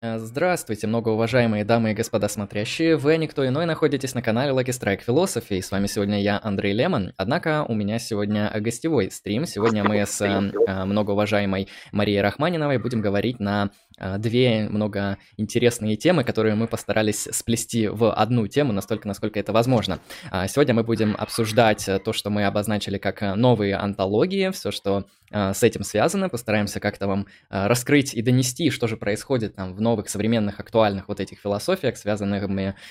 Э, 0.00 0.18
здравствуйте, 0.18 0.86
многоуважаемые 0.86 1.64
дамы 1.64 1.90
и 1.90 1.94
господа 1.94 2.28
смотрящие. 2.28 2.96
Вы, 2.96 3.16
никто 3.16 3.44
иной, 3.44 3.66
находитесь 3.66 4.14
на 4.14 4.22
канале 4.22 4.52
Lucky 4.52 4.66
Strike 4.66 5.00
Philosophy. 5.04 5.60
С 5.60 5.72
вами 5.72 5.88
сегодня 5.88 6.22
я, 6.22 6.38
Андрей 6.40 6.72
Лемон. 6.72 7.14
Однако 7.16 7.64
у 7.68 7.74
меня 7.74 7.98
сегодня 7.98 8.48
гостевой 8.60 9.10
стрим. 9.10 9.44
Сегодня 9.44 9.82
мы 9.82 10.06
с 10.06 10.20
э, 10.20 10.84
многоуважаемой 10.84 11.66
Марией 11.90 12.20
Рахманиновой 12.20 12.78
будем 12.78 13.00
говорить 13.00 13.40
на 13.40 13.70
э, 13.98 14.18
две 14.18 14.68
много 14.68 15.18
интересные 15.36 15.96
темы, 15.96 16.22
которые 16.22 16.54
мы 16.54 16.68
постарались 16.68 17.26
сплести 17.32 17.88
в 17.88 18.12
одну 18.12 18.46
тему, 18.46 18.72
настолько, 18.72 19.08
насколько 19.08 19.40
это 19.40 19.52
возможно. 19.52 19.98
А 20.30 20.46
сегодня 20.46 20.74
мы 20.74 20.84
будем 20.84 21.16
обсуждать 21.18 21.90
то, 22.04 22.12
что 22.12 22.30
мы 22.30 22.44
обозначили 22.44 22.98
как 22.98 23.20
новые 23.34 23.74
антологии, 23.74 24.50
все, 24.50 24.70
что 24.70 25.06
с 25.30 25.62
этим 25.62 25.84
связано. 25.84 26.28
Постараемся 26.28 26.80
как-то 26.80 27.06
вам 27.06 27.26
раскрыть 27.50 28.14
и 28.14 28.22
донести, 28.22 28.70
что 28.70 28.86
же 28.86 28.96
происходит 28.96 29.54
там 29.54 29.74
в 29.74 29.80
новых, 29.80 30.08
современных, 30.08 30.60
актуальных 30.60 31.08
вот 31.08 31.20
этих 31.20 31.38
философиях, 31.40 31.96
связанных 31.96 32.48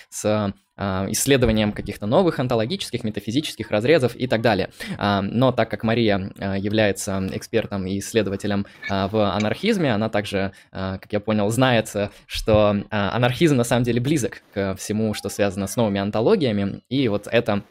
с 0.09 0.53
а, 0.79 1.07
исследованием 1.09 1.71
каких-то 1.71 2.05
новых 2.05 2.39
онтологических, 2.39 3.03
метафизических 3.03 3.71
разрезов 3.71 4.15
и 4.15 4.27
так 4.27 4.41
далее. 4.41 4.69
А, 4.97 5.21
но 5.23 5.51
так 5.51 5.71
как 5.71 5.83
Мария 5.83 6.31
а, 6.39 6.55
является 6.55 7.27
экспертом 7.33 7.87
и 7.87 7.97
исследователем 7.97 8.67
в 8.87 9.35
анархизме, 9.35 9.93
она 9.93 10.09
также, 10.09 10.51
как 10.71 11.07
я 11.11 11.19
понял, 11.19 11.49
знает, 11.49 11.93
что 12.25 12.83
анархизм 12.89 13.55
на 13.55 13.63
самом 13.63 13.83
деле 13.83 13.99
близок 13.99 14.43
к 14.53 14.75
всему, 14.75 15.13
что 15.13 15.29
связано 15.29 15.67
с 15.67 15.75
новыми 15.75 15.99
онтологиями, 15.99 16.81
и 16.89 17.07
вот 17.07 17.27
это 17.29 17.63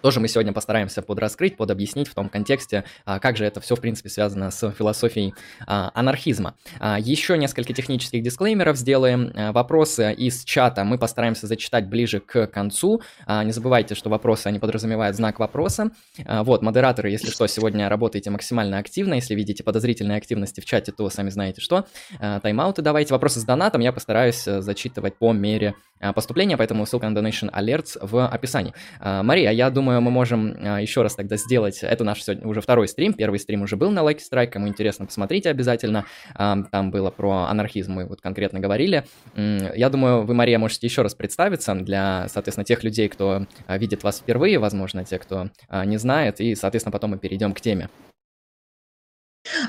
тоже 0.00 0.20
мы 0.20 0.28
сегодня 0.28 0.52
постараемся 0.52 1.02
подраскрыть, 1.02 1.56
подобъяснить 1.56 2.08
в 2.08 2.14
том 2.14 2.28
контексте, 2.28 2.84
а, 3.04 3.18
как 3.18 3.36
же 3.36 3.44
это 3.44 3.60
все, 3.60 3.76
в 3.76 3.80
принципе, 3.80 4.08
связано 4.08 4.50
с 4.50 4.70
философией 4.72 5.34
а, 5.66 5.90
анархизма. 5.94 6.54
А, 6.78 6.98
еще 6.98 7.36
несколько 7.38 7.72
технических 7.72 8.22
дисклеймеров 8.22 8.76
сделаем. 8.76 9.32
Вопросы 9.52 10.12
из 10.12 10.44
чата 10.44 10.84
мы 10.84 10.98
постараемся 10.98 11.46
зачитать 11.46 11.88
ближе 11.88 12.20
к 12.20 12.46
концу. 12.46 13.02
Не 13.28 13.52
забывайте, 13.52 13.94
что 13.94 14.10
вопросы, 14.10 14.46
они 14.46 14.58
подразумевают 14.58 15.16
знак 15.16 15.38
вопроса. 15.38 15.90
Вот, 16.26 16.62
модераторы, 16.62 17.10
если 17.10 17.30
что, 17.30 17.46
сегодня 17.46 17.88
работаете 17.88 18.30
максимально 18.30 18.78
активно. 18.78 19.14
Если 19.14 19.34
видите 19.34 19.62
подозрительные 19.62 20.18
активности 20.18 20.60
в 20.60 20.64
чате, 20.64 20.92
то 20.92 21.08
сами 21.10 21.30
знаете 21.30 21.60
что. 21.60 21.86
Тайм-ауты 22.20 22.82
давайте. 22.82 23.14
Вопросы 23.14 23.40
с 23.40 23.44
донатом 23.44 23.80
я 23.80 23.92
постараюсь 23.92 24.46
э, 24.46 24.60
зачитывать 24.60 25.16
по 25.16 25.32
мере 25.32 25.74
поступления, 26.14 26.56
поэтому 26.56 26.86
ссылка 26.86 27.08
на 27.08 27.18
Donation 27.18 27.50
Alerts 27.52 27.98
в 28.00 28.26
описании. 28.26 28.72
Мария, 29.00 29.50
я 29.50 29.70
думаю, 29.70 30.00
мы 30.00 30.10
можем 30.10 30.56
а, 30.58 30.80
еще 30.80 31.02
раз 31.02 31.14
тогда 31.14 31.36
сделать. 31.36 31.82
Это 31.82 32.04
наш 32.04 32.22
сегодня 32.22 32.46
уже 32.46 32.60
второй 32.60 32.88
стрим. 32.88 33.12
Первый 33.12 33.38
стрим 33.38 33.62
уже 33.62 33.76
был 33.76 33.90
на 33.90 34.00
Lucky 34.00 34.20
Strike. 34.20 34.48
Кому 34.48 34.68
интересно, 34.68 35.06
посмотрите 35.06 35.50
обязательно. 35.50 36.04
А, 36.34 36.62
там 36.70 36.90
было 36.90 37.10
про 37.10 37.46
анархизм, 37.48 37.92
мы 37.92 38.06
вот 38.06 38.20
конкретно 38.20 38.60
говорили. 38.60 39.04
Я 39.36 39.88
думаю, 39.90 40.24
вы, 40.24 40.34
Мария, 40.34 40.58
можете 40.58 40.86
еще 40.86 41.02
раз 41.02 41.14
представиться 41.14 41.74
для, 41.74 42.26
соответственно, 42.28 42.64
тех 42.64 42.82
людей, 42.84 43.08
кто 43.08 43.46
а, 43.66 43.78
видит 43.78 44.02
вас 44.02 44.18
впервые, 44.20 44.58
возможно, 44.58 45.04
те, 45.04 45.18
кто 45.18 45.50
не 45.84 45.98
знает. 45.98 46.40
И, 46.40 46.54
соответственно, 46.54 46.92
потом 46.92 47.10
мы 47.10 47.18
перейдем 47.18 47.52
к 47.52 47.60
теме. 47.60 47.88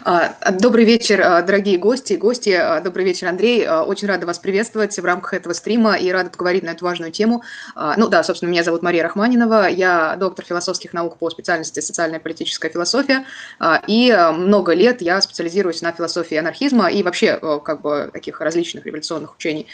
А, 0.04 0.52
добрый 0.52 0.86
вечер, 0.86 1.22
а, 1.22 1.42
дорогие 1.42 1.78
гости 1.78 2.14
и 2.14 2.18
гости. 2.18 2.50
А, 2.50 2.82
добрый 2.82 3.06
вечер, 3.06 3.28
Андрей. 3.28 3.68
Очень 3.68 4.08
рада 4.08 4.26
вас 4.26 4.40
приветствовать 4.40 4.98
в 4.98 5.06
рамках 5.06 5.34
этого 5.34 5.54
стрима 5.54 5.96
и 5.96 6.12
рада 6.12 6.30
поговорить 6.30 6.64
на 6.64 6.72
эту 6.72 6.86
важную 6.86 7.12
тему. 7.12 7.44
Ну 7.98 8.08
да, 8.08 8.24
собственно, 8.24 8.50
меня 8.50 8.64
зовут 8.64 8.82
Мария 8.82 9.04
Рахманинова. 9.04 9.68
Я 9.68 10.16
доктор 10.18 10.46
философских 10.46 10.94
наук 10.94 11.18
по 11.18 11.30
специальности 11.30 11.80
социальная 11.80 12.20
политическая 12.20 12.70
философия. 12.70 13.26
И 13.88 14.16
много 14.34 14.74
лет 14.74 15.02
я 15.02 15.22
специализируюсь 15.22 15.82
на 15.82 15.92
философии 15.92 16.38
анархизма 16.38 16.90
и 16.90 17.04
вообще 17.04 17.38
как 17.64 17.82
бы 17.82 18.10
таких 18.12 18.42
различных 18.42 18.86
революционных 18.86 19.36
учений. 19.36 19.68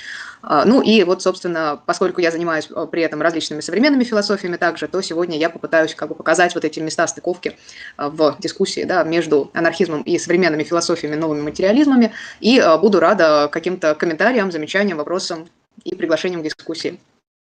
Ну 0.44 0.82
и 0.82 1.04
вот, 1.04 1.22
собственно, 1.22 1.80
поскольку 1.86 2.22
я 2.22 2.32
занимаюсь 2.32 2.70
при 2.92 3.02
этом 3.02 3.22
различными 3.22 3.62
современными 3.62 4.04
философиями 4.04 4.58
также, 4.58 4.88
то 4.88 5.02
сегодня 5.02 5.38
я 5.38 5.50
попытаюсь 5.50 5.96
как 5.96 6.10
бы 6.10 6.16
показать 6.16 6.56
вот 6.56 6.66
эти 6.66 6.80
места 6.80 7.08
стыковки 7.08 7.58
в 7.98 8.38
дискуссии 8.40 8.84
да, 8.84 9.04
между 9.04 9.50
анархизмом 9.54 9.97
марксизмом 9.98 10.02
и 10.02 10.18
современными 10.18 10.64
философиями, 10.64 11.16
новыми 11.16 11.42
материализмами. 11.42 12.12
И 12.42 12.60
э, 12.60 12.78
буду 12.78 13.00
рада 13.00 13.50
каким-то 13.52 13.96
комментариям, 13.96 14.52
замечаниям, 14.52 14.98
вопросам 14.98 15.48
и 15.84 15.96
приглашениям 15.96 16.42
к 16.42 16.44
дискуссии. 16.44 17.00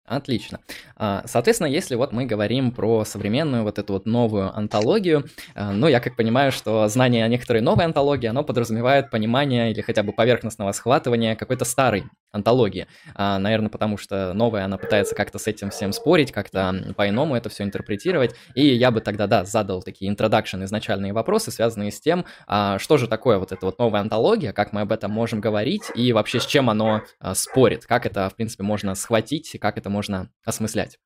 Отлично. 0.05 0.59
А, 0.97 1.21
соответственно, 1.27 1.67
если 1.67 1.95
вот 1.95 2.11
мы 2.11 2.25
говорим 2.25 2.71
про 2.71 3.05
современную 3.05 3.63
вот 3.63 3.77
эту 3.77 3.93
вот 3.93 4.07
новую 4.07 4.57
антологию, 4.57 5.25
а, 5.55 5.71
ну, 5.71 5.87
я 5.87 5.99
как 5.99 6.15
понимаю, 6.15 6.51
что 6.51 6.87
знание 6.87 7.23
о 7.23 7.27
некоторой 7.27 7.61
новой 7.61 7.85
антологии, 7.85 8.25
оно 8.27 8.43
подразумевает 8.43 9.11
понимание 9.11 9.71
или 9.71 9.81
хотя 9.81 10.01
бы 10.01 10.11
поверхностного 10.11 10.71
схватывания 10.71 11.35
какой-то 11.35 11.63
старой 11.63 12.05
антологии. 12.31 12.87
А, 13.15 13.39
наверное, 13.39 13.69
потому 13.69 13.97
что 13.97 14.33
новая, 14.33 14.65
она 14.65 14.77
пытается 14.77 15.15
как-то 15.15 15.39
с 15.39 15.47
этим 15.47 15.69
всем 15.69 15.91
спорить, 15.93 16.31
как-то 16.31 16.93
по-иному 16.95 17.35
это 17.35 17.49
все 17.49 17.63
интерпретировать. 17.63 18.35
И 18.55 18.65
я 18.65 18.91
бы 18.91 19.01
тогда, 19.01 19.27
да, 19.27 19.45
задал 19.45 19.81
такие 19.81 20.13
introduction, 20.13 20.63
изначальные 20.63 21.13
вопросы, 21.13 21.51
связанные 21.51 21.91
с 21.91 21.99
тем, 21.99 22.25
что 22.45 22.97
же 22.97 23.07
такое 23.07 23.39
вот 23.39 23.51
эта 23.51 23.65
вот 23.65 23.79
новая 23.79 24.01
антология, 24.01 24.53
как 24.53 24.73
мы 24.73 24.81
об 24.81 24.91
этом 24.91 25.11
можем 25.11 25.41
говорить, 25.41 25.83
и 25.95 26.13
вообще 26.13 26.39
с 26.39 26.45
чем 26.45 26.69
оно 26.69 27.01
спорит, 27.33 27.85
как 27.85 28.05
это, 28.05 28.29
в 28.29 28.35
принципе, 28.35 28.63
можно 28.63 28.95
схватить, 28.95 29.57
как 29.59 29.77
это 29.77 29.89
можно 29.89 30.29
осмыслять. 30.45 30.97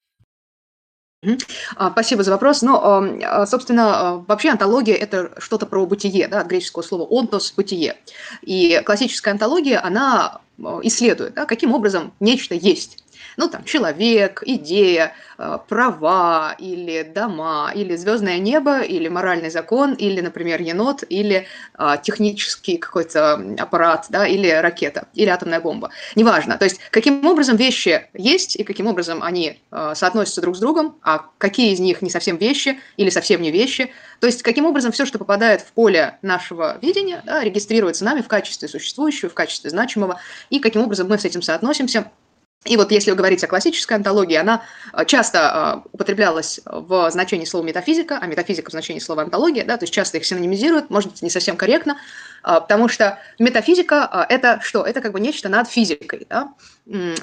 А, 1.75 1.91
спасибо 1.91 2.23
за 2.23 2.31
вопрос. 2.31 2.61
Ну, 2.61 2.79
а, 2.81 3.45
собственно, 3.45 4.23
вообще 4.27 4.49
антология– 4.49 4.95
это 4.95 5.31
что-то 5.37 5.65
про 5.65 5.85
бытие, 5.85 6.27
да, 6.27 6.41
от 6.41 6.47
греческого 6.47 6.83
слова 6.83 7.07
«онтос»– 7.09 7.53
бытие. 7.57 7.95
И 8.41 8.81
классическая 8.85 9.31
антология, 9.31 9.83
она 9.83 10.41
исследует, 10.83 11.33
да, 11.33 11.45
каким 11.45 11.73
образом 11.73 12.13
нечто 12.19 12.55
есть 12.55 13.03
ну, 13.37 13.49
там, 13.49 13.63
человек, 13.63 14.43
идея, 14.45 15.13
э, 15.37 15.57
права, 15.67 16.55
или 16.57 17.03
дома, 17.03 17.71
или 17.73 17.95
звездное 17.95 18.39
небо, 18.39 18.81
или 18.81 19.07
моральный 19.07 19.49
закон, 19.49 19.93
или, 19.93 20.21
например, 20.21 20.61
енот, 20.61 21.03
или 21.07 21.47
а, 21.75 21.97
технический 21.97 22.77
какой-то 22.77 23.33
аппарат, 23.57 24.07
да, 24.09 24.27
или 24.27 24.49
ракета, 24.49 25.07
или 25.13 25.29
атомная 25.29 25.59
бомба. 25.59 25.89
Неважно. 26.15 26.57
То 26.57 26.65
есть, 26.65 26.79
каким 26.91 27.25
образом 27.25 27.55
вещи 27.55 28.07
есть, 28.13 28.55
и 28.55 28.63
каким 28.63 28.87
образом 28.87 29.23
они 29.23 29.59
а, 29.71 29.95
соотносятся 29.95 30.41
друг 30.41 30.55
с 30.55 30.59
другом, 30.59 30.97
а 31.01 31.25
какие 31.37 31.73
из 31.73 31.79
них 31.79 32.01
не 32.01 32.09
совсем 32.09 32.37
вещи, 32.37 32.79
или 32.97 33.09
совсем 33.09 33.41
не 33.41 33.51
вещи. 33.51 33.91
То 34.19 34.27
есть, 34.27 34.43
каким 34.43 34.65
образом 34.65 34.91
все, 34.91 35.05
что 35.05 35.19
попадает 35.19 35.61
в 35.61 35.71
поле 35.73 36.17
нашего 36.21 36.77
видения, 36.81 37.21
да, 37.25 37.43
регистрируется 37.43 38.05
нами 38.05 38.21
в 38.21 38.27
качестве 38.27 38.67
существующего, 38.67 39.29
в 39.29 39.33
качестве 39.33 39.69
значимого, 39.69 40.19
и 40.49 40.59
каким 40.59 40.81
образом 40.83 41.07
мы 41.07 41.17
с 41.17 41.25
этим 41.25 41.41
соотносимся– 41.41 42.11
и 42.65 42.77
вот 42.77 42.91
если 42.91 43.11
говорить 43.11 43.43
о 43.43 43.47
классической 43.47 43.97
антологии, 43.97 44.35
она 44.35 44.63
э, 44.93 45.05
часто 45.05 45.83
э, 45.85 45.89
употреблялась 45.91 46.61
в 46.65 47.11
значении 47.11 47.45
слова 47.45 47.65
метафизика, 47.65 48.19
а 48.21 48.25
метафизика 48.27 48.69
в 48.69 48.71
значении 48.71 48.99
слова 48.99 49.23
антология, 49.23 49.65
да, 49.65 49.77
то 49.77 49.83
есть 49.83 49.93
часто 49.93 50.17
их 50.17 50.25
синонимизируют, 50.25 50.89
может 50.89 51.11
быть, 51.11 51.21
не 51.21 51.29
совсем 51.29 51.57
корректно, 51.57 51.97
э, 52.43 52.53
потому 52.53 52.87
что 52.87 53.19
метафизика– 53.37 54.25
это 54.29 54.59
что? 54.61 54.83
Это 54.83 55.01
как 55.01 55.11
бы 55.11 55.19
нечто 55.19 55.49
над 55.49 55.67
физикой. 55.67 56.25
Да? 56.29 56.53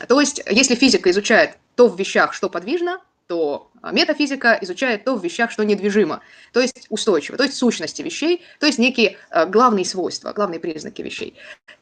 То 0.08 0.20
есть 0.20 0.42
если 0.46 0.74
физика 0.74 1.10
изучает 1.10 1.56
то 1.74 1.88
в 1.88 1.98
вещах, 1.98 2.34
что 2.34 2.50
подвижно, 2.50 2.98
то 3.26 3.69
метафизика 3.82 4.58
изучает 4.62 5.04
то 5.04 5.16
в 5.16 5.24
вещах, 5.24 5.50
что 5.50 5.64
недвижимо, 5.64 6.20
то 6.52 6.60
есть 6.60 6.86
устойчиво, 6.88 7.36
то 7.36 7.44
есть 7.44 7.56
сущности 7.56 8.02
вещей, 8.02 8.42
то 8.58 8.66
есть 8.66 8.78
некие 8.78 9.16
а, 9.30 9.46
главные 9.46 9.84
свойства, 9.84 10.32
главные 10.32 10.60
признаки 10.60 11.02
вещей. 11.02 11.34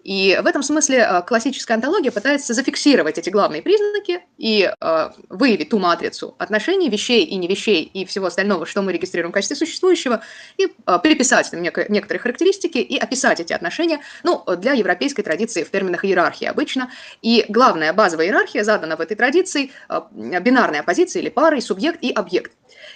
И 0.04 0.38
в 0.42 0.46
этом 0.46 0.62
смысле 0.62 1.04
а, 1.04 1.22
классическая 1.22 1.74
антология 1.74 2.10
пытается 2.10 2.54
зафиксировать 2.54 3.18
эти 3.18 3.30
главные 3.30 3.62
признаки 3.62 4.20
и 4.36 4.70
выявить 5.28 5.70
ту 5.70 5.78
матрицу 5.78 6.34
отношений 6.38 6.88
вещей 6.88 7.24
и 7.24 7.36
не 7.36 7.48
вещей 7.48 7.82
и 7.82 8.04
всего 8.04 8.26
остального, 8.26 8.66
что 8.66 8.82
мы 8.82 8.92
регистрируем 8.92 9.32
в 9.32 9.34
качестве 9.34 9.56
существующего, 9.56 10.22
и 10.56 10.68
приписать 11.02 11.52
им 11.52 11.62
некоторые 11.62 12.20
характеристики 12.20 12.78
и 12.78 12.96
описать 12.98 13.40
эти 13.40 13.52
отношения, 13.52 14.00
ну, 14.22 14.44
для 14.56 14.72
европейской 14.72 15.22
традиции 15.22 15.64
в 15.64 15.70
терминах 15.70 16.04
иерархии 16.04 16.46
обычно. 16.46 16.90
И 17.22 17.44
главная 17.48 17.92
базовая 17.92 18.26
иерархия 18.26 18.64
задана 18.64 18.96
в 18.96 19.00
этой 19.00 19.16
традиции 19.16 19.70
бинарной 19.88 20.80
оппозиции 20.80 21.20
или 21.20 21.28
парой 21.28 21.60
субъект 21.60 21.87
и 21.96 22.12
объект. 22.12 22.52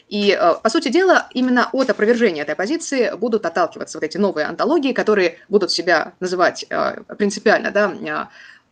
И, 0.09 0.37
э, 0.39 0.55
по 0.63 0.69
сути 0.69 0.89
дела, 0.89 1.29
именно 1.33 1.69
от 1.73 1.89
опровержения 1.89 2.43
этой 2.43 2.55
позиции 2.55 3.15
будут 3.17 3.47
отталкиваться 3.47 3.99
вот 3.99 4.05
эти 4.05 4.19
новые 4.19 4.47
антологии, 4.47 4.93
которые 4.93 5.39
будут 5.49 5.71
себя 5.71 6.13
называть 6.21 6.67
э, 6.69 7.03
принципиально, 7.17 7.71
да, 7.71 7.93
э, 7.93 8.27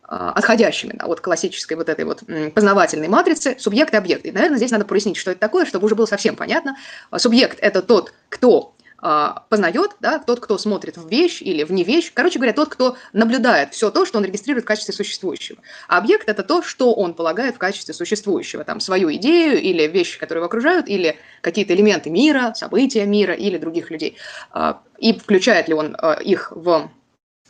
отходящими 0.07 0.93
да, 0.93 1.05
от 1.05 1.21
классической 1.21 1.75
вот 1.75 1.89
этой 1.89 2.05
вот 2.05 2.23
познавательной 2.53 3.07
матрицы 3.07 3.55
субъект 3.57 3.93
и 3.93 3.97
объект. 3.97 4.25
И, 4.25 4.31
наверное, 4.31 4.57
здесь 4.57 4.71
надо 4.71 4.85
прояснить, 4.85 5.17
что 5.17 5.31
это 5.31 5.39
такое, 5.39 5.65
чтобы 5.65 5.85
уже 5.85 5.95
было 5.95 6.05
совсем 6.05 6.35
понятно. 6.35 6.75
Субъект– 7.17 7.57
это 7.61 7.81
тот, 7.81 8.13
кто 8.29 8.75
познает, 9.01 9.95
да, 9.99 10.19
тот, 10.19 10.39
кто 10.39 10.57
смотрит 10.57 10.97
в 10.97 11.09
вещь 11.09 11.41
или 11.41 11.63
в 11.63 11.71
не 11.71 11.83
вещь, 11.83 12.11
короче 12.13 12.37
говоря, 12.37 12.53
тот, 12.53 12.69
кто 12.69 12.97
наблюдает 13.13 13.73
все 13.73 13.89
то, 13.89 14.05
что 14.05 14.19
он 14.19 14.25
регистрирует 14.25 14.63
в 14.63 14.67
качестве 14.67 14.93
существующего. 14.93 15.59
А 15.87 15.97
объект– 15.97 16.23
это 16.29 16.43
то, 16.43 16.61
что 16.61 16.93
он 16.93 17.15
полагает 17.15 17.55
в 17.55 17.57
качестве 17.57 17.93
существующего, 17.93 18.63
там, 18.63 18.79
свою 18.79 19.11
идею 19.13 19.59
или 19.59 19.87
вещи, 19.87 20.19
которые 20.19 20.41
его 20.41 20.45
окружают, 20.45 20.87
или 20.87 21.17
какие-то 21.41 21.73
элементы 21.73 22.09
мира, 22.09 22.53
события 22.55 23.05
мира 23.05 23.33
или 23.33 23.57
других 23.57 23.89
людей. 23.89 24.17
А, 24.51 24.81
и 24.99 25.17
включает 25.17 25.67
ли 25.67 25.73
он 25.73 25.95
а, 25.97 26.13
их 26.13 26.51
в 26.55 26.89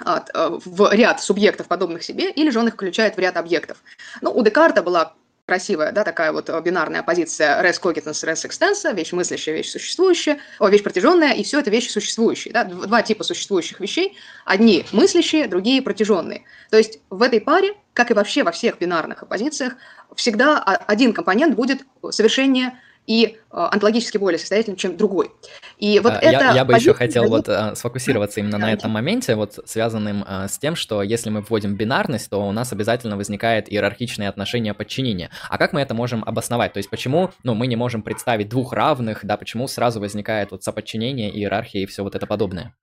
в 0.03 0.91
ряд 0.93 1.21
субъектов, 1.21 1.67
подобных 1.67 2.01
себе, 2.01 2.31
или 2.31 2.49
же 2.49 2.59
он 2.59 2.67
их 2.67 2.73
включает 2.73 3.15
в 3.15 3.19
ряд 3.19 3.37
объектов. 3.37 3.77
Ну, 4.21 4.31
у 4.31 4.41
Декарта 4.41 4.81
была 4.81 5.13
красивая, 5.51 5.91
да, 5.91 6.05
такая 6.05 6.31
вот 6.31 6.49
э, 6.49 6.61
бинарная 6.61 7.03
позиция 7.03 7.61
res 7.61 7.77
cogitans, 7.81 8.23
res 8.23 8.45
extensa, 8.45 8.93
вещь 8.95 9.11
мыслящая, 9.11 9.53
вещь 9.53 9.69
существующая, 9.69 10.39
о, 10.59 10.69
вещь 10.69 10.81
протяженная, 10.81 11.33
и 11.33 11.43
все 11.43 11.59
это 11.59 11.69
вещи 11.69 11.89
существующие, 11.89 12.53
да, 12.53 12.63
два 12.63 13.01
типа 13.01 13.25
существующих 13.25 13.81
вещей, 13.81 14.17
одни 14.45 14.85
мыслящие, 14.93 15.49
другие 15.49 15.81
протяженные. 15.81 16.45
То 16.69 16.77
есть 16.77 16.99
в 17.09 17.21
этой 17.21 17.41
паре, 17.41 17.73
как 17.91 18.11
и 18.11 18.13
вообще 18.13 18.43
во 18.43 18.53
всех 18.53 18.79
бинарных 18.79 19.23
оппозициях, 19.23 19.73
всегда 20.15 20.59
один 20.63 21.11
компонент 21.11 21.53
будет 21.53 21.81
совершеннее 22.11 22.79
и 23.07 23.25
э, 23.25 23.57
онтологически 23.57 24.17
более 24.17 24.39
состоятельным, 24.39 24.77
чем 24.77 24.95
другой. 24.97 25.31
И 25.77 25.99
вот 25.99 26.13
я, 26.21 26.31
это 26.31 26.55
я 26.55 26.65
бы 26.65 26.73
еще 26.73 26.93
хотел 26.93 27.27
вот 27.27 27.49
а, 27.49 27.75
сфокусироваться 27.75 28.39
именно 28.39 28.57
на 28.57 28.71
этом 28.71 28.91
моменте, 28.91 29.35
вот 29.35 29.59
связанным 29.65 30.23
а, 30.27 30.47
с 30.47 30.57
тем, 30.57 30.75
что 30.75 31.01
если 31.01 31.29
мы 31.29 31.41
вводим 31.41 31.75
бинарность, 31.75 32.29
то 32.29 32.47
у 32.47 32.51
нас 32.51 32.71
обязательно 32.71 33.17
возникает 33.17 33.71
иерархичное 33.71 34.29
отношение 34.29 34.73
подчинения. 34.73 35.31
А 35.49 35.57
как 35.57 35.73
мы 35.73 35.81
это 35.81 35.93
можем 35.93 36.23
обосновать? 36.23 36.73
То 36.73 36.77
есть 36.77 36.89
почему, 36.89 37.31
ну, 37.43 37.55
мы 37.55 37.67
не 37.67 37.75
можем 37.75 38.03
представить 38.03 38.49
двух 38.49 38.73
равных, 38.73 39.25
да, 39.25 39.37
почему 39.37 39.67
сразу 39.67 39.99
возникает 39.99 40.51
вот 40.51 40.63
соподчинение, 40.63 41.31
иерархия 41.35 41.81
и 41.81 41.85
все 41.85 42.03
вот 42.03 42.15
это 42.15 42.27
подобное? 42.27 42.75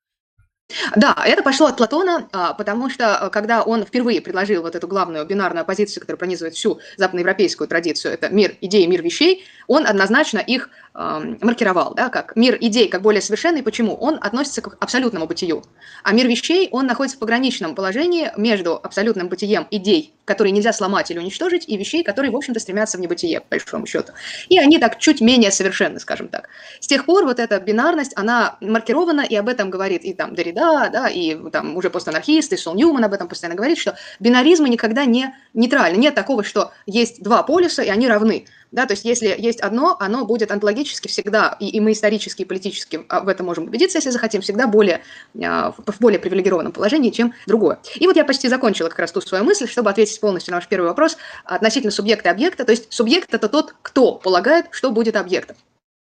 Да, 0.97 1.17
это 1.25 1.43
пошло 1.43 1.69
от 1.69 1.79
Платона, 1.79 2.29
а, 2.31 2.53
потому 2.53 2.91
что 2.91 3.17
а, 3.17 3.31
когда 3.31 3.63
он 3.63 3.85
впервые 3.85 4.21
предложил 4.21 4.63
вот 4.63 4.77
эту 4.77 4.87
главную 4.87 5.25
бинарную 5.25 5.63
оппозицию, 5.63 6.03
которая 6.03 6.19
пронизывает 6.19 6.55
всю 6.55 6.79
западноевропейскую 6.99 7.67
традицию, 7.67 8.13
это 8.13 8.29
мир 8.29 8.55
идей, 8.61 8.87
мир 8.87 9.03
вещей, 9.03 9.47
он 9.67 9.87
однозначно 9.87 10.39
их 10.39 10.69
маркировал, 10.95 11.95
да, 11.95 12.09
как 12.09 12.35
мир 12.35 12.59
идей, 12.61 12.89
как 12.89 13.03
более 13.03 13.23
совершенный. 13.23 13.63
Почему? 13.63 13.95
Он 13.95 14.19
относится 14.21 14.63
к 14.63 14.77
абсолютному 14.81 15.29
бытию. 15.29 15.63
А 16.03 16.13
мир 16.13 16.27
вещей, 16.27 16.69
он 16.73 16.87
находится 16.87 17.17
в 17.17 17.21
пограничном 17.21 17.77
положении 17.77 18.33
между 18.37 18.75
абсолютным 18.75 19.29
бытием 19.29 19.69
идей, 19.71 20.13
которые 20.25 20.51
нельзя 20.51 20.73
сломать 20.73 21.13
или 21.13 21.19
уничтожить, 21.21 21.69
и 21.69 21.77
вещей, 21.77 22.03
которые, 22.03 22.33
в 22.33 22.37
общем-то, 22.37 22.59
стремятся 22.59 22.99
в 22.99 23.01
небытие, 23.01 23.41
по 23.41 23.47
большому 23.51 23.87
счету. 23.87 24.13
И 24.49 24.59
они 24.59 24.79
так 24.79 24.99
чуть 24.99 25.21
менее 25.21 25.53
совершенны, 25.53 26.01
скажем 26.01 26.27
так. 26.27 26.49
С 26.81 26.89
тех 26.89 27.07
пор 27.07 27.27
вот 27.27 27.39
эта 27.39 27.61
бинарность, 27.61 28.13
она 28.17 28.57
маркирована, 28.61 29.21
и 29.21 29.37
об 29.37 29.49
этом 29.49 29.71
говорит 29.71 30.03
и 30.03 30.15
там 30.15 30.35
Дорида, 30.35 30.58
да, 30.59 31.09
и 31.09 31.37
там 31.51 31.77
уже 31.77 31.91
постанархисты, 31.91 32.57
Сол 32.57 32.75
Ньюман 32.75 33.05
об 33.05 33.13
этом 33.13 33.29
постоянно 33.29 33.57
говорит, 33.57 33.79
что 33.79 33.97
бинаризмы 34.21 34.69
никогда 34.69 35.05
не 35.05 35.35
нейтральны. 35.55 35.99
Нет 35.99 36.15
такого, 36.15 36.43
что 36.43 36.73
есть 36.87 37.23
два 37.23 37.43
полюса, 37.43 37.83
и 37.83 37.89
они 37.89 38.09
равны. 38.09 38.47
Да, 38.71 38.85
то 38.85 38.93
есть 38.93 39.05
если 39.05 39.35
есть 39.39 39.61
одно, 39.61 39.97
оно 39.99 40.27
будет 40.27 40.51
онтологически 40.51 41.09
всегда, 41.09 41.57
и, 41.59 41.69
и 41.69 41.81
мы 41.81 41.93
исторически 41.93 42.43
и 42.43 42.45
политически 42.45 43.01
а, 43.09 43.21
в 43.21 43.29
этом 43.29 43.47
можем 43.47 43.65
убедиться, 43.65 43.97
если 43.99 44.11
захотим, 44.11 44.43
всегда 44.43 44.67
более, 44.67 45.03
а, 45.43 45.73
в 45.73 46.01
более 46.01 46.19
привилегированном 46.19 46.73
положении, 46.73 47.11
чем 47.11 47.33
другое. 47.47 47.79
И 47.95 48.07
вот 48.07 48.17
я 48.17 48.25
почти 48.25 48.49
закончила 48.49 48.89
как 48.89 48.99
раз 48.99 49.13
ту 49.13 49.21
свою 49.23 49.45
мысль, 49.45 49.69
чтобы 49.69 49.89
ответить 49.91 50.21
полностью 50.21 50.53
на 50.53 50.59
ваш 50.59 50.69
первый 50.69 50.87
вопрос 50.87 51.17
относительно 51.45 51.91
субъекта 51.91 52.29
и 52.29 52.33
объекта. 52.33 52.65
То 52.65 52.73
есть 52.73 52.93
субъект– 52.93 53.29
это 53.33 53.49
тот, 53.49 53.75
кто 53.81 54.17
полагает, 54.17 54.67
что 54.71 54.91
будет 54.91 55.17
объектом. 55.17 55.57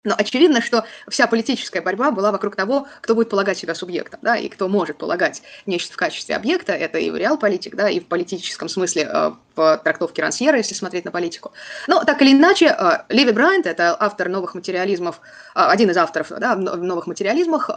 Но 0.07 0.15
очевидно, 0.18 0.62
что 0.62 0.86
вся 1.09 1.27
политическая 1.27 1.81
борьба 1.81 2.12
была 2.12 2.31
вокруг 2.31 2.56
того, 2.56 2.88
кто 3.01 3.13
будет 3.13 3.30
полагать 3.30 3.57
себя 3.57 3.75
субъектом, 3.75 4.21
да, 4.24 4.38
и 4.38 4.48
кто 4.48 4.69
может 4.69 4.98
полагать 4.98 5.42
нечто 5.65 5.92
в 5.92 5.98
качестве 5.98 6.38
объекта, 6.38 6.71
это 6.71 6.98
и 6.98 7.09
в 7.09 7.18
реал-политик, 7.18 7.75
да, 7.75 7.89
и 7.89 8.00
в 8.00 8.06
политическом 8.06 8.69
смысле 8.69 9.09
э, 9.12 9.31
в 9.57 9.81
трактовке 9.83 10.21
Рансьера, 10.21 10.57
если 10.57 10.75
смотреть 10.75 11.04
на 11.04 11.12
политику. 11.12 11.51
Но 11.89 12.06
так 12.06 12.21
или 12.21 12.31
иначе, 12.31 12.68
э, 12.68 13.00
Леви 13.09 13.33
Брайант, 13.33 13.65
это 13.65 13.98
автор 14.00 14.30
новых 14.30 14.56
материализмов, 14.56 15.19
э, 15.56 15.59
один 15.59 15.92
из 15.92 15.98
авторов 15.98 16.30
да, 16.30 16.56
в 16.56 16.77
новых 16.77 17.06
материализмах, 17.07 17.69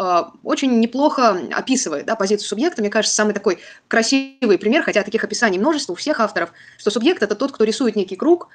очень 0.44 0.78
неплохо 0.78 1.36
описывает 1.52 2.06
да, 2.06 2.14
позицию 2.14 2.46
субъекта. 2.46 2.80
Мне 2.80 2.90
кажется, 2.90 3.16
самый 3.16 3.34
такой 3.34 3.58
красивый 3.88 4.56
пример, 4.56 4.84
хотя 4.84 5.02
таких 5.02 5.24
описаний 5.24 5.58
множество 5.58 5.94
у 5.94 5.96
всех 5.96 6.20
авторов, 6.20 6.52
что 6.78 6.92
субъект– 6.92 7.22
это 7.24 7.34
тот, 7.34 7.50
кто 7.50 7.64
рисует 7.64 7.96
некий 7.96 8.14
круг, 8.14 8.48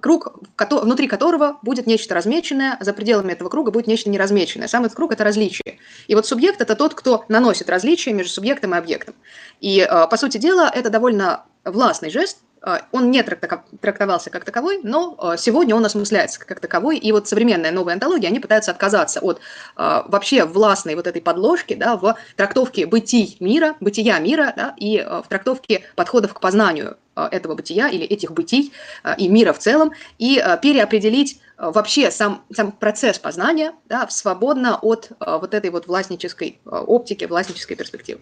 круг, 0.00 0.38
внутри 0.58 1.08
которого 1.08 1.58
будет 1.62 1.86
нечто 1.86 2.14
размеченное, 2.14 2.78
за 2.80 2.92
пределами 2.92 3.32
этого 3.32 3.48
круга 3.48 3.70
будет 3.70 3.86
нечто 3.86 4.10
неразмеченное. 4.10 4.68
Сам 4.68 4.84
этот 4.84 4.96
круг– 4.96 5.12
это 5.12 5.24
различие. 5.24 5.78
И 6.06 6.14
вот 6.14 6.26
субъект– 6.26 6.60
это 6.62 6.76
тот, 6.76 6.94
кто 6.94 7.24
наносит 7.28 7.68
различия 7.68 8.12
между 8.12 8.32
субъектом 8.32 8.74
и 8.74 8.78
объектом. 8.78 9.14
И, 9.60 9.86
по 10.10 10.16
сути 10.16 10.38
дела, 10.38 10.70
это 10.72 10.90
довольно 10.90 11.44
властный 11.64 12.10
жест, 12.10 12.38
а, 12.38 12.45
он 12.90 13.10
не 13.10 13.22
трактовался 13.22 14.30
как 14.30 14.44
таковой, 14.44 14.80
но 14.82 15.16
а, 15.18 15.36
сегодня 15.36 15.76
он 15.76 15.84
осмысляется 15.84 16.40
как 16.44 16.60
таковой, 16.60 16.98
и 16.98 17.12
вот 17.12 17.28
современная 17.28 17.70
новая 17.70 17.94
антология, 17.94 18.28
они 18.28 18.40
пытаются 18.40 18.72
отказаться 18.72 19.20
от 19.20 19.40
а, 19.76 20.04
вообще 20.08 20.44
властной 20.44 20.96
вот 20.96 21.06
этой 21.06 21.22
подложки 21.22 21.74
да, 21.74 21.96
в 21.96 22.16
трактовке 22.34 22.86
бытий 22.86 23.36
мира, 23.38 23.76
бытия 23.80 24.18
мира, 24.18 24.52
да, 24.56 24.74
и 24.78 24.98
в 24.98 25.28
трактовке 25.28 25.84
подходов 25.94 26.34
к 26.34 26.40
познанию 26.40 26.96
этого 27.14 27.54
бытия 27.54 27.88
или 27.88 28.04
этих 28.04 28.32
бытий 28.32 28.72
и 29.16 29.28
мира 29.28 29.54
в 29.54 29.58
целом, 29.58 29.92
и 30.18 30.42
переопределить 30.60 31.40
вообще 31.56 32.10
сам, 32.10 32.44
сам 32.52 32.72
процесс 32.72 33.18
познания 33.18 33.72
да, 33.88 34.06
свободно 34.10 34.78
от 34.82 35.12
вот 35.18 35.54
этой 35.54 35.70
вот 35.70 35.86
властнической 35.86 36.60
оптики, 36.66 37.24
властнической 37.24 37.74
перспективы. 37.74 38.20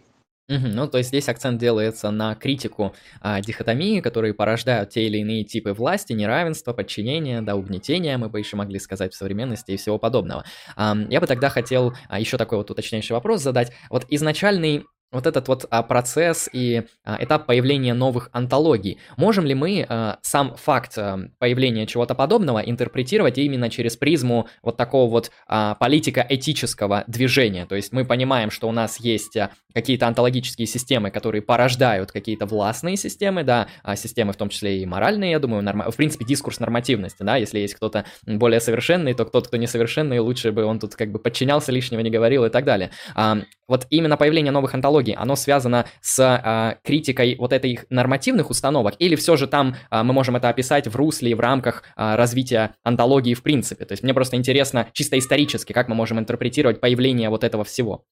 Мгм. 0.49 0.71
Ну, 0.75 0.87
то 0.89 0.99
есть 0.99 1.09
здесь 1.09 1.29
акцент 1.31 1.59
делается 1.59 2.11
на 2.11 2.35
критику 2.35 2.95
а, 3.23 3.41
дихотомии, 3.41 4.01
которые 4.01 4.35
порождают 4.35 4.91
те 4.91 5.07
или 5.07 5.19
иные 5.19 5.43
типы 5.43 5.73
власти, 5.73 6.13
неравенства, 6.13 6.75
подчинения, 6.75 7.41
да, 7.41 7.57
угнетения, 7.57 8.19
мы 8.19 8.29
бы 8.29 8.41
еще 8.41 8.57
могли 8.57 8.79
сказать 8.79 9.15
в 9.15 9.17
современности 9.17 9.71
и 9.73 9.77
всего 9.79 9.99
подобного. 9.99 10.45
Ам, 10.77 11.09
я 11.09 11.21
бы 11.23 11.27
тогда 11.27 11.49
хотел 11.49 11.95
а, 12.09 12.21
еще 12.21 12.37
такой 12.37 12.59
вот 12.59 12.71
уточняющий 12.71 13.15
вопрос 13.15 13.41
задать. 13.43 13.73
Вот 13.89 14.05
изначальный 14.11 14.85
вот 15.15 15.27
этот 15.27 15.49
вот 15.49 15.65
а, 15.71 15.83
процесс 15.83 16.51
и 16.53 16.83
а, 17.05 17.17
этап 17.21 17.47
появления 17.47 17.95
новых 17.95 18.29
антологий. 18.33 18.99
Можем 19.17 19.47
ли 19.47 19.55
мы 19.55 19.87
а, 19.89 20.19
сам 20.23 20.57
факт 20.57 20.99
а, 20.99 21.19
появления 21.39 21.87
чего-то 21.87 22.15
подобного 22.15 22.59
интерпретировать 22.59 23.39
именно 23.39 23.71
через 23.71 23.97
призму 23.97 24.49
вот 24.63 24.77
такого 24.77 25.11
вот 25.11 25.31
а, 25.47 25.77
политико-этического 25.77 27.05
движения? 27.07 27.65
То 27.65 27.77
есть 27.77 27.93
мы 27.93 28.05
понимаем, 28.05 28.51
что 28.51 28.69
у 28.69 28.73
нас 28.73 28.99
есть 29.01 29.37
а, 29.37 29.51
какие-то 29.73 30.07
антологические 30.07 30.67
системы, 30.67 31.11
которые 31.11 31.43
порождают 31.43 32.13
какие-то 32.13 32.47
властные 32.47 32.97
системы, 32.97 33.43
да, 33.45 33.69
а 33.83 33.97
системы 33.97 34.33
в 34.33 34.37
том 34.37 34.49
числе 34.49 34.83
и 34.83 34.87
моральные, 34.87 35.33
я 35.33 35.39
думаю, 35.39 35.63
норм... 35.63 35.91
в 35.91 35.97
принципе, 35.97 36.25
дискурс 36.25 36.61
нормативности, 36.61 37.23
да, 37.23 37.37
если 37.37 37.59
есть 37.59 37.75
кто-то 37.75 38.05
более 38.27 38.61
совершенный, 38.61 39.15
то 39.15 39.25
кто-то, 39.25 39.49
кто 39.49 39.57
несовершенный, 39.57 40.19
лучше 40.19 40.53
бы 40.53 40.65
он 40.65 40.79
тут 40.79 40.95
как 40.95 41.11
бы 41.11 41.19
подчинялся, 41.19 41.73
лишнего 41.73 42.01
не 42.01 42.11
говорил 42.11 42.45
и 42.45 42.51
так 42.51 42.65
далее. 42.65 42.91
А, 43.15 43.39
вот 43.67 43.87
именно 43.91 44.17
появление 44.17 44.53
новых 44.53 44.75
антологий, 44.75 45.04
оно 45.13 45.37
связано 45.37 45.87
с 46.01 46.19
а, 46.21 46.79
критикой 46.83 47.37
вот 47.37 47.53
этих 47.53 47.87
нормативных 47.91 48.51
установок, 48.51 48.95
или 48.99 49.17
все 49.17 49.37
же 49.37 49.47
там 49.47 49.77
а, 49.91 50.03
мы 50.05 50.13
можем 50.13 50.37
это 50.37 50.49
описать 50.49 50.89
в 50.89 50.97
русле 50.97 51.33
и 51.33 51.35
в 51.35 51.41
рамках 51.41 51.85
а, 51.97 52.17
развития 52.17 52.75
антологии 52.83 53.35
в 53.35 53.43
принципе? 53.43 53.85
То 53.85 53.93
есть 53.93 54.03
мне 54.03 54.15
просто 54.15 54.37
интересно 54.37 54.89
чисто 54.93 55.19
исторически, 55.19 55.73
как 55.73 55.89
мы 55.89 55.95
можем 55.95 56.19
интерпретировать 56.19 56.81
появление 56.81 57.29
вот 57.29 57.45
этого 57.45 57.65
всего. 57.65 58.05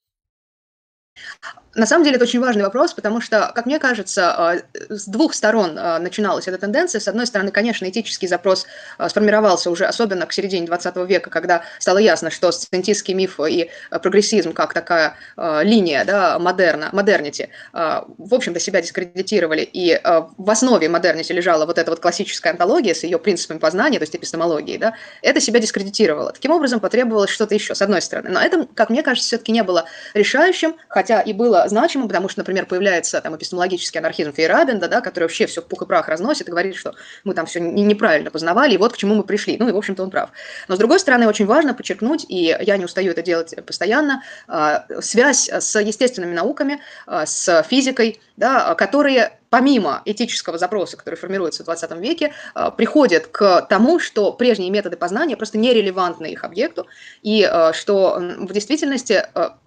На 1.75 1.87
самом 1.87 2.05
деле 2.05 2.17
это 2.17 2.25
очень 2.25 2.41
важный 2.41 2.65
вопрос, 2.65 2.93
потому 2.93 3.23
что, 3.23 3.51
как 3.55 3.65
мне 3.65 3.79
кажется, 3.79 4.35
а, 4.37 4.57
с 4.91 5.07
двух 5.07 5.33
сторон 5.33 5.79
а, 5.79 5.99
начиналась 5.99 6.47
эта 6.47 6.59
тенденция. 6.59 7.01
С 7.01 7.09
одной 7.09 7.27
стороны, 7.27 7.51
конечно, 7.51 7.89
этический 7.89 8.29
запрос 8.29 8.67
а, 8.99 9.09
сформировался 9.09 9.71
уже 9.71 9.87
особенно 9.87 10.27
к 10.27 10.35
середине 10.35 10.67
20 10.67 10.97
века, 11.09 11.31
когда 11.31 11.63
стало 11.79 11.97
ясно, 11.97 12.31
что 12.31 12.53
сциентистский 12.53 13.15
миф 13.15 13.41
и 13.41 13.71
прогрессизм 13.91 14.53
как 14.53 14.75
такая 14.75 15.15
линия 15.37 16.05
да, 16.05 16.39
модерна, 16.39 16.91
модернити, 16.93 17.49
в 17.73 18.35
общем-то, 18.35 18.61
себя 18.61 18.83
дискредитировали. 18.83 19.63
И 19.73 19.99
в 20.37 20.51
основе 20.51 20.89
модернити 20.89 21.33
лежала 21.33 21.65
вот 21.65 21.79
эта 21.79 21.91
вот 21.91 22.01
классическая 22.01 22.51
антология 22.51 22.95
с 22.95 23.05
ее 23.05 23.19
принципами 23.19 23.59
познания, 23.59 23.99
то 23.99 24.03
есть 24.03 24.15
эпистемологией. 24.15 24.79
Да, 24.79 24.95
это 25.23 25.41
себя 25.41 25.61
дискредитировало. 25.61 26.33
Таким 26.33 26.51
образом, 26.51 26.81
потребовалось 26.81 27.31
что-то 27.31 27.55
еще, 27.55 27.75
с 27.75 27.83
одной 27.83 28.03
стороны. 28.03 28.31
Но 28.31 28.41
это, 28.41 28.67
как 28.75 28.91
мне 28.91 29.03
кажется, 29.03 29.29
все-таки 29.29 29.53
не 29.53 29.63
было 29.63 29.87
решающим, 30.15 30.77
хотя 30.89 31.21
и 31.21 31.33
было 31.33 31.62
значимым, 31.69 32.09
потому 32.09 32.29
что, 32.29 32.41
например, 32.41 32.67
появляется 32.67 33.21
там 33.21 33.37
эпистемологический 33.37 34.01
анархизм 34.01 34.33
Фейерабенда, 34.33 34.89
да, 34.89 35.01
который 35.01 35.25
вообще 35.25 35.47
все 35.47 35.61
в 35.63 35.67
пух 35.67 35.83
и 35.83 35.87
прах 35.87 36.09
разносит 36.09 36.49
и 36.49 36.51
говорит, 36.51 36.77
что 36.77 36.95
мы 37.25 37.35
там 37.35 37.47
все 37.47 37.61
неправильно 37.61 38.31
познавали, 38.31 38.75
и 38.75 38.79
вот 38.79 38.93
к 38.93 38.97
чему 38.97 39.15
мы 39.15 39.25
пришли. 39.25 39.57
Ну 39.59 39.69
и, 39.69 39.73
в 39.73 39.77
общем-то, 39.77 40.03
он 40.03 40.11
прав. 40.11 40.31
Но, 40.69 40.77
с 40.77 40.79
другой 40.79 41.01
стороны, 41.01 41.27
очень 41.27 41.47
важно 41.47 41.75
подчеркнуть, 41.75 42.27
и 42.29 42.57
я 42.61 42.77
не 42.77 42.85
устаю 42.85 43.13
это 43.13 43.23
делать 43.23 43.55
постоянно, 43.67 44.23
а, 44.49 44.87
связь 45.01 45.49
с 45.49 45.81
естественными 45.81 46.35
науками, 46.35 46.81
а, 47.07 47.27
с 47.27 47.63
физикой, 47.69 48.21
да, 48.43 48.75
которые 48.75 49.39
помимо 49.51 50.03
этического 50.05 50.59
запроса, 50.59 50.97
который 50.97 51.15
формируется 51.15 51.63
в 51.63 51.67
20 51.67 51.93
веке, 52.01 52.33
э, 52.55 52.71
приходят 52.77 53.29
к 53.29 53.63
тому, 53.69 54.01
что 54.01 54.33
прежние 54.33 54.71
методы 54.71 54.97
познания 54.97 55.37
просто 55.37 55.59
нерелевантны 55.59 56.33
их 56.33 56.43
объекту, 56.43 56.87
и 57.23 57.49
э, 57.49 57.73
что 57.75 58.17
в 58.19 58.53
действительности 58.53 59.25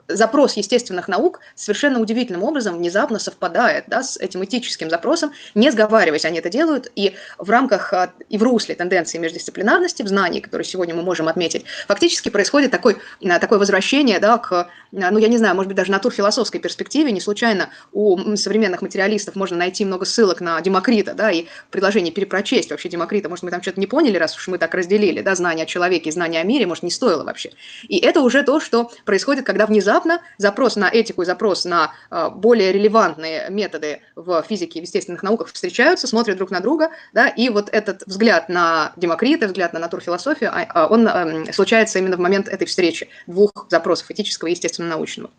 запрос 0.08 0.54
естественных 0.54 1.08
наук 1.08 1.40
совершенно 1.56 2.00
удивительным 2.00 2.44
образом 2.44 2.78
внезапно 2.78 3.18
совпадает 3.18 3.86
да, 3.88 4.04
с 4.04 4.18
этим 4.18 4.44
этическим 4.44 4.90
запросом, 4.90 5.32
не 5.56 5.72
сговариваясь, 5.72 6.26
они 6.26 6.40
это 6.40 6.50
делают, 6.50 6.92
и 6.96 7.16
в 7.40 7.50
рамках 7.50 7.94
и 8.30 8.38
в 8.38 8.44
русле 8.44 8.76
тенденции 8.76 9.18
междисциплинарности 9.18 10.04
в 10.04 10.08
знании, 10.08 10.42
которые 10.42 10.66
сегодня 10.66 10.94
мы 10.94 11.02
можем 11.02 11.28
отметить, 11.28 11.66
фактически 11.88 12.30
происходит 12.30 12.70
такой, 12.70 12.98
такое 13.42 13.58
возвращение 13.58 14.20
да, 14.20 14.38
к, 14.38 14.68
ну 14.92 15.18
я 15.18 15.28
не 15.28 15.38
знаю, 15.38 15.56
может 15.56 15.70
быть, 15.70 15.78
даже 15.78 15.92
натурфилософской 15.92 16.60
перспективе, 16.60 17.12
не 17.12 17.22
случайно 17.22 17.70
у 17.92 18.36
современных 18.36 18.65
материалистов 18.70 19.36
можно 19.36 19.58
найти 19.58 19.86
много 19.86 20.06
ссылок 20.06 20.42
на 20.42 20.60
Демокрита, 20.62 21.14
да, 21.14 21.32
и 21.32 21.46
предложение 21.72 22.12
перепрочесть 22.12 22.72
вообще 22.72 22.90
Демокрита, 22.90 23.30
может, 23.30 23.44
мы 23.44 23.52
там 23.52 23.62
что-то 23.62 23.80
не 23.80 23.88
поняли, 23.88 24.18
раз 24.18 24.36
уж 24.36 24.48
мы 24.48 24.58
так 24.58 24.74
разделили, 24.74 25.22
да, 25.22 25.36
знание 25.36 25.64
о 25.64 25.66
человеке 25.66 26.10
и 26.10 26.12
знание 26.12 26.42
о 26.42 26.44
мире, 26.44 26.66
может, 26.66 26.84
не 26.84 26.92
стоило 26.92 27.24
вообще. 27.24 27.52
И 27.84 27.98
это 27.98 28.22
уже 28.22 28.44
то, 28.44 28.60
что 28.60 28.92
происходит, 29.06 29.46
когда 29.46 29.66
внезапно 29.66 30.22
запрос 30.38 30.76
на 30.76 30.90
этику 30.90 31.22
и 31.22 31.26
запрос 31.26 31.66
на 31.66 31.94
э, 32.12 32.30
более 32.30 32.72
релевантные 32.72 33.48
методы 33.50 34.02
в 34.16 34.44
физике 34.44 34.80
и 34.80 34.82
в 34.82 34.86
естественных 34.86 35.24
науках 35.24 35.52
встречаются, 35.52 36.08
смотрят 36.08 36.38
друг 36.38 36.52
на 36.52 36.60
друга, 36.60 36.90
да, 37.14 37.28
и 37.28 37.50
вот 37.50 37.70
этот 37.72 38.04
взгляд 38.06 38.50
на 38.50 38.94
Демокрита, 38.96 39.48
взгляд 39.48 39.74
на 39.74 39.80
натурфилософию, 39.80 40.52
а, 40.54 40.66
а, 40.70 40.88
он 40.88 41.08
э, 41.08 41.52
случается 41.54 42.00
именно 42.00 42.18
в 42.18 42.20
момент 42.20 42.48
этой 42.48 42.66
встречи 42.66 43.10
двух 43.28 43.52
запросов, 43.70 44.12
этического 44.12 44.48
и 44.50 44.52
естественно-научного. 44.52 45.30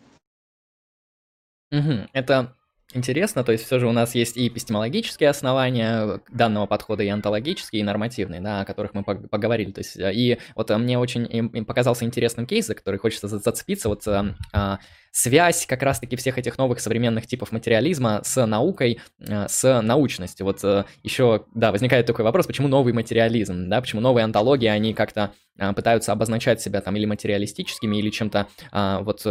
Угу. 1.71 2.07
Это 2.13 2.55
Интересно, 2.93 3.43
то 3.43 3.51
есть 3.51 3.65
все 3.65 3.79
же 3.79 3.87
у 3.87 3.91
нас 3.91 4.15
есть 4.15 4.37
и 4.37 4.47
эпистемологические 4.47 5.29
основания 5.29 6.21
данного 6.31 6.67
подхода, 6.67 7.03
и 7.03 7.09
онтологические, 7.09 7.81
и 7.81 7.83
нормативные, 7.83 8.39
да, 8.39 8.61
о 8.61 8.65
которых 8.65 8.93
мы 8.93 9.03
поговорили. 9.03 9.71
То 9.71 9.79
есть, 9.79 9.97
и 9.97 10.37
вот 10.55 10.71
э, 10.71 10.77
мне 10.77 10.97
очень 10.97 11.65
показался 11.65 12.05
интересным 12.05 12.45
кейс, 12.45 12.67
за 12.67 12.75
который 12.75 12.97
хочется 12.97 13.27
зацепиться. 13.27 13.89
Вот 13.89 14.07
э, 14.07 14.33
а, 14.53 14.79
связь 15.17 15.65
как 15.65 15.81
раз-таки 15.81 16.15
всех 16.15 16.37
этих 16.37 16.59
новых 16.59 16.79
современных 16.79 17.25
типов 17.25 17.51
материализма 17.51 18.21
с 18.23 18.45
наукой, 18.45 18.99
э, 19.19 19.47
с 19.49 19.81
научностью. 19.81 20.45
Вот 20.45 20.63
э, 20.63 20.85
еще, 21.01 21.45
да, 21.55 21.71
возникает 21.71 22.05
такой 22.05 22.23
вопрос, 22.23 22.45
почему 22.45 22.67
новый 22.67 22.93
материализм, 22.93 23.67
да, 23.67 23.81
почему 23.81 23.99
новые 23.99 24.25
антологии, 24.25 24.67
они 24.67 24.93
как-то 24.93 25.31
э, 25.57 25.73
пытаются 25.73 26.11
обозначать 26.11 26.61
себя 26.61 26.81
там 26.81 26.95
или 26.97 27.05
материалистическими, 27.05 27.97
или 27.97 28.11
чем-то 28.11 28.47
вот 28.71 29.25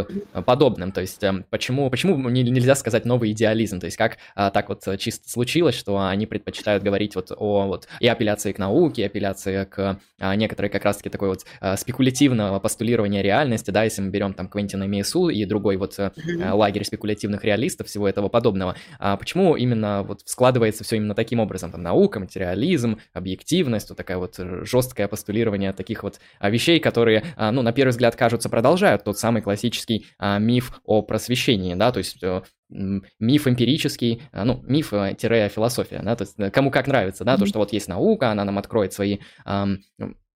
подобным. 0.45 0.90
То 0.90 1.00
есть 1.02 1.23
почему, 1.50 1.88
почему 1.88 2.16
нельзя 2.31 2.75
сказать 2.75 3.05
новый 3.05 3.31
идеализм? 3.31 3.78
То 3.78 3.87
есть 3.87 3.97
как 3.97 4.19
так 4.35 4.69
вот 4.69 4.83
чисто 4.99 5.28
случилось, 5.28 5.76
что 5.76 5.99
они 6.05 6.26
предпочитают 6.26 6.83
говорить 6.83 7.14
вот 7.14 7.31
о 7.37 7.66
вот 7.66 7.87
и 8.00 8.09
апелляции 8.09 8.52
к 8.52 8.59
науке, 8.59 9.02
и 9.02 9.05
апелляции 9.05 9.64
к 9.64 10.00
некоторой 10.19 10.69
как 10.69 10.85
раз-таки 10.85 11.11
такой 11.11 11.28
вот 11.28 11.45
спекулятивного 11.78 12.59
постулирования 12.59 13.23
реальности, 13.23 13.71
да, 13.71 13.85
если 13.85 14.02
мы 14.02 14.11
берем 14.11 14.35
там 14.35 14.49
Квентина 14.49 14.87
Мейсу 14.87 15.28
и 15.28 15.45
другой 15.45 15.75
такой 15.76 15.78
вот 15.78 15.99
э, 15.99 16.50
лагерь 16.52 16.85
спекулятивных 16.85 17.45
реалистов, 17.45 17.87
всего 17.87 18.09
этого 18.09 18.28
подобного. 18.28 18.76
А 18.99 19.16
почему 19.16 19.56
именно 19.56 20.02
вот 20.02 20.23
складывается 20.25 20.85
все 20.85 20.97
именно 20.97 21.14
таким 21.14 21.40
образом? 21.40 21.71
Там 21.71 21.83
наука, 21.83 22.21
материализм, 22.21 22.99
объективность, 23.12 23.88
вот 23.90 23.99
такая 23.99 24.18
вот 24.18 24.37
жесткое 24.38 25.09
постулирование 25.09 25.73
таких 25.73 26.02
вот 26.02 26.21
а, 26.38 26.50
вещей, 26.50 26.80
которые, 26.80 27.25
а, 27.37 27.52
ну, 27.52 27.62
на 27.62 27.73
первый 27.73 27.90
взгляд 27.90 28.16
кажутся, 28.16 28.49
продолжают 28.49 29.04
тот 29.04 29.18
самый 29.18 29.42
классический 29.42 30.06
а, 30.18 30.38
миф 30.38 30.80
о 30.85 31.02
просвещении, 31.02 31.75
да, 31.75 31.92
то 31.92 31.99
есть 31.99 32.23
э, 32.23 32.42
миф 32.68 33.47
эмпирический, 33.47 34.23
ну, 34.33 34.62
миф-философия, 34.66 36.00
да, 36.02 36.16
то 36.16 36.23
есть 36.23 36.35
э, 36.38 36.50
кому 36.50 36.71
как 36.71 36.87
нравится, 36.87 37.25
да, 37.25 37.37
то, 37.37 37.47
что 37.47 37.59
вот 37.59 37.73
есть 37.73 37.88
наука, 37.88 38.30
она 38.30 38.45
нам 38.45 38.59
откроет 38.59 38.92
свои 38.92 39.18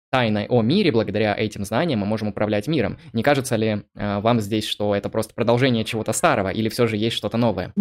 тайной 0.09 0.47
о 0.47 0.61
мире, 0.61 0.91
благодаря 0.91 1.35
этим 1.35 1.65
знаниям 1.65 1.99
мы 1.99 2.05
можем 2.05 2.29
управлять 2.29 2.67
миром. 2.67 2.97
Не 3.13 3.23
кажется 3.23 3.55
ли 3.55 3.83
э, 3.95 4.19
вам 4.19 4.39
здесь, 4.39 4.65
что 4.65 4.95
это 4.95 5.09
просто 5.09 5.33
продолжение 5.33 5.85
чего-то 5.85 6.13
старого, 6.13 6.49
или 6.49 6.69
все 6.69 6.87
же 6.87 6.97
есть 6.97 7.15
что-то 7.15 7.37
новое? 7.37 7.73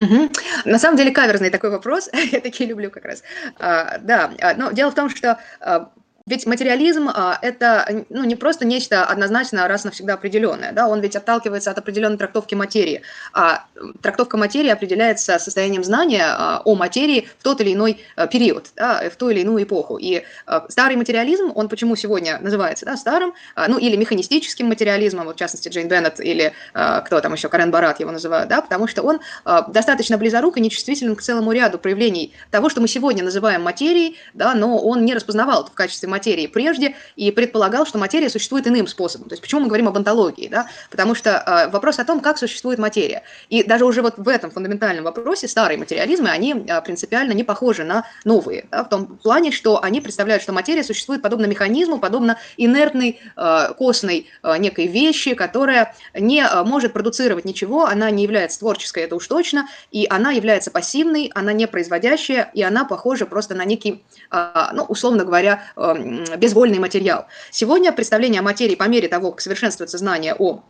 Угу. 0.00 0.30
На 0.64 0.78
самом 0.78 0.96
деле 0.96 1.10
каверзный 1.10 1.50
такой 1.50 1.70
вопрос, 1.70 2.10
я 2.32 2.40
такие 2.40 2.68
люблю 2.68 2.90
как 2.90 3.04
раз. 3.04 3.22
А, 3.58 3.98
да, 3.98 4.32
а, 4.40 4.54
но 4.54 4.72
дело 4.72 4.90
в 4.90 4.94
том, 4.94 5.08
что 5.08 5.38
а, 5.60 5.90
ведь 6.26 6.46
материализм 6.46 7.10
а,– 7.12 7.38
это 7.42 8.06
ну, 8.08 8.24
не 8.24 8.34
просто 8.34 8.64
нечто 8.64 9.04
однозначно 9.04 9.68
раз 9.68 9.84
навсегда 9.84 10.14
определенное, 10.14 10.72
да, 10.72 10.88
он 10.88 11.02
ведь 11.02 11.16
отталкивается 11.16 11.70
от 11.70 11.76
определенной 11.76 12.16
трактовки 12.16 12.54
материи. 12.54 13.02
А 13.34 13.66
трактовка 14.00 14.38
материи 14.38 14.70
определяется 14.70 15.38
состоянием 15.38 15.84
знания 15.84 16.24
а, 16.24 16.62
о 16.64 16.76
материи 16.76 17.28
в 17.38 17.42
тот 17.42 17.60
или 17.60 17.74
иной 17.74 18.00
а, 18.16 18.26
период, 18.26 18.70
да, 18.74 19.02
в 19.10 19.16
ту 19.16 19.28
или 19.28 19.40
иную 19.40 19.64
эпоху. 19.64 19.98
И 19.98 20.22
а, 20.46 20.64
старый 20.70 20.96
материализм, 20.96 21.52
он 21.54 21.68
почему 21.68 21.94
сегодня 21.94 22.38
называется 22.40 22.86
да, 22.86 22.96
старым, 22.96 23.34
а, 23.54 23.68
ну 23.68 23.76
или 23.76 23.94
механистическим 23.96 24.66
материализмом, 24.66 25.26
вот 25.26 25.36
в 25.36 25.38
частности 25.38 25.68
Джейн 25.68 25.88
Беннет 25.88 26.20
или 26.20 26.54
кто 26.72 27.20
там 27.20 27.34
еще, 27.34 27.50
Карен 27.50 27.70
Барат 27.70 28.00
его 28.00 28.10
называют, 28.10 28.48
да, 28.48 28.62
потому 28.62 28.86
что 28.86 29.02
он 29.02 29.20
достаточно 29.68 30.16
близорук 30.16 30.56
и 30.56 30.60
нечувствителен 30.60 31.16
к 31.16 31.22
целому 31.22 31.52
ряду 31.52 31.78
проявлений 31.78 32.32
того, 32.50 32.70
что 32.70 32.80
мы 32.80 32.88
сегодня 32.88 33.22
называем 33.22 33.62
материей, 33.62 34.16
да, 34.32 34.54
но 34.54 34.78
он 34.78 35.04
не 35.04 35.14
распознавал 35.14 35.66
в 35.66 35.72
качестве 35.72 36.08
материи 36.14 36.46
прежде 36.46 36.94
и 37.16 37.30
предполагал, 37.30 37.86
что 37.86 37.98
материя 37.98 38.30
существует 38.30 38.66
иным 38.66 38.86
способом. 38.86 39.28
То 39.28 39.34
есть 39.34 39.42
почему 39.42 39.62
мы 39.62 39.66
говорим 39.66 39.88
об 39.88 39.96
онтологии? 39.96 40.48
Да? 40.48 40.66
Потому 40.90 41.14
что 41.14 41.30
э, 41.30 41.70
вопрос 41.70 41.98
о 41.98 42.04
том, 42.04 42.20
как 42.20 42.38
существует 42.38 42.78
материя. 42.78 43.22
И 43.48 43.64
даже 43.64 43.84
уже 43.84 44.00
вот 44.02 44.14
в 44.16 44.28
этом 44.28 44.50
фундаментальном 44.50 45.04
вопросе 45.04 45.48
старые 45.48 45.78
материализмы, 45.78 46.30
они 46.30 46.54
э, 46.54 46.82
принципиально 46.82 47.32
не 47.32 47.44
похожи 47.44 47.84
на 47.84 48.04
новые. 48.24 48.66
Да? 48.70 48.84
В 48.84 48.88
том 48.88 49.06
плане, 49.06 49.50
что 49.50 49.82
они 49.82 50.00
представляют, 50.00 50.42
что 50.42 50.52
материя 50.52 50.84
существует 50.84 51.22
подобно 51.22 51.46
механизму, 51.46 51.98
подобно 51.98 52.38
инертной, 52.56 53.20
э, 53.36 53.74
костной 53.76 54.28
э, 54.42 54.56
некой 54.58 54.86
вещи, 54.86 55.34
которая 55.34 55.94
не 56.14 56.40
э, 56.42 56.64
может 56.64 56.92
продуцировать 56.92 57.44
ничего, 57.44 57.86
она 57.86 58.10
не 58.10 58.22
является 58.22 58.60
творческой, 58.60 59.02
это 59.04 59.16
уж 59.16 59.26
точно, 59.26 59.66
и 59.90 60.06
она 60.08 60.32
является 60.32 60.70
пассивной, 60.70 61.30
она 61.34 61.52
не 61.52 61.66
производящая, 61.66 62.50
и 62.54 62.62
она 62.62 62.84
похожа 62.84 63.26
просто 63.26 63.54
на 63.54 63.64
некий, 63.64 64.02
э, 64.30 64.66
ну, 64.72 64.84
условно 64.84 65.24
говоря, 65.24 65.62
э, 65.76 65.94
безвольный 66.04 66.78
материал. 66.78 67.26
Сегодня 67.50 67.92
представление 67.92 68.40
о 68.40 68.42
материи 68.42 68.74
по 68.74 68.84
мере 68.84 69.08
того, 69.08 69.32
как 69.32 69.40
совершенствуется 69.40 69.98
знание 69.98 70.34
о 70.34 70.62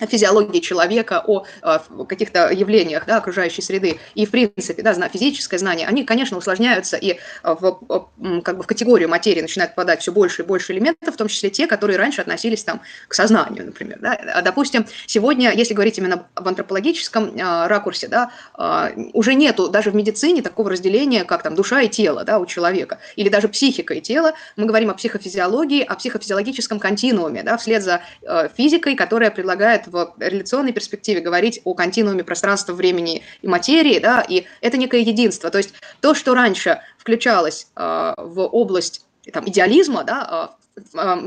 о 0.00 0.06
физиологии 0.06 0.60
человека, 0.60 1.22
о, 1.26 1.44
о 1.62 1.76
э, 1.76 2.04
каких-то 2.08 2.50
явлениях 2.50 3.06
да, 3.06 3.18
окружающей 3.18 3.62
среды 3.62 3.98
и, 4.14 4.26
в 4.26 4.30
принципе, 4.30 4.82
да, 4.82 4.94
физическое 5.08 5.58
знание, 5.58 5.86
они, 5.86 6.04
конечно, 6.04 6.36
усложняются 6.36 6.96
и 6.96 7.12
э, 7.12 7.16
в, 7.42 8.10
как 8.42 8.56
бы 8.56 8.62
в 8.62 8.66
категорию 8.66 9.08
материи 9.08 9.40
начинают 9.40 9.74
попадать 9.74 10.00
все 10.00 10.12
больше 10.12 10.42
и 10.42 10.44
больше 10.44 10.72
элементов, 10.72 11.14
в 11.14 11.16
том 11.16 11.28
числе 11.28 11.50
те, 11.50 11.66
которые 11.66 11.98
раньше 11.98 12.20
относились 12.20 12.64
там, 12.64 12.80
к 13.08 13.14
сознанию, 13.14 13.66
например. 13.66 13.98
Да. 14.00 14.18
А, 14.34 14.42
допустим, 14.42 14.86
сегодня, 15.06 15.52
если 15.52 15.74
говорить 15.74 15.98
именно 15.98 16.26
в 16.34 16.48
антропологическом 16.48 17.36
э, 17.36 17.66
ракурсе, 17.66 18.08
да, 18.08 18.30
э, 18.58 19.10
уже 19.12 19.34
нету 19.34 19.68
даже 19.68 19.90
в 19.90 19.94
медицине 19.94 20.42
такого 20.42 20.70
разделения, 20.70 21.24
как 21.24 21.42
там 21.42 21.54
душа 21.54 21.82
и 21.82 21.88
тело 21.88 22.24
да, 22.24 22.38
у 22.38 22.46
человека, 22.46 22.98
или 23.16 23.28
даже 23.28 23.48
психика 23.48 23.94
и 23.94 24.00
тело. 24.00 24.32
Мы 24.56 24.66
говорим 24.66 24.90
о 24.90 24.94
психофизиологии, 24.94 25.82
о 25.82 25.94
психофизиологическом 25.94 26.78
континууме, 26.78 27.42
да, 27.42 27.56
вслед 27.56 27.82
за 27.82 28.02
э, 28.22 28.48
физикой, 28.56 28.94
которая 28.94 29.30
предлагает 29.30 29.86
в 29.90 30.14
реляционной 30.18 30.72
перспективе 30.72 31.20
говорить 31.20 31.60
о 31.64 31.74
континууме 31.74 32.24
пространства, 32.24 32.72
времени 32.72 33.22
и 33.42 33.48
материи, 33.48 33.98
да, 33.98 34.20
и 34.20 34.46
это 34.60 34.76
некое 34.76 35.00
единство. 35.00 35.50
То 35.50 35.58
есть 35.58 35.74
то, 36.00 36.14
что 36.14 36.34
раньше 36.34 36.80
включалось 36.98 37.66
э, 37.76 38.14
в 38.16 38.40
область 38.46 39.04
там, 39.32 39.48
идеализма, 39.48 40.04
да, 40.04 40.56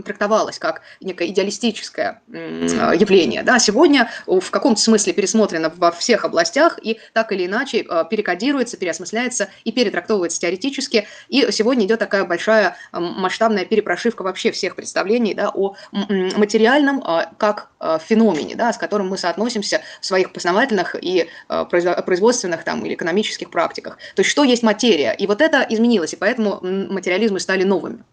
трактовалось 0.06 0.60
как 0.60 0.82
некое 1.02 1.30
идеалистическое 1.30 2.22
явление. 2.28 3.44
Да, 3.44 3.60
сегодня 3.60 4.10
в 4.28 4.50
каком-то 4.50 4.82
смысле 4.82 5.14
пересмотрено 5.14 5.72
во 5.76 5.92
всех 5.92 6.26
областях 6.26 6.80
и 6.82 7.00
так 7.14 7.32
или 7.32 7.46
иначе 7.46 7.86
а, 7.90 8.04
перекодируется, 8.04 8.78
переосмысляется 8.78 9.50
и 9.64 9.72
перетрактовывается 9.72 10.40
теоретически. 10.40 11.08
И 11.30 11.52
сегодня 11.52 11.86
идет 11.86 12.00
такая 12.00 12.26
большая 12.26 12.76
масштабная 12.92 13.66
перепрошивка 13.66 14.24
вообще 14.24 14.52
всех 14.52 14.76
представлений 14.76 15.34
да, 15.34 15.50
о 15.54 15.76
материальном 15.92 17.02
а, 17.06 17.32
как 17.38 17.70
а, 17.80 18.00
феномене, 18.00 18.56
да, 18.56 18.74
с 18.74 18.78
которым 18.78 19.10
мы 19.10 19.18
соотносимся 19.18 19.82
в 20.02 20.06
своих 20.06 20.34
познавательных 20.34 20.96
и 21.02 21.28
производственных 21.48 22.64
там, 22.64 22.86
или 22.86 22.96
экономических 22.96 23.50
практиках. 23.50 23.98
То 24.16 24.22
есть 24.22 24.30
что 24.30 24.44
есть 24.44 24.64
материя. 24.64 25.14
И 25.14 25.28
вот 25.28 25.42
это 25.42 25.66
изменилось, 25.70 26.14
и 26.14 26.16
поэтому 26.16 26.60
материализмы 26.62 27.40
стали 27.40 27.64
новыми. 27.64 28.04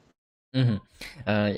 Угу. 0.52 0.80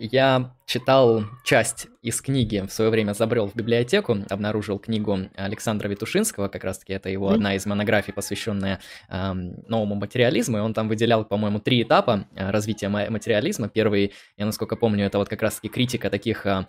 Я 0.00 0.54
читал 0.66 1.24
часть 1.44 1.86
из 2.02 2.20
книги, 2.20 2.64
в 2.66 2.72
свое 2.72 2.90
время 2.90 3.14
забрел 3.14 3.46
в 3.48 3.54
библиотеку, 3.54 4.18
обнаружил 4.28 4.78
книгу 4.78 5.18
Александра 5.34 5.88
Витушинского, 5.88 6.48
как 6.48 6.64
раз-таки 6.64 6.92
это 6.92 7.08
его 7.08 7.30
одна 7.30 7.54
из 7.54 7.64
монографий, 7.64 8.12
посвященная 8.12 8.80
э, 9.08 9.32
новому 9.32 9.94
материализму, 9.94 10.58
и 10.58 10.60
он 10.60 10.74
там 10.74 10.88
выделял, 10.88 11.24
по-моему, 11.24 11.58
три 11.58 11.82
этапа 11.82 12.26
э, 12.34 12.50
развития 12.50 12.88
материализма. 12.88 13.68
Первый, 13.68 14.12
я 14.36 14.46
насколько 14.46 14.76
помню, 14.76 15.06
это 15.06 15.18
вот 15.18 15.28
как 15.28 15.40
раз-таки 15.42 15.68
критика 15.68 16.10
таких 16.10 16.44
э, 16.46 16.66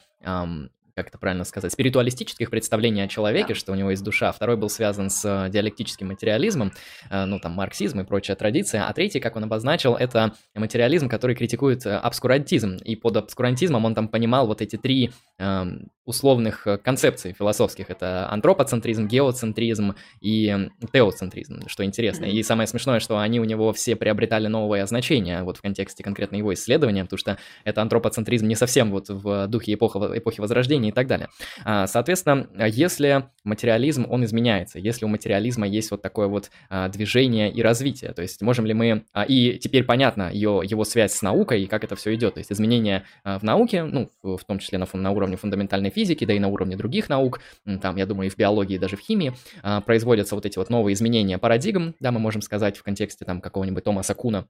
как 0.95 1.07
это 1.07 1.17
правильно 1.17 1.43
сказать, 1.43 1.71
спиритуалистических 1.71 2.49
представлений 2.49 3.01
о 3.01 3.07
человеке, 3.07 3.49
Да. 3.49 3.55
что 3.55 3.71
у 3.71 3.75
него 3.75 3.89
есть 3.91 4.03
душа. 4.03 4.31
Второй 4.31 4.57
был 4.57 4.69
связан 4.69 5.09
с 5.09 5.25
э, 5.25 5.49
диалектическим 5.49 6.07
материализмом, 6.07 6.71
э, 7.09 7.25
ну, 7.25 7.39
там, 7.39 7.53
марксизм 7.53 8.01
и 8.01 8.03
прочая 8.03 8.35
традиция. 8.35 8.87
А 8.87 8.93
третий, 8.93 9.19
как 9.19 9.35
он 9.35 9.43
обозначил, 9.43 9.95
это 9.95 10.33
материализм, 10.53 11.09
который 11.09 11.35
критикует 11.35 11.85
э, 11.85 11.95
обскурантизм. 11.95 12.77
И 12.83 12.95
под 12.95 13.17
обскурантизмом 13.17 13.85
он 13.85 13.95
там 13.95 14.07
понимал 14.07 14.45
вот 14.45 14.61
эти 14.61 14.75
три 14.75 15.11
эм, 15.39 15.87
условных 16.05 16.67
э, 16.67 16.77
концепций 16.77 17.33
философских. 17.33 17.89
Это 17.89 18.29
антропоцентризм, 18.29 19.07
геоцентризм 19.07 19.95
и 20.21 20.69
теоцентризм, 20.91 21.67
что 21.67 21.85
интересно. 21.85 22.25
И 22.25 22.43
самое 22.43 22.67
смешное, 22.67 22.99
что 22.99 23.17
они 23.17 23.39
у 23.39 23.43
него 23.43 23.71
все 23.73 23.95
приобретали 23.95 24.47
новое 24.47 24.85
значение 24.85 25.43
вот 25.43 25.57
в 25.57 25.61
контексте 25.61 26.03
конкретно 26.03 26.35
его 26.35 26.53
исследования, 26.53 27.03
потому 27.03 27.17
что 27.17 27.37
это 27.63 27.81
антропоцентризм 27.81 28.47
не 28.47 28.55
совсем 28.55 28.91
вот 28.91 29.09
в 29.09 29.47
духе 29.47 29.73
эпохи, 29.73 29.97
эпохи 30.17 30.41
Возрождения 30.41 30.89
и 30.89 30.91
так 30.91 31.07
далее. 31.07 31.29
А, 31.63 31.87
Соответственно, 31.87 32.47
если 32.67 33.29
материализм, 33.43 34.05
он 34.09 34.25
изменяется, 34.25 34.79
если 34.79 35.05
у 35.05 35.07
материализма 35.07 35.67
есть 35.67 35.91
вот 35.91 36.01
такое 36.01 36.27
вот 36.27 36.51
а, 36.69 36.89
движение 36.89 37.51
и 37.51 37.61
развитие, 37.61 38.11
то 38.13 38.21
есть 38.21 38.41
можем 38.41 38.65
ли 38.65 38.73
мы... 38.73 39.05
а, 39.13 39.23
И 39.23 39.57
теперь 39.57 39.83
понятно 39.83 40.31
ее, 40.31 40.61
его 40.63 40.83
связь 40.83 41.13
с 41.13 41.21
наукой 41.21 41.63
и 41.63 41.67
как 41.67 41.83
это 41.83 41.95
все 41.95 42.13
идет, 42.15 42.33
то 42.33 42.39
есть 42.39 42.51
изменения 42.51 43.05
в 43.23 43.43
науке, 43.43 43.83
ну, 43.83 44.09
в 44.21 44.43
том 44.45 44.59
числе 44.59 44.77
на, 44.77 44.87
на 44.93 45.11
уровне 45.11 45.37
фундаментальной 45.37 45.91
физики, 45.93 46.25
да 46.25 46.33
и 46.33 46.39
на 46.39 46.47
уровне 46.47 46.75
других 46.75 47.09
наук, 47.09 47.39
там, 47.81 47.95
я 47.95 48.05
думаю, 48.05 48.27
и 48.27 48.29
в 48.29 48.37
биологии, 48.37 48.75
и 48.75 48.79
даже 48.79 48.97
в 48.97 48.99
химии, 48.99 49.33
а, 49.61 49.81
производятся 49.81 50.35
вот 50.35 50.45
эти 50.45 50.57
вот 50.57 50.69
новые 50.69 50.93
изменения 50.93 51.37
парадигм, 51.37 51.95
да, 51.99 52.11
мы 52.11 52.19
можем 52.19 52.41
сказать 52.41 52.77
в 52.77 52.83
контексте 52.83 53.25
там 53.25 53.41
какого-нибудь 53.41 53.83
Томаса 53.83 54.13
Куна, 54.13 54.47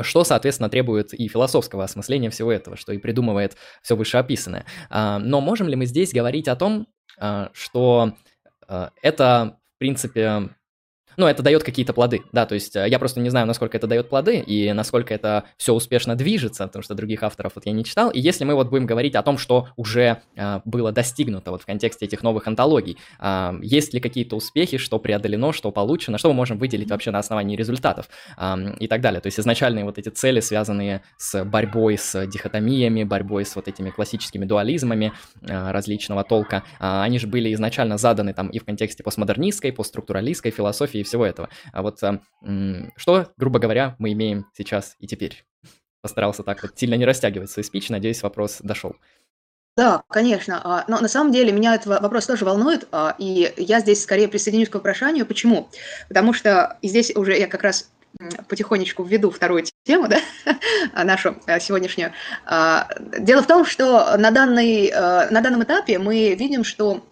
что, 0.00 0.24
соответственно, 0.24 0.68
требует 0.68 1.12
и 1.12 1.28
философского 1.28 1.84
осмысления 1.84 2.30
всего 2.30 2.52
этого, 2.52 2.76
что 2.76 2.92
и 2.92 2.98
придумывает 2.98 3.56
все 3.82 3.96
вышеописанное. 3.96 4.64
А, 4.90 5.18
Но 5.18 5.40
можем 5.40 5.68
ли 5.68 5.76
мы 5.76 5.86
здесь 5.86 6.12
говорить 6.12 6.48
о 6.48 6.56
том, 6.56 6.86
а, 7.18 7.50
что 7.52 8.14
это, 9.02 9.58
в 9.76 9.78
принципе, 9.78 10.50
ну, 11.18 11.26
это 11.26 11.42
дает 11.42 11.64
какие-то 11.64 11.92
плоды, 11.92 12.22
да, 12.30 12.46
то 12.46 12.54
есть 12.54 12.76
э, 12.76 12.88
я 12.88 12.98
просто 13.00 13.18
не 13.18 13.28
знаю, 13.28 13.46
насколько 13.46 13.76
это 13.76 13.88
дает 13.88 14.08
плоды 14.08 14.38
и 14.38 14.72
насколько 14.72 15.12
это 15.12 15.44
все 15.56 15.74
успешно 15.74 16.14
движется, 16.14 16.64
потому 16.68 16.84
что 16.84 16.94
других 16.94 17.24
авторов 17.24 17.52
вот 17.56 17.66
я 17.66 17.72
не 17.72 17.84
читал, 17.84 18.10
и 18.10 18.20
если 18.20 18.44
мы 18.44 18.54
вот 18.54 18.70
будем 18.70 18.86
говорить 18.86 19.16
о 19.16 19.22
том, 19.22 19.36
что 19.36 19.68
уже 19.76 20.22
а, 20.36 20.62
было 20.64 20.92
достигнуто 20.92 21.50
вот 21.50 21.62
в 21.62 21.66
контексте 21.66 22.06
этих 22.06 22.22
новых 22.22 22.46
антологий, 22.46 22.98
а, 23.18 23.56
есть 23.60 23.92
ли 23.94 24.00
какие-то 24.00 24.36
успехи, 24.36 24.78
что 24.78 25.00
преодолено, 25.00 25.52
что 25.52 25.72
получено, 25.72 26.18
что 26.18 26.28
мы 26.28 26.34
можем 26.34 26.56
выделить 26.56 26.88
вообще 26.88 27.10
на 27.10 27.18
основании 27.18 27.56
результатов 27.56 28.08
ам, 28.36 28.74
и 28.74 28.86
так 28.86 29.00
далее, 29.00 29.20
то 29.20 29.26
есть 29.26 29.40
изначальные 29.40 29.84
вот 29.84 29.98
эти 29.98 30.10
цели, 30.10 30.38
связанные 30.38 31.02
с 31.16 31.44
борьбой 31.44 31.98
с 31.98 32.26
дихотомиями, 32.26 33.02
борьбой 33.02 33.44
с 33.44 33.56
вот 33.56 33.66
этими 33.66 33.90
классическими 33.90 34.44
дуализмами 34.44 35.12
а, 35.48 35.72
различного 35.72 36.22
толка, 36.22 36.62
а, 36.78 37.02
они 37.02 37.18
же 37.18 37.26
были 37.26 37.52
изначально 37.54 37.98
заданы 37.98 38.34
там 38.34 38.50
и 38.50 38.60
в 38.60 38.64
контексте 38.64 39.02
постмодернистской, 39.02 39.72
постструктуралистской 39.72 40.52
философии 40.52 41.02
всего 41.08 41.26
этого. 41.26 41.48
А 41.72 41.82
вот 41.82 42.02
а, 42.02 42.20
что, 42.96 43.32
грубо 43.36 43.58
говоря, 43.58 43.96
мы 43.98 44.12
имеем 44.12 44.46
сейчас 44.56 44.96
и 44.98 45.06
теперь? 45.06 45.44
Постарался 46.00 46.44
так 46.44 46.62
вот 46.62 46.78
сильно 46.78 46.94
не 46.94 47.04
растягивать 47.04 47.50
свой 47.50 47.64
спич, 47.64 47.88
надеюсь, 47.88 48.22
вопрос 48.22 48.58
дошел. 48.60 48.94
Да, 49.76 50.02
конечно. 50.08 50.60
а, 50.62 50.84
Но 50.88 51.00
на 51.00 51.08
самом 51.08 51.32
деле 51.32 51.52
меня 51.52 51.74
этот 51.74 51.86
во- 51.86 52.00
вопрос 52.00 52.26
тоже 52.26 52.44
волнует, 52.44 52.88
а, 52.90 53.14
и 53.18 53.52
я 53.56 53.80
здесь 53.80 54.02
скорее 54.02 54.26
присоединюсь 54.26 54.68
к 54.68 54.74
вопрошанию. 54.74 55.24
Почему? 55.24 55.68
Потому 56.08 56.32
что 56.32 56.78
здесь 56.82 57.14
уже 57.14 57.38
я 57.38 57.46
как 57.46 57.62
раз 57.62 57.90
потихонечку 58.48 59.04
введу 59.04 59.30
вторую 59.30 59.64
тему, 59.84 60.08
да, 60.08 60.18
а, 60.94 61.04
нашу 61.04 61.36
а, 61.46 61.60
сегодняшнюю. 61.60 62.12
Дело 63.20 63.42
в 63.42 63.46
том, 63.46 63.64
что 63.64 64.16
на, 64.16 64.30
данный, 64.30 64.88
а, 64.88 65.28
на 65.30 65.40
данном 65.40 65.62
этапе 65.62 65.98
мы 65.98 66.34
видим, 66.34 66.64
что 66.64 67.04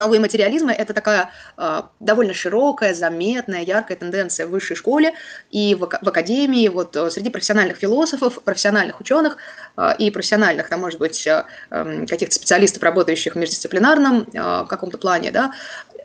Новые 0.00 0.20
материализмы– 0.20 0.72
это 0.72 0.94
такая 0.94 1.30
э, 1.56 1.82
довольно 1.98 2.32
широкая, 2.32 2.94
заметная, 2.94 3.62
яркая 3.62 3.96
тенденция 3.96 4.46
в 4.46 4.50
высшей 4.50 4.76
школе 4.76 5.14
и 5.50 5.74
в, 5.74 5.80
в 5.80 6.08
академии, 6.08 6.68
вот 6.68 6.94
э, 6.94 7.10
среди 7.10 7.30
профессиональных 7.30 7.78
философов, 7.78 8.40
профессиональных 8.44 9.00
ученых 9.00 9.38
э, 9.76 9.96
и 9.98 10.12
профессиональных, 10.12 10.68
там, 10.68 10.82
может 10.82 11.00
быть, 11.00 11.26
э, 11.26 11.44
эм, 11.70 12.06
каких-то 12.06 12.32
специалистов, 12.32 12.80
работающих 12.84 13.34
в 13.34 13.38
междисциплинарном 13.38 14.28
э, 14.32 14.66
каком-то 14.68 14.98
плане, 14.98 15.32
да, 15.32 15.50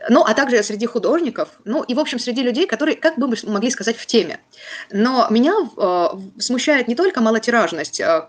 ну, 0.09 0.23
а 0.23 0.33
также 0.33 0.61
среди 0.63 0.85
художников, 0.85 1.49
ну, 1.65 1.83
и, 1.83 1.93
в 1.93 1.99
общем, 1.99 2.19
среди 2.19 2.41
людей, 2.41 2.67
которые, 2.67 2.95
как 2.95 3.17
бы 3.17 3.27
мы 3.27 3.35
могли 3.45 3.69
сказать, 3.69 3.97
в 3.97 4.05
теме. 4.05 4.39
Но 4.91 5.27
меня 5.29 5.53
э, 5.77 6.07
смущает 6.39 6.87
не 6.87 6.95
только 6.95 7.21
малотиражность 7.21 7.99
э, 7.99 8.27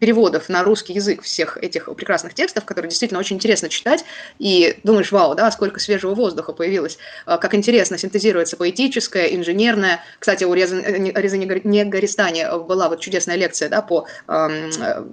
переводов 0.00 0.48
на 0.48 0.62
русский 0.64 0.92
язык 0.92 1.22
всех 1.22 1.56
этих 1.58 1.94
прекрасных 1.94 2.34
текстов, 2.34 2.64
которые 2.64 2.90
действительно 2.90 3.20
очень 3.20 3.36
интересно 3.36 3.68
читать, 3.68 4.04
и 4.38 4.78
думаешь, 4.82 5.12
вау, 5.12 5.34
да, 5.34 5.50
сколько 5.50 5.80
свежего 5.80 6.14
воздуха 6.14 6.52
появилось, 6.52 6.98
э, 7.26 7.38
как 7.38 7.54
интересно 7.54 7.98
синтезируется 7.98 8.56
поэтическое, 8.56 9.26
инженерное. 9.26 10.00
Кстати, 10.18 10.44
у 10.44 10.54
Реза, 10.54 10.80
Реза 10.80 11.36
Негаристани 11.36 12.46
была 12.66 12.88
вот 12.88 13.00
чудесная 13.00 13.36
лекция, 13.36 13.68
да, 13.68 13.82
по 13.82 14.06
эм, 14.28 14.70
э, 14.80 15.04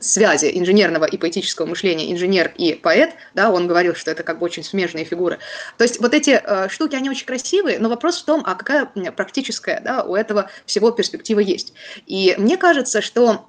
связи 0.00 0.50
инженерного 0.54 1.04
и 1.04 1.16
поэтического 1.16 1.66
мышления, 1.66 2.12
инженер 2.12 2.52
и 2.56 2.74
поэт, 2.74 3.14
да, 3.34 3.50
он 3.50 3.66
говорил, 3.66 3.94
что 3.94 4.10
это 4.10 4.22
как 4.22 4.38
бы 4.38 4.44
очень 4.44 4.64
смежные 4.64 5.04
фигуры. 5.04 5.38
То 5.76 5.84
есть 5.84 6.00
вот 6.00 6.14
эти 6.14 6.40
э, 6.42 6.68
штуки, 6.68 6.96
они 6.96 7.10
очень 7.10 7.26
красивые, 7.26 7.78
но 7.78 7.88
вопрос 7.88 8.20
в 8.20 8.24
том, 8.24 8.42
а 8.44 8.54
какая 8.54 8.86
практическая, 9.12 9.80
да, 9.80 10.02
у 10.02 10.14
этого 10.14 10.50
всего 10.66 10.90
перспектива 10.90 11.40
есть. 11.40 11.72
И 12.06 12.34
мне 12.38 12.56
кажется, 12.56 13.00
что 13.00 13.48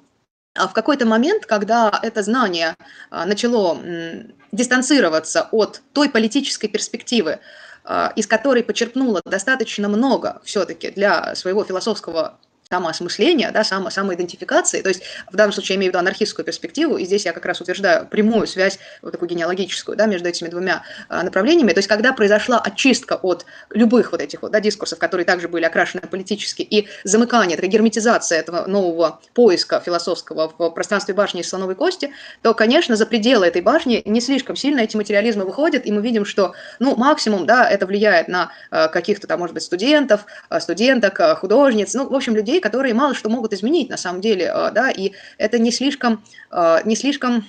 а, 0.54 0.68
в 0.68 0.72
какой-то 0.72 1.06
момент, 1.06 1.46
когда 1.46 2.00
это 2.02 2.22
знание 2.22 2.74
а, 3.10 3.26
начало 3.26 3.78
дистанцироваться 4.52 5.48
от 5.52 5.82
той 5.92 6.10
политической 6.10 6.68
перспективы, 6.68 7.38
а, 7.84 8.12
из 8.16 8.26
которой 8.26 8.62
почерпнуло 8.62 9.22
достаточно 9.24 9.88
много 9.88 10.40
все-таки 10.44 10.90
для 10.90 11.34
своего 11.34 11.64
философского 11.64 12.38
самоосмысления, 12.72 13.50
да, 13.50 13.64
само, 13.64 13.90
самоидентификации, 13.90 14.80
то 14.80 14.90
есть 14.90 15.02
в 15.30 15.34
данном 15.34 15.52
случае 15.52 15.74
я 15.74 15.78
имею 15.80 15.90
в 15.90 15.92
виду 15.92 15.98
анархистскую 15.98 16.46
перспективу, 16.46 16.98
и 16.98 17.04
здесь 17.04 17.24
я 17.24 17.32
как 17.32 17.44
раз 17.44 17.60
утверждаю 17.60 18.06
прямую 18.06 18.46
связь, 18.46 18.78
вот 19.02 19.10
такую 19.10 19.28
генеалогическую, 19.28 19.96
да, 19.96 20.06
между 20.06 20.28
этими 20.28 20.48
двумя 20.48 20.84
а, 21.08 21.24
направлениями, 21.24 21.72
то 21.72 21.78
есть 21.78 21.88
когда 21.88 22.12
произошла 22.12 22.60
очистка 22.60 23.14
от 23.14 23.44
любых 23.70 24.12
вот 24.12 24.22
этих 24.22 24.42
вот, 24.42 24.52
да, 24.52 24.60
дискурсов, 24.60 25.00
которые 25.00 25.24
также 25.24 25.48
были 25.48 25.64
окрашены 25.64 26.02
политически, 26.02 26.62
и 26.62 26.86
замыкание, 27.02 27.56
такая 27.56 27.72
герметизация 27.72 28.38
этого 28.38 28.66
нового 28.66 29.20
поиска 29.34 29.80
философского 29.80 30.54
в 30.56 30.70
пространстве 30.70 31.12
башни 31.12 31.40
из 31.40 31.48
слоновой 31.48 31.74
кости, 31.74 32.12
то, 32.42 32.54
конечно, 32.54 32.94
за 32.94 33.04
пределы 33.04 33.46
этой 33.46 33.62
башни 33.62 34.00
не 34.04 34.20
слишком 34.20 34.54
сильно 34.54 34.78
эти 34.78 34.96
материализмы 34.96 35.44
выходят, 35.44 35.86
и 35.86 35.90
мы 35.90 36.02
видим, 36.02 36.24
что, 36.24 36.52
ну, 36.78 36.94
максимум, 36.94 37.46
да, 37.46 37.68
это 37.68 37.86
влияет 37.86 38.28
на 38.28 38.52
э, 38.70 38.86
каких-то 38.90 39.26
там, 39.26 39.40
может 39.40 39.54
быть, 39.54 39.64
студентов, 39.64 40.24
э, 40.50 40.60
студенток, 40.60 41.18
э, 41.18 41.34
художниц, 41.34 41.94
ну, 41.94 42.08
в 42.08 42.14
общем, 42.14 42.36
людей, 42.36 42.59
которые 42.60 42.94
мало 42.94 43.14
что 43.14 43.28
могут 43.28 43.52
изменить 43.52 43.90
на 43.90 43.96
самом 43.96 44.20
деле, 44.20 44.52
э, 44.54 44.70
да, 44.72 44.90
и 44.90 45.12
это 45.38 45.58
не 45.58 45.72
слишком, 45.72 46.22
э, 46.50 46.78
не 46.84 46.96
слишком 46.96 47.44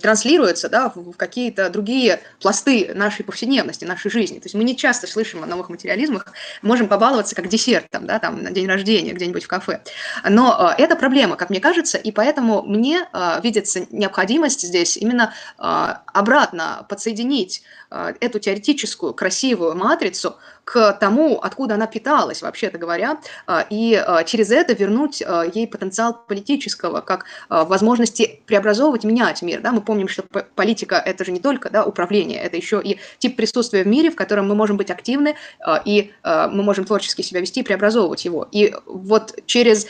транслируется 0.00 0.70
да, 0.70 0.90
в 0.94 1.12
какие-то 1.12 1.68
другие 1.68 2.20
пласты 2.40 2.92
нашей 2.94 3.22
повседневности, 3.24 3.84
нашей 3.84 4.10
жизни. 4.10 4.38
То 4.38 4.46
есть 4.46 4.54
мы 4.54 4.64
не 4.64 4.74
часто 4.74 5.06
слышим 5.06 5.42
о 5.42 5.46
новых 5.46 5.68
материализмах, 5.68 6.32
можем 6.62 6.88
побаловаться 6.88 7.34
как 7.34 7.48
десертом, 7.48 8.06
да, 8.06 8.18
там, 8.18 8.42
на 8.42 8.50
день 8.50 8.66
рождения 8.66 9.12
где-нибудь 9.12 9.44
в 9.44 9.48
кафе. 9.48 9.82
Но 10.26 10.74
э, 10.78 10.82
это 10.82 10.96
проблема, 10.96 11.36
как 11.36 11.50
мне 11.50 11.60
кажется, 11.60 11.98
и 11.98 12.12
поэтому 12.12 12.62
мне 12.62 13.08
видится 13.42 13.86
необходимость 13.90 14.62
здесь 14.62 14.96
именно 14.96 15.34
обратно 15.58 16.86
подсоединить 16.88 17.62
эту 17.90 18.38
теоретическую 18.38 19.14
красивую 19.14 19.74
матрицу 19.74 20.36
к 20.64 20.92
тому, 20.92 21.38
откуда 21.38 21.74
она 21.74 21.86
питалась, 21.86 22.42
вообще-то 22.42 22.76
говоря, 22.76 23.18
э, 23.46 23.60
и 23.70 23.94
э, 23.94 24.24
через 24.26 24.50
это 24.50 24.74
вернуть 24.74 25.22
ей 25.54 25.66
потенциал 25.66 26.22
политического, 26.28 27.00
как 27.00 27.24
возможности 27.48 28.42
преобразовывать, 28.46 29.04
менять 29.04 29.40
мир. 29.40 29.60
Да? 29.62 29.72
Мы 29.72 29.80
помним, 29.80 30.08
что 30.08 30.24
политика– 30.54 30.96
это 31.06 31.24
же 31.24 31.32
не 31.32 31.40
только 31.40 31.70
да, 31.70 31.84
управление, 31.84 32.40
это 32.40 32.56
еще 32.56 32.80
и 32.82 32.98
тип 33.18 33.36
присутствия 33.36 33.84
в 33.84 33.86
мире, 33.86 34.10
в 34.10 34.16
котором 34.16 34.48
мы 34.48 34.54
можем 34.54 34.76
быть 34.76 34.90
активны, 34.90 35.36
и 35.84 36.12
мы 36.24 36.62
можем 36.62 36.84
творчески 36.84 37.22
себя 37.22 37.40
вести 37.40 37.60
и 37.60 37.62
преобразовывать 37.62 38.24
его. 38.24 38.46
И 38.52 38.74
вот 38.86 39.38
через 39.46 39.86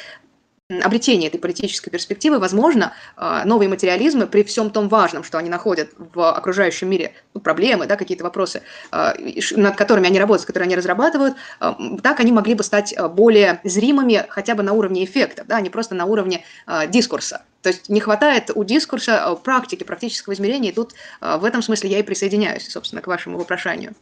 обретение 0.82 1.28
этой 1.28 1.38
политической 1.38 1.90
перспективы, 1.90 2.38
возможно, 2.38 2.92
э, 3.16 3.42
новые 3.46 3.70
материализмы 3.70 4.26
при 4.26 4.42
всем 4.42 4.70
том 4.70 4.88
важном, 4.88 5.24
что 5.24 5.38
они 5.38 5.48
находят 5.48 5.88
в 5.98 6.30
окружающем 6.30 6.90
мире, 6.90 7.14
ну, 7.32 7.40
проблемы, 7.40 7.86
да, 7.86 7.96
какие-то 7.96 8.22
вопросы, 8.24 8.62
ш- 8.92 9.56
над 9.56 9.76
которыми 9.76 10.08
они 10.08 10.18
работают, 10.18 10.46
которые 10.46 10.66
они 10.66 10.76
разрабатывают, 10.76 11.36
м, 11.60 11.98
так 12.02 12.20
они 12.20 12.32
могли 12.32 12.52
бы 12.54 12.62
стать 12.62 12.94
более 13.14 13.60
зримыми 13.64 14.26
хотя 14.28 14.54
бы 14.54 14.62
на 14.62 14.74
уровне 14.74 15.04
эффекта, 15.04 15.44
да, 15.46 15.56
а 15.56 15.60
не 15.62 15.70
просто 15.70 15.94
на 15.94 16.04
уровне 16.04 16.44
дискурса. 16.88 17.42
То 17.62 17.70
есть 17.70 17.88
не 17.88 18.00
хватает 18.00 18.50
у 18.54 18.62
дискурса 18.64 19.34
практики, 19.42 19.84
практического 19.84 20.34
измерения, 20.34 20.70
и 20.70 20.74
тут 20.74 20.92
в 21.20 21.44
этом 21.44 21.62
смысле 21.62 21.90
я 21.90 21.98
и 21.98 22.02
присоединяюсь, 22.02 22.68
собственно, 22.70 23.00
к 23.02 23.06
вашему 23.06 23.38
вопрошанию. 23.38 23.94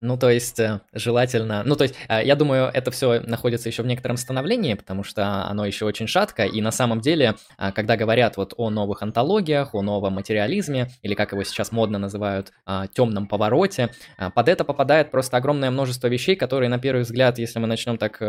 Ну, 0.00 0.16
то 0.16 0.30
есть, 0.30 0.60
э, 0.60 0.80
желательно... 0.92 1.62
Ну, 1.64 1.74
то 1.74 1.82
есть, 1.82 1.96
э, 2.08 2.24
я 2.24 2.36
думаю, 2.36 2.70
это 2.72 2.92
все 2.92 3.20
находится 3.20 3.68
еще 3.68 3.82
в 3.82 3.86
некотором 3.86 4.16
становлении, 4.16 4.74
потому 4.74 5.02
что 5.02 5.44
оно 5.46 5.66
еще 5.66 5.86
очень 5.86 6.06
шатко, 6.06 6.44
и 6.44 6.60
на 6.60 6.70
самом 6.70 7.00
деле, 7.00 7.34
э, 7.58 7.72
когда 7.72 7.96
говорят 7.96 8.36
вот 8.36 8.54
о 8.56 8.70
новых 8.70 9.02
антологиях, 9.02 9.74
о 9.74 9.82
новом 9.82 10.14
материализме, 10.14 10.88
или 11.02 11.14
как 11.14 11.32
его 11.32 11.42
сейчас 11.42 11.72
модно 11.72 11.98
называют, 11.98 12.52
темном 12.94 13.26
повороте, 13.26 13.90
под 14.34 14.48
это 14.48 14.64
попадает 14.64 15.10
просто 15.10 15.36
огромное 15.36 15.70
множество 15.70 16.06
вещей, 16.06 16.36
которые, 16.36 16.68
на 16.68 16.78
первый 16.78 17.02
взгляд, 17.02 17.38
если 17.38 17.58
мы 17.58 17.66
начнем 17.66 17.98
так, 17.98 18.20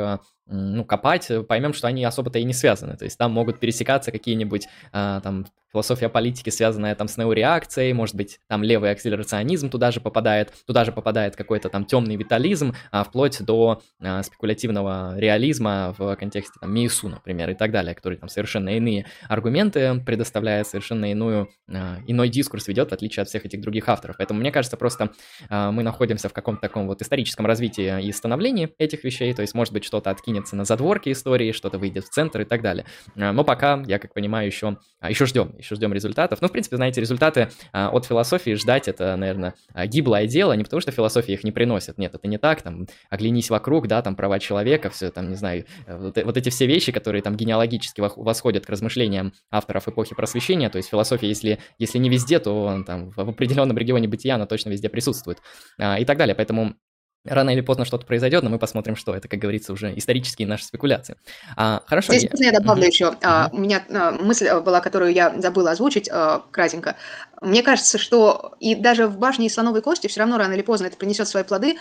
ну, 0.47 0.86
копать, 0.86 1.29
поймем, 1.47 1.73
что 1.73 1.88
они 1.88 2.03
особо-то 2.03 2.39
и 2.39 2.43
не 2.43 2.53
связаны. 2.53 2.95
То 2.97 3.05
есть, 3.05 3.17
там 3.17 3.32
могут 3.32 3.60
пересекаться 3.60 4.12
какие-нибудь 4.12 4.67
там 4.91 5.45
философия 5.71 6.10
политики, 6.10 6.49
связанная 6.49 6.95
там 6.95 7.08
с 7.08 7.17
неореакцией, 7.17 7.93
может 7.93 8.15
быть, 8.15 8.39
там 8.47 8.63
левый 8.63 8.91
акселерационизм 8.91 9.69
туда 9.69 9.91
же 9.91 10.01
попадает, 10.01 10.53
туда 10.65 10.86
же 10.86 10.91
попадает 10.91 11.36
какой-то 11.36 11.69
там 11.69 11.86
темный 11.86 12.15
витализм, 12.15 12.73
а, 12.91 13.03
вплоть 13.03 13.41
до 13.43 13.82
а, 14.01 14.23
спекулятивного 14.23 15.17
реализма 15.17 15.95
в 15.97 16.15
контексте 16.15 16.60
там 16.60 16.73
Миесу, 16.73 17.10
например, 17.10 17.49
и 17.49 17.55
так 17.55 17.71
далее, 17.71 17.93
который 17.93 18.17
там 18.17 18.29
совершенно 18.29 18.69
иные 18.69 19.05
аргументы 19.27 20.01
предоставляет, 20.05 20.67
совершенно 20.67 21.12
иную, 21.12 21.49
а, 21.69 21.97
иной 22.08 22.29
дискурс 22.29 22.67
ведет, 22.67 22.89
в 22.89 22.93
отличие 22.93 23.21
от 23.21 23.29
всех 23.29 23.45
этих 23.45 23.62
других 23.62 23.88
авторов. 23.89 24.17
Поэтому 24.17 24.39
мне 24.39 24.51
кажется, 24.51 24.77
просто 24.77 25.12
а, 25.49 25.71
мы 25.71 25.84
находимся 25.84 26.29
в 26.29 26.34
каком-то 26.34 26.62
таком 26.62 26.88
вот 26.88 27.01
историческом 27.01 27.45
развитии 27.45 28.03
и 28.03 28.12
становлении 28.12 28.73
этих 28.77 29.03
вещей, 29.03 29.34
то 29.34 29.41
есть, 29.41 29.53
может 29.53 29.73
быть, 29.73 29.84
что-то 29.84 30.10
откинется 30.10 30.55
на 30.55 30.65
задворки 30.65 31.12
истории, 31.12 31.51
что-то 31.51 31.77
выйдет 31.77 32.05
в 32.05 32.10
центр 32.10 32.41
и 32.41 32.45
так 32.45 32.62
далее. 32.62 32.86
А, 33.15 33.32
но 33.32 33.43
пока, 33.43 33.84
я 33.86 33.99
как 33.99 34.13
понимаю, 34.13 34.47
еще, 34.47 34.77
а, 34.99 35.10
еще 35.10 35.25
ждем 35.25 35.59
еще 35.60 35.76
ждем 35.76 35.93
результатов. 35.93 36.41
Ну, 36.41 36.48
в 36.48 36.52
принципе, 36.52 36.76
знаете, 36.76 37.02
результаты 37.02 37.50
а, 37.72 37.89
от 37.89 38.06
философии 38.06 38.56
ждать 38.56 38.88
это, 38.88 39.15
наверное, 39.15 39.54
гиблое 39.86 40.28
дело, 40.28 40.54
не 40.54 40.63
потому 40.63 40.82
что 40.82 40.91
философия 40.91 41.34
их 41.34 41.43
не 41.43 41.52
приносит, 41.52 41.98
нет, 41.98 42.15
это 42.15 42.28
не 42.28 42.38
так, 42.38 42.62
там, 42.62 42.88
оглянись 43.10 43.50
вокруг, 43.50 43.88
да, 43.88 44.02
там, 44.02 44.15
права 44.15 44.39
человека, 44.39 44.89
все, 44.89 45.12
там, 45.12 45.30
не 45.30 45.36
знаю, 45.36 45.65
э, 45.86 45.98
вот, 45.98 46.17
вот 46.24 46.38
эти 46.38 46.50
все 46.50 46.65
вещи, 46.65 46.91
которые 46.91 47.22
там 47.22 47.36
генеалогически 47.36 48.02
восходят 48.02 48.65
к 48.65 48.69
размышлениям 48.69 49.34
авторов 49.52 49.88
эпохи 49.88 50.15
просвещения, 50.15 50.69
то 50.69 50.78
есть 50.78 50.89
философия, 50.89 51.28
если, 51.28 51.60
если 51.78 51.98
не 51.98 52.10
везде, 52.10 52.39
то 52.39 52.84
там 52.86 53.12
в 53.12 53.19
определенном 53.19 53.78
регионе 53.78 54.08
бытия 54.08 54.36
она 54.36 54.45
точно 54.45 54.69
везде 54.69 54.89
присутствует 54.89 55.39
а, 55.78 56.00
и 56.00 56.06
так 56.06 56.17
далее, 56.17 56.36
поэтому 56.36 56.76
Рано 57.25 57.49
или 57.49 57.60
поздно 57.62 57.84
что-то 57.84 58.05
произойдет, 58.05 58.43
но 58.43 58.49
мы 58.49 58.60
посмотрим, 58.60 58.95
что 58.95 59.13
это, 59.13 59.27
как 59.27 59.39
говорится, 59.39 59.73
уже 59.73 59.97
исторические 59.97 60.47
наши 60.47 60.63
спекуляции. 60.63 61.17
А, 61.58 61.84
хорошо. 61.86 62.13
Здесь 62.13 62.29
я, 62.39 62.51
я 62.51 62.60
добавлю 62.60 62.84
uh-huh. 62.84 62.88
еще. 62.88 63.05
Uh-huh. 63.05 63.49
У 63.51 63.58
меня 63.58 63.84
а, 63.89 64.12
мысль 64.12 64.49
была, 64.62 64.79
которую 64.79 65.12
я 65.12 65.38
забыла 65.39 65.71
озвучить 65.71 66.10
а, 66.10 66.43
кратенько. 66.51 66.95
Мне 67.41 67.62
кажется, 67.62 67.97
что 67.97 68.55
и 68.62 68.73
даже 68.73 69.08
в 69.08 69.17
башне 69.17 69.47
из 69.47 69.53
слоновой 69.53 69.82
кости 69.82 70.08
все 70.08 70.21
равно 70.21 70.38
рано 70.38 70.53
или 70.53 70.62
поздно 70.62 70.88
это 70.88 70.95
принесет 70.95 71.27
свои 71.27 71.43
плоды 71.43 71.77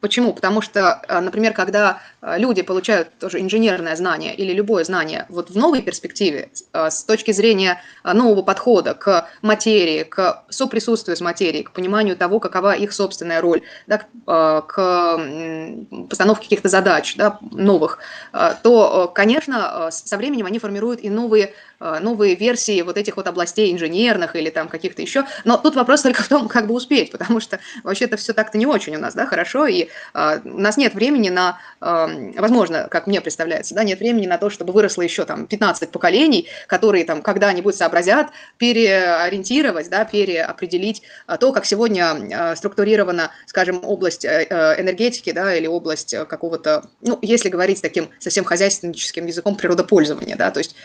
Почему? 0.00 0.32
Потому 0.32 0.60
что, 0.60 1.02
э, 1.08 1.20
например, 1.20 1.52
когда 1.52 2.00
э, 2.22 2.38
люди 2.38 2.62
получают 2.62 3.10
тоже 3.18 3.40
инженерное 3.40 3.96
знание 3.96 4.34
или 4.34 4.52
любое 4.52 4.84
знание 4.84 5.26
вот 5.28 5.50
в 5.50 5.56
новой 5.56 5.82
перспективе, 5.82 6.50
э, 6.72 6.90
с 6.90 7.02
точки 7.02 7.32
зрения 7.32 7.82
нового 8.04 8.42
подхода 8.42 8.94
к 8.94 9.28
материи, 9.42 10.04
к 10.04 10.44
соприсутствию 10.50 11.16
с 11.16 11.20
материей, 11.20 11.64
к 11.64 11.72
пониманию 11.72 12.16
того, 12.16 12.38
какова 12.38 12.74
их 12.74 12.92
собственная 12.92 13.40
роль, 13.40 13.62
да, 13.86 14.02
к 14.26 15.20
постановке 16.08 16.44
каких-то 16.44 16.68
задач 16.68 17.16
да, 17.16 17.38
новых, 17.50 17.98
то, 18.62 19.10
конечно, 19.14 19.88
со 19.90 20.16
временем 20.16 20.46
они 20.46 20.58
формируют 20.58 21.00
и 21.02 21.10
новые 21.10 21.54
новые 21.80 22.34
версии 22.34 22.82
вот 22.82 22.96
этих 22.96 23.16
вот 23.16 23.26
областей 23.26 23.72
инженерных 23.72 24.36
или 24.36 24.50
там 24.50 24.68
каких-то 24.68 25.02
еще. 25.02 25.24
Но 25.44 25.56
тут 25.56 25.76
вопрос 25.76 26.02
только 26.02 26.22
в 26.22 26.28
том, 26.28 26.48
как 26.48 26.66
бы 26.66 26.74
успеть, 26.74 27.10
потому 27.10 27.40
что 27.40 27.58
вообще-то 27.84 28.16
все 28.16 28.32
так-то 28.32 28.58
не 28.58 28.66
очень 28.66 28.96
у 28.96 28.98
нас, 28.98 29.14
да, 29.14 29.26
хорошо, 29.26 29.66
и 29.66 29.88
а, 30.14 30.40
у 30.44 30.58
нас 30.58 30.76
нет 30.76 30.94
времени 30.94 31.28
на, 31.28 31.58
а, 31.80 32.08
возможно, 32.36 32.88
как 32.90 33.06
мне 33.06 33.20
представляется, 33.20 33.74
да, 33.74 33.84
нет 33.84 34.00
времени 34.00 34.26
на 34.26 34.38
то, 34.38 34.50
чтобы 34.50 34.72
выросло 34.72 35.02
еще 35.02 35.24
там 35.24 35.46
15 35.46 35.90
поколений, 35.90 36.48
которые 36.66 37.04
там 37.04 37.22
когда-нибудь 37.22 37.74
сообразят 37.74 38.28
переориентировать, 38.56 39.88
да, 39.88 40.04
переопределить 40.04 41.02
а, 41.26 41.36
то, 41.36 41.52
как 41.52 41.64
сегодня 41.64 42.54
структурирована, 42.56 43.30
скажем, 43.46 43.80
область 43.84 44.24
э, 44.24 44.46
э, 44.48 44.80
энергетики, 44.80 45.32
да, 45.32 45.54
или 45.54 45.66
область 45.66 46.14
какого-то, 46.28 46.84
ну, 47.00 47.18
если 47.22 47.48
говорить 47.48 47.82
таким 47.82 48.10
совсем 48.18 48.44
хозяйственническим 48.44 49.26
языком 49.26 49.56
природопользования, 49.56 50.36
да, 50.36 50.50
то 50.50 50.58
есть 50.58 50.76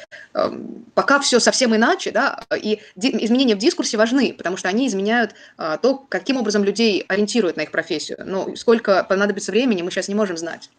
пока 0.93 1.19
все 1.19 1.39
совсем 1.39 1.75
иначе, 1.75 2.11
да, 2.11 2.39
и 2.55 2.79
изменения 2.95 3.55
в 3.55 3.59
дискурсе 3.59 3.97
важны, 3.97 4.33
потому 4.33 4.57
что 4.57 4.69
они 4.69 4.87
изменяют 4.87 5.35
то, 5.57 6.05
каким 6.09 6.37
образом 6.37 6.63
людей 6.63 7.05
ориентируют 7.07 7.57
на 7.57 7.61
их 7.61 7.71
профессию. 7.71 8.17
Ну, 8.25 8.55
сколько 8.55 9.03
понадобится 9.03 9.51
времени, 9.51 9.81
мы 9.81 9.91
сейчас 9.91 10.07
не 10.07 10.15
можем 10.15 10.37
знать. 10.37 10.69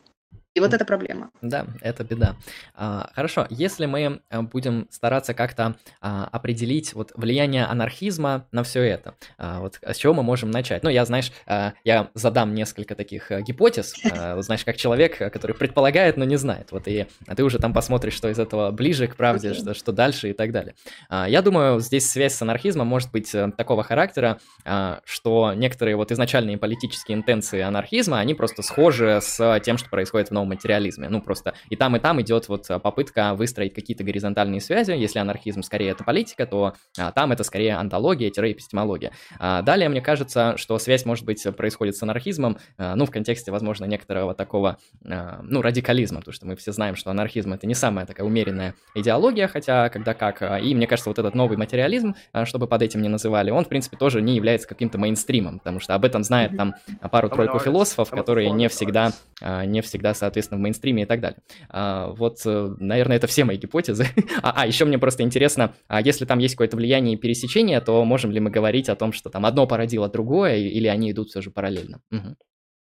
И 0.55 0.61
вот 0.61 0.73
это 0.73 0.85
проблема. 0.85 1.31
Да, 1.43 1.67
это 1.81 2.05
беда. 2.05 2.37
А, 2.75 3.11
хорошо, 3.15 3.47
если 3.51 3.87
мы 3.87 4.21
э, 4.31 4.43
будем 4.43 4.87
стараться 4.91 5.35
как-то 5.35 5.77
а, 6.01 6.29
определить 6.31 6.95
вот 6.95 7.13
влияние 7.17 7.65
анархизма 7.65 8.47
на 8.53 8.63
все 8.63 8.83
это, 8.83 9.15
а, 9.37 9.61
вот 9.61 9.81
с 9.83 9.97
чего 9.97 10.15
мы 10.15 10.23
можем 10.23 10.51
начать? 10.51 10.83
Ну, 10.83 10.91
я, 10.91 11.05
знаешь, 11.05 11.33
а, 11.47 11.73
я 11.83 12.11
задам 12.15 12.55
несколько 12.55 12.95
таких 12.95 13.31
а, 13.31 13.41
гипотез, 13.41 13.95
а, 14.13 14.41
знаешь, 14.43 14.65
как 14.65 14.77
человек, 14.77 15.19
который 15.19 15.57
предполагает, 15.57 16.17
но 16.17 16.25
не 16.25 16.37
знает. 16.37 16.71
Вот 16.71 16.87
и 16.87 17.07
а 17.27 17.35
ты 17.35 17.43
уже 17.43 17.59
там 17.59 17.73
посмотришь, 17.73 18.15
что 18.15 18.29
из 18.29 18.39
этого 18.39 18.71
ближе 18.71 19.07
к 19.07 19.17
правде, 19.17 19.51
okay. 19.51 19.55
что, 19.55 19.75
что 19.75 19.93
дальше 19.93 20.31
и 20.31 20.33
так 20.33 20.53
далее. 20.53 20.75
А, 21.09 21.29
я 21.29 21.43
думаю, 21.43 21.81
здесь 21.81 22.09
связь 22.09 22.35
с 22.35 22.43
анархизмом 22.43 22.87
может 22.87 23.11
быть 23.11 23.35
а, 23.35 23.51
такого 23.51 23.83
характера, 23.83 24.39
а, 24.65 25.01
что 25.05 25.53
некоторые 25.55 25.97
вот 25.97 26.13
изначальные 26.13 26.59
политические 26.59 27.17
интенции 27.17 27.61
анархизма, 27.61 28.19
они 28.21 28.35
просто 28.35 28.63
схожи 28.63 29.21
с 29.21 29.61
тем, 29.61 29.79
что 29.79 29.89
происходит 29.89 30.29
в 30.29 30.33
новом 30.33 30.44
материализме. 30.45 31.09
Ну, 31.09 31.21
просто 31.21 31.55
и 31.71 31.77
там, 31.77 31.97
и 31.97 31.99
там 31.99 32.21
идет 32.21 32.49
вот 32.49 32.71
а, 32.71 32.79
попытка 32.79 33.35
выстроить 33.35 33.75
какие-то 33.75 34.05
горизонтальные 34.05 34.61
связи. 34.61 34.93
Если 34.93 35.19
анархизм 35.19 35.63
скорее 35.63 35.91
это 35.91 36.05
политика, 36.05 36.47
то 36.47 36.75
а, 36.99 37.13
там 37.13 37.33
это 37.33 37.45
скорее 37.45 37.77
антология-эпистемология. 37.77 39.13
А, 39.39 39.63
далее, 39.63 39.89
мне 39.89 40.01
кажется, 40.01 40.57
что 40.57 40.79
связь, 40.79 41.05
может 41.05 41.25
быть, 41.25 41.45
происходит 41.57 41.97
с 41.97 42.03
анархизмом, 42.03 42.59
а, 42.79 42.97
ну, 42.97 43.07
в 43.07 43.11
контексте, 43.11 43.51
возможно, 43.51 43.85
некоторого 43.85 44.35
такого, 44.35 44.79
а, 45.05 45.41
ну, 45.43 45.63
радикализма, 45.63 46.21
потому 46.21 46.33
что 46.33 46.47
мы 46.47 46.57
все 46.57 46.73
знаем, 46.73 46.97
что 46.97 47.11
анархизм 47.11 47.53
это 47.53 47.67
не 47.67 47.75
самая 47.75 48.07
такая 48.07 48.27
умеренная 48.27 48.75
идеология, 48.95 49.49
хотя 49.49 49.89
когда 49.89 50.15
как. 50.15 50.43
А, 50.43 50.59
и 50.59 50.75
мне 50.75 50.87
кажется, 50.87 51.11
вот 51.11 51.19
этот 51.19 51.35
новый 51.35 51.57
материализм, 51.57 52.15
а, 52.33 52.45
чтобы 52.45 52.67
под 52.67 52.83
этим 52.83 53.03
не 53.03 53.09
называли, 53.09 53.51
он, 53.51 53.65
в 53.65 53.69
принципе, 53.69 53.97
тоже 53.97 54.23
не 54.23 54.37
является 54.37 54.69
каким-то 54.69 54.99
мейнстримом, 54.99 55.59
потому 55.59 55.81
что 55.81 55.95
об 55.95 56.05
этом 56.05 56.23
знает 56.23 56.57
там 56.57 56.75
пару-тройку 57.11 57.59
философов, 57.59 58.11
которые 58.11 58.51
не 58.51 58.69
всегда, 58.69 59.13
не 59.41 59.81
всегда, 59.81 60.15
соответственно, 60.15 60.34
соответственно, 60.35 60.59
в 60.59 60.63
мейнстриме 60.63 61.03
и 61.05 61.07
так 61.07 61.21
далее. 61.21 61.39
А, 61.69 62.09
вот, 62.09 62.39
э, 62.45 62.75
наверное, 62.79 63.17
это 63.17 63.27
все 63.27 63.45
мои 63.45 63.57
гипотезы. 63.57 64.07
а, 64.43 64.63
а, 64.63 64.67
еще 64.67 64.85
мне 64.85 64.99
просто 64.99 65.23
интересно, 65.23 65.75
а 65.87 66.01
если 66.01 66.25
там 66.25 66.39
есть 66.41 66.55
какое-то 66.55 66.77
влияние 66.77 67.15
и 67.15 67.17
пересечение, 67.17 67.81
то 67.81 68.05
можем 68.05 68.33
ли 68.33 68.41
мы 68.41 68.51
говорить 68.51 68.89
о 68.89 68.97
том, 68.97 69.13
что 69.13 69.31
там 69.31 69.47
одно 69.47 69.67
породило 69.67 70.09
другое, 70.09 70.57
или 70.57 70.89
они 70.89 71.13
идут 71.13 71.31
все 71.31 71.41
же 71.41 71.51
параллельно? 71.51 72.01
Угу. 72.11 72.37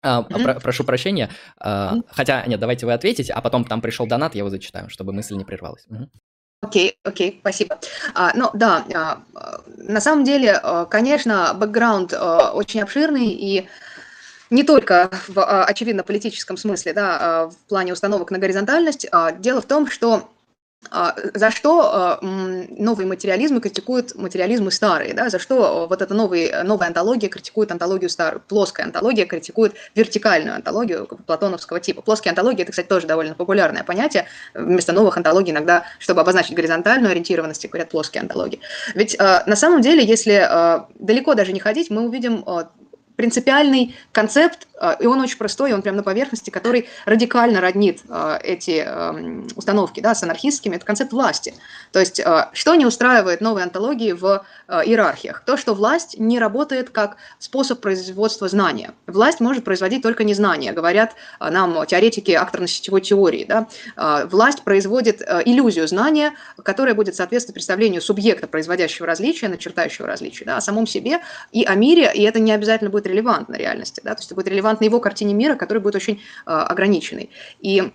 А, 0.03 0.23
mm-hmm. 0.23 0.43
про, 0.43 0.55
прошу 0.61 0.85
прощения. 0.85 1.29
А, 1.59 1.95
mm-hmm. 1.95 2.03
Хотя, 2.09 2.45
нет, 2.47 2.61
давайте 2.61 2.87
вы 2.87 2.93
ответите, 2.93 3.33
а 3.33 3.41
потом 3.41 3.65
там 3.65 3.81
пришел 3.81 4.07
донат, 4.07 4.35
я 4.35 4.41
его 4.41 4.51
зачитаю, 4.51 4.89
чтобы 4.89 5.13
мысль 5.13 5.35
не 5.35 5.45
прервалась. 5.45 5.87
Окей, 6.63 6.91
okay, 6.91 6.95
окей, 7.05 7.31
okay, 7.31 7.41
спасибо. 7.41 7.79
А, 8.15 8.33
ну 8.35 8.51
да, 8.55 8.85
а, 8.95 9.23
на 9.77 10.01
самом 10.01 10.25
деле, 10.25 10.53
а, 10.53 10.85
конечно, 10.85 11.53
бэкграунд 11.55 12.13
а, 12.13 12.53
очень 12.53 12.83
обширный, 12.83 13.29
и 13.29 13.69
не 14.51 14.65
только 14.65 15.11
в 15.29 15.39
а, 15.39 15.65
очевидно 15.65 16.03
политическом 16.03 16.57
смысле, 16.57 16.93
да, 16.93 17.19
а, 17.21 17.51
в 17.51 17.57
плане 17.69 17.93
установок 17.93 18.31
на 18.31 18.39
горизонтальность. 18.39 19.07
А, 19.13 19.33
дело 19.33 19.61
в 19.63 19.67
том, 19.67 19.89
что 19.89 20.29
за 21.35 21.51
что 21.51 22.19
новые 22.23 23.07
материализмы 23.07 23.61
критикуют 23.61 24.15
материализмы 24.15 24.71
старые, 24.71 25.13
да? 25.13 25.29
за 25.29 25.39
что 25.39 25.87
вот 25.87 26.01
эта 26.01 26.15
новая, 26.15 26.65
новая 26.65 26.89
антология 26.89 27.29
критикует 27.29 27.71
антологию 27.71 28.09
старую, 28.09 28.41
плоская 28.41 28.87
антология 28.87 29.27
критикует 29.27 29.75
вертикальную 29.95 30.57
антологию 30.57 31.07
платоновского 31.27 31.81
типа. 31.81 32.01
Плоские 32.01 32.31
антологии– 32.31 32.63
это, 32.63 32.71
кстати, 32.71 32.87
тоже 32.87 33.07
довольно 33.07 33.35
популярное 33.35 33.85
понятие. 33.85 34.25
Вместо 34.55 34.95
новых 34.95 35.19
антологий 35.19 35.53
иногда, 35.53 35.85
чтобы 35.99 36.23
обозначить 36.23 36.55
горизонтальную 36.55 37.11
ориентированность, 37.11 37.69
говорят 37.69 37.91
плоские 37.91 38.23
антологии. 38.23 38.61
Ведь 38.95 39.19
на 39.19 39.57
самом 39.57 39.83
деле, 39.83 40.03
если 40.03 40.49
далеко 40.99 41.35
даже 41.35 41.53
не 41.53 41.61
ходить, 41.61 41.91
мы 41.91 42.07
увидим 42.07 42.43
принципиальный 43.21 43.95
концепт, 44.13 44.67
а, 44.81 44.97
и 44.99 45.05
он 45.05 45.21
очень 45.21 45.37
простой, 45.37 45.75
он 45.75 45.83
прямо 45.83 45.99
на 45.99 46.03
поверхности, 46.03 46.49
который 46.49 46.89
радикально 47.05 47.61
роднит 47.61 48.01
а, 48.09 48.39
эти 48.43 48.83
эм, 48.83 49.47
установки 49.57 50.01
да, 50.01 50.15
с 50.15 50.23
анархистскими, 50.23 50.77
это 50.77 50.87
концепт 50.87 51.13
власти. 51.13 51.53
То 51.93 52.01
есть 52.01 52.19
а, 52.19 52.49
что 52.55 52.75
не 52.77 52.87
устраивает 52.87 53.43
новые 53.43 53.65
антологии 53.65 54.13
в 54.13 54.43
иерархиях? 54.69 55.43
То, 55.45 55.59
что 55.59 55.75
власть 55.75 56.19
не 56.19 56.39
работает 56.39 56.89
как 56.89 57.17
способ 57.39 57.81
производства 57.81 58.49
знания. 58.49 58.95
Власть 59.07 59.41
может 59.41 59.65
производить 59.65 60.03
только 60.03 60.25
незнание, 60.25 60.73
говорят 60.73 61.15
нам 61.41 61.85
теоретики 61.87 62.31
акторно-сетевой 62.31 63.03
теории. 63.03 63.45
Да? 63.45 63.67
Власть 64.27 64.63
производит 64.63 65.21
иллюзию 65.21 65.87
знания, 65.89 66.33
которая 66.63 66.95
будет 66.95 67.17
соответствовать 67.17 67.55
представлению 67.55 68.01
субъекта, 68.01 68.47
производящего 68.47 69.07
различия, 69.07 69.49
начертающего 69.49 70.07
различия, 70.07 70.45
да, 70.45 70.57
о 70.57 70.61
самом 70.61 70.87
себе 70.87 71.21
и 71.53 71.65
о 71.65 71.75
мире, 71.75 72.11
и 72.15 72.23
это 72.23 72.39
не 72.39 72.53
обязательно 72.53 72.91
будет 72.91 73.07
релевантна 73.11 73.57
реальности, 73.57 74.01
да, 74.05 74.15
то 74.15 74.21
есть 74.21 74.29
это 74.29 74.35
будет 74.35 74.49
релевантна 74.49 74.85
его 74.85 75.01
картине 75.01 75.35
мира, 75.35 75.57
которая 75.57 75.83
будет 75.83 75.97
очень 75.97 76.23
э, 76.47 76.51
ограниченной. 76.51 77.31
И 77.61 77.93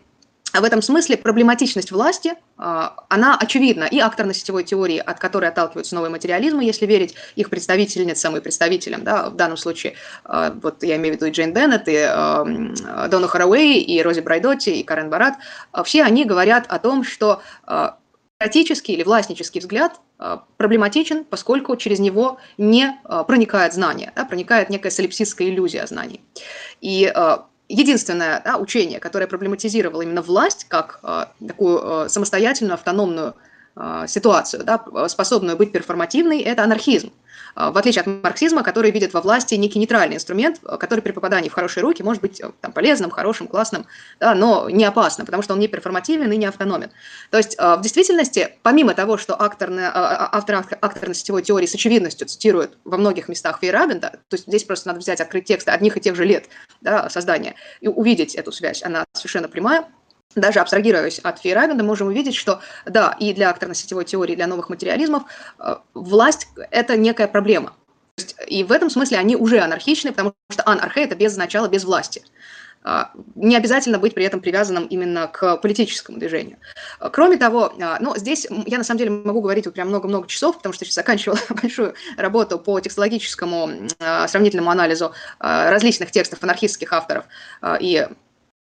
в 0.60 0.64
этом 0.64 0.82
смысле 0.82 1.18
проблематичность 1.18 1.92
власти, 1.92 2.36
а, 2.58 2.96
она 3.10 3.38
очевидна 3.38 3.86
и 3.86 4.00
акторно-сетевой 4.00 4.64
теории, 4.64 4.98
от 4.98 5.20
которой 5.20 5.50
отталкиваются 5.50 5.96
новые 5.96 6.12
материализмы, 6.12 6.64
если 6.64 6.86
верить 6.86 7.16
их 7.36 7.50
представительницам 7.50 8.38
и 8.38 8.40
представителям, 8.40 9.04
да, 9.04 9.30
в 9.30 9.36
данном 9.36 9.58
случае, 9.58 9.96
а, 10.24 10.56
вот 10.62 10.84
я 10.84 10.96
имею 10.96 11.16
в 11.16 11.18
виду 11.18 11.26
и 11.26 11.32
Джейн 11.32 11.54
Беннет, 11.54 11.88
и 11.88 11.98
а, 11.98 12.46
Дону 13.10 13.28
Хаraway, 13.28 13.74
и 13.74 14.02
Рози 14.02 14.22
Брайдотти, 14.22 14.80
и 14.80 14.84
Карен 14.84 15.10
Барат, 15.10 15.36
все 15.84 16.04
они 16.04 16.26
говорят 16.26 16.66
о 16.70 16.80
том, 16.80 17.04
что 17.04 17.42
демократический 18.40 18.94
или 18.94 19.04
властнический 19.04 19.62
взгляд 19.62 20.00
проблематичен, 20.58 21.24
поскольку 21.24 21.76
через 21.78 22.00
него 22.00 22.38
не 22.58 23.00
проникает 23.28 23.74
знание, 23.74 24.12
да, 24.16 24.26
проникает 24.26 24.70
некая 24.70 24.90
солипсистская 24.90 25.48
иллюзия 25.50 25.86
знаний. 25.88 26.22
И 26.82 27.12
единственное 27.70 28.42
да, 28.44 28.58
учение, 28.58 29.00
которое 29.00 29.28
проблематизировало 29.28 30.02
именно 30.02 30.22
власть 30.22 30.66
как 30.68 31.00
э, 31.04 31.26
такую 31.48 31.80
э, 32.06 32.10
самостоятельную, 32.10 32.76
автономную 32.76 33.30
э, 33.30 33.34
ситуацию, 34.08 34.64
да, 34.64 34.86
способную 35.10 35.58
быть 35.58 35.72
перформативной, 35.72 36.40
это 36.42 36.64
анархизм. 36.64 37.12
А, 37.56 37.72
в 37.72 37.78
отличие 37.78 38.02
от 38.02 38.08
марксизма, 38.08 38.64
который 38.64 38.92
видит 38.92 39.14
во 39.14 39.22
власти 39.22 39.56
некий 39.56 39.80
нейтральный 39.80 40.18
инструмент, 40.18 40.60
а, 40.64 40.78
который 40.78 41.00
при 41.00 41.12
попадании 41.12 41.50
в 41.50 41.54
хорошие 41.54 41.84
руки 41.84 42.04
может 42.04 42.22
быть 42.22 42.42
э, 42.42 42.52
там, 42.60 42.74
полезным, 42.74 43.10
хорошим, 43.10 43.48
классным, 43.48 43.86
да, 44.20 44.36
но 44.36 44.70
не 44.70 44.84
опасным, 44.84 45.26
потому 45.26 45.42
что 45.42 45.54
он 45.54 45.60
не 45.60 45.70
перформативен 45.70 46.32
и 46.32 46.38
не 46.38 46.46
автономен. 46.46 46.92
То 47.32 47.38
есть 47.38 47.56
а, 47.58 47.78
в 47.78 47.82
действительности, 47.82 48.58
помимо 48.62 48.94
того, 48.94 49.18
что 49.18 49.42
акторная, 49.42 49.90
автор 49.94 50.66
акторно-сетевой 50.82 51.44
теории 51.44 51.66
с 51.66 51.74
очевидностью 51.74 52.28
цитирует 52.28 52.78
во 52.84 52.98
многих 52.98 53.30
местах 53.30 53.60
Фейерабенда, 53.62 54.20
то 54.28 54.36
есть 54.36 54.48
здесь 54.48 54.66
просто 54.66 54.90
надо 54.90 55.00
взять, 55.00 55.22
открыть 55.22 55.46
тексты 55.46 55.72
одних 55.72 55.96
и 55.96 56.02
тех 56.02 56.16
же 56.16 56.26
лет 56.26 56.46
да, 56.82 57.10
создания 57.10 57.56
и 57.80 57.88
увидеть 57.88 58.36
эту 58.36 58.52
связь, 58.52 58.84
она 58.84 59.06
совершенно 59.14 59.48
прямая, 59.48 59.86
даже 60.36 60.60
абстрагируясь 60.60 61.20
от 61.20 61.40
Фейерабенда, 61.40 61.84
можем 61.84 62.08
увидеть, 62.08 62.36
что 62.36 62.60
да, 62.86 63.16
и 63.20 63.34
для 63.34 63.50
акторно-сетевой 63.50 64.06
теории, 64.06 64.36
для 64.36 64.48
новых 64.48 64.70
материализмов 64.70 65.24
э, 65.60 65.76
власть– 65.94 66.48
это 66.72 66.98
некая 66.98 67.28
проблема. 67.28 67.74
И 68.48 68.64
в 68.64 68.72
этом 68.72 68.90
смысле 68.90 69.18
они 69.18 69.36
уже 69.36 69.60
анархичны, 69.60 70.12
потому 70.12 70.34
что 70.50 70.64
анархе– 70.66 71.04
это 71.06 71.16
без 71.16 71.36
начала, 71.38 71.68
без 71.68 71.84
власти. 71.84 72.22
А, 72.88 73.10
не 73.34 73.58
обязательно 73.58 73.98
быть 73.98 74.14
при 74.14 74.26
этом 74.26 74.42
привязанным 74.42 74.86
именно 74.86 75.28
к 75.28 75.58
политическому 75.58 76.20
движению. 76.20 76.58
Кроме 77.12 77.38
того, 77.38 77.74
а, 77.82 77.98
ну, 78.00 78.16
здесь 78.16 78.46
я 78.68 78.78
на 78.78 78.84
самом 78.84 79.00
деле 79.00 79.10
могу 79.10 79.42
говорить 79.42 79.66
вот 79.66 79.74
прям 79.74 79.88
много-много 79.88 80.28
часов, 80.28 80.58
потому 80.58 80.72
что 80.72 80.86
сейчас 80.86 80.94
заканчивала 80.94 81.40
большую 81.50 81.96
работу 82.16 82.60
по 82.60 82.80
текстологическому 82.80 83.88
а, 84.00 84.28
сравнительному 84.28 84.70
анализу 84.70 85.14
различных 85.40 86.12
текстов 86.12 86.44
анархистских 86.44 86.94
авторов 86.94 87.26
и 87.80 88.08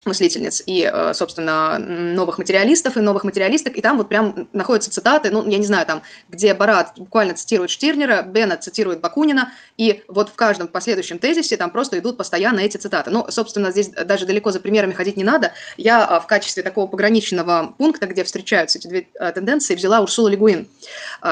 мыслительниц 0.05 0.63
и, 0.65 0.89
э, 0.91 1.13
собственно, 1.13 1.77
новых 1.79 2.37
материалистов 2.37 2.97
и 2.97 3.01
новых 3.01 3.23
материалисток, 3.23 3.77
и 3.77 3.81
там 3.81 3.97
вот 3.97 4.09
прям 4.09 4.47
находятся 4.53 4.91
цитаты, 4.91 5.31
ну, 5.31 5.47
я 5.49 5.57
не 5.57 5.65
знаю, 5.65 5.85
там, 5.85 6.03
где 6.29 6.53
Барат 6.53 6.93
буквально 6.97 7.33
цитирует 7.33 7.69
Штирнера, 7.69 8.21
Беннет 8.21 8.63
цитирует 8.63 9.01
Бакунина, 9.01 9.51
и 9.77 10.03
вот 10.07 10.29
в 10.29 10.35
каждом 10.35 10.67
последующем 10.67 11.19
тезисе 11.19 11.57
там 11.57 11.71
просто 11.71 11.99
идут 11.99 12.17
постоянно 12.17 12.59
эти 12.59 12.77
цитаты. 12.77 13.09
Ну, 13.09 13.25
собственно, 13.29 13.71
здесь 13.71 13.89
даже 13.89 14.25
далеко 14.25 14.51
за 14.51 14.59
примерами 14.59 14.93
ходить 14.93 15.17
не 15.17 15.23
надо. 15.23 15.53
Я 15.77 16.05
а, 16.05 16.19
в 16.19 16.27
качестве 16.27 16.63
такого 16.63 16.87
пограничного 16.87 17.73
пункта, 17.77 18.07
где 18.07 18.23
встречаются 18.23 18.79
эти 18.79 18.87
две 18.87 19.07
э, 19.19 19.31
тенденции, 19.31 19.75
взяла 19.75 20.01
Урсулу 20.01 20.27
Лигуин. 20.27 20.67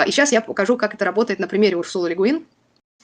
И 0.07 0.12
сейчас 0.12 0.31
я 0.31 0.41
покажу, 0.41 0.77
как 0.77 0.93
это 0.93 1.05
работает 1.05 1.39
на 1.39 1.47
примере 1.47 1.77
Урсулы 1.77 2.09
Лигуин. 2.09 2.45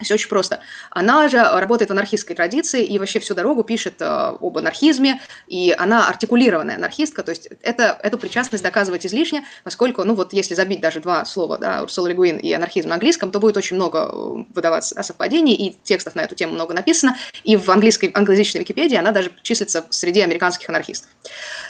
Все 0.02 0.14
очень 0.14 0.30
просто. 0.30 0.62
Она 0.92 1.28
же 1.28 1.38
работает 1.38 1.90
в 1.90 1.92
анархистской 1.92 2.34
традиции 2.34 2.86
и 2.86 2.98
вообще 2.98 3.20
всю 3.20 3.36
дорогу 3.36 3.64
пишет 3.64 3.96
э, 4.02 4.06
об 4.06 4.58
анархизме, 4.58 5.20
и 5.48 5.76
она 5.78 6.08
артикулированная 6.08 6.76
анархистка, 6.76 7.22
то 7.22 7.32
есть 7.32 7.50
это, 7.64 8.00
эту 8.02 8.18
причастность 8.18 8.64
доказывать 8.64 9.06
излишне, 9.06 9.46
поскольку, 9.66 10.06
ну 10.06 10.16
вот 10.16 10.32
если 10.32 10.54
забить 10.54 10.80
даже 10.80 11.02
два 11.02 11.26
слова, 11.26 11.58
да, 11.58 11.84
Урсула 11.84 12.08
Легуин 12.08 12.38
и 12.38 12.54
анархизм 12.54 12.88
на 12.88 12.96
английском, 12.96 13.30
то 13.30 13.42
будет 13.42 13.58
очень 13.58 13.76
много 13.76 14.10
э, 14.10 14.44
выдаваться 14.54 14.96
да, 14.96 15.04
совпадений, 15.04 15.54
и 15.54 15.78
текстов 15.84 16.16
на 16.16 16.22
эту 16.22 16.34
тему 16.34 16.54
много 16.54 16.74
написано, 16.74 17.18
и 17.44 17.58
в 17.58 17.70
английской, 17.70 18.10
англоязычной 18.14 18.62
Википедии 18.62 18.96
она 18.96 19.12
даже 19.12 19.32
числится 19.42 19.86
среди 19.90 20.22
американских 20.22 20.70
анархистов. 20.70 21.10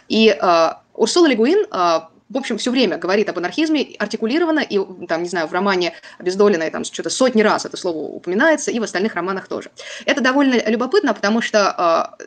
И 0.07 0.29
э, 0.39 0.69
Урсула 0.93 1.25
Легуин 1.25 1.65
э, 1.71 1.99
в 2.29 2.37
общем, 2.37 2.57
все 2.57 2.69
время 2.71 2.97
говорит 2.97 3.27
об 3.29 3.37
анархизме 3.39 3.95
артикулированно, 3.97 4.59
и, 4.59 4.79
там, 5.07 5.23
не 5.23 5.29
знаю, 5.29 5.47
в 5.47 5.53
романе 5.53 5.93
Обездоленной 6.19 6.69
там 6.69 6.83
что-то 6.83 7.09
сотни 7.09 7.41
раз 7.41 7.65
это 7.65 7.75
слово 7.75 7.97
упоминается, 7.97 8.69
и 8.69 8.79
в 8.79 8.83
остальных 8.83 9.15
романах 9.15 9.47
тоже. 9.47 9.71
Это 10.05 10.21
довольно 10.21 10.69
любопытно, 10.69 11.13
потому 11.13 11.41
что 11.41 11.71
а, 11.71 12.17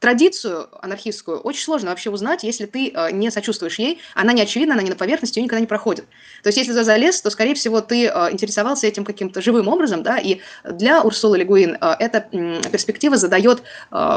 традицию 0.00 0.68
анархистскую 0.82 1.38
очень 1.40 1.62
сложно 1.62 1.90
вообще 1.90 2.10
узнать, 2.10 2.42
если 2.42 2.66
ты 2.66 2.90
э, 2.90 3.12
не 3.12 3.30
сочувствуешь 3.30 3.78
ей, 3.78 4.00
она 4.14 4.32
не 4.32 4.42
очевидна, 4.42 4.74
она 4.74 4.82
не 4.82 4.90
на 4.90 4.96
поверхности, 4.96 5.38
ее 5.38 5.44
никогда 5.44 5.60
не 5.60 5.66
проходит. 5.66 6.06
То 6.42 6.48
есть 6.48 6.58
если 6.58 6.72
ты 6.72 6.82
залез, 6.82 7.20
то, 7.20 7.30
скорее 7.30 7.54
всего, 7.54 7.80
ты 7.80 8.06
э, 8.06 8.32
интересовался 8.32 8.86
этим 8.86 9.04
каким-то 9.04 9.42
живым 9.42 9.68
образом, 9.68 10.02
да, 10.02 10.18
и 10.18 10.40
для 10.64 11.02
Урсулы 11.02 11.38
Легуин 11.38 11.76
э, 11.80 11.94
эта 11.98 12.20
перспектива 12.72 13.16
задает 13.16 13.62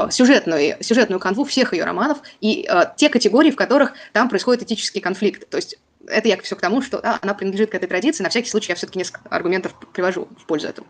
сюжетную, 0.09 0.77
сюжетную 0.81 1.19
канву 1.19 1.43
всех 1.43 1.73
ее 1.73 1.83
романов 1.83 2.19
и 2.39 2.67
те 2.95 3.09
категории, 3.09 3.51
в 3.51 3.55
которых 3.55 3.93
там 4.13 4.29
происходит 4.29 4.63
этический 4.63 5.01
конфликт. 5.01 5.49
То 5.49 5.57
есть 5.57 5.77
это 6.07 6.27
я 6.27 6.37
все 6.41 6.55
к 6.55 6.61
тому, 6.61 6.81
что 6.81 7.01
да, 7.01 7.19
она 7.21 7.33
принадлежит 7.33 7.71
к 7.71 7.75
этой 7.75 7.87
традиции. 7.87 8.23
На 8.23 8.29
всякий 8.29 8.49
случай 8.49 8.71
я 8.71 8.75
все-таки 8.75 8.99
несколько 8.99 9.27
аргументов 9.29 9.73
привожу 9.93 10.27
в 10.39 10.45
пользу 10.45 10.67
этого. 10.67 10.87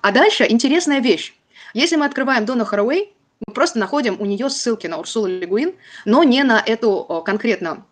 А 0.00 0.12
дальше 0.12 0.46
интересная 0.48 1.00
вещь. 1.00 1.34
Если 1.74 1.96
мы 1.96 2.06
открываем 2.06 2.44
Дона 2.44 2.64
Харуэй, 2.64 3.12
мы 3.46 3.54
просто 3.54 3.78
находим 3.78 4.20
у 4.20 4.24
нее 4.24 4.50
ссылки 4.50 4.86
на 4.86 4.98
Урсулу 4.98 5.26
Легуин, 5.26 5.74
но 6.04 6.22
не 6.24 6.42
на 6.42 6.60
эту 6.60 7.22
конкретно 7.24 7.86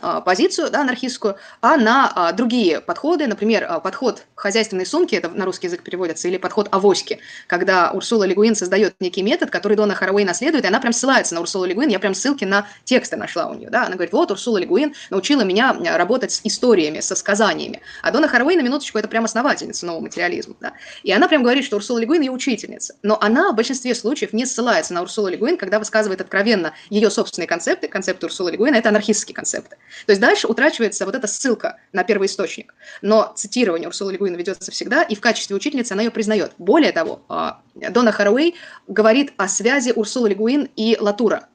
позицию 0.00 0.70
да, 0.70 0.80
анархистскую, 0.80 1.36
а 1.60 1.76
на 1.76 2.10
а, 2.14 2.32
другие 2.32 2.80
подходы, 2.80 3.26
например, 3.26 3.66
а, 3.68 3.80
подход 3.80 4.24
хозяйственной 4.34 4.86
сумки, 4.86 5.14
это 5.14 5.28
на 5.28 5.44
русский 5.44 5.68
язык 5.68 5.82
переводится, 5.82 6.28
или 6.28 6.36
подход 6.36 6.68
авоськи, 6.72 7.20
когда 7.46 7.92
Урсула 7.92 8.24
Легуин 8.24 8.54
создает 8.56 8.94
некий 9.00 9.22
метод, 9.22 9.50
который 9.50 9.76
Дона 9.76 9.92
Хаraway 9.92 10.24
наследует, 10.24 10.64
и 10.64 10.68
она 10.68 10.80
прям 10.80 10.92
ссылается 10.92 11.34
на 11.34 11.40
Урсулу 11.40 11.64
Легуин, 11.64 11.88
я 11.88 11.98
прям 11.98 12.14
ссылки 12.14 12.44
на 12.44 12.66
тексты 12.84 13.16
нашла 13.16 13.46
у 13.46 13.54
нее, 13.54 13.70
да, 13.70 13.86
она 13.86 13.94
говорит, 13.94 14.12
вот 14.12 14.30
Урсула 14.30 14.58
Легуин 14.58 14.94
научила 15.10 15.42
меня 15.42 15.76
работать 15.96 16.32
с 16.32 16.40
историями, 16.44 17.00
со 17.00 17.14
сказаниями, 17.14 17.80
а 18.02 18.10
Дона 18.10 18.26
Хаraway, 18.26 18.56
на 18.56 18.62
минуточку, 18.62 18.98
это 18.98 19.08
прям 19.08 19.24
основательница 19.24 19.86
нового 19.86 20.02
материализма, 20.02 20.56
да, 20.60 20.72
и 21.02 21.12
она 21.12 21.28
прям 21.28 21.42
говорит, 21.42 21.64
что 21.64 21.76
Урсула 21.76 21.98
Легуин 21.98 22.22
ее 22.22 22.32
учительница, 22.32 22.96
но 23.02 23.16
она 23.20 23.52
в 23.52 23.54
большинстве 23.54 23.94
случаев 23.94 24.32
не 24.32 24.44
ссылается 24.44 24.92
на 24.92 25.02
Урсулу 25.02 25.28
Легуин, 25.28 25.56
когда 25.56 25.78
высказывает 25.78 26.20
откровенно 26.20 26.74
ее 26.90 27.10
собственные 27.10 27.46
концепты, 27.46 27.86
концепты 27.86 28.26
Урсулы 28.26 28.50
Легуина, 28.50 28.76
это 28.76 28.88
анархистские 28.88 29.34
концепты, 29.34 29.76
то 30.06 30.10
есть 30.10 30.20
дальше 30.20 30.46
утрачивается 30.46 31.06
вот 31.06 31.14
эта 31.14 31.26
ссылка 31.26 31.78
на 31.92 32.04
первый 32.04 32.26
источник. 32.26 32.74
Но 33.02 33.32
цитирование 33.36 33.88
Урсулы 33.88 34.12
Легуина 34.12 34.36
ведется 34.36 34.70
всегда, 34.70 35.02
и 35.02 35.14
в 35.14 35.20
качестве 35.20 35.56
учительницы 35.56 35.92
она 35.92 36.02
ее 36.02 36.10
признает. 36.10 36.52
Более 36.58 36.92
того, 36.92 37.22
а, 37.28 37.62
Дона 37.74 38.12
Харуэй 38.12 38.54
говорит 38.86 39.32
о 39.36 39.48
связи 39.48 39.92
Урсулы 39.94 40.30
Легуин 40.30 40.68
и 40.76 40.96
Латура. 41.00 41.48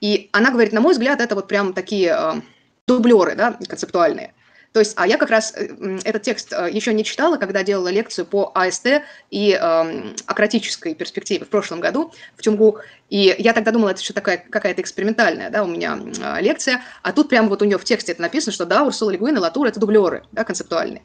И 0.00 0.28
она 0.32 0.50
говорит, 0.50 0.72
на 0.72 0.80
мой 0.80 0.92
взгляд, 0.92 1.20
это 1.20 1.34
вот 1.34 1.48
прям 1.48 1.72
такие 1.72 2.12
а, 2.12 2.42
дублеры, 2.86 3.34
да, 3.34 3.58
концептуальные. 3.68 4.34
То 4.72 4.80
есть, 4.80 4.94
а 4.96 5.06
я 5.06 5.16
как 5.16 5.30
раз 5.30 5.54
э, 5.56 5.98
этот 6.04 6.22
текст 6.22 6.52
э, 6.52 6.68
еще 6.70 6.92
не 6.92 7.04
читала, 7.04 7.36
когда 7.36 7.62
делала 7.62 7.88
лекцию 7.88 8.26
по 8.26 8.52
АСТ 8.54 9.02
и 9.30 9.58
э, 9.60 10.12
акратической 10.26 10.94
перспективе 10.94 11.44
в 11.44 11.48
прошлом 11.48 11.80
году 11.80 12.12
в 12.36 12.42
Тюмгу. 12.42 12.78
И 13.08 13.34
я 13.38 13.52
тогда 13.52 13.70
думала, 13.70 13.90
это 13.90 14.02
что 14.02 14.12
такая 14.12 14.38
какая-то 14.38 14.82
экспериментальная, 14.82 15.50
да, 15.50 15.62
у 15.62 15.66
меня 15.66 15.98
э, 15.98 16.42
лекция. 16.42 16.82
А 17.02 17.12
тут 17.12 17.28
прямо 17.28 17.48
вот 17.48 17.62
у 17.62 17.64
нее 17.64 17.78
в 17.78 17.84
тексте 17.84 18.12
это 18.12 18.22
написано, 18.22 18.52
что 18.52 18.66
да, 18.66 18.82
Урсула 18.82 19.10
Легуин 19.10 19.36
и 19.36 19.40
Латур– 19.40 19.66
это 19.68 19.80
дублеры, 19.80 20.24
да, 20.32 20.44
концептуальные. 20.44 21.02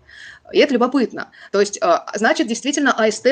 И 0.52 0.60
это 0.60 0.74
любопытно. 0.74 1.32
То 1.52 1.60
есть, 1.60 1.80
э, 1.82 2.00
значит, 2.16 2.48
действительно, 2.48 2.92
АСТ 2.92 3.28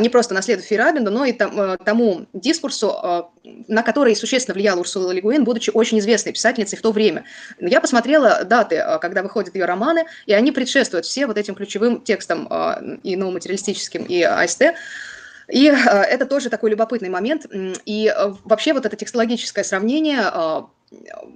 не 0.00 0.08
просто 0.08 0.34
наследию 0.34 0.66
Фейрабенда, 0.66 1.10
но 1.10 1.24
и 1.24 1.32
э, 1.32 1.76
тому 1.84 2.26
дискурсу, 2.32 2.90
а, 2.90 3.30
на 3.68 3.82
который 3.82 4.16
существенно 4.16 4.54
влияла 4.54 4.80
Урсула 4.80 5.12
Легуин, 5.12 5.44
будучи 5.44 5.70
очень 5.70 5.98
известной 6.00 6.32
писательницей 6.32 6.78
в 6.78 6.82
то 6.82 6.92
время. 6.92 7.24
Я 7.60 7.80
посмотрела 7.80 8.44
даты, 8.44 8.78
а, 8.78 8.98
когда 8.98 9.22
выходят 9.22 9.54
ее 9.54 9.64
романы, 9.64 10.06
и 10.26 10.32
они 10.32 10.50
предшествуют 10.50 11.06
все 11.06 11.26
вот 11.26 11.38
этим 11.38 11.54
ключевым 11.54 12.00
текстам 12.00 12.48
и 13.02 13.16
новоматериалистическим, 13.16 14.04
и 14.04 14.22
АСТ. 14.22 14.74
И 15.48 15.66
это 15.66 16.26
тоже 16.26 16.50
такой 16.50 16.70
любопытный 16.70 17.08
момент. 17.08 17.46
И 17.84 18.12
вообще 18.44 18.72
вот 18.72 18.84
это 18.84 18.96
текстологическое 18.96 19.62
сравнение 19.62 20.32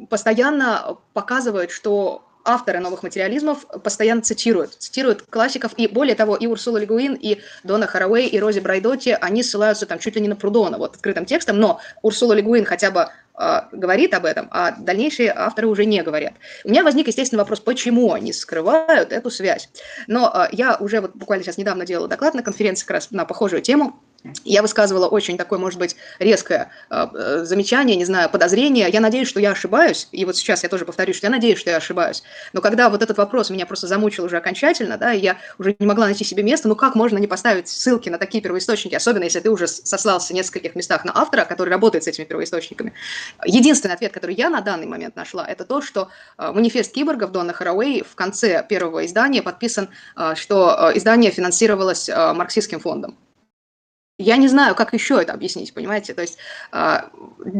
постоянно 0.09 0.99
показывает, 1.13 1.71
что 1.71 2.25
авторы 2.45 2.81
новых 2.81 3.03
материализмов 3.03 3.67
постоянно 3.83 4.23
цитируют. 4.23 4.75
Цитируют 4.79 5.23
классиков, 5.23 5.73
и 5.77 5.87
более 5.87 6.15
того, 6.15 6.37
и 6.37 6.47
Урсула 6.47 6.79
Легуин, 6.79 7.15
и 7.15 7.41
Дона 7.65 7.85
Хаraway, 7.85 8.27
и 8.27 8.39
Рози 8.39 8.61
Брайдотти, 8.61 9.17
они 9.21 9.43
ссылаются 9.43 9.87
там 9.87 9.99
чуть 9.99 10.17
ли 10.17 10.21
не 10.21 10.29
на 10.29 10.37
Прудона, 10.37 10.79
вот 10.79 10.97
открытым 10.97 11.25
текстом, 11.27 11.59
но 11.59 11.81
Урсула 12.03 12.33
Легуин 12.33 12.65
хотя 12.65 12.91
бы 12.91 13.09
э, 13.39 13.61
говорит 13.73 14.15
об 14.15 14.25
этом, 14.25 14.49
а 14.51 14.73
дальнейшие 14.73 15.33
авторы 15.35 15.69
уже 15.69 15.85
не 15.85 16.03
говорят. 16.03 16.35
У 16.65 16.71
меня 16.71 16.83
возник, 16.83 17.07
естественно, 17.09 17.43
вопрос, 17.43 17.61
почему 17.61 18.13
они 18.13 18.33
скрывают 18.33 19.13
эту 19.13 19.31
связь. 19.31 19.69
Но 20.07 20.33
э, 20.35 20.49
я 20.53 20.77
уже 20.77 21.01
вот 21.01 21.15
буквально 21.15 21.45
сейчас 21.45 21.59
недавно 21.59 21.87
делала 21.87 22.09
доклад 22.09 22.35
на 22.35 22.43
конференции 22.43 22.85
как 22.87 22.95
раз 22.95 23.11
на 23.11 23.25
похожую 23.25 23.63
тему, 23.63 24.01
я 24.45 24.63
высказывала 24.63 25.07
очень 25.07 25.39
такое, 25.39 25.59
может 25.59 25.79
быть, 25.79 25.97
резкое 26.19 26.71
э, 26.91 27.45
замечание, 27.45 27.97
не 27.97 28.05
знаю, 28.05 28.29
подозрение. 28.29 28.89
Я 28.91 29.01
надеюсь, 29.01 29.29
что 29.29 29.41
я 29.41 29.53
ошибаюсь. 29.53 30.09
И 30.13 30.25
вот 30.25 30.37
сейчас 30.37 30.63
я 30.63 30.69
тоже 30.69 30.85
повторюсь, 30.85 31.17
что 31.17 31.27
я 31.27 31.31
надеюсь, 31.31 31.59
что 31.59 31.71
я 31.71 31.77
ошибаюсь. 31.77 32.23
Но 32.53 32.61
когда 32.61 32.91
вот 32.91 33.03
этот 33.03 33.17
вопрос 33.17 33.51
меня 33.51 33.67
просто 33.67 33.87
замучил 33.87 34.25
уже 34.25 34.37
окончательно, 34.37 34.99
да, 34.99 35.13
и 35.15 35.21
я 35.21 35.39
уже 35.59 35.75
не 35.79 35.87
могла 35.87 36.07
найти 36.07 36.25
себе 36.25 36.43
места, 36.43 36.69
ну 36.69 36.77
как 36.77 36.95
можно 36.95 37.19
не 37.19 37.27
поставить 37.27 37.69
ссылки 37.69 38.09
на 38.09 38.19
такие 38.19 38.43
первоисточники, 38.43 38.95
особенно 38.95 39.25
если 39.25 39.41
ты 39.41 39.51
уже 39.51 39.67
сослался 39.67 40.33
в 40.33 40.37
нескольких 40.37 40.75
местах 40.75 41.05
на 41.05 41.13
автора, 41.17 41.45
который 41.45 41.71
работает 41.71 42.05
с 42.05 42.09
этими 42.09 42.25
первоисточниками. 42.25 42.93
Единственный 43.45 43.95
ответ, 43.95 44.13
который 44.13 44.35
я 44.35 44.51
на 44.51 44.61
данный 44.61 44.87
момент 44.87 45.17
нашла, 45.17 45.47
это 45.47 45.65
то, 45.65 45.81
что 45.81 46.09
э, 46.37 46.53
манифест 46.53 46.93
киборгов 46.93 47.33
Дона 47.33 47.53
Хаraway 47.53 48.05
в 48.07 48.15
конце 48.15 48.65
первого 48.69 49.07
издания 49.07 49.43
подписан, 49.43 49.89
э, 50.17 50.35
что 50.37 50.91
э, 50.93 50.99
издание 50.99 51.31
финансировалось 51.31 52.09
э, 52.09 52.33
марксистским 52.35 52.81
фондом. 52.81 53.17
Я 54.21 54.37
не 54.37 54.49
знаю, 54.49 54.75
как 54.75 54.93
еще 54.93 55.21
это 55.21 55.33
объяснить, 55.33 55.73
понимаете? 55.73 56.13
То 56.13 56.21
есть 56.21 56.37
э, 56.73 56.99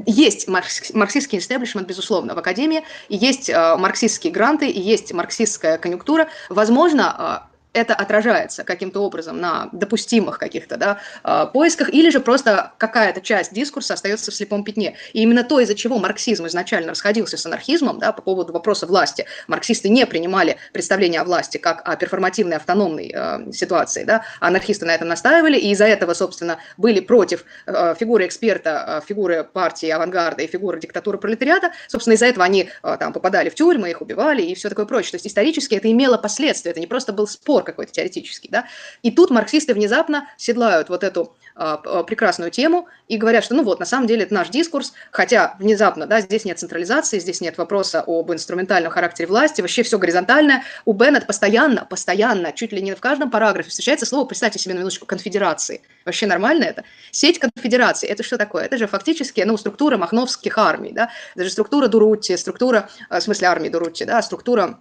есть 0.05 0.47
марксистский 0.47 1.39
истеблишмент, 1.39 1.89
безусловно, 1.89 2.35
в 2.35 2.39
Академии, 2.39 2.85
и 3.09 3.17
есть 3.17 3.49
э, 3.49 3.77
марксистские 3.77 4.31
гранты, 4.31 4.69
и 4.69 4.79
есть 4.79 5.13
марксистская 5.15 5.79
конъюнктура. 5.79 6.29
Возможно, 6.51 7.49
это 7.73 7.95
отражается 7.95 8.65
каким-то 8.65 9.01
образом 9.01 9.41
на 9.41 9.69
допустимых 9.73 10.39
каких-то 10.39 10.77
да, 10.77 10.99
а, 11.23 11.47
поисках, 11.47 11.93
или 11.93 12.11
же 12.11 12.21
просто 12.21 12.73
какая-то 12.79 13.21
часть 13.21 13.53
дискурса 13.53 13.95
остается 13.95 14.31
в 14.31 14.35
слепом 14.35 14.65
пятне. 14.65 14.97
И 15.13 15.23
именно 15.23 15.45
то, 15.45 15.61
из-за 15.61 15.75
чего 15.75 15.99
марксизм 15.99 16.47
изначально 16.47 16.91
расходился 16.91 17.37
с 17.37 17.47
анархизмом 17.47 17.99
да, 17.99 18.13
по 18.13 18.23
поводу 18.23 18.53
вопроса 18.53 18.87
власти. 18.87 19.27
Марксисты 19.47 19.89
не 19.89 20.05
принимали 20.07 20.57
представление 20.73 21.21
о 21.21 21.25
власти 21.25 21.59
как 21.59 21.87
о 21.89 21.97
перформативной 21.97 22.57
автономной 22.57 23.13
э, 23.15 23.53
ситуации. 23.53 24.05
Да, 24.05 24.25
анархисты 24.41 24.85
на 24.85 24.95
этом 24.95 25.09
настаивали, 25.09 25.59
и 25.59 25.71
из-за 25.71 25.87
этого, 25.87 26.15
собственно, 26.15 26.59
были 26.77 27.01
против 27.01 27.45
э, 27.67 27.95
фигуры 27.99 28.27
эксперта, 28.27 29.01
э, 29.03 29.07
фигуры 29.07 29.45
партии 29.45 29.89
авангарда 29.89 30.43
и 30.43 30.47
фигуры 30.47 30.81
диктатуры 30.81 31.19
пролетариата. 31.19 31.73
Собственно, 31.87 32.15
из-за 32.15 32.27
этого 32.27 32.45
они 32.45 32.71
э, 32.83 32.97
там 32.99 33.13
попадали 33.13 33.49
в 33.49 33.55
тюрьмы, 33.55 33.91
их 33.91 34.01
убивали 34.01 34.43
и 34.43 34.55
все 34.55 34.69
такое 34.69 34.87
прочее. 34.87 35.13
То 35.13 35.17
есть 35.17 35.29
исторически 35.29 35.77
это 35.77 35.91
имело 35.91 36.19
последствия, 36.19 36.73
это 36.73 36.81
не 36.81 36.87
просто 36.87 37.13
был 37.13 37.29
спор, 37.29 37.60
спор 37.61 37.65
какой-то 37.65 37.93
теоретический, 37.93 38.49
да, 38.51 38.67
и 39.03 39.11
тут 39.11 39.31
марксисты 39.31 39.75
внезапно 39.75 40.29
седлают 40.37 40.89
вот 40.89 41.05
эту 41.05 41.35
а, 41.55 41.81
а, 41.85 42.03
прекрасную 42.05 42.51
тему 42.51 42.89
и 43.09 43.17
говорят, 43.17 43.45
что 43.45 43.55
ну 43.55 43.63
вот, 43.63 43.81
на 43.81 43.87
самом 43.87 44.07
деле 44.07 44.23
это 44.23 44.35
наш 44.35 44.49
дискурс, 44.49 44.93
хотя 45.11 45.57
внезапно, 45.59 46.07
да, 46.07 46.21
здесь 46.21 46.45
нет 46.45 46.59
централизации, 46.59 47.19
здесь 47.19 47.41
нет 47.41 47.59
вопроса 47.59 48.03
об 48.07 48.33
инструментальном 48.33 48.93
характере 48.93 49.29
власти, 49.29 49.61
вообще 49.61 49.83
все 49.83 49.99
горизонтальное. 49.99 50.63
У 50.85 50.93
Беннет 50.93 51.27
постоянно, 51.27 51.85
постоянно, 51.85 52.53
чуть 52.53 52.73
ли 52.73 52.81
не 52.83 52.95
в 52.95 53.01
каждом 53.01 53.31
параграфе 53.31 53.69
встречается 53.69 54.07
слово, 54.07 54.27
представьте 54.27 54.59
себе 54.59 54.75
на 54.75 54.79
минуточку, 54.79 55.07
конфедерации. 55.07 55.83
Вообще 56.05 56.27
нормально 56.27 56.65
это? 56.65 56.85
Сеть 57.11 57.39
конфедерации, 57.39 58.09
это 58.09 58.23
что 58.23 58.39
такое? 58.39 58.65
Это 58.65 58.79
же 58.79 58.87
фактически, 58.87 59.41
ну, 59.43 59.57
структура 59.57 59.97
махновских 59.97 60.57
армий, 60.59 60.93
да, 60.93 61.11
это 61.35 61.45
же 61.45 61.51
структура 61.51 61.89
Дурутти, 61.89 62.37
структура, 62.37 62.89
а, 63.09 63.21
в 63.21 63.23
смысле 63.23 63.49
армии 63.49 63.69
Дурутти, 63.69 64.05
да, 64.05 64.23
структура 64.23 64.79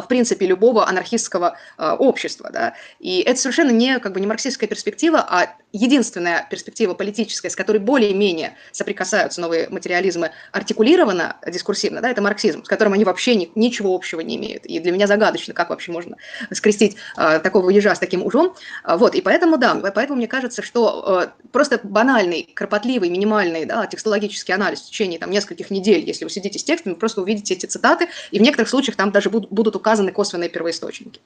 в 0.00 0.08
принципе, 0.08 0.46
любого 0.46 0.88
анархистского 0.88 1.56
э, 1.78 1.90
общества. 1.92 2.50
Да? 2.52 2.74
И 3.00 3.20
это 3.20 3.40
совершенно 3.40 3.70
не, 3.70 3.98
как 3.98 4.12
бы, 4.12 4.20
не 4.20 4.26
марксистская 4.26 4.68
перспектива, 4.68 5.18
а 5.28 5.54
единственная 5.72 6.46
перспектива 6.50 6.94
политическая, 6.94 7.50
с 7.50 7.56
которой 7.56 7.78
более-менее 7.78 8.56
соприкасаются 8.72 9.40
новые 9.40 9.68
материализмы 9.68 10.30
артикулированно, 10.52 11.36
дискурсивно, 11.46 12.00
да, 12.00 12.10
это 12.10 12.22
марксизм, 12.22 12.64
с 12.64 12.68
которым 12.68 12.92
они 12.92 13.04
вообще 13.04 13.34
ни, 13.34 13.50
ничего 13.54 13.94
общего 13.94 14.20
не 14.20 14.36
имеют. 14.36 14.66
И 14.66 14.78
для 14.78 14.92
меня 14.92 15.06
загадочно, 15.06 15.52
как 15.52 15.70
вообще 15.70 15.92
можно 15.92 16.16
скрестить 16.52 16.96
э, 17.16 17.40
такого 17.40 17.70
ежа 17.70 17.94
с 17.94 17.98
таким 17.98 18.24
ужом. 18.24 18.54
Вот, 18.86 19.14
и 19.14 19.20
поэтому, 19.20 19.58
да, 19.58 19.74
поэтому 19.74 20.18
мне 20.18 20.28
кажется, 20.28 20.62
что 20.62 21.22
э, 21.24 21.46
просто 21.50 21.80
банальный, 21.82 22.50
кропотливый, 22.54 23.10
минимальный 23.10 23.64
да, 23.64 23.86
текстологический 23.86 24.54
анализ 24.54 24.80
в 24.80 24.86
течение 24.86 25.18
там, 25.18 25.30
нескольких 25.30 25.70
недель, 25.70 26.04
если 26.04 26.24
вы 26.24 26.30
сидите 26.30 26.58
с 26.58 26.64
текстом, 26.64 26.92
вы 26.92 26.98
просто 26.98 27.20
увидите 27.20 27.54
эти 27.54 27.66
цитаты, 27.66 28.08
и 28.30 28.38
в 28.38 28.42
некоторых 28.42 28.68
случаях 28.68 28.96
там 28.96 29.10
даже 29.10 29.30
будут, 29.30 29.50
будут 29.50 29.76
указаны 29.84 30.12
косвенные 30.12 30.48
первоисточники. 30.48 31.20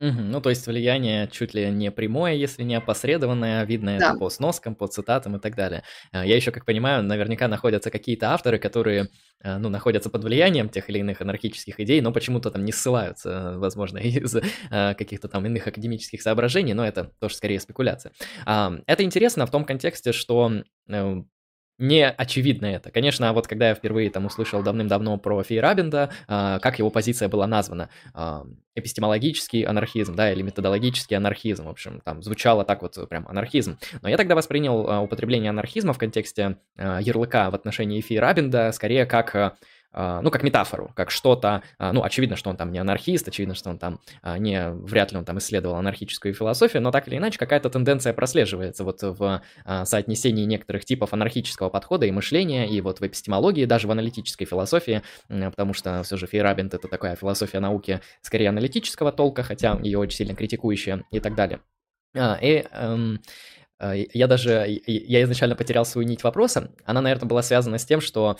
Угу, 0.00 0.20
ну, 0.20 0.40
то 0.40 0.50
есть 0.50 0.66
влияние 0.66 1.28
чуть 1.28 1.54
ли 1.54 1.70
не 1.70 1.92
прямое, 1.92 2.34
если 2.34 2.64
не 2.64 2.74
опосредованное, 2.74 3.64
видно 3.64 3.96
да. 3.98 4.08
это 4.08 4.18
по 4.18 4.30
сноскам, 4.30 4.74
по 4.74 4.88
цитатам 4.88 5.36
и 5.36 5.38
так 5.38 5.54
далее. 5.54 5.84
А, 6.10 6.26
я 6.26 6.34
еще, 6.34 6.50
как 6.50 6.64
понимаю, 6.64 7.04
наверняка 7.04 7.46
находятся 7.46 7.92
какие-то 7.92 8.32
авторы, 8.32 8.58
которые, 8.58 9.10
а, 9.44 9.60
ну, 9.60 9.68
находятся 9.68 10.10
под 10.10 10.24
влиянием 10.24 10.68
тех 10.70 10.90
или 10.90 10.98
иных 10.98 11.20
анархических 11.20 11.78
идей, 11.78 12.00
но 12.00 12.10
почему-то 12.10 12.50
там 12.50 12.64
не 12.64 12.72
ссылаются, 12.72 13.54
возможно, 13.58 13.98
из 14.02 14.36
а, 14.70 14.94
каких-то 14.94 15.28
там 15.28 15.46
иных 15.46 15.68
академических 15.68 16.20
соображений, 16.20 16.74
но 16.74 16.84
это 16.84 17.12
тоже 17.20 17.36
скорее 17.36 17.60
спекуляция. 17.60 18.10
Это 18.44 19.04
интересно 19.04 19.46
в 19.46 19.52
том 19.52 19.64
контексте, 19.64 20.10
что 20.10 20.50
э, 20.88 21.22
не 21.78 22.08
очевидно 22.08 22.66
это. 22.66 22.90
Конечно, 22.90 23.32
вот 23.32 23.46
когда 23.46 23.70
я 23.70 23.74
впервые 23.74 24.10
там 24.10 24.26
услышал 24.26 24.62
давным-давно 24.62 25.16
про 25.18 25.42
Фейрабенда, 25.42 26.10
э, 26.28 26.58
как 26.60 26.78
его 26.78 26.90
позиция 26.90 27.28
была 27.28 27.46
названа, 27.46 27.90
э, 28.14 28.44
эпистемологический 28.74 29.62
анархизм, 29.62 30.14
да, 30.14 30.32
или 30.32 30.42
методологический 30.42 31.16
анархизм, 31.16 31.64
в 31.66 31.70
общем, 31.70 32.00
там 32.04 32.22
звучало 32.22 32.64
так 32.64 32.82
вот 32.82 32.96
прям 33.08 33.26
анархизм. 33.28 33.78
Но 34.00 34.08
я 34.08 34.16
тогда 34.16 34.34
воспринял 34.34 34.86
э, 34.86 34.98
употребление 34.98 35.50
анархизма 35.50 35.92
в 35.92 35.98
контексте 35.98 36.56
э, 36.76 36.98
ярлыка 37.02 37.50
в 37.50 37.54
отношении 37.54 38.00
Фейрабенда 38.00 38.72
скорее 38.72 39.06
как 39.06 39.34
а, 39.34 39.56
ну, 39.92 40.30
как 40.30 40.42
метафору, 40.42 40.92
как 40.94 41.10
что-то, 41.10 41.62
а, 41.78 41.92
ну, 41.92 42.02
очевидно, 42.02 42.36
что 42.36 42.50
он 42.50 42.56
там 42.56 42.72
не 42.72 42.78
анархист, 42.78 43.28
очевидно, 43.28 43.54
что 43.54 43.70
он 43.70 43.78
там 43.78 44.00
а, 44.22 44.38
не, 44.38 44.70
вряд 44.70 45.12
ли 45.12 45.18
он 45.18 45.24
там 45.24 45.38
исследовал 45.38 45.76
анархическую 45.76 46.34
философию, 46.34 46.82
но 46.82 46.90
так 46.90 47.08
или 47.08 47.16
иначе 47.16 47.38
какая-то 47.38 47.70
тенденция 47.70 48.12
прослеживается 48.12 48.84
вот 48.84 49.02
в 49.02 49.42
соотнесении 49.84 50.44
некоторых 50.44 50.84
типов 50.84 51.12
анархического 51.12 51.68
подхода 51.68 52.06
и 52.06 52.10
мышления, 52.10 52.68
и 52.68 52.80
вот 52.80 53.00
в 53.00 53.06
эпистемологии, 53.06 53.64
даже 53.64 53.86
в 53.86 53.90
аналитической 53.90 54.44
философии, 54.44 55.02
потому 55.28 55.74
что 55.74 56.02
все 56.02 56.16
же 56.16 56.26
Фейрабент 56.26 56.74
это 56.74 56.88
такая 56.88 57.16
философия 57.16 57.60
науки 57.60 58.00
скорее 58.22 58.48
аналитического 58.48 59.12
толка, 59.12 59.42
хотя 59.42 59.78
ее 59.82 59.98
очень 59.98 60.16
сильно 60.16 60.34
критикующая 60.34 61.04
и 61.10 61.20
так 61.20 61.34
далее. 61.34 61.60
И 62.14 62.64
эм, 62.72 63.20
я 63.80 64.26
даже, 64.26 64.80
я 64.86 65.22
изначально 65.22 65.56
потерял 65.56 65.84
свою 65.84 66.06
нить 66.06 66.22
вопроса. 66.22 66.70
Она, 66.84 67.00
наверное, 67.00 67.28
была 67.28 67.42
связана 67.42 67.78
с 67.78 67.84
тем, 67.84 68.00
что 68.00 68.38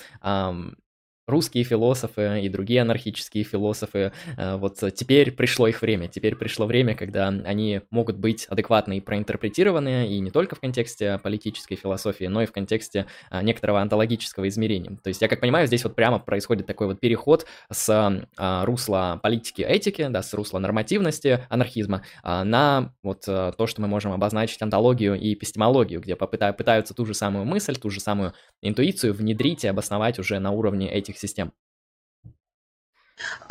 русские 1.26 1.64
философы 1.64 2.40
и 2.42 2.48
другие 2.48 2.82
анархические 2.82 3.44
философы, 3.44 4.12
э, 4.36 4.56
вот 4.56 4.78
теперь 4.94 5.32
пришло 5.32 5.68
их 5.68 5.82
время, 5.82 6.08
теперь 6.08 6.36
пришло 6.36 6.66
время, 6.66 6.94
когда 6.94 7.28
они 7.28 7.80
могут 7.90 8.16
быть 8.16 8.46
адекватно 8.46 8.94
и 8.94 9.00
проинтерпретированы, 9.00 10.08
и 10.08 10.20
не 10.20 10.30
только 10.30 10.56
в 10.56 10.60
контексте 10.60 11.18
политической 11.22 11.76
философии, 11.76 12.24
но 12.24 12.42
и 12.42 12.46
в 12.46 12.52
контексте 12.52 13.06
а, 13.30 13.42
некоторого 13.42 13.80
онтологического 13.80 14.48
измерения. 14.48 14.98
То 15.02 15.08
есть, 15.08 15.22
я 15.22 15.28
как 15.28 15.40
понимаю, 15.40 15.66
здесь 15.66 15.84
вот 15.84 15.94
прямо 15.94 16.18
происходит 16.18 16.66
такой 16.66 16.86
вот 16.86 17.00
переход 17.00 17.46
с 17.70 17.88
а, 18.36 18.64
русла 18.64 19.20
политики 19.22 19.62
этики, 19.62 20.06
да, 20.08 20.22
с 20.22 20.32
русла 20.34 20.58
нормативности 20.58 21.40
анархизма 21.48 22.02
а, 22.22 22.44
на 22.44 22.92
вот 23.02 23.24
э, 23.26 23.52
то, 23.56 23.66
что 23.66 23.80
мы 23.80 23.88
можем 23.88 24.12
обозначить 24.12 24.60
онтологию 24.62 25.14
и 25.14 25.34
эпистемологию, 25.34 26.00
где 26.00 26.16
пытаются 26.16 26.94
ту 26.94 27.04
же 27.06 27.14
самую 27.14 27.44
мысль, 27.44 27.76
ту 27.76 27.90
же 27.90 28.00
самую 28.00 28.34
интуицию 28.60 29.14
внедрить 29.14 29.64
и 29.64 29.68
обосновать 29.68 30.18
уже 30.18 30.38
на 30.38 30.50
уровне 30.50 30.90
этих 30.90 31.18
систем. 31.22 31.52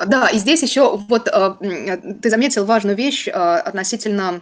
Да, 0.06 0.28
и 0.30 0.38
здесь 0.38 0.62
еще 0.64 0.98
вот 0.98 1.28
э, 1.28 2.16
ты 2.22 2.30
заметил 2.30 2.66
важную 2.66 2.96
вещь 2.98 3.28
относительно 3.28 4.42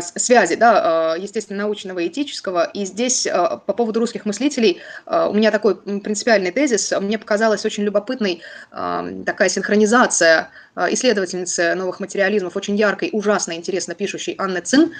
связи, 0.00 0.56
да, 0.56 1.16
естественно, 1.18 1.64
научного 1.64 1.98
и 2.00 2.08
этического. 2.08 2.64
И 2.74 2.84
здесь 2.84 3.26
по 3.26 3.72
поводу 3.72 4.00
русских 4.00 4.24
мыслителей 4.24 4.80
у 5.06 5.32
меня 5.32 5.50
такой 5.50 5.76
принципиальный 5.76 6.50
тезис. 6.50 6.92
Мне 7.00 7.18
показалась 7.18 7.64
очень 7.64 7.84
любопытной 7.84 8.42
такая 8.70 9.48
синхронизация 9.48 10.50
исследовательницы 10.76 11.74
новых 11.74 12.00
материализмов, 12.00 12.56
очень 12.56 12.76
яркой, 12.76 13.10
ужасно 13.12 13.52
интересно 13.52 13.94
пишущей 13.94 14.34
Анны 14.38 14.60
Цин 14.60 14.92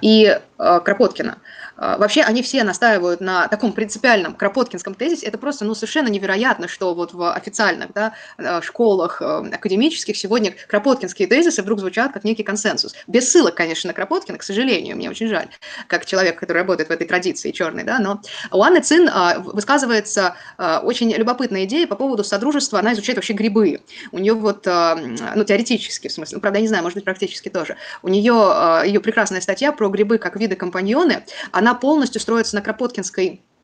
и 0.00 0.40
Кропоткина. 0.56 1.38
А, 1.76 1.98
вообще 1.98 2.22
они 2.22 2.42
все 2.42 2.64
настаивают 2.64 3.20
на 3.20 3.48
таком 3.48 3.72
принципиальном 3.72 4.34
кропоткинском 4.34 4.94
тезисе. 4.94 5.26
Это 5.26 5.38
просто 5.38 5.64
ну, 5.64 5.74
совершенно 5.74 6.08
невероятно, 6.08 6.68
что 6.68 6.94
вот 6.94 7.12
в 7.12 7.32
официальных 7.32 7.92
да, 7.92 8.14
а, 8.38 8.62
школах 8.62 9.20
академических 9.20 10.16
сегодня 10.16 10.54
кропоткинские 10.68 11.28
тезисы 11.28 11.62
вдруг 11.62 11.80
звучат 11.80 12.12
как 12.12 12.24
некий 12.24 12.42
консенсус. 12.42 12.94
Без 13.06 13.30
ссылок, 13.30 13.54
конечно, 13.54 13.88
на 13.88 13.94
Кропоткина, 13.94 14.05
к 14.06 14.42
сожалению, 14.42 14.96
мне 14.96 15.10
очень 15.10 15.28
жаль, 15.28 15.48
как 15.86 16.06
человек, 16.06 16.38
который 16.38 16.58
работает 16.58 16.88
в 16.88 16.92
этой 16.92 17.06
традиции 17.06 17.50
черной. 17.50 17.84
Да, 17.84 17.98
но 17.98 18.20
у 18.50 18.62
Анны 18.62 18.80
Цин 18.80 19.08
а, 19.12 19.38
высказывается 19.38 20.36
очень 20.58 21.12
любопытная 21.12 21.64
идея 21.64 21.86
по 21.86 21.96
поводу 21.96 22.24
содружества. 22.24 22.78
Она 22.78 22.92
изучает 22.94 23.16
вообще 23.16 23.32
грибы. 23.32 23.80
У 24.12 24.18
нее 24.18 24.34
вот, 24.34 24.66
ну, 24.66 25.44
теоретически, 25.44 26.08
в 26.08 26.12
смысле, 26.12 26.36
ну, 26.36 26.40
правда, 26.40 26.58
я 26.58 26.62
не 26.62 26.68
знаю, 26.68 26.82
может 26.82 26.96
быть, 26.96 27.04
практически 27.04 27.48
тоже. 27.48 27.76
У 28.02 28.08
нее 28.08 28.86
ее 28.86 29.00
прекрасная 29.00 29.40
статья 29.40 29.72
про 29.72 29.88
грибы 29.88 30.18
как 30.18 30.36
виды 30.36 30.56
компаньоны. 30.56 31.24
Она 31.52 31.74
полностью 31.74 32.20
строится 32.20 32.56
на 32.56 32.62
Кропоткинской 32.62 33.26
а, 33.36 33.55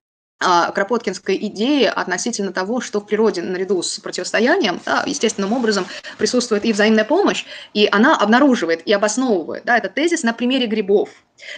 кропоткинской 0.75 1.37
идеи 1.37 1.85
относительно 1.85 2.53
того, 2.53 2.81
что 2.81 3.01
в 3.01 3.07
природе 3.07 3.43
наряду 3.43 3.83
с 3.83 3.99
противостоянием 3.99 4.81
да, 4.85 5.03
естественным 5.07 5.53
образом 5.53 5.87
присутствует 6.19 6.65
и 6.65 6.73
взаимная 6.73 7.05
помощь, 7.05 7.45
и 7.75 7.89
она 7.91 8.17
обнаруживает 8.17 8.87
и 8.87 8.93
обосновывает 8.93 9.65
да, 9.65 9.79
этот 9.79 9.95
тезис 9.95 10.23
на 10.23 10.33
примере 10.33 10.67
грибов. 10.67 11.11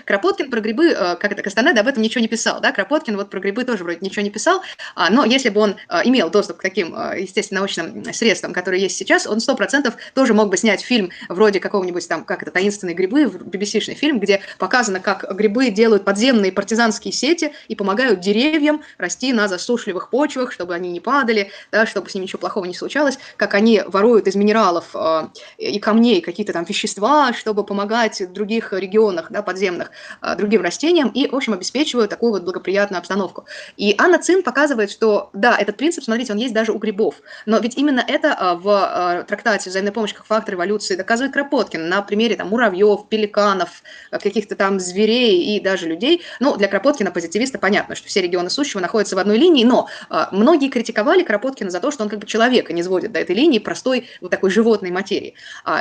Кропоткин 0.04 0.50
про 0.50 0.60
грибы, 0.60 0.88
э, 0.90 1.16
как 1.16 1.32
это, 1.32 1.42
Кастанеда 1.42 1.80
об 1.80 1.88
этом 1.88 2.02
ничего 2.02 2.20
не 2.22 2.28
писал, 2.28 2.60
да, 2.60 2.72
Кропоткин 2.72 3.16
вот 3.16 3.30
про 3.30 3.40
грибы 3.40 3.64
тоже 3.64 3.84
вроде 3.84 3.98
ничего 4.00 4.22
не 4.22 4.30
писал, 4.30 4.62
а, 4.94 5.10
но 5.10 5.24
если 5.24 5.48
бы 5.48 5.60
он 5.60 5.76
э, 5.88 6.00
имел 6.04 6.30
доступ 6.30 6.58
к 6.58 6.62
таким, 6.62 6.94
э, 6.94 7.20
естественно, 7.22 7.60
научным 7.60 8.04
средствам, 8.12 8.52
которые 8.52 8.82
есть 8.82 8.96
сейчас, 8.96 9.26
он 9.26 9.40
сто 9.40 9.54
процентов 9.54 9.94
тоже 10.14 10.34
мог 10.34 10.48
бы 10.48 10.56
снять 10.56 10.80
фильм 10.80 11.10
вроде 11.28 11.60
какого-нибудь 11.60 12.06
там, 12.08 12.24
как 12.24 12.42
это, 12.42 12.50
«Таинственные 12.50 12.94
грибы», 12.94 13.24
BBC-шный 13.24 13.94
фильм, 13.94 14.20
где 14.20 14.40
показано, 14.58 15.00
как 15.00 15.24
грибы 15.36 15.70
делают 15.70 16.04
подземные 16.04 16.52
партизанские 16.52 17.12
сети 17.12 17.52
и 17.68 17.74
помогают 17.74 18.20
деревьям 18.20 18.73
расти 18.98 19.32
на 19.32 19.48
засушливых 19.48 20.10
почвах, 20.10 20.52
чтобы 20.52 20.74
они 20.74 20.90
не 20.90 21.00
падали, 21.00 21.50
да, 21.72 21.86
чтобы 21.86 22.10
с 22.10 22.14
ними 22.14 22.24
ничего 22.24 22.40
плохого 22.40 22.64
не 22.64 22.74
случалось, 22.74 23.18
как 23.36 23.54
они 23.54 23.82
воруют 23.86 24.26
из 24.26 24.34
минералов 24.34 24.94
и 25.58 25.78
камней 25.78 26.20
какие-то 26.20 26.52
там 26.52 26.64
вещества, 26.64 27.32
чтобы 27.32 27.64
помогать 27.64 28.22
других 28.32 28.72
регионах, 28.72 29.26
да, 29.30 29.42
подземных 29.42 29.90
а, 30.20 30.34
другим 30.34 30.62
растениям 30.62 31.08
и, 31.08 31.28
в 31.28 31.34
общем, 31.34 31.52
обеспечивают 31.52 32.10
такую 32.10 32.32
вот 32.32 32.42
благоприятную 32.42 32.98
обстановку. 32.98 33.46
И 33.76 33.94
Анна 33.98 34.18
Цин 34.18 34.42
показывает, 34.42 34.90
что 34.90 35.30
да, 35.32 35.56
этот 35.58 35.76
принцип, 35.76 36.04
смотрите, 36.04 36.32
он 36.32 36.38
есть 36.38 36.54
даже 36.54 36.72
у 36.72 36.78
грибов, 36.78 37.16
но 37.46 37.58
ведь 37.58 37.76
именно 37.76 38.04
это 38.06 38.34
а, 38.34 38.54
в 38.54 38.68
а, 38.68 39.22
трактате 39.22 39.70
«Взаимная 39.70 39.92
помощь 39.92 40.12
как 40.12 40.26
фактор 40.26 40.54
эволюции» 40.54 40.96
доказывает 40.96 41.32
Кропоткин 41.32 41.88
на 41.88 42.02
примере 42.02 42.36
там 42.36 42.48
муравьев, 42.48 43.08
пеликанов, 43.08 43.82
каких-то 44.10 44.56
там 44.56 44.80
зверей 44.80 45.56
и 45.56 45.60
даже 45.60 45.88
людей. 45.88 46.22
Ну, 46.40 46.56
для 46.56 46.68
Кропоткина, 46.68 47.10
позитивиста, 47.10 47.58
понятно, 47.58 47.94
что 47.94 48.08
все 48.08 48.20
регионы 48.20 48.50
сущего 48.54 48.80
находятся 48.80 49.16
в 49.16 49.18
одной 49.18 49.38
линии, 49.38 49.64
но 49.64 49.88
многие 50.32 50.68
критиковали 50.68 51.22
Кропоткина 51.22 51.70
за 51.70 51.80
то, 51.80 51.90
что 51.90 52.04
он 52.04 52.08
как 52.08 52.18
бы 52.20 52.26
человека 52.26 52.72
не 52.72 52.82
сводит 52.82 53.12
до 53.12 53.20
этой 53.20 53.34
линии 53.34 53.58
простой 53.58 54.08
вот 54.20 54.30
такой 54.30 54.50
животной 54.50 54.90
материи. 54.90 55.34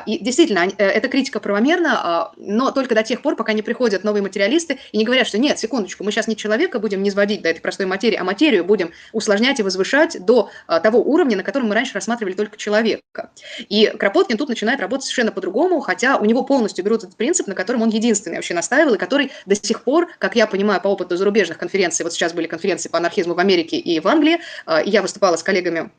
И 0.05 0.23
действительно, 0.23 0.67
э, 0.77 0.85
эта 0.85 1.07
критика 1.07 1.39
правомерна, 1.39 2.31
но 2.37 2.71
только 2.71 2.95
до 2.95 3.03
тех 3.03 3.21
пор, 3.21 3.35
пока 3.35 3.53
не 3.53 3.61
приходят 3.61 4.03
новые 4.03 4.21
материалисты 4.21 4.79
и 4.91 4.97
не 4.97 5.05
говорят, 5.05 5.27
что 5.27 5.37
нет, 5.37 5.59
секундочку, 5.59 6.03
мы 6.03 6.11
сейчас 6.11 6.27
не 6.27 6.35
человека 6.35 6.79
будем 6.79 7.03
не 7.03 7.11
сводить 7.11 7.41
до 7.41 7.49
этой 7.49 7.61
простой 7.61 7.85
материи, 7.85 8.17
а 8.17 8.23
материю 8.23 8.65
будем 8.65 8.91
усложнять 9.11 9.59
и 9.59 9.63
возвышать 9.63 10.23
до 10.25 10.49
а, 10.67 10.79
того 10.79 10.99
уровня, 11.01 11.37
на 11.37 11.43
котором 11.43 11.67
мы 11.67 11.75
раньше 11.75 11.93
рассматривали 11.93 12.33
только 12.33 12.57
человека. 12.57 13.31
И 13.69 13.87
Кропоткин 13.87 14.37
тут 14.37 14.49
начинает 14.49 14.79
работать 14.79 15.05
совершенно 15.05 15.31
по-другому, 15.31 15.79
хотя 15.79 16.17
у 16.17 16.25
него 16.25 16.43
полностью 16.43 16.83
берут 16.83 17.03
этот 17.03 17.15
принцип, 17.15 17.47
на 17.47 17.55
котором 17.55 17.81
он 17.81 17.89
единственный 17.89 18.35
вообще 18.35 18.53
настаивал, 18.53 18.95
и 18.95 18.97
который 18.97 19.31
до 19.45 19.55
сих 19.55 19.83
пор, 19.83 20.09
как 20.19 20.35
я 20.35 20.47
понимаю 20.47 20.81
по 20.81 20.87
опыту 20.87 21.15
зарубежных 21.15 21.57
конференций, 21.57 22.03
вот 22.03 22.13
сейчас 22.13 22.33
были 22.33 22.47
конференции 22.47 22.62
по 22.89 22.97
анархизму 22.97 23.33
в 23.33 23.39
Америке 23.39 23.77
и 23.77 23.99
в 23.99 24.07
Англии, 24.07 24.39
и 24.85 24.89
я 24.89 25.01
выступала 25.01 25.35
с 25.35 25.43
коллегами 25.43 25.91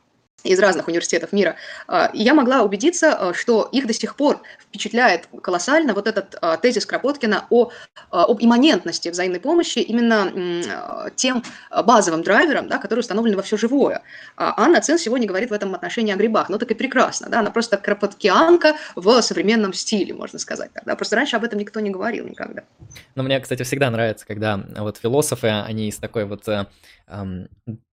из 0.45 0.59
разных 0.59 0.89
университетов 0.89 1.33
мира, 1.33 1.57
а, 1.89 2.11
я 2.13 2.35
могла 2.35 2.63
убедиться, 2.63 3.15
а, 3.15 3.35
что 3.35 3.69
их 3.73 3.87
до 3.87 3.95
сих 3.95 4.15
пор 4.15 4.43
впечатляет 4.61 5.29
колоссально 5.43 5.95
вот 5.95 6.07
этот 6.07 6.37
а, 6.41 6.57
тезис 6.59 6.87
Кропоткина 6.87 7.47
о, 7.51 7.71
об 8.11 8.43
имманентности 8.43 9.09
взаимной 9.09 9.41
помощи 9.41 9.79
именно 9.79 11.13
тем 11.17 11.43
базовым 11.85 12.23
драйвером, 12.23 12.69
да, 12.69 12.79
который 12.79 13.01
установлен 13.01 13.37
во 13.37 13.43
все 13.43 13.57
живое. 13.57 14.03
Анна 14.37 14.81
Цин 14.81 14.99
сегодня 14.99 15.27
говорит 15.27 15.51
в 15.51 15.53
этом 15.53 15.75
отношении 15.75 16.13
о 16.13 16.17
грибах. 16.17 16.49
Ну 16.49 16.59
так 16.59 16.71
и 16.71 16.75
прекрасно. 16.75 17.29
Да? 17.29 17.41
Она 17.41 17.51
просто 17.51 17.77
кропоткианка 17.77 18.75
в 18.95 19.21
современном 19.23 19.73
стиле, 19.73 20.13
можно 20.13 20.39
сказать. 20.39 20.71
Да? 20.85 20.95
Просто 20.95 21.17
раньше 21.17 21.37
об 21.37 21.45
этом 21.45 21.59
никто 21.59 21.81
не 21.81 21.91
говорил 21.91 22.27
никогда. 22.27 22.63
Но 23.15 23.23
мне, 23.23 23.41
кстати, 23.41 23.63
всегда 23.63 23.91
нравится, 23.91 24.27
когда 24.27 24.61
вот 24.77 24.99
философы, 24.99 25.49
они 25.49 25.89
из 25.89 25.97
такой 25.97 26.25
вот 26.25 26.47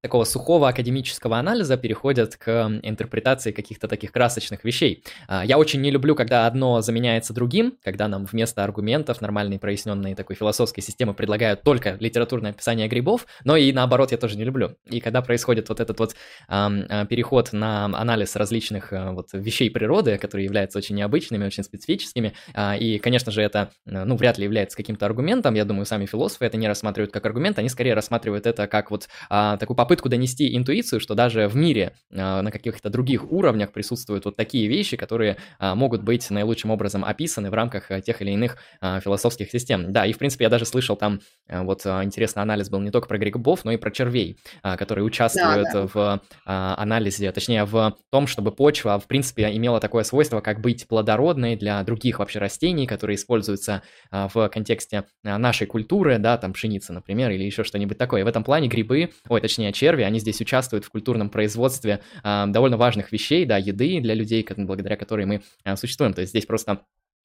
такого 0.01 0.23
сухого 0.23 0.67
академического 0.67 1.37
анализа 1.37 1.77
переходят 1.77 2.35
к 2.35 2.79
интерпретации 2.81 3.51
каких-то 3.51 3.87
таких 3.87 4.11
красочных 4.11 4.63
вещей. 4.63 5.03
А, 5.27 5.45
я 5.45 5.57
очень 5.57 5.79
не 5.81 5.91
люблю, 5.91 6.15
когда 6.15 6.47
одно 6.47 6.81
заменяется 6.81 7.33
другим, 7.33 7.77
когда 7.83 8.07
нам 8.07 8.25
вместо 8.25 8.63
аргументов 8.63 9.21
нормальной 9.21 9.59
проясненной 9.59 10.15
такой 10.15 10.35
философской 10.35 10.81
системы 10.81 11.13
предлагают 11.13 11.61
только 11.61 11.97
литературное 11.99 12.51
описание 12.51 12.87
грибов, 12.87 13.27
но 13.43 13.55
и 13.55 13.71
наоборот 13.71 14.11
я 14.11 14.17
тоже 14.17 14.37
не 14.37 14.43
люблю. 14.43 14.75
И 14.85 14.99
когда 14.99 15.21
происходит 15.21 15.69
вот 15.69 15.79
этот 15.79 15.99
вот 15.99 16.15
э, 16.49 17.05
переход 17.07 17.53
на 17.53 17.85
анализ 17.85 18.35
различных 18.35 18.91
э, 18.91 19.11
вот 19.11 19.29
вещей 19.33 19.69
природы, 19.69 20.17
которые 20.17 20.45
являются 20.45 20.79
очень 20.79 20.95
необычными, 20.95 21.45
очень 21.45 21.63
специфическими, 21.63 22.33
э, 22.55 22.77
и, 22.79 22.97
конечно 22.97 23.31
же, 23.31 23.43
это, 23.43 23.71
ну, 23.85 24.15
вряд 24.15 24.39
ли 24.39 24.45
является 24.45 24.75
каким-то 24.75 25.05
аргументом, 25.05 25.53
я 25.53 25.65
думаю, 25.65 25.85
сами 25.85 26.07
философы 26.07 26.45
это 26.45 26.57
не 26.57 26.67
рассматривают 26.67 27.11
как 27.13 27.23
аргумент, 27.25 27.59
они 27.59 27.69
скорее 27.69 27.93
рассматривают 27.93 28.47
это 28.47 28.67
как 28.67 28.89
вот 28.89 29.00
э, 29.29 29.57
такую 29.59 29.77
попытку 29.77 30.09
донести 30.09 30.55
интуицию, 30.55 30.99
что 30.99 31.15
даже 31.15 31.47
в 31.47 31.55
мире 31.55 31.93
э, 32.09 32.41
на 32.41 32.51
каких-то 32.51 32.89
других 32.89 33.31
уровнях 33.31 33.71
присутствуют 33.71 34.25
вот 34.25 34.35
такие 34.35 34.67
вещи, 34.67 34.97
которые 34.97 35.37
а, 35.59 35.75
могут 35.75 36.03
быть 36.03 36.29
наилучшим 36.29 36.71
образом 36.71 37.03
описаны 37.03 37.49
в 37.49 37.53
рамках 37.53 37.91
а, 37.91 38.01
тех 38.01 38.21
или 38.21 38.31
иных 38.31 38.57
а, 38.79 38.99
философских 38.99 39.49
систем. 39.49 39.91
Да, 39.91 40.05
и 40.05 40.13
в 40.13 40.17
принципе 40.17 40.45
я 40.45 40.49
даже 40.49 40.65
слышал 40.65 40.95
там, 40.95 41.21
а, 41.47 41.63
вот 41.63 41.81
а, 41.85 42.03
интересный 42.03 42.43
анализ 42.43 42.69
был 42.69 42.79
не 42.79 42.91
только 42.91 43.07
про 43.07 43.17
грибов, 43.17 43.65
но 43.65 43.71
и 43.71 43.77
про 43.77 43.91
червей, 43.91 44.37
а, 44.63 44.77
которые 44.77 45.05
участвуют 45.05 45.67
да, 45.73 45.81
да. 45.81 45.87
в 45.93 46.21
а, 46.45 46.75
анализе, 46.77 47.31
точнее 47.31 47.65
в 47.65 47.95
том, 48.11 48.27
чтобы 48.27 48.51
почва 48.51 48.99
в 48.99 49.07
принципе 49.07 49.55
имела 49.55 49.79
такое 49.79 50.03
свойство, 50.03 50.41
как 50.41 50.61
быть 50.61 50.87
плодородной 50.87 51.55
для 51.55 51.83
других 51.83 52.19
вообще 52.19 52.39
растений, 52.39 52.87
которые 52.87 53.15
используются 53.15 53.83
а, 54.09 54.27
в 54.27 54.49
контексте 54.49 55.05
а, 55.23 55.37
нашей 55.37 55.67
культуры, 55.67 56.17
да, 56.19 56.37
там 56.37 56.53
пшеница, 56.53 56.93
например, 56.93 57.31
или 57.31 57.43
еще 57.43 57.63
что-нибудь 57.63 57.97
такое. 57.97 58.23
В 58.23 58.27
этом 58.27 58.43
плане 58.43 58.67
грибы, 58.67 58.90
ой, 59.29 59.41
точнее 59.41 59.71
черви, 59.73 60.03
они 60.03 60.19
здесь 60.19 60.41
участвуют 60.41 60.85
в 60.85 60.89
культурном 60.89 61.29
производстве 61.29 62.01
а, 62.23 62.47
довольно 62.47 62.77
важных 62.77 63.11
вещей, 63.11 63.45
да, 63.45 63.57
еды 63.57 63.99
для 64.01 64.13
людей, 64.13 64.45
благодаря 64.57 64.95
которой 64.97 65.25
мы 65.25 65.41
а, 65.63 65.75
существуем. 65.75 66.13
То 66.13 66.21
есть 66.21 66.31
здесь 66.31 66.45
просто 66.45 66.81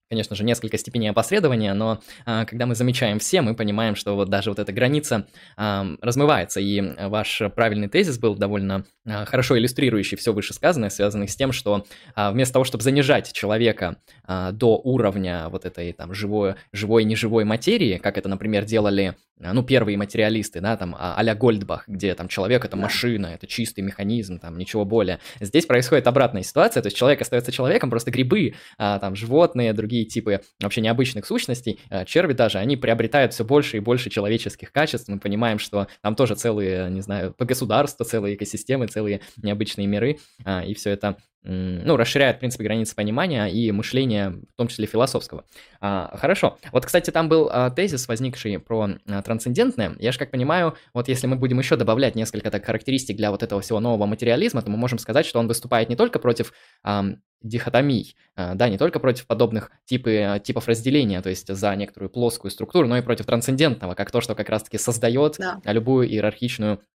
конечно 0.09 0.37
же, 0.37 0.45
несколько 0.45 0.79
степеней 0.79 1.09
опосредования, 1.09 1.75
но 1.75 2.01
а, 2.25 2.45
когда 2.45 2.67
мы 2.67 2.75
замечаем 2.75 3.19
все, 3.19 3.43
мы 3.43 3.55
понимаем, 3.55 3.97
что 3.97 4.15
вот 4.15 4.29
даже 4.29 4.51
вот 4.51 4.59
эта 4.59 4.73
граница 4.73 5.27
а, 5.57 5.87
размывается, 6.01 6.61
и 6.61 6.81
ваш 7.09 7.43
правильный 7.55 7.89
тезис 7.89 8.19
был 8.19 8.37
довольно 8.37 8.85
а, 9.05 9.25
хорошо 9.25 9.59
иллюстрирующий 9.59 10.17
все 10.17 10.33
вышесказанное, 10.33 10.91
связанный 10.91 11.29
с 11.29 11.37
тем, 11.37 11.53
что 11.53 11.87
а, 12.15 12.31
вместо 12.31 12.55
того, 12.55 12.65
чтобы 12.65 12.85
занижать 12.85 13.33
человека 13.33 13.97
а, 14.25 14.53
до 14.53 14.77
уровня 14.77 15.49
вот 15.49 15.65
этой 15.65 15.93
там 15.93 16.15
живой, 16.15 16.55
живой 16.73 17.05
неживой 17.05 17.45
материи, 17.45 17.99
как 17.99 18.19
это, 18.19 18.29
например, 18.29 18.65
делали 18.65 19.17
а, 19.43 19.53
ну, 19.53 19.63
первые 19.63 19.99
материалисты, 19.99 20.61
да, 20.61 20.77
там, 20.77 20.97
а, 20.99 21.15
а-ля 21.17 21.35
Гольдбах, 21.35 21.87
где 21.87 22.15
там 22.15 22.27
человек 22.29 22.65
это 22.65 22.77
машина, 22.77 23.27
это 23.27 23.47
чистый 23.47 23.81
механизм, 23.81 24.39
там, 24.39 24.57
ничего 24.57 24.85
более. 24.85 25.19
Здесь 25.41 25.67
происходит 25.67 26.07
обратная 26.07 26.43
ситуация, 26.43 26.83
то 26.83 26.87
есть 26.87 26.97
человек 26.97 27.21
остается 27.21 27.53
человеком, 27.53 27.91
просто 27.91 28.11
грибы, 28.11 28.55
а, 28.79 28.99
там, 28.99 29.15
животные, 29.15 29.75
другие 29.75 29.96
другие 29.97 30.05
типы 30.05 30.41
вообще 30.61 30.81
необычных 30.81 31.27
сущностей, 31.27 31.81
э, 31.91 32.05
черви 32.05 32.33
даже, 32.33 32.59
они 32.59 32.77
приобретают 32.77 33.33
все 33.33 33.45
больше 33.45 33.79
и 33.79 33.81
больше 33.81 34.11
человеческих 34.11 34.73
качеств. 34.73 35.09
Мы 35.09 35.19
понимаем, 35.19 35.59
что 35.59 35.87
там 36.03 36.15
тоже 36.15 36.35
целые, 36.35 36.91
не 36.91 37.01
знаю, 37.01 37.35
государства, 37.39 38.05
целые 38.05 38.35
экосистемы, 38.35 38.87
целые 38.87 39.21
необычные 39.43 39.87
миры, 39.87 40.19
а, 40.45 40.63
и 40.65 40.75
все 40.75 40.91
это 40.91 41.17
ну, 41.47 41.97
расширяет, 41.97 42.37
в 42.37 42.39
принципе, 42.41 42.65
границы 42.65 42.95
понимания 42.95 43.47
и 43.47 43.71
мышления, 43.71 44.31
в 44.31 44.57
том 44.57 44.69
числе 44.69 44.87
философского. 44.87 45.45
А, 45.81 46.17
хорошо. 46.17 46.59
Вот, 46.73 46.85
кстати, 46.85 47.11
там 47.11 47.29
был 47.29 47.49
а, 47.53 47.71
тезис, 47.71 48.09
возникший 48.09 48.59
про 48.59 48.89
а, 49.07 49.23
трансцендентное. 49.23 49.95
Я 49.99 50.13
же 50.13 50.19
как 50.19 50.31
понимаю, 50.33 50.77
вот 50.93 51.09
если 51.09 51.27
мы 51.27 51.37
будем 51.37 51.59
еще 51.59 51.77
добавлять 51.77 52.17
несколько 52.17 52.51
так 52.51 52.65
характеристик 52.65 53.17
для 53.17 53.31
вот 53.31 53.43
этого 53.43 53.61
всего 53.61 53.79
нового 53.79 54.07
материализма, 54.07 54.63
то 54.63 54.71
мы 54.71 54.77
можем 54.77 54.99
сказать, 54.99 55.25
что 55.25 55.39
он 55.39 55.47
выступает 55.47 55.89
не 55.89 55.97
только 55.97 56.19
против 56.19 56.53
а, 56.83 57.05
дихотомий, 57.43 58.17
а, 58.35 58.55
да, 58.55 58.69
не 58.69 58.79
только 58.79 58.99
против 58.99 59.27
подобных 59.27 59.71
типы, 59.85 60.41
типов 60.43 60.67
разделения, 60.67 61.23
то 61.23 61.31
есть 61.31 61.55
за 61.55 61.77
некоторую 61.77 62.11
плоскую 62.11 62.51
структуру, 62.51 62.89
но 62.89 62.99
и 62.99 63.03
против 63.03 63.27
трансцендентного, 63.27 63.95
как 63.95 64.11
то, 64.11 64.21
что 64.21 64.35
как 64.35 64.49
раз-таки 64.49 64.79
создает 64.79 65.37
да. 65.39 65.61
любую 65.73 66.09
иерархичную 66.09 66.81
а, 66.81 66.96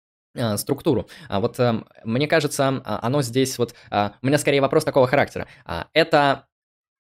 структуру. 0.57 1.07
А 1.29 1.39
вот 1.39 1.59
э, 1.59 1.81
мне 2.03 2.27
кажется, 2.27 2.81
а, 2.85 2.99
оно 3.01 3.21
здесь 3.21 3.57
вот... 3.57 3.73
А, 3.89 4.13
у 4.21 4.27
меня 4.27 4.37
скорее 4.37 4.61
вопрос 4.61 4.83
такого 4.83 5.07
характера. 5.07 5.47
А, 5.65 5.87
это 5.93 6.45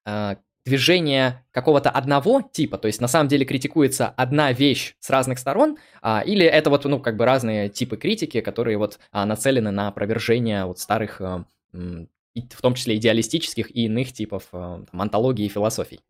а, 0.05 0.37
движение 0.67 1.45
какого-то 1.51 1.89
одного 1.89 2.41
типа, 2.41 2.77
то 2.77 2.87
есть 2.87 2.99
на 2.99 3.07
самом 3.07 3.29
деле 3.29 3.45
критикуется 3.45 4.09
одна 4.09 4.51
вещь 4.51 4.95
с 4.99 5.09
разных 5.09 5.39
сторон, 5.39 5.77
а, 6.01 6.21
или 6.25 6.45
это 6.45 6.69
вот, 6.69 6.83
ну, 6.85 6.99
как 6.99 7.15
бы 7.15 7.25
разные 7.25 7.69
типы 7.69 7.95
критики, 7.95 8.41
которые 8.41 8.77
вот 8.77 8.99
а, 9.11 9.25
нацелены 9.25 9.71
на 9.71 9.87
опровержение 9.87 10.65
вот 10.65 10.79
старых, 10.79 11.21
а, 11.21 11.45
в 11.71 12.61
том 12.61 12.73
числе 12.75 12.97
идеалистических 12.97 13.73
и 13.75 13.85
иных 13.85 14.11
типов 14.11 14.49
а, 14.51 14.83
там, 14.91 15.01
антологии 15.01 15.45
и 15.45 15.49
философий. 15.49 16.01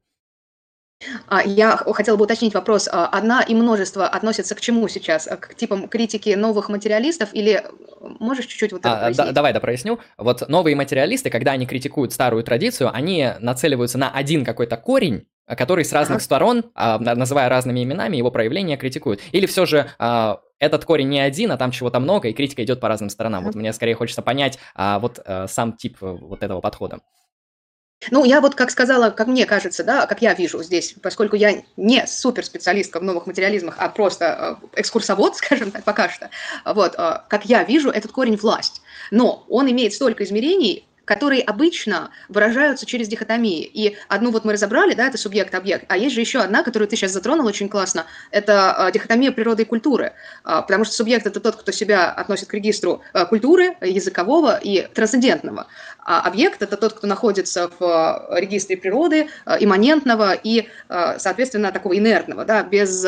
А, 1.28 1.44
я 1.44 1.78
хотела 1.78 2.18
бы 2.18 2.24
уточнить 2.24 2.54
вопрос. 2.54 2.90
А, 2.92 3.08
одна 3.08 3.42
и 3.42 3.54
множество 3.54 4.08
относятся 4.08 4.56
к 4.56 4.62
чему 4.62 4.88
сейчас? 4.88 5.28
К 5.28 5.54
типам 5.56 5.88
критики 5.88 6.30
новых 6.36 6.70
материалистов 6.70 7.30
или 7.34 7.64
можешь 8.20 8.46
чуть-чуть 8.46 8.72
вот 8.72 8.82
это 8.82 9.08
а, 9.08 9.14
да, 9.14 9.32
Давай, 9.32 9.54
да, 9.54 9.60
проясню. 9.60 10.00
Вот 10.18 10.48
новые 10.50 10.76
материалисты, 10.76 11.30
когда 11.30 11.52
они 11.52 11.66
критикуют 11.66 12.14
старую 12.14 12.44
традицию, 12.44 12.92
они 12.94 13.32
нацеливаются 13.40 13.98
на 13.98 14.10
один 14.10 14.44
какой-то 14.44 14.78
корень, 14.78 15.28
который 15.46 15.86
с 15.86 15.94
разных 15.94 16.18
ага. 16.18 16.24
сторон, 16.24 16.66
а, 16.74 16.98
называя 17.00 17.50
разными 17.50 17.84
именами, 17.84 18.18
его 18.18 18.32
проявления 18.32 18.78
критикуют? 18.78 19.22
Или 19.32 19.46
все 19.46 19.66
же 19.66 19.92
а, 20.00 20.42
этот 20.60 20.86
корень 20.86 21.10
не 21.10 21.20
один, 21.20 21.52
а 21.52 21.58
там 21.58 21.72
чего-то 21.72 22.00
много, 22.00 22.30
и 22.30 22.34
критика 22.34 22.64
идет 22.64 22.80
по 22.80 22.88
разным 22.88 23.10
сторонам? 23.10 23.44
Вот 23.44 23.56
мне 23.56 23.72
скорее 23.74 23.96
хочется 23.96 24.22
понять 24.22 24.58
а, 24.74 25.00
вот 25.00 25.20
а, 25.24 25.48
сам 25.48 25.74
тип 25.74 25.98
э, 26.02 26.06
вот 26.06 26.42
этого 26.42 26.60
подхода. 26.62 27.00
Ну, 28.12 28.24
я 28.26 28.42
вот, 28.42 28.56
как 28.56 28.70
сказала, 28.70 29.10
как 29.10 29.28
мне 29.28 29.46
кажется, 29.46 29.84
да, 29.84 30.06
как 30.06 30.22
я 30.22 30.34
вижу 30.34 30.62
здесь, 30.62 30.96
поскольку 31.02 31.36
я 31.36 31.64
не 31.78 32.06
суперспециалистка 32.06 33.00
в 33.00 33.04
новых 33.04 33.26
материализмах, 33.26 33.76
а 33.80 33.90
просто 33.90 34.60
э, 34.76 34.80
экскурсовод, 34.80 35.36
скажем 35.38 35.72
так, 35.72 35.84
пока 35.84 36.10
что, 36.10 36.30
вот, 36.66 36.96
э, 36.98 37.22
как 37.28 37.46
я 37.46 37.64
вижу, 37.64 37.90
этот 37.90 38.12
корень 38.12 38.38
власть. 38.38 38.82
Но 39.10 39.46
он 39.50 39.70
имеет 39.72 39.94
столько 39.94 40.24
измерений, 40.24 40.88
которые 41.08 41.42
обычно 41.42 42.12
выражаются 42.28 42.86
через 42.86 43.08
дихотомии. 43.08 43.64
И 43.64 43.98
одну 44.10 44.30
вот 44.30 44.44
мы 44.44 44.54
разобрали, 44.54 44.94
да, 44.94 45.08
это 45.08 45.18
субъект-объект, 45.18 45.86
а 45.88 45.98
есть 45.98 46.14
же 46.14 46.22
еще 46.22 46.40
одна, 46.40 46.64
которую 46.64 46.90
ты 46.90 46.98
сейчас 46.98 47.14
затронул 47.14 47.48
очень 47.48 47.70
классно, 47.70 48.06
это 48.30 48.74
а, 48.74 48.92
дихотомия 48.92 49.32
природы 49.32 49.64
и 49.64 49.66
культуры, 49.66 50.14
а, 50.44 50.62
потому 50.62 50.84
что 50.84 50.94
субъект– 50.94 51.26
это 51.26 51.40
тот, 51.40 51.56
кто 51.56 51.72
себя 51.72 52.12
относит 52.12 52.50
к 52.50 52.54
регистру 52.54 53.02
а, 53.14 53.26
культуры, 53.26 53.78
языкового 53.82 54.60
и 54.62 54.86
трансцендентного, 54.94 55.68
а 56.04 56.20
объект– 56.20 56.62
это 56.62 56.76
тот, 56.76 56.94
кто 56.94 57.08
находится 57.08 57.72
в 57.80 58.28
регистре 58.32 58.76
природы, 58.76 59.30
имманентного 59.60 60.34
и, 60.34 60.68
соответственно, 60.88 61.72
такого 61.72 61.98
инертного, 61.98 62.46
да, 62.46 62.64
без 62.64 63.06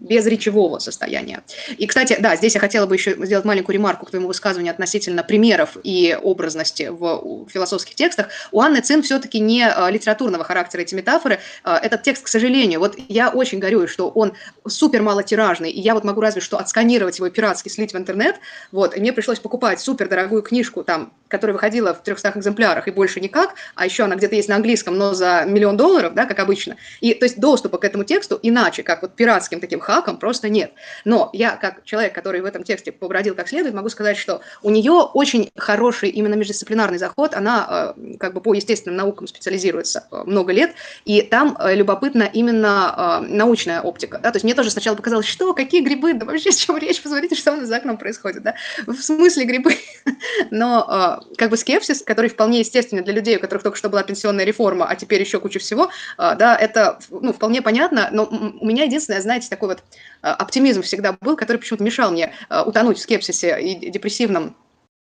без 0.00 0.26
речевого 0.26 0.78
состояния. 0.78 1.42
И, 1.78 1.86
кстати, 1.86 2.16
да, 2.18 2.36
здесь 2.36 2.54
я 2.54 2.60
хотела 2.60 2.86
бы 2.86 2.96
еще 2.96 3.14
сделать 3.24 3.44
маленькую 3.44 3.74
ремарку 3.74 4.06
к 4.06 4.10
твоему 4.10 4.28
высказыванию 4.28 4.72
относительно 4.72 5.22
примеров 5.22 5.76
и 5.82 6.18
образности 6.20 6.88
в 6.90 7.46
философских 7.48 7.94
текстах. 7.94 8.28
У 8.50 8.60
Анны 8.60 8.80
Цин 8.80 9.02
все-таки 9.02 9.38
не 9.38 9.64
а, 9.64 9.90
литературного 9.90 10.44
характера 10.44 10.80
эти 10.80 10.94
метафоры. 10.94 11.38
А, 11.62 11.78
этот 11.78 12.02
текст, 12.02 12.24
к 12.24 12.28
сожалению, 12.28 12.80
вот 12.80 12.96
я 13.08 13.30
очень 13.30 13.58
горюю, 13.58 13.86
что 13.86 14.08
он 14.08 14.32
супер 14.66 15.02
малотиражный, 15.02 15.70
и 15.70 15.80
я 15.80 15.94
вот 15.94 16.04
могу 16.04 16.20
разве 16.20 16.40
что 16.40 16.58
отсканировать 16.58 17.18
его 17.18 17.28
пиратски, 17.28 17.68
слить 17.68 17.92
в 17.92 17.96
интернет, 17.96 18.36
вот, 18.72 18.96
и 18.96 19.00
мне 19.00 19.12
пришлось 19.12 19.38
покупать 19.38 19.80
супер 19.80 20.08
дорогую 20.08 20.42
книжку, 20.42 20.82
там, 20.82 21.12
которая 21.28 21.54
выходила 21.54 21.94
в 21.94 22.02
300 22.02 22.32
экземплярах, 22.36 22.88
и 22.88 22.90
больше 22.90 23.20
никак, 23.20 23.54
а 23.74 23.84
еще 23.84 24.04
она 24.04 24.16
где-то 24.16 24.34
есть 24.34 24.48
на 24.48 24.56
английском, 24.56 24.96
но 24.96 25.14
за 25.14 25.44
миллион 25.46 25.76
долларов, 25.76 26.14
да, 26.14 26.26
как 26.26 26.38
обычно. 26.38 26.76
И, 27.00 27.14
то 27.14 27.24
есть, 27.24 27.38
доступа 27.38 27.78
к 27.78 27.84
этому 27.84 28.04
тексту 28.04 28.38
иначе, 28.42 28.82
как 28.82 29.02
вот 29.02 29.14
пират 29.14 29.43
дурацким 29.44 29.60
таким 29.60 29.80
хаком 29.80 30.16
просто 30.18 30.48
нет. 30.48 30.72
Но 31.04 31.30
я, 31.32 31.56
как 31.56 31.84
человек, 31.84 32.14
который 32.14 32.40
в 32.40 32.44
этом 32.44 32.62
тексте 32.64 32.92
побродил 32.92 33.34
как 33.34 33.48
следует, 33.48 33.74
могу 33.74 33.88
сказать, 33.88 34.16
что 34.16 34.40
у 34.62 34.70
нее 34.70 34.92
очень 34.92 35.50
хороший 35.56 36.08
именно 36.08 36.34
междисциплинарный 36.34 36.98
заход, 36.98 37.34
она 37.34 37.94
э, 37.96 38.16
как 38.18 38.34
бы 38.34 38.40
по 38.40 38.54
естественным 38.54 38.96
наукам 38.96 39.26
специализируется 39.26 40.06
э, 40.10 40.22
много 40.24 40.52
лет, 40.52 40.72
и 41.04 41.22
там 41.22 41.56
э, 41.58 41.74
любопытна 41.74 42.24
именно 42.32 43.24
научная 43.28 43.80
оптика. 43.80 44.18
Да? 44.18 44.30
То 44.30 44.36
есть 44.36 44.44
мне 44.44 44.54
тоже 44.54 44.70
сначала 44.70 44.96
показалось, 44.96 45.26
что, 45.26 45.54
какие 45.54 45.82
грибы, 45.82 46.14
да 46.14 46.26
вообще 46.26 46.50
о 46.50 46.52
чем 46.52 46.76
речь, 46.78 47.02
посмотрите, 47.02 47.34
что 47.34 47.52
у 47.52 47.56
нас 47.56 47.68
за 47.68 47.76
окном 47.76 47.96
происходит, 47.96 48.42
да? 48.42 48.54
В 48.86 48.94
смысле 48.94 49.44
грибы? 49.44 49.76
Но 50.50 51.20
как 51.36 51.50
бы 51.50 51.56
скепсис, 51.56 52.02
который 52.02 52.30
вполне 52.30 52.60
естественный 52.60 53.02
для 53.02 53.12
людей, 53.12 53.36
у 53.36 53.40
которых 53.40 53.62
только 53.62 53.78
что 53.78 53.88
была 53.88 54.02
пенсионная 54.02 54.44
реформа, 54.44 54.86
а 54.86 54.96
теперь 54.96 55.20
еще 55.20 55.40
куча 55.40 55.58
всего, 55.58 55.90
да, 56.16 56.56
это 56.56 56.98
ну, 57.10 57.32
вполне 57.32 57.62
понятно, 57.62 58.08
но 58.12 58.28
у 58.60 58.66
меня 58.66 58.84
единственное, 58.84 59.20
знаете, 59.20 59.33
знаете, 59.34 59.50
такой 59.50 59.68
вот 59.68 59.82
э, 60.22 60.28
оптимизм 60.28 60.82
всегда 60.82 61.16
был, 61.20 61.36
который 61.36 61.58
почему-то 61.58 61.82
мешал 61.82 62.12
мне 62.12 62.32
э, 62.48 62.62
утонуть 62.62 62.98
в 62.98 63.00
скепсисе 63.00 63.60
и 63.60 63.90
депрессивном 63.90 64.56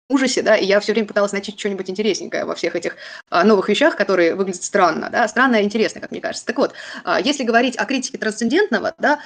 ужасе, 0.10 0.42
да, 0.42 0.56
и 0.56 0.66
я 0.66 0.80
все 0.80 0.94
время 0.94 1.08
пыталась 1.08 1.32
найти 1.32 1.54
что-нибудь 1.58 1.90
интересненькое 1.90 2.46
во 2.46 2.56
всех 2.56 2.76
этих 2.76 2.98
а, 3.30 3.46
новых 3.46 3.70
вещах, 3.70 3.96
которые 3.96 4.36
выглядят 4.36 4.62
странно, 4.64 5.10
да, 5.10 5.26
странно 5.28 5.58
и 5.58 5.64
интересно, 5.64 6.02
как 6.02 6.12
мне 6.12 6.20
кажется. 6.20 6.46
Так 6.46 6.58
вот, 6.58 6.74
если 7.24 7.46
говорить 7.46 7.78
о 7.78 7.86
критике 7.86 8.18
трансцендентного, 8.18 8.94
да, 8.98 9.20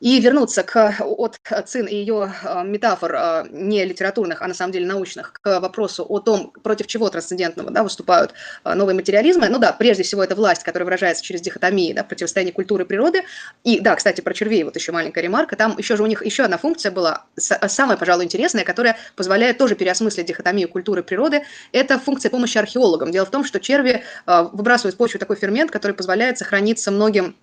и 0.00 0.20
вернуться 0.20 0.62
к, 0.62 0.96
от 1.00 1.38
Цин 1.66 1.86
и 1.86 1.94
ее 1.94 2.32
а, 2.44 2.62
метафор 2.62 3.14
а, 3.14 3.46
не 3.50 3.84
литературных, 3.84 4.42
а 4.42 4.48
на 4.48 4.54
самом 4.54 4.72
деле 4.72 4.86
научных, 4.86 5.32
к 5.32 5.60
вопросу 5.60 6.04
о 6.04 6.20
том, 6.20 6.52
против 6.62 6.86
чего 6.86 7.08
трансцендентного 7.08 7.70
да, 7.70 7.82
выступают 7.82 8.34
а, 8.62 8.74
новые 8.74 8.94
материализмы. 8.94 9.48
Ну 9.48 9.58
да, 9.58 9.72
прежде 9.72 10.02
всего 10.02 10.22
это 10.22 10.34
власть, 10.34 10.64
которая 10.64 10.84
выражается 10.84 11.24
через 11.24 11.40
дихотомии, 11.40 11.92
да, 11.92 12.04
противостояние 12.04 12.52
культуры 12.52 12.84
и 12.84 12.86
природы. 12.86 13.22
И 13.64 13.80
да, 13.80 13.96
кстати, 13.96 14.20
про 14.20 14.34
червей 14.34 14.64
вот 14.64 14.76
еще 14.76 14.92
маленькая 14.92 15.22
ремарка. 15.22 15.56
Там 15.56 15.76
еще 15.78 15.96
же 15.96 16.02
у 16.02 16.06
них 16.06 16.24
еще 16.24 16.44
одна 16.44 16.58
функция 16.58 16.92
была, 16.92 17.24
самая, 17.36 17.96
пожалуй, 17.96 18.24
интересная, 18.24 18.64
которая 18.64 18.96
позволяет 19.16 19.58
тоже 19.58 19.74
переосмыслить 19.74 20.26
дихотомию 20.26 20.68
культуры 20.68 21.00
и 21.00 21.04
природы. 21.04 21.42
Это 21.72 21.98
функция 21.98 22.30
помощи 22.30 22.58
археологам. 22.58 23.10
Дело 23.12 23.24
в 23.24 23.30
том, 23.30 23.44
что 23.44 23.60
черви 23.60 24.04
выбрасывают 24.26 24.94
в 24.94 24.98
почву 24.98 25.18
такой 25.18 25.36
фермент, 25.36 25.70
который 25.70 25.92
позволяет 25.92 26.38
сохраниться 26.38 26.90
многим 26.90 27.36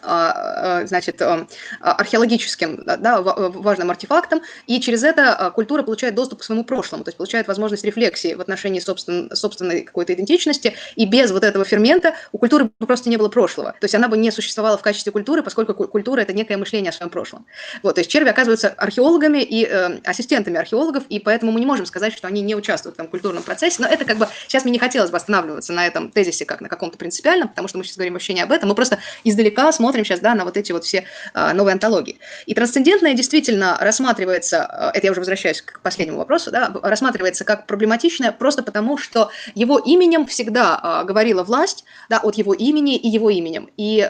значит, 0.00 1.20
а, 1.20 1.46
археологическим 1.80 2.82
да, 2.84 3.20
важным 3.20 3.90
артефактом, 3.90 4.40
и 4.66 4.80
через 4.80 5.02
это 5.04 5.52
культура 5.54 5.82
получает 5.82 6.14
доступ 6.14 6.40
к 6.40 6.44
своему 6.44 6.64
прошлому, 6.64 7.04
то 7.04 7.08
есть 7.08 7.18
получает 7.18 7.46
возможность 7.46 7.84
рефлексии 7.84 8.32
в 8.32 8.40
отношении 8.40 8.80
собствен, 8.80 9.30
собственной 9.34 9.82
какой-то 9.82 10.14
идентичности, 10.14 10.74
и 10.96 11.04
без 11.04 11.30
вот 11.30 11.44
этого 11.44 11.66
фермента 11.66 12.14
у 12.32 12.38
культуры 12.38 12.70
просто 12.78 13.10
не 13.10 13.18
было 13.18 13.28
прошлого. 13.28 13.72
То 13.72 13.84
есть 13.84 13.94
она 13.94 14.08
бы 14.08 14.16
не 14.16 14.30
существовала 14.30 14.78
в 14.78 14.82
качестве 14.82 15.12
культуры, 15.12 15.42
поскольку 15.42 15.74
культура– 15.74 16.20
это 16.22 16.32
некое 16.32 16.56
мышление 16.56 16.88
о 16.88 16.92
своем 16.92 17.10
прошлом. 17.10 17.44
Вот, 17.82 17.96
то 17.96 18.00
есть 18.00 18.10
черви 18.10 18.30
оказываются 18.30 18.68
археологами 18.68 19.42
и 19.42 19.66
э, 19.66 19.98
ассистентами 20.04 20.58
археологов, 20.58 21.04
и 21.10 21.18
поэтому 21.18 21.52
мы 21.52 21.60
не 21.60 21.66
можем 21.66 21.84
сказать, 21.84 22.14
что 22.14 22.28
они 22.28 22.40
не 22.40 22.54
участвуют 22.54 22.96
в 22.96 22.98
этом 22.98 23.10
культурном 23.10 23.42
процессе, 23.42 23.82
но 23.82 23.88
это 23.88 24.06
как 24.06 24.16
бы, 24.16 24.26
сейчас 24.48 24.64
мне 24.64 24.72
не 24.72 24.78
хотелось 24.78 25.10
бы 25.10 25.18
останавливаться 25.18 25.74
на 25.74 25.86
этом 25.86 26.10
тезисе 26.10 26.46
как 26.46 26.62
на 26.62 26.70
каком-то 26.70 26.96
принципиальном, 26.96 27.48
потому 27.48 27.68
что 27.68 27.76
мы 27.76 27.84
сейчас 27.84 27.96
говорим 27.96 28.14
вообще 28.14 28.32
не 28.32 28.40
об 28.40 28.52
этом, 28.52 28.70
мы 28.70 28.74
просто 28.74 28.98
издалека 29.22 29.70
смотрим 29.70 29.81
сейчас 30.04 30.20
да, 30.20 30.34
на 30.34 30.44
вот 30.44 30.56
эти 30.56 30.72
вот 30.72 30.84
все 30.84 31.04
а, 31.34 31.52
новые 31.52 31.72
антологии. 31.72 32.18
И 32.46 32.54
трансцендентное 32.54 33.14
действительно 33.14 33.76
рассматривается, 33.80 34.64
а, 34.64 34.90
это 34.94 35.06
я 35.06 35.10
уже 35.10 35.20
возвращаюсь 35.20 35.62
к 35.62 35.80
последнему 35.80 36.18
вопросу, 36.18 36.50
да, 36.50 36.72
рассматривается 36.82 37.44
как 37.44 37.66
проблематичное 37.66 38.32
просто 38.32 38.62
потому, 38.62 38.98
что 38.98 39.30
его 39.54 39.78
именем 39.78 40.26
всегда 40.26 40.78
а, 40.80 41.04
говорила 41.04 41.42
власть, 41.42 41.84
да, 42.08 42.18
от 42.18 42.36
его 42.36 42.54
имени 42.54 42.96
и 42.96 43.08
его 43.08 43.30
именем. 43.30 43.70
И 43.76 44.06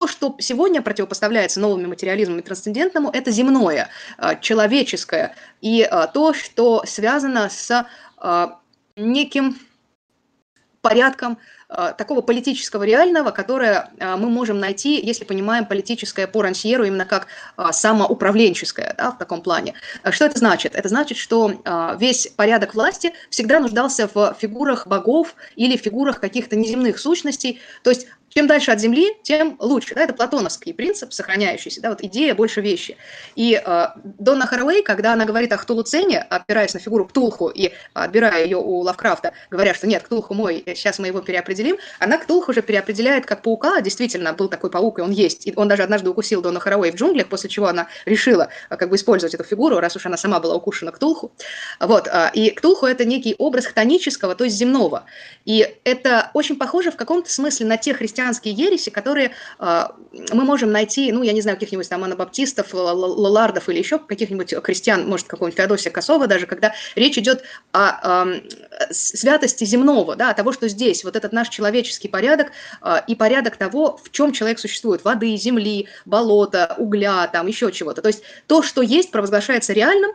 то, 0.00 0.08
что 0.08 0.34
сегодня 0.38 0.82
противопоставляется 0.82 1.60
новыми 1.60 1.86
материализмам 1.86 2.40
и 2.40 2.42
трансцендентному, 2.42 3.10
это 3.10 3.30
земное, 3.30 3.88
человеческое, 4.40 5.34
и 5.60 5.88
то, 6.12 6.34
что 6.34 6.84
связано 6.84 7.48
с 7.48 7.86
неким 8.96 9.56
порядком 10.84 11.38
Э, 11.76 11.92
такого 11.96 12.20
политического 12.20 12.84
реального, 12.84 13.30
которое 13.30 13.90
э, 13.98 14.16
мы 14.16 14.28
можем 14.28 14.60
найти, 14.60 15.00
если 15.00 15.24
понимаем 15.24 15.64
политическое 15.64 16.26
по 16.26 16.42
Рансьеру 16.42 16.84
именно 16.84 17.04
как 17.06 17.26
э, 17.56 17.64
самоуправленческое 17.72 18.94
да, 18.96 19.10
в 19.10 19.18
таком 19.18 19.40
плане. 19.40 19.74
Что 20.10 20.26
это 20.26 20.38
значит? 20.38 20.74
Это 20.74 20.88
значит, 20.88 21.16
что 21.18 21.52
весь 21.98 22.28
порядок 22.28 22.74
власти 22.74 23.12
всегда 23.30 23.60
нуждался 23.60 24.08
в 24.12 24.36
фигурах 24.38 24.86
богов 24.86 25.34
или 25.56 25.76
фигурах 25.76 26.20
каких-то 26.20 26.56
неземных 26.56 26.98
сущностей. 26.98 27.60
То 27.82 27.90
есть 27.90 28.06
чем 28.36 28.48
дальше 28.48 28.72
от 28.72 28.80
Земли, 28.80 29.16
тем 29.22 29.56
лучше. 29.60 29.94
Да? 29.94 30.02
Это 30.02 30.12
платоновский 30.12 30.74
принцип, 30.74 31.12
сохраняющийся, 31.12 31.80
да? 31.80 31.90
вот 31.90 32.02
идея 32.02 32.34
больше 32.34 32.60
вещи. 32.60 32.96
И 33.36 33.60
э, 33.64 33.86
Донна 34.02 34.48
Хаraway, 34.50 34.82
когда 34.82 35.12
она 35.12 35.24
говорит 35.24 35.52
о 35.52 35.56
Ктулуцене, 35.56 36.18
опираясь 36.18 36.74
на 36.74 36.80
фигуру 36.80 37.06
Ктулху 37.06 37.48
и 37.48 37.70
отбирая 37.92 38.42
ее 38.42 38.56
у 38.56 38.80
Лавкрафта, 38.80 39.34
говоря, 39.50 39.72
что 39.72 39.86
нет, 39.86 40.02
Ктулху 40.02 40.34
мой, 40.34 40.64
сейчас 40.66 40.98
мы 40.98 41.06
его 41.06 41.20
переопределим, 41.20 41.76
она 42.00 42.18
Ктулху 42.18 42.50
уже 42.50 42.62
переопределяет 42.62 43.24
как 43.24 43.42
паука, 43.42 43.80
действительно, 43.80 44.32
был 44.32 44.48
такой 44.48 44.68
паук, 44.68 44.98
и 44.98 45.02
он 45.02 45.12
есть. 45.12 45.46
И 45.46 45.52
он 45.54 45.68
даже 45.68 45.84
однажды 45.84 46.10
укусил 46.10 46.42
Донна 46.42 46.58
Хаraway 46.58 46.90
в 46.90 46.96
джунглях, 46.96 47.28
после 47.28 47.48
чего 47.48 47.68
она 47.68 47.86
решила 48.04 48.48
э, 48.68 48.76
как 48.76 48.90
бы 48.90 48.96
использовать 48.96 49.34
эту 49.34 49.44
фигуру, 49.44 49.78
раз 49.78 49.94
уж 49.94 50.06
она 50.06 50.16
сама 50.16 50.40
была 50.40 50.56
укушена 50.56 50.90
Ктулху. 50.90 51.30
Вот. 51.78 52.08
Э, 52.08 52.30
и 52.34 52.50
Ктулху– 52.50 52.86
это 52.88 53.04
некий 53.04 53.36
образ 53.38 53.66
хтонического, 53.66 54.34
то 54.34 54.42
есть 54.42 54.56
земного. 54.56 55.04
И 55.44 55.76
это 55.84 56.32
очень 56.34 56.56
похоже 56.56 56.90
в 56.90 56.96
каком-то 56.96 57.30
смысле 57.30 57.66
на 57.66 57.76
те 57.76 57.94
христианские 57.94 58.23
христианские 58.24 58.54
ереси, 58.54 58.90
которые 58.90 59.32
э, 59.58 59.84
мы 60.32 60.44
можем 60.44 60.72
найти, 60.72 61.12
ну, 61.12 61.22
я 61.22 61.32
не 61.32 61.42
знаю, 61.42 61.56
каких-нибудь 61.56 61.88
там 61.88 62.04
анабаптистов, 62.04 62.72
лалардов 62.72 63.68
или 63.68 63.78
еще 63.78 63.98
каких-нибудь 63.98 64.54
христиан, 64.62 65.06
может, 65.06 65.26
какого-нибудь 65.26 65.58
Феодосия 65.58 65.92
Косова 65.92 66.26
даже, 66.26 66.46
когда 66.46 66.72
речь 66.94 67.18
идет 67.18 67.44
о 67.72 68.24
э, 68.24 68.40
святости 68.90 69.64
земного, 69.64 70.16
да, 70.16 70.32
того, 70.32 70.52
что 70.52 70.68
здесь, 70.68 71.04
вот 71.04 71.16
этот 71.16 71.32
наш 71.32 71.48
человеческий 71.48 72.08
порядок 72.08 72.52
э, 72.82 72.96
и 73.06 73.14
порядок 73.14 73.56
того, 73.56 74.00
в 74.02 74.10
чем 74.10 74.32
человек 74.32 74.58
существует, 74.58 75.04
воды, 75.04 75.36
земли, 75.36 75.88
болота, 76.06 76.74
угля, 76.78 77.26
там, 77.26 77.46
еще 77.46 77.70
чего-то. 77.72 78.00
То 78.00 78.08
есть 78.08 78.22
то, 78.46 78.62
что 78.62 78.80
есть, 78.80 79.10
провозглашается 79.10 79.72
реальным, 79.72 80.12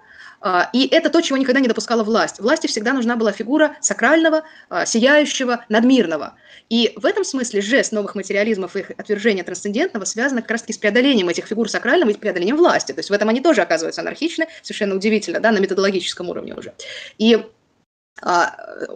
и 0.73 0.87
это 0.91 1.09
то, 1.09 1.21
чего 1.21 1.37
никогда 1.37 1.59
не 1.59 1.67
допускала 1.67 2.03
власть. 2.03 2.39
Власти 2.39 2.67
всегда 2.67 2.93
нужна 2.93 3.15
была 3.15 3.31
фигура 3.31 3.75
сакрального, 3.81 4.43
сияющего, 4.85 5.65
надмирного. 5.69 6.35
И 6.69 6.93
в 6.95 7.05
этом 7.05 7.23
смысле 7.23 7.61
жест 7.61 7.91
новых 7.91 8.15
материализмов 8.15 8.75
и 8.75 8.79
их 8.79 8.91
отвержение 8.91 9.43
трансцендентного 9.43 10.05
связано 10.05 10.41
как 10.41 10.51
раз-таки 10.51 10.73
с 10.73 10.77
преодолением 10.77 11.29
этих 11.29 11.45
фигур 11.45 11.69
сакрального 11.69 12.09
и 12.09 12.13
преодолением 12.13 12.57
власти. 12.57 12.91
То 12.91 12.99
есть 12.99 13.09
в 13.09 13.13
этом 13.13 13.29
они 13.29 13.41
тоже 13.41 13.61
оказываются 13.61 14.01
анархичны, 14.01 14.47
совершенно 14.61 14.95
удивительно, 14.95 15.39
да, 15.39 15.51
на 15.51 15.59
методологическом 15.59 16.29
уровне 16.29 16.53
уже. 16.53 16.73
И 17.17 17.43
А, 18.21 18.53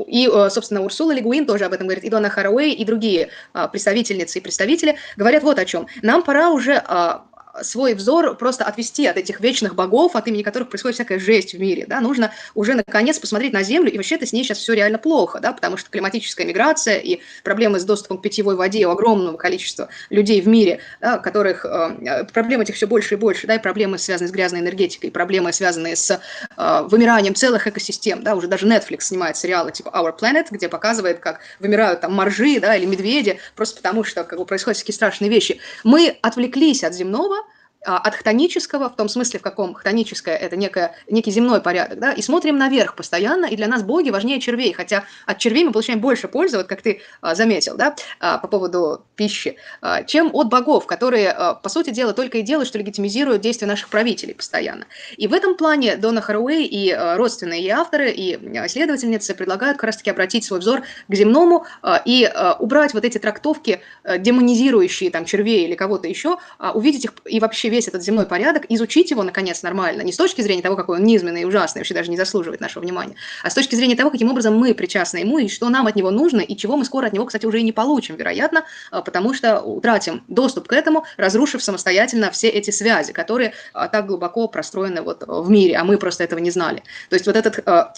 и, 0.08 0.28
собственно, 0.50 0.82
Урсула 0.84 1.14
Лигуин 1.14 1.46
тоже 1.46 1.64
об 1.66 1.74
этом 1.74 1.88
говорит, 1.88 2.04
и 2.04 2.10
Дона 2.10 2.30
Харуэй, 2.30 2.74
и 2.74 2.84
другие 2.84 3.30
а, 3.54 3.70
представительницы 3.70 4.40
и 4.40 4.42
представители 4.42 4.98
говорят 5.16 5.44
вот 5.44 5.60
о 5.60 5.66
чем. 5.66 5.88
Нам 6.02 6.24
пора 6.24 6.50
уже 6.50 6.74
а, 6.86 7.26
свой 7.62 7.94
взор 7.94 8.36
просто 8.36 8.66
отвести 8.66 9.06
от 9.06 9.18
этих 9.18 9.40
вечных 9.40 9.76
богов, 9.76 10.16
от 10.16 10.28
имени 10.28 10.42
которых 10.42 10.70
происходит 10.70 10.96
всякая 10.96 11.20
жесть 11.20 11.54
в 11.54 11.60
мире, 11.60 11.86
да, 11.88 12.02
нужно 12.02 12.32
уже 12.56 12.74
наконец 12.74 13.20
посмотреть 13.20 13.54
на 13.54 13.64
Землю, 13.64 13.92
и 13.92 13.98
вообще-то 13.98 14.26
с 14.26 14.34
ней 14.34 14.44
сейчас 14.44 14.58
все 14.58 14.74
реально 14.74 14.98
плохо, 14.98 15.40
да, 15.40 15.54
потому 15.54 15.78
что 15.78 15.90
климатическая 15.90 16.48
миграция 16.48 16.98
и 16.98 17.20
проблемы 17.44 17.80
с 17.80 17.86
доступом 17.86 18.18
к 18.18 18.22
питьевой 18.22 18.56
воде 18.56 18.88
у 18.88 18.90
огромного 18.90 19.38
количества 19.38 19.90
людей 20.10 20.42
в 20.42 20.48
мире, 20.48 20.80
да, 21.00 21.20
которых, 21.20 21.66
э, 21.66 22.26
проблем 22.34 22.62
этих 22.62 22.76
все 22.76 22.88
больше 22.88 23.16
и 23.16 23.18
больше, 23.18 23.46
да, 23.46 23.56
и 23.56 23.60
проблемы, 23.60 23.98
связанные 23.98 24.30
с 24.30 24.32
грязной 24.32 24.62
энергетикой, 24.62 25.12
проблемы, 25.12 25.54
связанные 25.54 25.96
с 25.96 26.20
э, 26.58 26.82
вымиранием 26.90 27.36
целых 27.36 27.68
экосистем, 27.68 28.24
да, 28.24 28.36
уже 28.36 28.48
даже 28.48 28.66
Netflix 28.66 29.02
снимает 29.02 29.38
сериалы 29.38 29.72
типа 29.72 29.90
Our 29.90 30.18
Planet, 30.18 30.48
где 30.50 30.70
показывает, 30.70 31.20
как 31.20 31.42
вымирают 31.60 32.02
там 32.02 32.14
моржи, 32.14 32.60
да, 32.60 32.76
или 32.76 32.86
медведи, 32.86 33.40
просто 33.56 33.78
потому 33.78 34.04
что, 34.04 34.24
как 34.24 34.40
бы, 34.40 34.46
происходят 34.46 34.80
такие 34.80 34.96
страшные 34.96 35.30
вещи. 35.30 35.60
Мы 35.84 36.18
отвлеклись 36.22 36.84
от 36.84 36.94
земного, 36.94 37.43
от 37.86 38.16
хтонического, 38.16 38.90
в 38.90 38.96
том 38.96 39.10
смысле, 39.10 39.40
в 39.40 39.44
каком 39.44 39.74
хтоническое– 39.74 40.36
это 40.38 40.56
некое, 40.56 40.96
некий 41.10 41.32
земной 41.32 41.62
порядок, 41.62 42.00
да, 42.00 42.14
и 42.14 42.22
смотрим 42.22 42.58
наверх 42.58 42.96
постоянно, 42.96 43.46
и 43.46 43.56
для 43.56 43.68
нас 43.68 43.84
боги 43.84 44.10
важнее 44.10 44.40
червей, 44.40 44.74
хотя 44.74 45.04
от 45.26 45.38
червей 45.40 45.64
мы 45.64 45.72
получаем 45.72 46.00
больше 46.00 46.28
пользы, 46.28 46.58
вот 46.58 46.68
как 46.68 46.82
ты 46.82 47.02
а, 47.22 47.36
заметил, 47.36 47.76
да, 47.76 47.96
а, 48.20 48.38
по 48.38 48.48
поводу 48.48 49.04
пищи, 49.16 49.58
а, 49.82 50.04
чем 50.04 50.30
от 50.34 50.48
богов, 50.50 50.86
которые, 50.86 51.32
а, 51.32 51.56
по 51.56 51.70
сути 51.70 51.90
дела, 51.90 52.14
только 52.14 52.40
и 52.40 52.42
делают, 52.42 52.68
что 52.68 52.78
легитимизируют 52.78 53.42
действия 53.42 53.68
наших 53.68 53.90
правителей 53.90 54.36
постоянно. 54.36 54.86
И 55.18 55.28
в 55.28 55.34
этом 55.34 55.56
плане 55.56 55.98
Дона 55.98 56.22
Харуэй 56.22 56.66
и 56.66 56.92
а, 56.92 57.18
родственные 57.18 57.62
ей 57.62 57.72
авторы, 57.72 58.12
и 58.12 58.36
исследовательницы 58.36 59.34
предлагают 59.36 59.78
как 59.78 59.86
раз-таки 59.86 60.10
обратить 60.10 60.46
свой 60.46 60.60
взор 60.60 60.84
к 61.08 61.14
земному 61.16 61.66
а, 61.82 62.02
и 62.04 62.24
а, 62.26 62.54
убрать 62.60 62.94
вот 62.94 63.06
эти 63.06 63.18
трактовки, 63.18 63.82
а, 64.04 64.18
демонизирующие 64.18 65.12
там 65.12 65.26
червей 65.26 65.66
или 65.66 65.76
кого-то 65.76 66.08
еще, 66.08 66.38
а, 66.60 66.72
увидеть 66.72 67.06
их 67.06 67.14
и 67.26 67.40
вообще 67.40 67.70
весь 67.74 67.88
этот 67.88 68.04
земной 68.04 68.26
порядок, 68.26 68.66
изучить 68.70 69.12
его, 69.12 69.24
наконец, 69.24 69.64
нормально, 69.64 70.02
не 70.04 70.14
с 70.14 70.18
точки 70.18 70.42
зрения 70.42 70.62
того, 70.62 70.76
какой 70.76 71.00
он 71.00 71.04
низменный 71.04 71.42
и 71.42 71.46
ужасный, 71.46 71.80
вообще 71.80 71.94
даже 71.94 72.12
не 72.12 72.18
заслуживает 72.18 72.62
нашего 72.62 72.84
внимания, 72.84 73.16
а 73.44 73.50
с 73.50 73.54
точки 73.54 73.76
зрения 73.76 73.96
того, 73.96 74.12
каким 74.12 74.30
образом 74.30 74.56
мы 74.56 74.74
причастны 74.74 75.18
ему, 75.18 75.40
и 75.40 75.50
что 75.50 75.70
нам 75.70 75.88
от 75.88 75.96
него 75.96 76.12
нужно, 76.12 76.40
и 76.40 76.56
чего 76.56 76.78
мы 76.78 76.86
скоро 76.86 77.08
от 77.08 77.14
него, 77.14 77.26
кстати, 77.26 77.46
уже 77.46 77.60
и 77.60 77.64
не 77.64 77.72
получим, 77.72 78.16
вероятно, 78.16 78.64
а, 78.92 79.02
потому 79.02 79.34
что 79.34 79.60
утратим 79.60 80.24
доступ 80.28 80.68
к 80.68 80.74
этому, 80.74 81.06
разрушив 81.18 81.64
самостоятельно 81.64 82.30
все 82.32 82.48
эти 82.48 82.70
связи, 82.70 83.12
которые 83.12 83.54
а, 83.74 83.88
так 83.88 84.06
глубоко 84.06 84.48
простроены 84.48 85.02
вот 85.02 85.24
в 85.26 85.50
мире, 85.50 85.76
а 85.76 85.84
мы 85.84 85.98
просто 85.98 86.24
этого 86.24 86.40
не 86.40 86.52
знали. 86.52 86.84
То 87.10 87.16
есть 87.16 87.26
вот 87.26 87.36
этот 87.36 87.60
а, 87.68 87.94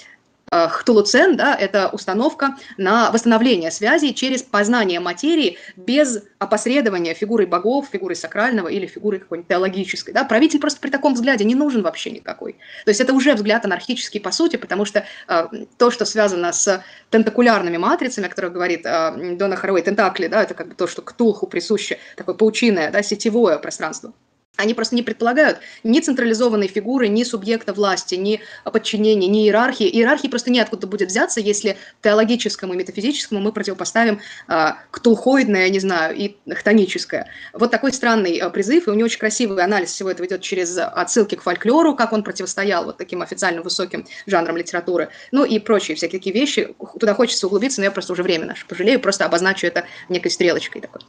Хтулуцен, 0.52 1.36
да, 1.38 1.56
это 1.56 1.89
установка 1.89 2.56
на 2.78 3.12
восстановление 3.12 3.72
связей 3.72 4.14
через 4.14 4.43
познание 4.43 5.00
материи 5.00 5.58
без 5.76 6.24
опосредования 6.38 7.14
фигуры 7.14 7.48
богов, 7.48 7.88
фигуры 7.91 8.14
сакрального 8.16 8.68
или 8.68 8.86
фигуры 8.86 9.20
какой-нибудь 9.20 9.50
теологической. 9.50 10.14
Да. 10.14 10.24
Правитель 10.24 10.60
просто 10.60 10.80
при 10.80 10.91
таком 10.91 11.16
взгляде 11.16 11.46
не 11.46 11.56
нужен 11.56 11.82
вообще 11.82 12.12
никакой. 12.12 12.54
То 12.86 12.89
есть 12.89 13.02
это 13.02 13.14
уже 13.14 13.34
взгляд 13.34 13.66
анархический 13.66 14.20
по 14.20 14.32
сути, 14.32 14.58
потому 14.58 14.86
что 14.86 15.06
э, 15.28 15.48
то, 15.78 15.89
что 15.91 16.06
связано 16.06 16.54
с 16.54 16.84
тентакулярными 17.10 17.78
матрицами, 17.78 18.28
о 18.28 18.30
которых 18.30 18.54
говорит 18.54 18.86
э, 18.86 19.36
Дона 19.36 19.56
Харуэй, 19.56 19.82
тентакли, 19.82 20.28
да, 20.28 20.43
это 20.43 20.54
как 20.54 20.70
бы 20.70 20.76
то, 20.76 20.88
что 20.88 21.02
к 21.02 21.14
Тулху 21.14 21.48
присуще, 21.48 21.98
такое 22.16 22.36
паучиное, 22.36 22.91
да, 22.91 23.02
сетевое 23.02 23.58
пространство. 23.58 24.14
Они 24.58 24.74
просто 24.74 24.95
не 24.95 25.03
предполагают 25.03 25.60
ни 25.84 25.99
централизованной 25.99 26.68
фигуры, 26.68 27.08
ни 27.08 27.24
субъекта 27.24 27.74
власти, 27.74 28.16
ни 28.16 28.41
подчинения, 28.64 29.28
ни 29.28 29.45
иерархии. 29.45 29.88
Иерархии 29.88 30.28
просто 30.28 30.51
неоткуда 30.51 30.88
будет 30.88 31.10
взяться, 31.10 31.39
если 31.39 31.78
теологическому 32.01 32.74
и 32.74 32.78
метафизическому 32.78 33.41
мы 33.41 33.51
противопоставим 33.51 34.20
э, 34.47 34.72
ктулхоидное, 34.91 35.70
не 35.70 35.80
знаю, 35.80 36.16
и 36.16 36.36
хтоническое. 36.53 37.28
Вот 37.53 37.72
такой 37.72 37.93
странный 37.93 38.38
э, 38.38 38.49
призыв, 38.49 38.88
и 38.88 38.91
у 38.91 38.93
него 38.93 39.06
очень 39.06 39.20
красивый 39.20 39.64
анализ 39.64 39.91
всего 39.91 40.10
этого 40.10 40.26
идет 40.28 40.41
через 40.41 40.78
отсылки 40.78 41.36
к 41.36 41.43
фольклору, 41.43 41.95
как 41.95 42.14
он 42.14 42.24
противостоял 42.24 42.86
вот 42.86 42.97
таким 42.97 43.22
официально 43.22 43.62
высоким 43.62 44.06
жанрам 44.26 44.58
литературы, 44.58 45.10
ну 45.32 45.43
и 45.45 45.60
прочие 45.60 45.95
всякие 45.95 46.20
такие 46.20 46.34
вещи. 46.34 46.76
Туда 46.99 47.14
хочется 47.14 47.47
углубиться, 47.47 47.82
но 47.82 47.86
я 47.86 47.91
просто 47.91 48.14
уже 48.14 48.24
время 48.24 48.45
наше 48.45 48.66
пожалею, 48.66 48.99
просто 48.99 49.26
обозначу 49.26 49.68
это 49.68 49.86
некой 50.10 50.32
стрелочкой 50.32 50.82
такой. 50.82 51.01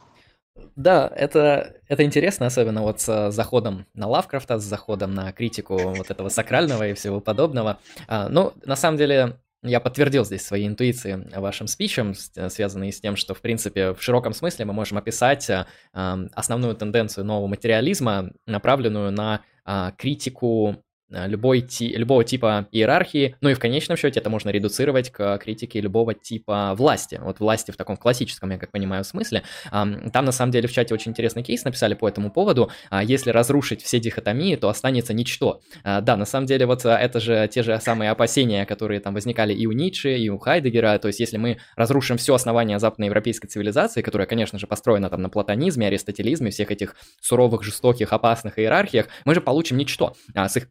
Да, 0.77 1.11
это, 1.15 1.73
это 1.87 2.03
интересно, 2.03 2.45
особенно 2.45 2.83
вот 2.83 3.01
с 3.01 3.31
заходом 3.31 3.87
на 3.95 4.07
Лавкрафта, 4.07 4.59
с 4.59 4.63
заходом 4.63 5.11
на 5.15 5.31
критику 5.31 5.75
вот 5.75 6.11
этого 6.11 6.29
сакрального 6.29 6.87
и 6.87 6.93
всего 6.93 7.19
подобного. 7.19 7.79
А, 8.07 8.29
ну, 8.29 8.53
на 8.63 8.75
самом 8.75 8.97
деле, 8.97 9.39
я 9.63 9.79
подтвердил 9.79 10.23
здесь 10.23 10.45
свои 10.45 10.67
интуиции 10.67 11.27
вашим 11.35 11.65
спичем, 11.65 12.13
связанные 12.13 12.91
с 12.91 13.01
тем, 13.01 13.15
что, 13.15 13.33
в 13.33 13.41
принципе, 13.41 13.93
в 13.95 14.03
широком 14.03 14.33
смысле 14.33 14.65
мы 14.65 14.73
можем 14.73 14.99
описать 14.99 15.49
а, 15.49 15.65
основную 16.33 16.75
тенденцию 16.75 17.25
нового 17.25 17.47
материализма, 17.47 18.29
направленную 18.45 19.11
на 19.11 19.41
а, 19.65 19.93
критику 19.97 20.75
Э, 20.75 20.86
любой 21.09 21.61
ти, 21.61 21.87
любого 21.89 22.23
типа 22.23 22.67
иерархии, 22.71 23.35
ну 23.41 23.49
и 23.49 23.53
в 23.53 23.59
конечном 23.59 23.97
счете 23.97 24.19
это 24.19 24.29
можно 24.29 24.49
редуцировать 24.49 25.09
к 25.09 25.37
критике 25.39 25.81
любого 25.81 26.13
типа 26.13 26.73
власти, 26.75 27.19
вот 27.23 27.39
власти 27.39 27.71
в 27.71 27.77
таком 27.77 27.97
классическом, 27.97 28.51
я 28.51 28.57
как 28.57 28.71
понимаю, 28.71 29.03
смысле. 29.03 29.43
Там 29.71 30.25
на 30.25 30.31
самом 30.31 30.51
деле 30.51 30.67
в 30.67 30.71
чате 30.71 30.93
очень 30.93 31.11
интересный 31.11 31.43
кейс 31.43 31.63
написали 31.63 31.95
по 31.95 32.07
этому 32.07 32.31
поводу, 32.31 32.69
а, 32.89 33.03
если 33.03 33.31
разрушить 33.31 33.81
все 33.81 33.99
дихотомии, 33.99 34.55
то 34.55 34.69
останется 34.69 35.13
ничто. 35.13 35.61
А, 35.83 36.01
да, 36.01 36.15
на 36.15 36.25
самом 36.25 36.45
деле 36.45 36.65
вот 36.65 36.85
а, 36.85 36.97
это 36.97 37.19
же 37.19 37.49
те 37.51 37.63
же 37.63 37.79
самые 37.81 38.11
опасения, 38.11 38.65
которые 38.65 38.99
там 38.99 39.13
возникали 39.13 39.53
и 39.53 39.65
у 39.65 39.71
Ницше, 39.71 40.17
и 40.17 40.29
у 40.29 40.37
Хайдегера, 40.37 40.97
то 40.99 41.07
есть 41.07 41.19
если 41.19 41.37
мы 41.37 41.57
разрушим 41.75 42.17
все 42.17 42.35
основания 42.35 42.79
западноевропейской 42.79 43.49
цивилизации, 43.49 44.01
которая, 44.01 44.27
конечно 44.27 44.59
же, 44.59 44.67
построена 44.67 45.09
там 45.09 45.21
на 45.21 45.29
платонизме, 45.29 45.87
аристотелизме, 45.87 46.51
всех 46.51 46.71
этих 46.71 46.95
суровых, 47.21 47.63
жестоких, 47.63 48.13
опасных 48.13 48.59
иерархиях, 48.59 49.07
мы 49.25 49.33
же 49.33 49.41
получим 49.41 49.77
ничто. 49.77 50.15
С 50.35 50.57
их 50.57 50.67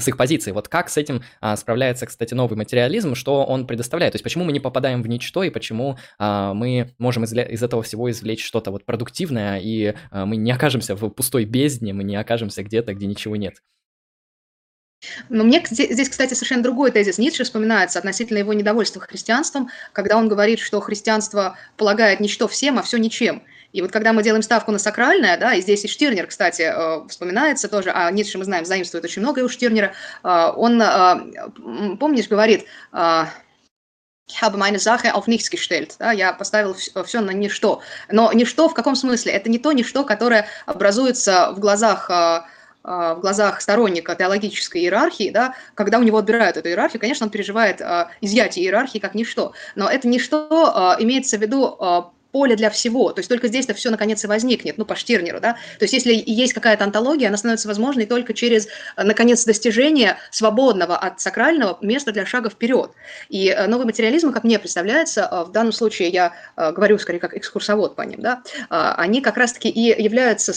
с 0.00 0.08
их 0.08 0.16
позиции. 0.16 0.52
Вот 0.52 0.68
как 0.68 0.88
с 0.88 0.96
этим 0.96 1.22
а, 1.40 1.56
справляется, 1.56 2.06
кстати, 2.06 2.34
новый 2.34 2.56
материализм, 2.56 3.14
что 3.14 3.44
он 3.44 3.66
предоставляет? 3.66 4.12
То 4.12 4.16
есть 4.16 4.24
почему 4.24 4.44
мы 4.44 4.52
не 4.52 4.60
попадаем 4.60 5.02
в 5.02 5.08
ничто 5.08 5.42
и 5.42 5.50
почему 5.50 5.98
а, 6.18 6.54
мы 6.54 6.94
можем 6.98 7.24
из, 7.24 7.32
из 7.32 7.62
этого 7.62 7.82
всего 7.82 8.10
извлечь 8.10 8.44
что-то 8.44 8.70
вот 8.70 8.84
продуктивное, 8.84 9.58
и 9.58 9.94
а, 10.10 10.26
мы 10.26 10.36
не 10.36 10.52
окажемся 10.52 10.94
в 10.94 11.08
пустой 11.10 11.44
бездне, 11.44 11.92
мы 11.92 12.04
не 12.04 12.16
окажемся 12.16 12.62
где-то, 12.62 12.94
где 12.94 13.06
ничего 13.06 13.36
нет? 13.36 13.56
Но 15.28 15.44
мне 15.44 15.62
здесь, 15.68 16.08
кстати, 16.08 16.34
совершенно 16.34 16.62
другой 16.62 16.90
тезис 16.90 17.18
Ницше 17.18 17.44
вспоминается 17.44 17.98
относительно 17.98 18.38
его 18.38 18.52
недовольства 18.52 19.00
христианством, 19.00 19.68
когда 19.92 20.16
он 20.16 20.28
говорит, 20.28 20.58
что 20.58 20.80
христианство 20.80 21.56
полагает 21.76 22.20
ничто 22.20 22.48
всем, 22.48 22.78
а 22.78 22.82
все 22.82 22.96
ничем. 22.96 23.42
И 23.76 23.82
вот 23.82 23.92
когда 23.92 24.14
мы 24.14 24.22
делаем 24.22 24.42
ставку 24.42 24.72
на 24.72 24.78
сакральное, 24.78 25.36
да, 25.36 25.52
и 25.52 25.60
здесь 25.60 25.84
и 25.84 25.88
Штирнер, 25.88 26.26
кстати, 26.28 26.62
э, 26.62 27.06
вспоминается 27.10 27.68
тоже, 27.68 27.90
а 27.90 28.10
Ницше, 28.10 28.38
мы 28.38 28.44
знаем, 28.44 28.64
заимствует 28.64 29.04
очень 29.04 29.20
много 29.20 29.40
у 29.40 29.50
Штирнера, 29.50 29.92
э, 30.24 30.52
он, 30.56 30.80
э, 30.80 31.96
помнишь, 32.00 32.28
говорит, 32.28 32.64
ich 34.28 34.40
habe 34.40 34.56
meine 34.56 34.78
Sache 34.78 35.14
auf 35.14 35.26
nichts 35.26 35.50
gestellt. 35.50 35.96
Да, 35.98 36.10
я 36.10 36.32
поставил 36.32 36.74
все 36.74 37.20
на 37.20 37.32
ничто. 37.32 37.82
Но 38.10 38.32
ничто 38.32 38.70
в 38.70 38.74
каком 38.74 38.96
смысле? 38.96 39.32
Это 39.32 39.50
не 39.50 39.58
то 39.58 39.72
ничто, 39.72 40.04
которое 40.04 40.48
образуется 40.64 41.52
в 41.52 41.60
глазах 41.60 42.08
в 42.82 43.18
глазах 43.20 43.60
сторонника 43.60 44.14
теологической 44.14 44.82
иерархии, 44.82 45.30
да, 45.30 45.56
когда 45.74 45.98
у 45.98 46.04
него 46.04 46.18
отбирают 46.18 46.56
эту 46.56 46.68
иерархию, 46.68 47.00
конечно, 47.00 47.26
он 47.26 47.30
переживает 47.30 47.80
изъятие 48.20 48.64
иерархии 48.64 49.00
как 49.00 49.14
ничто. 49.14 49.54
Но 49.74 49.90
это 49.90 50.06
ничто 50.06 50.94
имеется 51.00 51.36
в 51.36 51.40
виду 51.40 52.12
поле 52.36 52.54
для 52.54 52.68
всего. 52.68 53.12
То 53.12 53.20
есть 53.20 53.30
только 53.30 53.48
здесь-то 53.48 53.72
все 53.72 53.88
наконец 53.88 54.22
и 54.22 54.26
возникнет, 54.26 54.76
ну, 54.76 54.84
по 54.84 54.94
Штирнеру, 54.94 55.40
да. 55.40 55.54
То 55.78 55.84
есть 55.84 55.94
если 55.94 56.12
есть 56.26 56.52
какая-то 56.52 56.84
антология, 56.84 57.28
она 57.28 57.38
становится 57.38 57.66
возможной 57.66 58.04
только 58.04 58.34
через, 58.34 58.66
э, 58.66 59.04
наконец, 59.04 59.42
достижение 59.46 60.18
свободного 60.30 60.98
от 60.98 61.18
сакрального 61.18 61.78
места 61.80 62.12
для 62.12 62.26
шага 62.26 62.50
вперед. 62.50 62.90
И 63.30 63.48
э, 63.48 63.66
новый 63.68 63.86
материализм, 63.86 64.34
как 64.34 64.44
мне 64.44 64.58
представляется, 64.58 65.26
э, 65.32 65.44
в 65.44 65.50
данном 65.50 65.72
случае 65.72 66.10
я 66.10 66.32
говорю 66.56 66.98
скорее 66.98 67.20
как 67.20 67.34
экскурсовод 67.34 67.96
по 67.96 68.02
ним, 68.02 68.20
да, 68.20 68.42
они 68.68 69.22
как 69.22 69.38
раз-таки 69.38 69.70
и 69.70 70.02
являются 70.02 70.52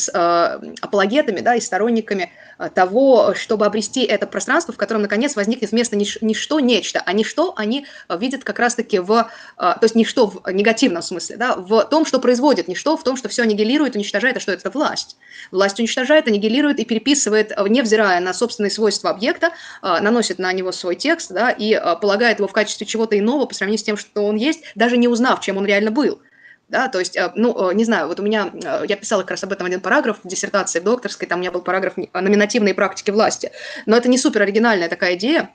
апологетами, 0.82 1.39
да, 1.39 1.55
и 1.55 1.61
сторонниками 1.61 2.32
того, 2.74 3.34
чтобы 3.36 3.66
обрести 3.66 4.03
это 4.03 4.28
пространство, 4.28 4.74
в 4.74 4.78
котором, 4.78 5.01
наконец, 5.01 5.36
возникнет 5.36 5.72
вместо 5.72 5.95
ничто 5.95 6.60
нечто, 6.60 7.01
а 7.05 7.14
ничто 7.14 7.53
они 7.55 7.86
видят 8.10 8.43
как 8.43 8.60
раз-таки 8.60 8.99
в, 8.99 9.30
то 9.57 9.80
есть 9.82 9.95
ничто 9.95 10.28
в 10.28 10.51
негативном 10.51 11.01
смысле, 11.01 11.38
да, 11.38 11.55
в 11.55 11.84
том, 11.86 12.05
что 12.05 12.20
производит, 12.20 12.68
не 12.68 12.76
что 12.76 12.97
в 12.97 13.03
том, 13.03 13.18
что 13.18 13.30
все 13.30 13.43
аннигилирует, 13.43 13.95
уничтожает, 13.95 14.38
а 14.38 14.39
что 14.39 14.51
это 14.51 14.70
власть. 14.70 15.18
Власть 15.51 15.80
уничтожает, 15.80 16.28
аннигилирует 16.28 16.80
и 16.80 16.86
переписывает, 16.86 17.51
э, 17.51 17.68
невзирая 17.68 18.20
на 18.20 18.34
собственные 18.34 18.72
свойства 18.72 19.10
объекта, 19.10 19.51
э, 19.82 19.99
наносит 20.01 20.39
на 20.39 20.51
него 20.53 20.72
свой 20.72 20.95
текст 20.95 21.32
да, 21.32 21.51
и 21.51 21.74
э, 21.74 21.95
полагает 22.01 22.39
его 22.39 22.47
в 22.47 22.53
качестве 22.53 22.86
чего-то 22.86 23.18
иного 23.18 23.45
по 23.45 23.53
сравнению 23.53 23.80
с 23.80 23.84
тем, 23.84 23.97
что 23.97 24.26
он 24.26 24.36
есть, 24.36 24.62
даже 24.76 24.97
не 24.97 25.07
узнав, 25.07 25.41
чем 25.41 25.57
он 25.57 25.66
реально 25.66 25.91
был. 25.91 26.22
Да, 26.70 26.88
то 26.88 26.99
есть, 26.99 27.17
ну, 27.36 27.72
не 27.72 27.84
знаю, 27.84 28.07
вот 28.07 28.20
у 28.20 28.24
меня, 28.24 28.51
я 28.88 28.95
писала 28.95 29.22
как 29.22 29.32
раз 29.32 29.43
об 29.43 29.51
этом 29.51 29.65
один 29.65 29.82
параграф 29.82 30.20
в 30.24 30.28
диссертации 30.28 30.80
в 30.80 30.84
докторской, 30.84 31.28
там 31.28 31.39
у 31.39 31.41
меня 31.41 31.51
был 31.51 31.61
параграф 31.61 31.95
о 32.13 32.22
номинативной 32.22 32.76
практике 32.76 33.11
власти, 33.11 33.51
но 33.88 33.97
это 33.97 34.07
не 34.07 34.20
супер 34.20 34.43
оригинальная 34.43 34.88
такая 34.88 35.15
идея, 35.15 35.49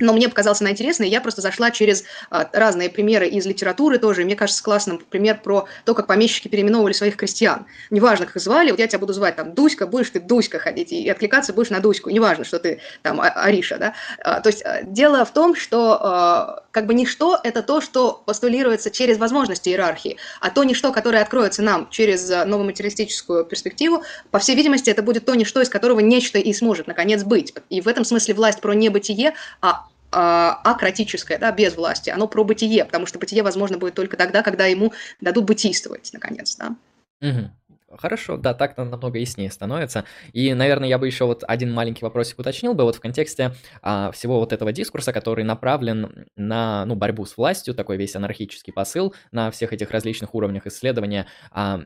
но 0.00 0.12
мне 0.14 0.28
показался 0.28 0.64
она 0.64 0.72
интересной, 0.72 1.08
я 1.08 1.20
просто 1.20 1.42
зашла 1.42 1.70
через 1.70 2.04
разные 2.30 2.88
примеры 2.88 3.28
из 3.28 3.44
литературы 3.46 3.98
тоже, 3.98 4.22
и 4.22 4.24
мне 4.24 4.36
кажется 4.36 4.64
классным 4.64 4.98
пример 4.98 5.38
про 5.40 5.68
то, 5.84 5.94
как 5.94 6.06
помещики 6.06 6.48
переименовывали 6.48 6.94
своих 6.94 7.16
крестьян. 7.16 7.66
Неважно, 7.90 8.24
как 8.26 8.36
их 8.36 8.42
звали, 8.42 8.70
вот 8.70 8.80
я 8.80 8.88
тебя 8.88 8.98
буду 8.98 9.12
звать 9.12 9.36
там 9.36 9.54
Дуська, 9.54 9.86
будешь 9.86 10.10
ты 10.10 10.18
Дуська 10.18 10.58
ходить, 10.58 10.92
и 10.92 11.08
откликаться 11.08 11.52
будешь 11.52 11.70
на 11.70 11.80
Дуську, 11.80 12.08
неважно, 12.08 12.44
что 12.44 12.58
ты 12.58 12.80
там 13.02 13.20
а, 13.20 13.28
Ариша, 13.28 13.76
да. 13.76 14.40
То 14.40 14.48
есть 14.48 14.64
дело 14.84 15.24
в 15.26 15.32
том, 15.32 15.54
что 15.54 16.63
как 16.74 16.86
бы 16.86 16.92
ничто– 16.92 17.38
это 17.44 17.62
то, 17.62 17.80
что 17.80 18.20
постулируется 18.26 18.90
через 18.90 19.16
возможности 19.16 19.68
иерархии, 19.68 20.16
а 20.40 20.50
то 20.50 20.64
ничто, 20.64 20.92
которое 20.92 21.22
откроется 21.22 21.62
нам 21.62 21.88
через 21.88 22.28
а, 22.30 22.44
новую 22.44 22.66
материалистическую 22.66 23.44
перспективу, 23.44 24.02
по 24.32 24.40
всей 24.40 24.56
видимости, 24.56 24.90
это 24.90 25.02
будет 25.02 25.24
то 25.24 25.36
ничто, 25.36 25.60
из 25.62 25.68
которого 25.68 26.00
нечто 26.00 26.40
и 26.40 26.52
сможет, 26.52 26.88
наконец, 26.88 27.22
быть. 27.22 27.54
И 27.70 27.80
в 27.80 27.86
этом 27.86 28.04
смысле 28.04 28.34
власть 28.34 28.60
про 28.60 28.74
небытие, 28.74 29.34
а 29.60 29.86
а, 30.10 30.60
акратическое, 30.64 31.38
да, 31.38 31.52
без 31.52 31.76
власти, 31.76 32.10
оно 32.10 32.26
про 32.26 32.42
бытие, 32.42 32.84
потому 32.84 33.06
что 33.06 33.20
бытие 33.20 33.44
возможно 33.44 33.78
будет 33.78 33.94
только 33.94 34.16
тогда, 34.16 34.42
когда 34.42 34.66
ему 34.66 34.92
дадут 35.20 35.44
бытийствовать, 35.44 36.10
наконец, 36.12 36.56
да. 36.56 36.74
Угу. 37.20 37.50
Хорошо, 37.98 38.36
да, 38.36 38.54
так 38.54 38.76
намного 38.76 39.18
яснее 39.18 39.50
становится. 39.50 40.04
И, 40.32 40.52
наверное, 40.54 40.88
я 40.88 40.98
бы 40.98 41.06
еще 41.06 41.26
вот 41.26 41.44
один 41.46 41.72
маленький 41.72 42.04
вопросик 42.04 42.38
уточнил 42.38 42.74
бы 42.74 42.84
вот 42.84 42.96
в 42.96 43.00
контексте 43.00 43.54
а, 43.82 44.10
всего 44.10 44.40
вот 44.40 44.52
этого 44.52 44.72
дискурса, 44.72 45.12
который 45.12 45.44
направлен 45.44 46.26
на 46.36 46.84
ну, 46.86 46.94
борьбу 46.96 47.24
с 47.24 47.36
властью, 47.36 47.74
такой 47.74 47.96
весь 47.96 48.16
анархический 48.16 48.72
посыл 48.72 49.14
на 49.32 49.50
всех 49.50 49.72
этих 49.72 49.90
различных 49.90 50.34
уровнях 50.34 50.66
исследования. 50.66 51.26
А, 51.50 51.82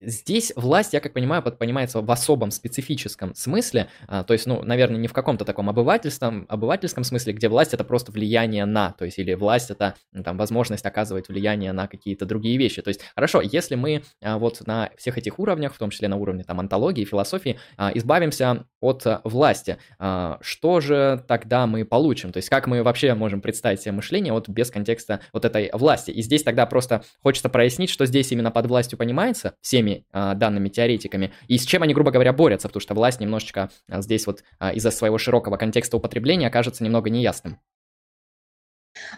Здесь 0.00 0.52
власть, 0.54 0.92
я 0.92 1.00
как 1.00 1.12
понимаю, 1.12 1.42
понимается 1.42 2.00
в 2.00 2.10
особом 2.10 2.52
специфическом 2.52 3.34
смысле, 3.34 3.88
а, 4.06 4.22
то 4.22 4.32
есть, 4.32 4.46
ну, 4.46 4.62
наверное, 4.62 4.98
не 4.98 5.08
в 5.08 5.12
каком-то 5.12 5.44
таком 5.44 5.68
обывательском, 5.68 6.46
обывательском 6.48 7.02
смысле, 7.02 7.32
где 7.32 7.48
власть 7.48 7.74
это 7.74 7.82
просто 7.82 8.12
влияние 8.12 8.64
на, 8.64 8.92
то 8.92 9.04
есть, 9.04 9.18
или 9.18 9.34
власть 9.34 9.70
это 9.70 9.94
там 10.24 10.36
возможность 10.36 10.86
оказывать 10.86 11.28
влияние 11.28 11.72
на 11.72 11.88
какие-то 11.88 12.26
другие 12.26 12.58
вещи. 12.58 12.80
То 12.80 12.88
есть, 12.88 13.00
хорошо, 13.16 13.40
если 13.40 13.74
мы 13.74 14.04
а, 14.22 14.38
вот 14.38 14.64
на 14.66 14.90
всех 14.96 15.18
этих 15.18 15.40
уровнях, 15.40 15.74
в 15.74 15.78
том 15.78 15.90
числе 15.90 16.06
на 16.06 16.16
уровне 16.16 16.44
там 16.44 16.60
антологии, 16.60 17.04
философии, 17.04 17.58
а, 17.76 17.90
избавимся 17.92 18.66
от 18.80 19.06
а, 19.06 19.20
власти, 19.24 19.78
а, 19.98 20.38
что 20.40 20.80
же 20.80 21.24
тогда 21.26 21.66
мы 21.66 21.84
получим? 21.84 22.32
То 22.32 22.38
есть, 22.38 22.48
как 22.48 22.66
мы 22.66 22.82
вообще 22.82 23.14
можем 23.14 23.40
представить 23.40 23.80
себе 23.80 23.92
мышление 23.92 24.32
вот 24.32 24.48
без 24.48 24.70
контекста 24.70 25.20
вот 25.32 25.44
этой 25.44 25.70
власти? 25.72 26.10
И 26.10 26.22
здесь 26.22 26.42
тогда 26.42 26.66
просто 26.66 27.02
хочется 27.22 27.48
прояснить, 27.48 27.90
что 27.90 28.06
здесь 28.06 28.30
именно 28.32 28.50
под 28.50 28.66
властью 28.66 28.98
понимается 28.98 29.54
всеми 29.60 30.06
а, 30.12 30.34
данными 30.34 30.68
теоретиками, 30.68 31.32
и 31.46 31.58
с 31.58 31.64
чем 31.64 31.82
они, 31.82 31.94
грубо 31.94 32.10
говоря, 32.10 32.32
борются, 32.32 32.68
потому 32.68 32.80
что 32.80 32.94
власть 32.94 33.20
немножечко 33.20 33.70
а, 33.88 34.02
здесь 34.02 34.26
вот 34.26 34.42
из-за 34.74 34.90
своего 34.90 35.18
широкого 35.18 35.56
контекста 35.56 35.96
употребления 35.96 36.46
окажется 36.46 36.84
немного 36.84 37.10
неясным. 37.10 37.58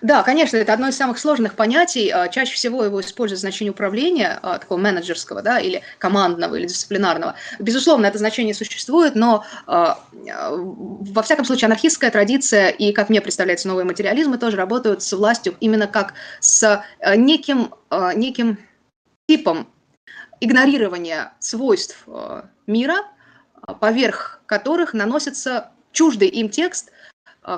Да, 0.03 0.22
конечно, 0.22 0.57
это 0.57 0.72
одно 0.72 0.89
из 0.89 0.97
самых 0.97 1.18
сложных 1.18 1.55
понятий. 1.55 2.12
Чаще 2.31 2.55
всего 2.55 2.85
его 2.85 3.01
используют 3.01 3.39
в 3.39 3.41
значении 3.41 3.70
управления, 3.70 4.39
такого 4.43 4.78
менеджерского, 4.78 5.43
да, 5.43 5.59
или 5.59 5.83
командного, 5.99 6.55
или 6.57 6.66
дисциплинарного. 6.66 7.35
Безусловно, 7.59 8.07
это 8.07 8.18
значение 8.18 8.55
существует, 8.55 9.14
но 9.14 9.45
во 9.66 11.22
всяком 11.22 11.45
случае 11.45 11.66
анархистская 11.66 12.11
традиция 12.11 12.68
и, 12.70 12.93
как 12.93 13.11
мне 13.11 13.20
представляется, 13.20 13.68
новые 13.68 13.85
материализмы 13.85 14.39
тоже 14.39 14.57
работают 14.57 15.03
с 15.03 15.12
властью 15.12 15.57
именно 15.61 15.87
как 15.87 16.14
с 16.41 16.83
неким, 17.16 17.74
неким 18.14 18.59
типом 19.28 19.68
игнорирование 20.41 21.33
свойств 21.39 22.07
мира, 22.66 22.97
поверх 23.81 24.41
которых 24.47 24.95
наносится 24.95 25.70
чуждый 25.93 26.28
им 26.28 26.49
текст, 26.49 26.91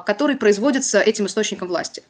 который 0.05 0.37
производится 0.37 1.01
этим 1.01 1.27
источником 1.27 1.69
власти. 1.69 2.03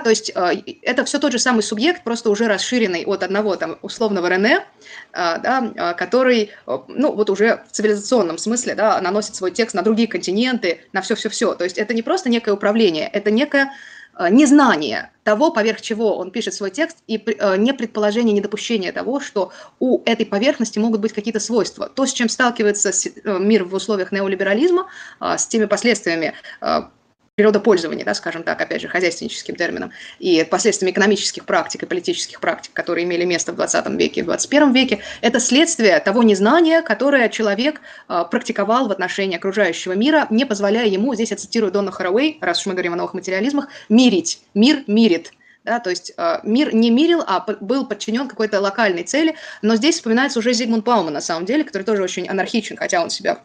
То 0.00 0.10
есть 0.10 0.30
это 0.30 1.04
все 1.04 1.18
тот 1.18 1.32
же 1.32 1.38
самый 1.38 1.62
субъект, 1.62 2.04
просто 2.04 2.30
уже 2.30 2.46
расширенный 2.46 3.04
от 3.04 3.22
одного 3.22 3.56
там 3.56 3.78
условного 3.82 4.28
Рене, 4.28 4.64
да, 5.12 5.94
который, 5.96 6.50
ну 6.88 7.12
вот 7.12 7.30
уже 7.30 7.62
в 7.68 7.72
цивилизационном 7.72 8.38
смысле, 8.38 8.74
да, 8.74 9.00
наносит 9.00 9.34
свой 9.34 9.50
текст 9.50 9.74
на 9.74 9.82
другие 9.82 10.08
континенты, 10.08 10.80
на 10.92 11.02
все-все-все. 11.02 11.54
То 11.54 11.64
есть 11.64 11.78
это 11.78 11.94
не 11.94 12.02
просто 12.02 12.28
некое 12.28 12.52
управление, 12.52 13.08
это 13.08 13.30
некое 13.30 13.70
Э, 14.18 14.30
незнание 14.30 15.10
того, 15.24 15.50
поверх 15.50 15.80
чего 15.82 16.16
он 16.16 16.30
пишет 16.30 16.54
свой 16.54 16.70
текст, 16.70 16.98
и 17.06 17.16
э, 17.18 17.56
не 17.58 17.74
предположение, 17.74 18.32
не 18.32 18.40
допущение 18.40 18.90
того, 18.92 19.20
что 19.20 19.52
у 19.78 20.02
этой 20.04 20.24
поверхности 20.24 20.78
могут 20.78 21.00
быть 21.00 21.12
какие-то 21.12 21.40
свойства. 21.40 21.88
То, 21.88 22.06
с 22.06 22.12
чем 22.12 22.30
сталкивается 22.30 22.90
э, 22.90 23.38
мир 23.38 23.64
в 23.64 23.74
условиях 23.74 24.12
неолиберализма, 24.12 24.86
с 25.20 25.46
теми 25.46 25.66
последствиями 25.66 26.34
природопользования, 27.36 28.02
да, 28.02 28.14
скажем 28.14 28.42
так, 28.42 28.58
опять 28.62 28.80
же, 28.80 28.88
хозяйственническим 28.88 29.56
термином, 29.56 29.92
и 30.18 30.42
последствиями 30.50 30.92
экономических 30.92 31.44
практик 31.44 31.82
и 31.82 31.86
политических 31.86 32.40
практик, 32.40 32.72
которые 32.72 33.04
имели 33.04 33.26
место 33.26 33.52
в 33.52 33.56
20 33.56 33.88
веке 33.90 34.20
и 34.20 34.22
в 34.22 34.26
21 34.26 34.72
веке, 34.72 35.00
это 35.20 35.38
следствие 35.38 36.00
того 36.00 36.22
незнания, 36.22 36.80
которое 36.80 37.28
человек 37.28 37.82
э, 38.08 38.24
практиковал 38.30 38.88
в 38.88 38.90
отношении 38.90 39.36
окружающего 39.36 39.92
мира, 39.92 40.26
не 40.30 40.46
позволяя 40.46 40.86
ему, 40.86 41.14
здесь 41.14 41.30
я 41.30 41.36
цитирую 41.36 41.70
Дона 41.70 41.90
Хаraway, 41.90 42.38
раз 42.40 42.60
уж 42.60 42.66
мы 42.66 42.72
говорим 42.72 42.94
о 42.94 42.96
новых 42.96 43.12
материализмах, 43.12 43.68
мирить. 43.90 44.40
Мир 44.54 44.84
мирит. 44.86 45.32
Да, 45.62 45.78
то 45.78 45.90
есть 45.90 46.14
э, 46.16 46.38
мир 46.42 46.74
не 46.74 46.90
мирил, 46.90 47.22
а 47.26 47.44
был 47.60 47.86
подчинен 47.86 48.28
какой-то 48.28 48.60
локальной 48.60 49.02
цели. 49.02 49.34
Но 49.60 49.76
здесь 49.76 49.96
вспоминается 49.96 50.38
уже 50.38 50.54
Зигмунд 50.54 50.86
Бауман, 50.86 51.12
на 51.12 51.20
самом 51.20 51.44
деле, 51.44 51.64
который 51.64 51.82
тоже 51.82 52.02
очень 52.02 52.26
анархичен, 52.28 52.78
хотя 52.78 53.02
он 53.02 53.10
себя 53.10 53.40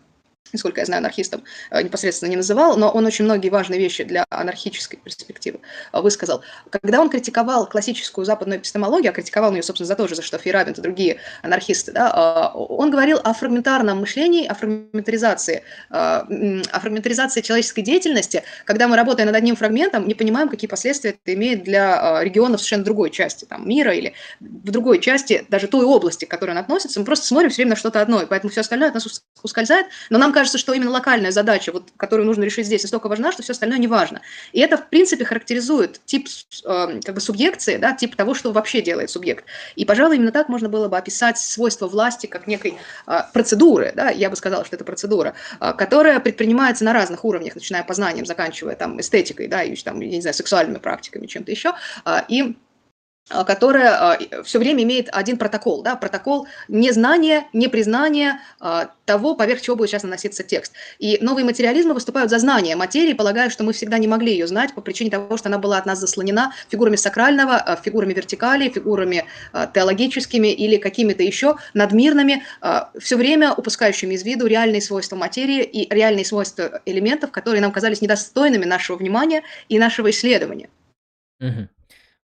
насколько 0.54 0.82
я 0.82 0.86
знаю, 0.86 1.00
анархистом 1.00 1.44
э, 1.70 1.82
непосредственно 1.82 2.30
не 2.30 2.36
называл, 2.36 2.78
но 2.78 2.90
он 2.90 3.06
очень 3.06 3.26
многие 3.26 3.50
важные 3.50 3.80
вещи 3.80 4.04
для 4.04 4.26
анархической 4.30 5.00
перспективы 5.00 5.60
э, 5.94 6.02
высказал. 6.02 6.42
Когда 6.70 7.02
он 7.02 7.10
критиковал 7.10 7.68
классическую 7.68 8.26
западную 8.26 8.60
эпистемологию, 8.60 9.12
а 9.12 9.14
критиковал 9.14 9.54
ее, 9.54 9.64
собственно, 9.64 9.88
за 9.88 9.96
то 9.96 10.08
же, 10.08 10.16
за 10.16 10.22
что 10.22 10.38
Фейрабент 10.38 10.80
и 10.80 10.82
другие 10.82 11.18
анархисты, 11.42 11.92
да, 11.92 12.54
э, 12.56 12.58
он 12.58 12.92
говорил 12.92 13.20
о 13.24 13.34
фрагментарном 13.34 14.00
мышлении, 14.00 14.48
о 14.48 14.54
фрагментаризации, 14.54 15.64
о 15.90 16.80
фрагментаризации 16.80 17.42
человеческой 17.42 17.82
деятельности, 17.82 18.44
когда 18.66 18.88
мы, 18.88 18.96
работая 18.96 19.26
над 19.26 19.36
одним 19.36 19.56
фрагментом, 19.56 20.08
не 20.08 20.14
понимаем, 20.14 20.50
какие 20.50 20.68
последствия 20.70 21.12
это 21.12 21.34
имеет 21.34 21.64
для 21.64 22.22
регионов 22.24 22.60
совершенно 22.62 22.84
другой 22.84 23.10
части 23.10 23.46
там, 23.46 23.68
мира 23.68 23.94
или 23.94 24.14
в 24.40 24.72
другой 24.72 25.00
части, 25.00 25.46
даже 25.50 25.68
той 25.68 25.86
области, 25.86 26.26
к 26.26 26.30
которой 26.30 26.52
он 26.52 26.58
относится, 26.58 27.00
мы 27.00 27.06
просто 27.06 27.26
смотрим 27.26 27.50
все 27.50 27.58
время 27.58 27.72
на 27.72 27.76
что-то 27.76 28.02
одно, 28.02 28.22
и 28.22 28.26
поэтому 28.26 28.52
все 28.52 28.62
остальное 28.62 28.90
от 28.90 28.96
нас 28.96 29.24
ускользает, 29.44 29.88
но 30.10 30.18
нам 30.18 30.34
кажется, 30.42 30.58
что 30.58 30.74
именно 30.74 30.90
локальная 30.90 31.30
задача, 31.30 31.72
вот, 31.72 31.92
которую 31.98 32.26
нужно 32.26 32.44
решить 32.44 32.66
здесь, 32.66 32.82
настолько 32.82 33.08
важна, 33.08 33.32
что 33.32 33.44
все 33.44 33.52
остальное 33.52 33.78
не 33.78 33.88
важно. 33.88 34.22
И 34.54 34.60
это, 34.60 34.76
в 34.76 34.90
принципе, 34.90 35.24
характеризует 35.24 36.02
тип 36.06 36.28
э, 36.66 37.00
как 37.06 37.14
бы 37.14 37.22
субъекции, 37.22 37.78
да, 37.78 37.94
тип 37.94 38.16
того, 38.16 38.34
что 38.34 38.52
вообще 38.52 38.82
делает 38.82 39.12
субъект. 39.12 39.46
И, 39.76 39.86
пожалуй, 39.86 40.16
именно 40.16 40.32
так 40.32 40.50
можно 40.50 40.68
было 40.68 40.88
бы 40.88 40.98
описать 40.98 41.38
свойства 41.38 41.88
власти 41.88 42.26
как 42.26 42.48
некой 42.48 42.74
э, 43.06 43.20
процедуры, 43.34 43.94
да, 43.96 44.10
я 44.10 44.32
бы 44.32 44.36
сказала, 44.36 44.66
что 44.66 44.76
это 44.76 44.84
процедура, 44.84 45.36
э, 45.60 45.74
которая 45.78 46.20
предпринимается 46.20 46.84
на 46.86 46.94
разных 46.94 47.24
уровнях, 47.24 47.54
начиная 47.54 47.84
познанием, 47.84 48.26
заканчивая 48.26 48.76
там 48.76 49.00
эстетикой, 49.00 49.48
да, 49.48 49.62
и 49.62 49.76
там, 49.76 50.02
я 50.02 50.10
не 50.10 50.22
знаю, 50.22 50.34
сексуальными 50.34 50.80
практиками, 50.80 51.28
чем-то 51.28 51.52
еще. 51.52 51.74
Э, 52.04 52.22
и 52.28 52.56
которая 53.30 54.14
а, 54.14 54.44
все 54.44 54.60
время 54.60 54.84
имеет 54.84 55.10
один 55.12 55.38
протокол, 55.38 55.84
да, 55.84 55.96
протокол 55.96 56.48
незнания, 56.68 57.48
непризнания 57.54 58.42
а, 58.60 58.90
того, 59.06 59.36
поверх 59.36 59.62
чего 59.62 59.76
будет 59.76 59.90
сейчас 59.90 60.04
наноситься 60.04 60.44
текст. 60.44 60.74
И 61.00 61.18
новые 61.22 61.46
материализмы 61.46 61.94
выступают 61.94 62.30
за 62.30 62.40
знание 62.40 62.76
материи, 62.76 63.14
полагая, 63.14 63.50
что 63.50 63.64
мы 63.64 63.74
всегда 63.74 63.98
не 63.98 64.08
могли 64.08 64.32
ее 64.34 64.48
знать 64.48 64.74
по 64.74 64.82
причине 64.82 65.12
того, 65.12 65.38
что 65.38 65.50
она 65.50 65.58
была 65.58 65.78
от 65.78 65.86
нас 65.86 66.00
заслонена 66.00 66.54
фигурами 66.70 66.96
сакрального, 66.96 67.80
фигурами 67.84 68.14
вертикали, 68.14 68.70
фигурами 68.70 69.26
теологическими 69.74 70.48
или 70.48 70.78
какими-то 70.78 71.24
еще 71.24 71.58
надмирными, 71.74 72.44
все 73.00 73.16
время 73.16 73.54
упускающими 73.54 74.16
из 74.16 74.24
виду 74.24 74.46
реальные 74.48 74.82
свойства 74.82 75.16
материи 75.16 75.64
и 75.64 75.94
реальные 75.94 76.26
свойства 76.26 76.82
элементов, 76.86 77.32
которые 77.32 77.62
нам 77.62 77.72
казались 77.72 78.02
недостойными 78.02 78.66
нашего 78.66 78.98
внимания 78.98 79.44
и 79.70 79.80
нашего 79.80 80.10
исследования. 80.10 80.70
Угу. 81.40 81.68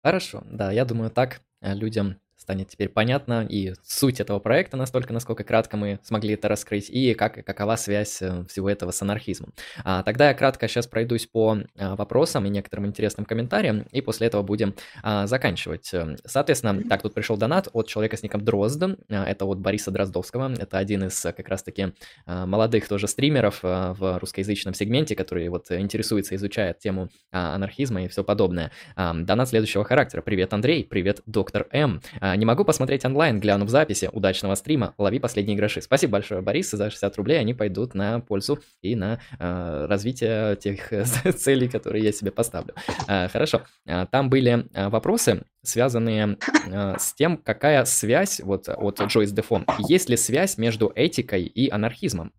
Хорошо, 0.04 0.42
да, 0.50 0.70
я 0.70 0.84
думаю, 0.84 1.10
так 1.10 1.40
э, 1.62 1.74
людям 1.74 2.16
станет 2.44 2.68
теперь 2.68 2.90
понятно 2.90 3.46
и 3.48 3.72
суть 3.82 4.20
этого 4.20 4.38
проекта 4.38 4.76
настолько, 4.76 5.14
насколько 5.14 5.44
кратко 5.44 5.78
мы 5.78 5.98
смогли 6.02 6.34
это 6.34 6.48
раскрыть, 6.48 6.90
и 6.90 7.14
как, 7.14 7.44
какова 7.44 7.76
связь 7.76 8.20
э, 8.20 8.44
всего 8.48 8.68
этого 8.68 8.90
с 8.90 9.00
анархизмом. 9.00 9.54
А, 9.82 10.02
тогда 10.02 10.28
я 10.28 10.34
кратко 10.34 10.68
сейчас 10.68 10.86
пройдусь 10.86 11.26
по 11.26 11.56
а, 11.76 11.96
вопросам 11.96 12.44
и 12.44 12.50
некоторым 12.50 12.86
интересным 12.86 13.24
комментариям, 13.24 13.86
и 13.92 14.02
после 14.02 14.26
этого 14.26 14.42
будем 14.42 14.74
а, 15.02 15.26
заканчивать. 15.26 15.88
Эм, 15.94 16.16
соответственно, 16.24 16.82
так, 16.86 17.00
тут 17.00 17.14
пришел 17.14 17.38
донат 17.38 17.68
от 17.72 17.88
человека 17.88 18.16
с 18.18 18.22
ником 18.22 18.44
Дрозд, 18.44 18.82
а, 18.82 18.94
это 19.08 19.46
от 19.46 19.58
Бориса 19.58 19.90
Дроздовского, 19.90 20.52
это 20.52 20.76
один 20.78 21.04
из 21.04 21.18
как 21.20 21.48
раз-таки 21.48 21.94
молодых 22.26 22.88
тоже 22.88 23.08
стримеров 23.08 23.60
в 23.62 24.18
русскоязычном 24.18 24.74
сегменте, 24.74 25.16
который 25.16 25.48
вот 25.48 25.70
интересуется, 25.70 26.34
изучает 26.34 26.78
тему 26.78 27.08
а, 27.32 27.54
анархизма 27.54 28.04
и 28.04 28.08
все 28.08 28.22
подобное. 28.22 28.70
А, 28.96 29.14
донат 29.14 29.48
следующего 29.48 29.84
характера. 29.84 30.22
Привет, 30.22 30.52
Андрей, 30.52 30.84
привет, 30.84 31.22
доктор 31.26 31.66
М. 31.72 32.00
А, 32.34 32.36
А, 32.36 32.36
не 32.36 32.44
могу 32.46 32.64
посмотреть 32.64 33.04
онлайн, 33.04 33.38
гляну 33.38 33.64
в 33.64 33.68
записи. 33.68 34.10
Удачного 34.12 34.56
стрима, 34.56 34.92
лови 34.98 35.20
последние 35.20 35.56
гроши. 35.56 35.80
Спасибо 35.80 36.14
большое, 36.14 36.40
Борис, 36.40 36.70
за 36.70 36.90
60 36.90 37.16
рублей. 37.16 37.38
Они 37.38 37.54
пойдут 37.54 37.94
на 37.94 38.18
пользу 38.18 38.58
и 38.82 38.96
на 38.96 39.20
э, 39.38 39.86
развитие 39.88 40.56
тех 40.56 40.88
целей, 41.36 41.68
которые 41.68 42.04
я 42.04 42.12
себе 42.12 42.32
поставлю. 42.32 42.74
Э, 43.06 43.28
хорошо. 43.28 43.62
Там 44.10 44.30
были 44.30 44.66
вопросы, 44.74 45.44
связанные 45.62 46.36
э, 46.66 46.96
с 46.98 47.14
тем, 47.14 47.36
какая 47.36 47.84
связь 47.84 48.40
вот 48.40 48.68
от 48.68 49.00
Джойс 49.00 49.30
Дефон. 49.30 49.64
Есть 49.88 50.08
ли 50.08 50.16
связь 50.16 50.58
между 50.58 50.90
этикой 50.92 51.44
и 51.44 51.70
анархизмом? 51.70 52.32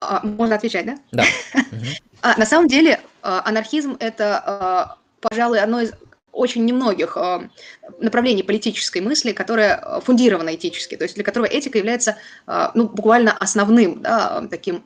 А, 0.00 0.20
можно 0.26 0.56
отвечать, 0.56 0.86
да? 0.86 0.96
Да. 1.12 1.24
А, 2.24 2.38
на 2.38 2.46
самом 2.46 2.68
деле 2.68 3.00
а, 3.22 3.42
анархизм– 3.44 3.96
это, 4.00 4.40
а, 4.46 4.96
пожалуй, 5.20 5.58
одно 5.58 5.80
из 5.80 5.92
очень 6.32 6.64
немногих 6.64 7.16
направлений 7.98 8.42
политической 8.42 9.00
мысли, 9.02 9.32
которое 9.32 10.00
фундировано 10.00 10.54
этически, 10.54 10.96
то 10.96 11.04
есть 11.04 11.14
для 11.14 11.24
которого 11.24 11.46
этика 11.46 11.78
является 11.78 12.16
ну, 12.74 12.88
буквально 12.88 13.32
основным 13.32 14.00
да, 14.00 14.46
таким 14.50 14.82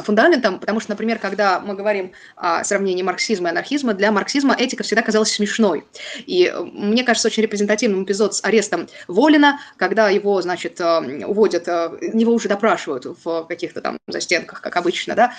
фундаментом, 0.00 0.58
потому 0.58 0.80
что, 0.80 0.90
например, 0.90 1.18
когда 1.18 1.60
мы 1.60 1.74
говорим 1.74 2.12
о 2.36 2.64
сравнении 2.64 3.02
марксизма 3.02 3.48
и 3.48 3.50
анархизма, 3.50 3.94
для 3.94 4.10
марксизма 4.12 4.54
этика 4.58 4.82
всегда 4.82 5.02
казалась 5.02 5.32
смешной. 5.32 5.84
И 6.26 6.50
э, 6.52 6.60
мне 6.62 7.04
кажется, 7.04 7.28
очень 7.28 7.42
репрезентативным 7.42 8.04
эпизод 8.04 8.34
с 8.34 8.44
арестом 8.44 8.88
Волина, 9.08 9.60
когда 9.76 10.08
его, 10.08 10.40
значит, 10.40 10.80
э, 10.80 11.26
уводят, 11.26 11.68
э, 11.68 11.90
его 12.12 12.32
уже 12.32 12.48
допрашивают 12.48 13.06
в 13.24 13.44
каких-то 13.44 13.80
там 13.80 13.98
застенках, 14.08 14.60
как 14.60 14.76
обычно, 14.76 15.14
да, 15.14 15.32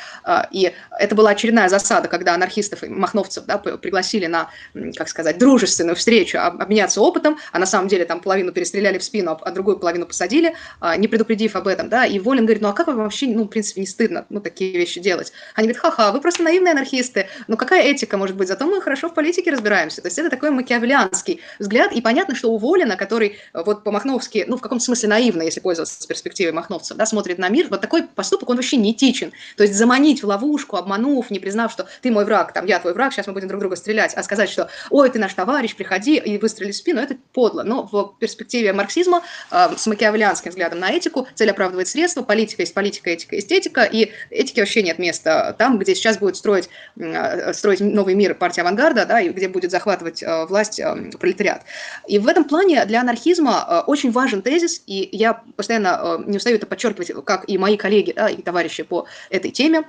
и 0.51 0.73
это 0.99 1.15
была 1.15 1.31
очередная 1.31 1.69
засада, 1.69 2.07
когда 2.07 2.33
анархистов 2.33 2.83
и 2.83 2.87
махновцев, 2.87 3.45
да, 3.45 3.57
пригласили 3.57 4.25
на, 4.25 4.49
как 4.95 5.07
сказать, 5.07 5.37
дружественную 5.37 5.95
встречу, 5.95 6.37
обменяться 6.39 7.01
опытом, 7.01 7.37
а 7.51 7.59
на 7.59 7.65
самом 7.65 7.87
деле 7.87 8.05
там 8.05 8.19
половину 8.19 8.51
перестреляли 8.51 8.97
в 8.97 9.03
спину, 9.03 9.37
а 9.41 9.51
другую 9.51 9.77
половину 9.77 10.05
посадили, 10.05 10.55
не 10.97 11.07
предупредив 11.07 11.55
об 11.55 11.67
этом, 11.67 11.89
да, 11.89 12.05
и 12.05 12.19
Волин 12.19 12.45
говорит, 12.45 12.61
ну 12.61 12.69
а 12.69 12.73
как 12.73 12.87
вам 12.87 12.97
вообще, 12.97 13.27
ну, 13.27 13.43
в 13.43 13.47
принципе, 13.47 13.81
не 13.81 13.87
стыдно, 13.87 14.25
ну, 14.29 14.41
такие 14.43 14.77
вещи 14.77 14.99
делать. 14.99 15.33
Они 15.55 15.67
говорят, 15.67 15.81
ха-ха, 15.81 16.11
вы 16.11 16.21
просто 16.21 16.43
наивные 16.43 16.73
анархисты. 16.73 17.27
Ну 17.47 17.57
какая 17.57 17.83
этика 17.83 18.17
может 18.17 18.35
быть? 18.35 18.47
Зато 18.47 18.65
мы 18.65 18.81
хорошо 18.81 19.09
в 19.09 19.13
политике 19.13 19.51
разбираемся. 19.51 20.01
То 20.01 20.07
есть 20.07 20.19
это 20.19 20.29
такой 20.29 20.51
макиавелианский 20.51 21.41
взгляд. 21.59 21.91
И 21.93 22.01
понятно, 22.01 22.35
что 22.35 22.51
у 22.51 22.57
Волина, 22.57 22.97
который 22.97 23.37
э, 23.53 23.63
вот 23.65 23.83
по-махновски, 23.83 24.45
ну 24.47 24.57
в 24.57 24.61
каком-то 24.61 24.83
смысле 24.83 25.09
наивно, 25.09 25.43
если 25.43 25.59
пользоваться 25.59 26.07
перспективой 26.07 26.51
махновцев, 26.51 26.97
да, 26.97 27.05
смотрит 27.05 27.37
на 27.37 27.49
мир, 27.49 27.67
вот 27.69 27.81
такой 27.81 28.03
поступок, 28.03 28.49
он 28.49 28.57
вообще 28.57 28.77
не 28.77 28.91
этичен. 28.91 29.31
То 29.57 29.63
есть 29.63 29.75
заманить 29.75 30.23
в 30.23 30.27
ловушку, 30.27 30.77
обманув, 30.77 31.29
не 31.31 31.39
признав, 31.39 31.71
что 31.71 31.87
ты 32.01 32.11
мой 32.11 32.25
враг, 32.25 32.53
там, 32.53 32.65
я 32.65 32.79
твой 32.79 32.93
враг, 32.93 33.13
сейчас 33.13 33.27
мы 33.27 33.33
будем 33.33 33.47
друг 33.47 33.59
друга 33.59 33.75
стрелять, 33.75 34.13
а 34.13 34.23
сказать, 34.23 34.49
что 34.49 34.69
ой, 34.89 35.09
ты 35.09 35.19
наш 35.19 35.33
товарищ, 35.33 35.75
приходи 35.75 36.17
и 36.17 36.37
выстрели 36.37 36.71
в 36.71 36.75
спину, 36.75 37.01
это 37.01 37.15
подло. 37.33 37.63
Но 37.63 37.87
в 37.91 38.15
перспективе 38.19 38.73
марксизма 38.73 39.23
э, 39.51 39.69
с 39.75 39.87
макиавелианским 39.87 40.51
взглядом 40.51 40.79
на 40.79 40.91
этику 40.91 41.27
цель 41.35 41.51
оправдывает 41.51 41.87
средства, 41.87 42.23
политика 42.23 42.61
есть 42.61 42.73
политика, 42.73 43.09
этика 43.09 43.35
есть 43.35 43.51
этика, 43.51 43.83
и 43.83 44.11
этике 44.33 44.61
вообще 44.61 44.81
нет 44.81 44.99
места 44.99 45.53
там, 45.57 45.79
где 45.79 45.95
сейчас 45.95 46.17
будет 46.17 46.35
строить, 46.35 46.69
э, 46.97 47.53
строить 47.53 47.79
новый 47.79 48.15
мир 48.15 48.35
партия 48.35 48.61
авангарда, 48.61 49.05
да, 49.05 49.21
и 49.21 49.29
где 49.29 49.47
будет 49.47 49.71
захватывать 49.71 50.23
э, 50.23 50.45
власть 50.45 50.79
э, 50.79 51.11
пролетариат. 51.19 51.63
И 52.07 52.19
в 52.19 52.27
этом 52.27 52.45
плане 52.45 52.85
для 52.85 53.01
анархизма 53.01 53.83
очень 53.87 54.11
важен 54.11 54.41
тезис, 54.41 54.81
и 54.87 55.09
я 55.11 55.41
постоянно 55.55 56.23
не 56.25 56.37
устаю 56.37 56.55
это 56.55 56.65
подчеркивать, 56.65 57.11
как 57.25 57.49
и 57.49 57.57
мои 57.57 57.77
коллеги 57.77 58.13
да, 58.13 58.29
и 58.29 58.41
товарищи 58.41 58.83
по 58.83 59.05
этой 59.29 59.51
теме, 59.51 59.83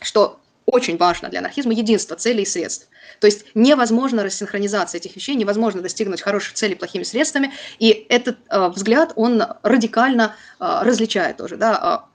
что 0.00 0.40
очень 0.66 0.96
важно 0.96 1.28
для 1.28 1.40
анархизма 1.40 1.72
единство 1.72 2.16
целей 2.16 2.42
и 2.42 2.46
средств. 2.46 2.88
То 3.20 3.26
есть 3.26 3.46
невозможно 3.54 4.24
рассинхронизация 4.24 4.98
этих 4.98 5.16
вещей, 5.16 5.34
невозможно 5.34 5.82
достигнуть 5.82 6.22
хороших 6.22 6.54
целей 6.54 6.74
плохими 6.74 7.02
средствами, 7.02 7.52
и 7.78 8.06
этот 8.08 8.38
э, 8.48 8.68
взгляд, 8.68 9.12
он 9.16 9.42
радикально 9.62 10.36
э, 10.60 10.80
различает 10.82 11.36
тоже, 11.36 11.56
да, 11.56 12.06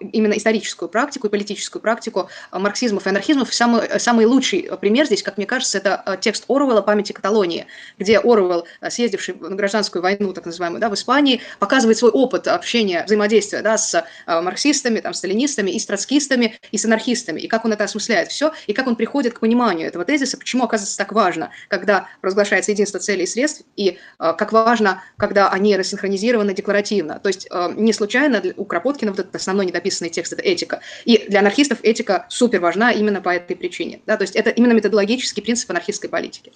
именно 0.00 0.34
историческую 0.34 0.88
практику 0.88 1.26
и 1.26 1.30
политическую 1.30 1.82
практику 1.82 2.28
э, 2.52 2.58
марксизмов 2.58 3.06
и 3.06 3.10
анархизмов. 3.10 3.52
Самый, 3.52 3.86
э, 3.86 3.98
самый 3.98 4.26
лучший 4.26 4.70
пример 4.80 5.06
здесь, 5.06 5.22
как 5.22 5.36
мне 5.36 5.46
кажется, 5.46 5.78
это 5.78 6.18
текст 6.20 6.44
Оруэлла 6.48 6.82
«Памяти 6.82 7.12
Каталонии», 7.12 7.66
где 7.98 8.18
Оруэлл, 8.18 8.66
съездивший 8.88 9.34
на 9.34 9.56
гражданскую 9.56 10.02
войну, 10.02 10.32
так 10.32 10.46
называемую, 10.46 10.80
да, 10.80 10.88
в 10.88 10.94
Испании, 10.94 11.40
показывает 11.58 11.98
свой 11.98 12.10
опыт 12.10 12.48
общения, 12.48 13.04
взаимодействия 13.04 13.62
да, 13.62 13.76
с 13.76 14.04
марксистами, 14.26 15.00
там, 15.00 15.14
сталинистами 15.14 15.70
и 15.70 15.78
с 15.78 15.86
троцкистами, 15.86 16.58
и 16.70 16.78
с 16.78 16.84
анархистами, 16.84 17.40
и 17.40 17.48
как 17.48 17.64
он 17.64 17.72
это 17.72 17.84
осмысляет 17.84 18.28
все, 18.30 18.52
и 18.66 18.72
как 18.72 18.86
он 18.86 18.96
приходит 18.96 19.34
к 19.34 19.40
пониманию 19.40 19.88
этого 19.88 20.04
тезиса, 20.04 20.38
почему, 20.38 20.64
оказывается, 20.64 20.96
так 20.96 21.12
важно, 21.12 21.50
когда 21.68 22.08
провозглашается 22.20 22.72
единство 22.72 23.00
целей 23.00 23.24
и 23.24 23.26
средств, 23.26 23.62
и 23.76 23.98
как 24.18 24.52
важно, 24.52 25.02
когда 25.16 25.50
они 25.50 25.76
рассинхронизированы 25.76 26.54
декларативно. 26.54 27.18
То 27.18 27.28
есть 27.28 27.48
не 27.76 27.92
случайно 27.92 28.42
у 28.56 28.64
Кропоткина 28.64 29.10
вот 29.10 29.20
этот 29.20 29.34
основной 29.34 29.65
недописанный 29.66 30.10
текст– 30.10 30.32
это 30.34 30.42
этика. 30.42 30.80
И 31.04 31.26
для 31.28 31.40
анархистов 31.40 31.78
этика 31.82 32.26
супер 32.28 32.60
важна 32.60 32.92
именно 32.92 33.20
по 33.20 33.30
этой 33.30 33.56
причине. 33.56 34.00
Да? 34.06 34.16
То 34.16 34.22
есть 34.22 34.36
это 34.36 34.50
именно 34.50 34.72
методологический 34.72 35.42
принцип 35.42 35.70
анархистской 35.70 36.08
политики. 36.10 36.52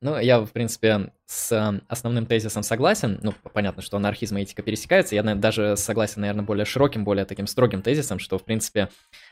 Ну, 0.00 0.18
я, 0.18 0.40
в 0.40 0.50
принципе, 0.52 1.12
с 1.26 1.80
основным 1.88 2.26
тезисом 2.26 2.62
согласен. 2.62 3.18
Ну, 3.22 3.34
понятно, 3.52 3.82
что 3.82 3.96
анархизм 3.96 4.38
и 4.38 4.42
этика 4.42 4.62
пересекаются. 4.62 5.14
Я 5.14 5.22
даже 5.22 5.76
согласен, 5.76 6.20
наверное, 6.20 6.44
более 6.44 6.64
широким, 6.64 7.04
более 7.04 7.24
таким 7.24 7.46
строгим 7.46 7.82
тезисом, 7.82 8.18
что, 8.18 8.38
в 8.38 8.44
принципе, 8.44 8.88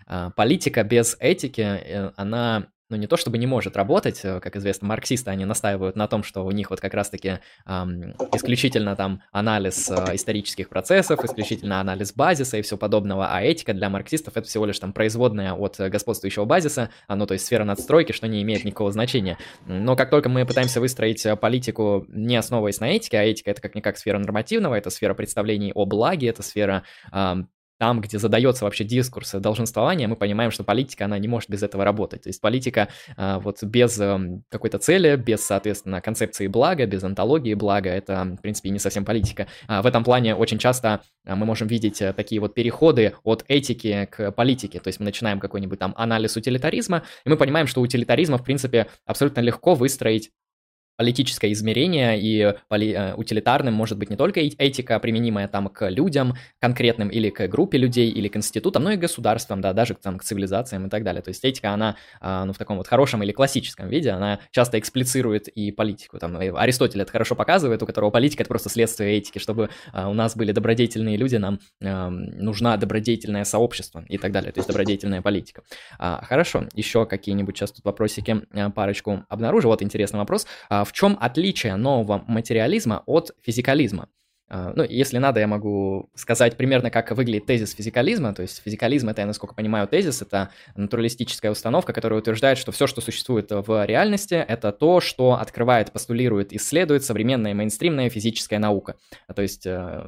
а, 0.07 0.31
политика 0.31 0.83
без 0.83 1.17
этики, 1.21 1.61
э, 1.61 2.13
она 2.17 2.67
ну, 2.89 2.97
не 2.97 3.07
то 3.07 3.17
чтобы 3.17 3.39
не 3.39 3.47
может 3.47 3.77
работать, 3.77 4.21
э, 4.25 4.41
как 4.41 4.57
известно, 4.57 4.87
марксисты, 4.87 5.31
они 5.31 5.45
настаивают 5.45 5.97
на 5.97 6.07
том, 6.07 6.23
что 6.23 6.45
у 6.45 6.51
них 6.51 6.71
вот 6.71 6.81
как 6.81 6.95
раз-таки 6.95 7.41
эм, 7.67 8.15
исключительно 8.33 8.95
там 8.95 9.23
анализ 9.33 9.91
э, 9.91 10.15
исторических 10.15 10.69
процессов, 10.69 11.25
исключительно 11.25 11.81
анализ 11.81 12.13
базиса 12.13 12.59
и 12.59 12.63
все 12.63 12.77
подобного, 12.77 13.29
а 13.29 13.43
этика 13.43 13.75
для 13.75 13.91
марксистов 13.91 14.37
это 14.37 14.47
всего 14.47 14.67
лишь 14.67 14.79
там 14.79 14.93
производная 14.93 15.53
от 15.53 15.79
господствующего 15.79 16.45
базиса, 16.45 16.91
а, 17.09 17.17
ну, 17.17 17.27
то 17.27 17.35
есть 17.35 17.47
сфера 17.47 17.65
надстройки, 17.65 18.13
что 18.13 18.29
не 18.29 18.43
имеет 18.43 18.65
никакого 18.65 18.93
значения. 18.93 19.39
Но 19.67 19.97
как 19.97 20.11
только 20.11 20.29
мы 20.29 20.47
пытаемся 20.47 20.81
выстроить 20.81 21.27
э, 21.27 21.35
политику, 21.37 22.07
не 22.09 22.37
основываясь 22.37 22.81
на 22.81 22.91
этике, 22.91 23.19
а 23.19 23.23
этика 23.23 23.51
это 23.51 23.61
как-никак 23.61 23.97
сфера 23.99 24.19
нормативного, 24.19 24.75
это 24.75 24.91
сфера 24.91 25.15
представлений 25.15 25.73
о 25.75 25.87
благе, 25.87 26.29
это 26.29 26.43
сфера 26.43 26.85
эм, 27.13 27.49
там, 27.79 28.01
где 28.01 28.19
задается 28.19 28.65
вообще 28.65 28.85
дискурс 28.85 29.33
долженствования, 29.33 30.09
мы 30.09 30.17
понимаем, 30.17 30.51
что 30.51 30.65
политика, 30.65 31.05
она 31.05 31.19
не 31.19 31.29
может 31.29 31.51
без 31.51 31.63
этого 31.63 31.85
работать. 31.85 32.23
То 32.23 32.29
есть 32.29 32.41
политика 32.41 32.89
а, 33.17 33.39
вот 33.39 33.63
без 33.63 33.99
эм, 34.01 34.45
какой-то 34.49 34.79
цели, 34.79 35.17
без, 35.17 35.45
соответственно, 35.45 36.01
концепции 36.01 36.47
блага, 36.47 36.87
без 36.87 37.05
онтологии 37.05 37.55
блага, 37.55 37.91
это, 37.91 38.37
в 38.39 38.43
принципе, 38.43 38.71
не 38.71 38.79
совсем 38.79 39.05
политика. 39.05 39.47
А, 39.67 39.83
в 39.83 39.87
этом 39.87 40.05
плане 40.05 40.35
очень 40.35 40.59
часто 40.59 41.03
а, 41.25 41.37
мы 41.37 41.47
можем 41.47 41.69
видеть 41.69 42.01
э, 42.01 42.13
такие 42.13 42.41
вот 42.41 42.55
переходы 42.55 43.15
от 43.25 43.45
этики 43.49 44.09
к 44.11 44.31
политике. 44.33 44.81
То 44.81 44.89
есть 44.89 45.01
мы 45.01 45.05
начинаем 45.05 45.41
какой-нибудь 45.41 45.79
там 45.79 45.93
анализ 45.97 46.37
утилитаризма, 46.37 47.03
и 47.25 47.29
мы 47.29 47.37
понимаем, 47.37 47.67
что 47.67 47.81
утилитаризма, 47.81 48.39
в 48.39 48.45
принципе, 48.45 48.89
абсолютно 49.05 49.41
легко 49.41 49.75
выстроить 49.75 50.31
политическое 50.97 51.53
измерение, 51.53 52.21
и 52.21 52.55
поли, 52.69 52.93
э, 52.93 53.15
утилитарным 53.15 53.75
может 53.75 53.99
быть 53.99 54.11
не 54.11 54.17
только 54.17 54.41
этика, 54.41 54.99
применимая 54.99 55.49
там 55.49 55.69
к 55.69 55.89
людям 55.89 56.35
конкретным, 56.59 57.09
или 57.09 57.31
к 57.31 57.47
группе 57.49 57.79
людей, 57.79 58.11
или 58.11 58.29
к 58.29 58.37
институтам, 58.37 58.85
но 58.85 58.93
и 58.93 58.97
к 58.97 59.01
государствам, 59.01 59.61
да, 59.61 59.73
даже 59.73 59.95
там, 59.95 60.19
к 60.19 60.25
цивилизациям 60.25 60.87
и 60.87 60.91
так 60.91 61.05
далее. 61.05 61.23
То 61.23 61.29
есть 61.29 61.45
этика, 61.45 61.71
она 61.71 61.97
а, 62.21 62.45
ну, 62.45 62.53
в 62.53 62.59
таком 62.59 62.79
вот 62.79 62.89
хорошем 62.89 63.23
или 63.23 63.33
классическом 63.33 63.89
виде, 63.89 64.11
она 64.11 64.41
часто 64.51 64.79
эксплицирует 64.79 65.49
и 65.49 65.71
политику. 65.71 66.19
Там, 66.19 66.37
Аристотель 66.37 67.03
это 67.03 67.13
хорошо 67.13 67.35
показывает, 67.35 67.83
у 67.83 67.87
которого 67.87 68.11
политика 68.11 68.43
это 68.43 68.49
просто 68.49 68.69
следствие 68.69 69.19
этики. 69.19 69.39
Чтобы 69.39 69.71
а, 69.93 70.09
у 70.09 70.15
нас 70.15 70.37
были 70.37 70.53
добродетельные 70.53 71.17
люди, 71.17 71.37
нам 71.37 71.61
нужна 71.81 72.77
добродетельное 72.77 73.45
сообщество 73.45 74.05
и 74.09 74.19
так 74.19 74.33
далее, 74.33 74.53
то 74.53 74.59
есть 74.59 74.69
добродетельная 74.69 75.23
политика. 75.23 75.63
А, 75.99 76.25
хорошо, 76.25 76.65
еще 76.75 77.07
какие-нибудь 77.07 77.57
сейчас 77.57 77.73
тут 77.73 77.85
вопросики 77.85 78.43
парочку 78.75 79.25
обнаружил. 79.29 79.71
Вот 79.71 79.83
интересный 79.83 80.19
вопрос 80.19 80.47
в 80.87 80.93
чем 80.93 81.19
отличие 81.21 81.77
нового 81.77 82.25
материализма 82.27 83.03
от 83.07 83.33
физикализма? 83.43 84.09
А, 84.49 84.73
ну, 84.77 84.85
если 84.85 85.19
надо, 85.19 85.41
я 85.41 85.49
могу 85.49 86.09
сказать 86.15 86.57
примерно, 86.57 86.91
как 86.91 87.11
выглядит 87.11 87.47
тезис 87.47 87.75
физикализма. 87.75 88.33
То 88.33 88.43
есть 88.43 88.63
физикализм— 88.65 89.09
это, 89.11 89.23
я 89.23 89.27
насколько 89.27 89.55
понимаю, 89.55 89.89
тезис, 89.89 90.23
это 90.23 90.51
натуралистическая 90.77 91.51
установка, 91.51 91.93
которая 91.93 92.21
утверждает, 92.21 92.59
что 92.59 92.71
все, 92.71 92.87
что 92.87 93.01
существует 93.01 93.51
в 93.51 93.85
реальности, 93.85 94.35
это 94.35 94.73
то, 94.73 95.01
что 95.01 95.33
открывает, 95.33 95.93
постулирует, 95.93 96.53
исследует 96.53 97.05
современная 97.05 97.55
мейнстримная 97.55 98.09
физическая 98.09 98.59
наука. 98.59 98.97
То 99.35 99.43
есть 99.43 99.67
э, 99.67 100.05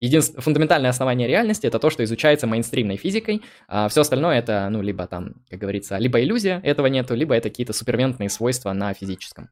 Единственное, 0.00 0.42
фундаментальное 0.42 0.90
основание 0.90 1.26
реальности 1.26 1.66
это 1.66 1.78
то, 1.78 1.88
что 1.88 2.04
изучается 2.04 2.46
мейнстримной 2.46 2.96
физикой, 2.96 3.40
а 3.68 3.88
все 3.88 4.02
остальное 4.02 4.38
это, 4.38 4.68
ну, 4.70 4.82
либо 4.82 5.06
там, 5.06 5.36
как 5.48 5.58
говорится, 5.58 5.96
либо 5.96 6.20
иллюзия, 6.20 6.60
этого 6.62 6.88
нету, 6.88 7.14
либо 7.14 7.34
это 7.34 7.48
какие-то 7.48 7.72
супервентные 7.72 8.28
свойства 8.28 8.74
на 8.74 8.92
физическом. 8.92 9.48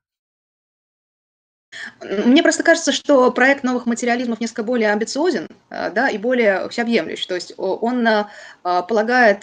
Мне 2.00 2.42
просто 2.42 2.62
кажется, 2.62 2.92
что 2.92 3.30
проект 3.32 3.64
новых 3.64 3.86
материализмов 3.86 4.40
несколько 4.40 4.62
более 4.62 4.92
амбициозен, 4.92 5.48
э, 5.70 5.90
да, 5.90 6.08
и 6.08 6.18
более 6.18 6.68
всеобъемлющий. 6.68 7.26
То 7.26 7.34
есть 7.34 7.54
он 7.56 8.06
э, 8.06 8.26
э, 8.64 8.82
полагает 8.86 9.42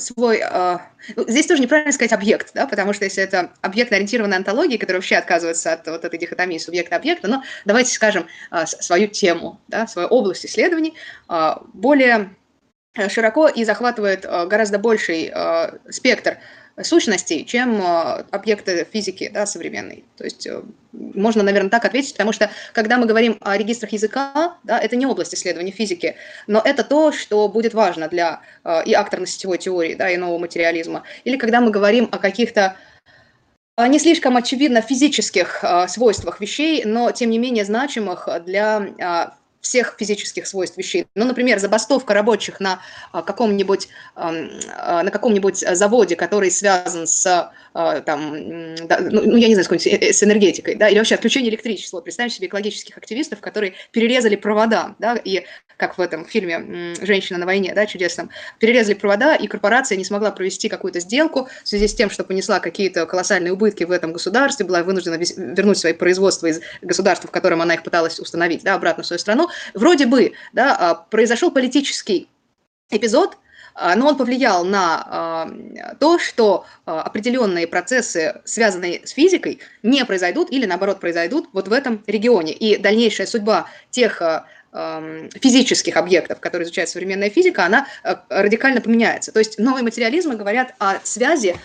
свой... 0.00 0.42
Ну, 1.16 1.24
здесь 1.26 1.46
тоже 1.46 1.62
неправильно 1.62 1.92
сказать 1.92 2.12
объект, 2.12 2.50
да, 2.54 2.66
потому 2.66 2.92
что 2.92 3.04
если 3.04 3.22
это 3.22 3.50
объектно-ориентированная 3.62 4.38
антология, 4.38 4.78
которая 4.78 5.00
вообще 5.00 5.16
отказывается 5.16 5.72
от 5.72 5.86
вот 5.86 6.04
этой 6.04 6.18
дихотомии 6.18 6.58
субъекта-объекта, 6.58 7.26
но 7.28 7.42
давайте 7.64 7.92
скажем 7.92 8.26
свою 8.66 9.08
тему, 9.08 9.60
да, 9.68 9.86
свою 9.86 10.08
область 10.08 10.44
исследований 10.44 10.94
более 11.72 12.36
широко 13.08 13.48
и 13.48 13.64
захватывает 13.64 14.22
гораздо 14.22 14.78
больший 14.78 15.32
спектр 15.90 16.36
сущностей, 16.82 17.44
чем 17.44 17.80
э, 17.80 18.24
объекты 18.30 18.86
физики 18.90 19.30
да, 19.32 19.46
современной. 19.46 20.04
То 20.16 20.24
есть 20.24 20.46
э, 20.46 20.62
можно, 20.92 21.42
наверное, 21.42 21.70
так 21.70 21.84
ответить, 21.84 22.12
потому 22.12 22.32
что 22.32 22.50
когда 22.72 22.98
мы 22.98 23.06
говорим 23.06 23.36
о 23.40 23.56
регистрах 23.56 23.92
языка, 23.92 24.56
да, 24.64 24.78
это 24.78 24.96
не 24.96 25.06
область 25.06 25.34
исследования 25.34 25.72
физики, 25.72 26.16
но 26.46 26.60
это 26.64 26.84
то, 26.84 27.12
что 27.12 27.48
будет 27.48 27.74
важно 27.74 28.08
для 28.08 28.40
э, 28.64 28.84
и 28.84 28.94
акторно-сетевой 28.94 29.58
теории, 29.58 29.94
да, 29.94 30.10
и 30.10 30.16
нового 30.16 30.38
материализма. 30.38 31.04
Или 31.24 31.36
когда 31.36 31.60
мы 31.60 31.70
говорим 31.70 32.08
о 32.10 32.18
каких-то 32.18 32.76
не 33.78 33.98
слишком 33.98 34.36
очевидно 34.36 34.82
физических 34.82 35.64
свойствах 35.88 36.40
вещей, 36.40 36.84
но 36.84 37.12
тем 37.12 37.30
не 37.30 37.38
менее 37.38 37.64
значимых 37.64 38.28
для 38.44 39.38
всех 39.60 39.96
физических 39.98 40.46
свойств 40.46 40.76
вещей. 40.76 41.06
Ну, 41.14 41.24
например, 41.24 41.58
забастовка 41.58 42.14
рабочих 42.14 42.60
на 42.60 42.80
а, 43.12 43.22
каком-нибудь 43.22 43.88
а, 44.14 44.32
на 45.02 45.10
каком-нибудь 45.10 45.58
заводе, 45.58 46.16
который 46.16 46.50
связан 46.50 47.06
с 47.06 47.52
а, 47.72 48.00
там, 48.00 48.32
ну, 48.32 49.22
ну, 49.22 49.36
я 49.36 49.48
не 49.48 49.54
знаю, 49.54 49.78
с, 49.78 49.86
э, 49.86 50.12
с 50.12 50.22
энергетикой, 50.24 50.74
да, 50.74 50.88
или 50.88 50.98
вообще 50.98 51.14
отключение 51.14 51.50
электричества. 51.50 52.00
Представьте 52.00 52.36
себе 52.36 52.48
экологических 52.48 52.96
активистов, 52.98 53.40
которые 53.40 53.74
перерезали 53.92 54.34
провода, 54.34 54.96
да, 54.98 55.14
и 55.14 55.44
как 55.76 55.96
в 55.96 56.00
этом 56.00 56.26
фильме 56.26 56.94
«Женщина 57.00 57.38
на 57.38 57.46
войне», 57.46 57.72
да, 57.74 57.86
чудесном, 57.86 58.30
перерезали 58.58 58.94
провода, 58.94 59.34
и 59.34 59.46
корпорация 59.46 59.96
не 59.96 60.04
смогла 60.04 60.30
провести 60.30 60.68
какую-то 60.68 61.00
сделку 61.00 61.48
в 61.64 61.68
связи 61.68 61.86
с 61.86 61.94
тем, 61.94 62.10
что 62.10 62.24
понесла 62.24 62.60
какие-то 62.60 63.06
колоссальные 63.06 63.52
убытки 63.52 63.84
в 63.84 63.92
этом 63.92 64.12
государстве, 64.12 64.66
была 64.66 64.82
вынуждена 64.82 65.14
вернуть 65.14 65.78
свои 65.78 65.92
производства 65.92 66.48
из 66.48 66.60
государства, 66.82 67.28
в 67.28 67.30
котором 67.30 67.62
она 67.62 67.74
их 67.74 67.82
пыталась 67.82 68.18
установить, 68.18 68.62
да, 68.62 68.74
обратно 68.74 69.04
в 69.04 69.06
свою 69.06 69.18
страну. 69.18 69.48
Вроде 69.74 70.06
бы, 70.06 70.32
да, 70.52 70.76
а, 70.76 70.94
произошел 70.94 71.50
политический 71.50 72.28
эпизод, 72.90 73.36
а, 73.74 73.94
но 73.94 74.08
он 74.08 74.16
повлиял 74.16 74.64
на 74.64 75.04
а, 75.06 75.94
то, 75.98 76.18
что 76.18 76.66
определенные 76.84 77.66
процессы, 77.66 78.40
связанные 78.44 79.06
с 79.06 79.10
физикой, 79.10 79.60
не 79.82 80.04
произойдут 80.04 80.50
или, 80.50 80.66
наоборот, 80.66 81.00
произойдут 81.00 81.48
вот 81.52 81.68
в 81.68 81.72
этом 81.72 82.02
регионе. 82.06 82.52
И 82.52 82.76
дальнейшая 82.76 83.26
судьба 83.26 83.66
тех 83.90 84.22
физических 84.72 85.96
объектов, 85.96 86.38
которые 86.38 86.64
изучает 86.64 86.88
современная 86.88 87.28
физика, 87.28 87.64
она 87.64 87.88
э, 88.04 88.14
радикально 88.28 88.80
поменяется. 88.80 89.32
То 89.32 89.40
есть 89.40 89.58
новые 89.58 89.82
материализмы 89.82 90.36
говорят 90.36 90.74
о 90.78 91.00
связи, 91.02 91.56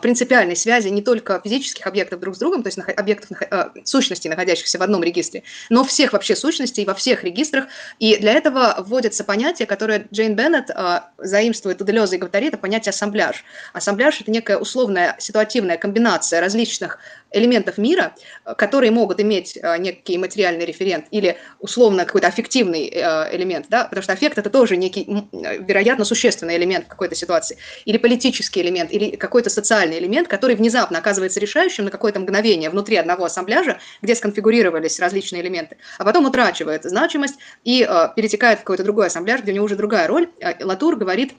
принципиальной 0.00 0.56
связи 0.56 0.88
не 0.88 1.02
только 1.02 1.42
физических 1.44 1.86
объектов 1.86 2.18
друг 2.20 2.34
с 2.34 2.38
другом, 2.38 2.62
то 2.62 2.68
есть 2.68 2.78
объектов 2.78 3.42
э, 3.42 3.68
сущностей, 3.84 4.30
находящихся 4.30 4.78
в 4.78 4.82
одном 4.82 5.02
регистре, 5.02 5.42
но 5.68 5.84
всех 5.84 6.14
вообще 6.14 6.34
сущностей 6.34 6.86
во 6.86 6.94
всех 6.94 7.24
регистрах. 7.24 7.66
И 7.98 8.16
для 8.16 8.32
этого 8.32 8.76
вводится 8.78 9.22
понятие, 9.22 9.66
которое 9.66 10.06
Джейн 10.10 10.34
Беннет 10.34 10.70
э, 10.70 11.00
заимствует 11.18 11.82
у 11.82 11.84
Делеза 11.84 12.16
и 12.16 12.18
говорит, 12.18 12.54
это 12.54 12.56
понятие 12.56 12.90
ассамбляж. 12.90 13.44
Ассамбляж– 13.74 14.20
это 14.22 14.30
некая 14.30 14.56
условная 14.56 15.14
ситуативная 15.18 15.76
комбинация 15.76 16.40
различных 16.40 16.98
элементов 17.32 17.76
мира, 17.76 18.14
которые 18.56 18.90
могут 18.92 19.20
иметь 19.20 19.58
некий 19.78 20.16
материальный 20.16 20.64
референт 20.64 21.06
или 21.10 21.36
условно 21.58 22.06
какой-то 22.06 22.28
аффективный 22.28 22.45
аффективный 22.46 22.88
э, 22.88 23.36
элемент, 23.36 23.66
да, 23.68 23.84
потому 23.84 24.02
что 24.02 24.12
аффект 24.12 24.38
это 24.38 24.50
тоже 24.50 24.76
некий, 24.76 25.06
вероятно, 25.32 26.04
существенный 26.04 26.56
элемент 26.56 26.86
в 26.86 26.88
какой-то 26.88 27.14
ситуации, 27.14 27.58
или 27.84 27.98
политический 27.98 28.62
элемент, 28.62 28.92
или 28.92 29.16
какой-то 29.16 29.50
социальный 29.50 29.98
элемент, 29.98 30.28
который 30.28 30.56
внезапно 30.56 30.98
оказывается 30.98 31.40
решающим 31.40 31.84
на 31.84 31.90
какое-то 31.90 32.20
мгновение 32.20 32.70
внутри 32.70 32.96
одного 32.96 33.24
ассамбляжа, 33.24 33.78
где 34.02 34.14
сконфигурировались 34.14 35.00
различные 35.00 35.42
элементы, 35.42 35.76
а 35.98 36.04
потом 36.04 36.26
утрачивает 36.26 36.84
значимость 36.84 37.36
и 37.64 37.86
э, 37.88 38.08
перетекает 38.14 38.58
в 38.58 38.62
какой-то 38.62 38.84
другой 38.84 39.06
ассамбляж, 39.06 39.42
где 39.42 39.52
у 39.52 39.54
него 39.54 39.64
уже 39.64 39.76
другая 39.76 40.06
роль. 40.06 40.28
Э, 40.40 40.64
Латур 40.64 40.96
говорит 40.96 41.34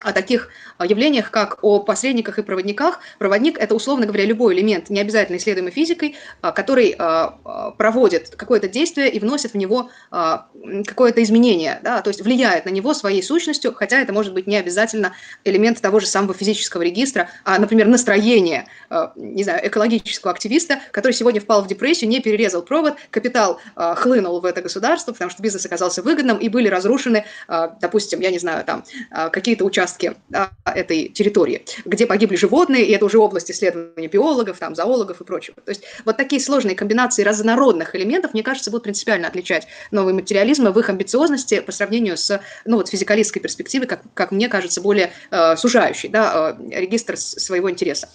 о 0.00 0.12
таких 0.12 0.48
а, 0.76 0.86
явлениях, 0.86 1.32
как 1.32 1.58
о 1.62 1.80
посредниках 1.80 2.38
и 2.38 2.42
проводниках. 2.42 3.00
Проводник– 3.18 3.58
это, 3.60 3.74
условно 3.74 4.06
говоря, 4.06 4.24
любой 4.26 4.54
элемент, 4.54 4.90
не 4.90 5.00
обязательно 5.00 5.38
исследуемый 5.38 5.72
физикой, 5.72 6.16
а, 6.40 6.52
который 6.52 6.94
а, 6.96 7.72
проводит 7.76 8.36
какое-то 8.36 8.68
действие 8.68 9.10
и 9.10 9.18
вносит 9.18 9.52
в 9.52 9.56
него 9.56 9.90
какое-то 10.86 11.22
изменение, 11.22 11.80
да, 11.82 12.00
то 12.02 12.08
есть 12.08 12.20
влияет 12.20 12.64
на 12.64 12.70
него 12.70 12.94
своей 12.94 13.22
сущностью, 13.22 13.74
хотя 13.74 14.00
это 14.00 14.12
может 14.12 14.34
быть 14.34 14.46
не 14.46 14.56
обязательно 14.56 15.14
элемент 15.44 15.80
того 15.80 16.00
же 16.00 16.06
самого 16.06 16.34
физического 16.34 16.82
регистра, 16.82 17.30
а, 17.44 17.58
например, 17.58 17.86
настроение, 17.86 18.66
не 19.16 19.44
знаю, 19.44 19.66
экологического 19.66 20.32
активиста, 20.32 20.80
который 20.92 21.12
сегодня 21.12 21.40
впал 21.40 21.62
в 21.62 21.66
депрессию, 21.66 22.10
не 22.10 22.20
перерезал 22.20 22.62
провод, 22.62 22.96
капитал 23.10 23.60
хлынул 23.74 24.40
в 24.40 24.44
это 24.44 24.62
государство, 24.62 25.12
потому 25.12 25.30
что 25.30 25.42
бизнес 25.42 25.66
оказался 25.66 26.02
выгодным, 26.02 26.38
и 26.38 26.48
были 26.48 26.68
разрушены, 26.68 27.24
допустим, 27.80 28.20
я 28.20 28.30
не 28.30 28.38
знаю, 28.38 28.64
там, 28.64 28.84
какие-то 29.30 29.64
участки 29.64 29.87
участке 29.88 30.14
да, 30.28 30.50
этой 30.64 31.08
территории, 31.08 31.64
где 31.84 32.06
погибли 32.06 32.36
животные, 32.36 32.84
и 32.84 32.92
это 32.92 33.04
уже 33.04 33.18
область 33.18 33.50
исследования 33.50 34.08
биологов, 34.08 34.58
там, 34.58 34.74
зоологов 34.74 35.20
и 35.20 35.24
прочего. 35.24 35.56
То 35.64 35.70
есть 35.70 35.82
вот 36.04 36.16
такие 36.16 36.40
сложные 36.40 36.76
комбинации 36.76 37.22
разнородных 37.22 37.94
элементов, 37.94 38.34
мне 38.34 38.42
кажется, 38.42 38.70
будут 38.70 38.84
принципиально 38.84 39.28
отличать 39.28 39.66
новый 39.90 40.14
материализм 40.14 40.68
в 40.68 40.78
их 40.78 40.88
амбициозности 40.88 41.60
по 41.60 41.72
сравнению 41.72 42.16
с 42.16 42.40
ну, 42.64 42.76
вот, 42.76 42.88
физикалистской 42.88 43.40
перспективой, 43.40 43.86
как, 43.86 44.02
как 44.14 44.32
мне 44.32 44.48
кажется, 44.48 44.80
более 44.80 45.10
э, 45.30 45.56
сужающей 45.56 46.08
да, 46.08 46.56
э, 46.58 46.80
регистр 46.80 47.16
своего 47.16 47.70
интереса. 47.70 48.08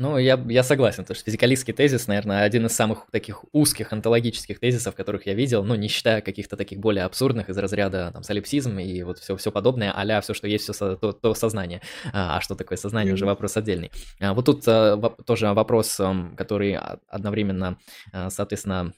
Ну, 0.00 0.16
я, 0.16 0.42
я 0.48 0.62
согласен, 0.62 1.04
потому 1.04 1.14
что 1.14 1.26
физикалистский 1.26 1.74
тезис, 1.74 2.06
наверное, 2.06 2.44
один 2.44 2.64
из 2.64 2.72
самых 2.72 3.04
таких 3.10 3.44
узких 3.52 3.92
онтологических 3.92 4.58
тезисов, 4.58 4.94
которых 4.94 5.26
я 5.26 5.34
видел, 5.34 5.62
ну, 5.62 5.74
не 5.74 5.88
считая 5.88 6.22
каких-то 6.22 6.56
таких 6.56 6.78
более 6.78 7.04
абсурдных 7.04 7.50
из 7.50 7.58
разряда 7.58 8.10
там 8.10 8.22
солипсизм 8.22 8.78
и 8.78 9.02
вот 9.02 9.18
все, 9.18 9.36
все 9.36 9.52
подобное, 9.52 9.92
а 9.94 10.20
все, 10.22 10.32
что 10.32 10.48
есть, 10.48 10.64
все 10.64 10.96
то, 10.96 11.12
то 11.12 11.34
сознание. 11.34 11.82
А, 12.14 12.38
а 12.38 12.40
что 12.40 12.54
такое 12.54 12.78
сознание, 12.78 13.10
mm-hmm. 13.10 13.14
уже 13.14 13.26
вопрос 13.26 13.58
отдельный. 13.58 13.90
А, 14.20 14.32
вот 14.32 14.46
тут 14.46 14.66
а, 14.66 14.96
тоже 15.26 15.52
вопрос, 15.52 16.00
который 16.34 16.78
одновременно, 17.08 17.76
а, 18.10 18.30
соответственно, 18.30 18.94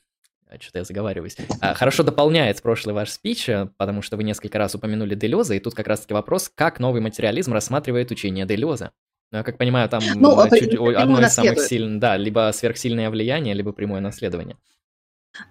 что-то 0.61 0.79
я 0.79 0.85
заговариваюсь. 0.85 1.37
Хорошо 1.61 2.05
дополняет 2.05 2.63
прошлый 2.63 2.95
ваш 2.95 3.11
спич, 3.11 3.51
потому 3.77 4.03
что 4.03 4.17
вы 4.17 4.23
несколько 4.23 4.57
раз 4.57 4.77
упомянули 4.77 5.17
Делеза, 5.17 5.55
и 5.55 5.59
тут 5.59 5.75
как 5.75 5.89
раз-таки 5.89 6.15
вопрос, 6.15 6.49
как 6.55 6.79
новый 6.79 7.01
материализм 7.01 7.53
рассматривает 7.53 8.13
учение 8.13 8.47
Делеза. 8.47 8.93
Ну, 9.33 9.39
я 9.39 9.45
как 9.45 9.57
понимаю, 9.57 9.89
там 9.89 10.03
ну, 10.17 10.37
чуть, 10.51 10.75
одно 10.75 11.21
из 11.21 11.33
самых 11.33 11.61
сильных, 11.61 11.99
да, 11.99 12.19
либо 12.19 12.51
сверхсильное 12.53 13.09
влияние, 13.09 13.55
либо 13.55 13.73
прямое 13.73 14.03
наследование. 14.03 14.59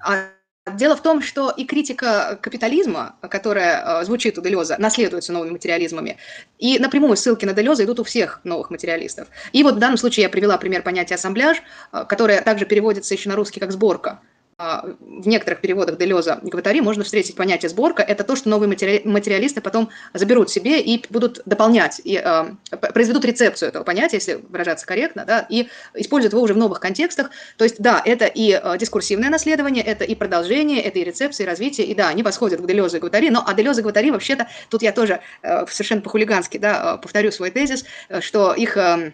А, 0.05 0.27
дело 0.71 0.95
в 0.95 1.01
том, 1.01 1.23
что 1.23 1.49
и 1.49 1.65
критика 1.65 2.37
капитализма, 2.39 3.15
которая 3.21 4.01
э, 4.01 4.05
звучит 4.05 4.37
у 4.37 4.41
Делеза, 4.43 4.75
наследуется 4.77 5.33
новыми 5.33 5.53
материализмами, 5.53 6.17
и 6.59 6.77
напрямую 6.77 7.17
ссылки 7.17 7.43
на 7.45 7.53
Делеза 7.53 7.83
идут 7.83 7.99
у 7.99 8.03
всех 8.03 8.41
новых 8.43 8.69
материалистов. 8.69 9.27
И 9.51 9.63
вот 9.63 9.75
в 9.75 9.79
данном 9.79 9.97
случае 9.97 10.23
я 10.23 10.29
привела 10.29 10.59
пример 10.59 10.83
понятия 10.83 11.15
ассамбляж, 11.15 11.57
э, 11.91 12.05
которое 12.07 12.39
также 12.43 12.67
переводится 12.67 13.15
еще 13.15 13.29
на 13.29 13.35
русский 13.35 13.59
как 13.59 13.71
сборка. 13.71 14.19
А, 14.63 14.85
в 14.99 15.27
некоторых 15.27 15.59
переводах 15.59 15.97
Делеза 15.97 16.39
Гватари 16.43 16.81
можно 16.81 17.03
встретить 17.03 17.35
понятие 17.35 17.69
сборка. 17.69 18.03
Это 18.03 18.23
то, 18.23 18.35
что 18.35 18.47
новые 18.47 18.69
материалисты 18.69 19.59
потом 19.59 19.89
заберут 20.13 20.51
себе 20.51 20.79
и 20.79 21.03
будут 21.09 21.41
дополнять, 21.47 21.99
и 22.03 22.21
э, 22.23 22.45
произведут 22.93 23.25
рецепцию 23.25 23.69
этого 23.69 23.83
понятия, 23.83 24.17
если 24.17 24.35
выражаться 24.35 24.85
корректно, 24.85 25.25
да, 25.25 25.47
и 25.49 25.67
используют 25.95 26.33
его 26.33 26.43
уже 26.43 26.53
в 26.53 26.57
новых 26.57 26.79
контекстах. 26.79 27.31
То 27.57 27.63
есть, 27.63 27.77
да, 27.79 28.03
это 28.05 28.25
и 28.25 28.51
э, 28.51 28.77
дискурсивное 28.77 29.31
наследование, 29.31 29.83
это 29.83 30.03
и 30.03 30.13
продолжение, 30.13 30.79
это 30.83 30.99
и 30.99 31.03
рецепция, 31.03 31.45
и 31.45 31.47
развитие, 31.47 31.87
и 31.87 31.95
да, 31.95 32.09
они 32.09 32.21
восходят 32.21 32.61
к 32.61 32.67
Делезу 32.67 32.97
и 32.97 32.99
Гватари, 32.99 33.31
но 33.31 33.43
а 33.43 33.55
Делеза 33.55 33.81
и 33.81 33.83
Гватари 33.83 34.11
вообще-то, 34.11 34.47
тут 34.69 34.83
я 34.83 34.91
тоже 34.91 35.21
э, 35.41 35.65
совершенно 35.65 36.01
по-хулигански, 36.01 36.59
да, 36.59 36.97
повторю 36.97 37.31
свой 37.31 37.49
тезис, 37.49 37.83
что 38.19 38.53
их... 38.53 38.77
Э, 38.77 39.11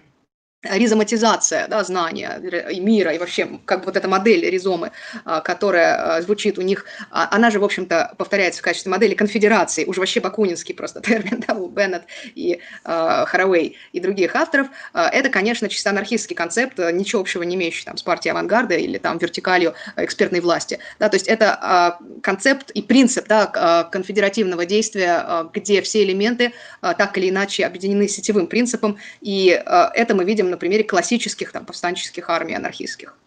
ризоматизация 0.63 1.67
да, 1.67 1.83
знания 1.83 2.41
и 2.71 2.79
мира, 2.79 3.13
и 3.13 3.19
вообще 3.19 3.47
как 3.65 3.85
вот 3.85 3.95
эта 3.95 4.07
модель 4.07 4.49
ризомы, 4.49 4.91
а, 5.23 5.39
которая 5.41 6.17
а, 6.17 6.21
звучит 6.21 6.57
у 6.57 6.61
них, 6.63 6.85
а, 7.11 7.27
она 7.31 7.51
же, 7.51 7.59
в 7.59 7.63
общем-то, 7.63 8.15
повторяется 8.17 8.61
в 8.61 8.63
качестве 8.63 8.91
модели 8.91 9.13
конфедерации, 9.13 9.85
уже 9.85 9.99
вообще 9.99 10.19
бакунинский 10.19 10.73
просто 10.73 10.99
термин, 11.07 11.43
да, 11.47 11.53
у 11.53 11.67
Беннет 11.67 12.03
и 12.33 12.59
Хаraway 12.83 13.75
и 13.91 13.99
других 13.99 14.35
авторов. 14.35 14.67
Это, 14.93 15.29
конечно, 15.29 15.69
чисто 15.69 15.91
анархистский 15.91 16.35
концепт, 16.35 16.77
ничего 16.79 17.21
общего 17.21 17.43
не 17.43 17.55
имеющий 17.55 17.85
там, 17.85 17.97
с 17.97 18.03
партией 18.03 18.31
авангарда 18.31 18.75
или 18.75 18.97
там 18.97 19.17
вертикалью 19.17 19.75
экспертной 19.95 20.39
власти. 20.39 20.79
Да, 20.99 21.09
то 21.09 21.15
есть 21.15 21.27
это 21.27 21.97
концепт 22.23 22.71
и 22.71 22.81
принцип 22.81 23.27
да, 23.27 23.83
конфедеративного 23.91 24.65
действия, 24.65 25.47
где 25.53 25.81
все 25.81 26.03
элементы 26.03 26.53
так 26.81 27.17
или 27.17 27.29
иначе 27.29 27.65
объединены 27.65 28.07
сетевым 28.07 28.47
принципом, 28.47 28.97
и 29.21 29.61
это 29.65 30.15
мы 30.15 30.23
видим 30.23 30.46
на 30.49 30.57
примере 30.57 30.83
классических 30.83 31.51
там, 31.51 31.65
повстанческих 31.65 32.29
армий 32.29 32.55
анархистских. 32.55 33.17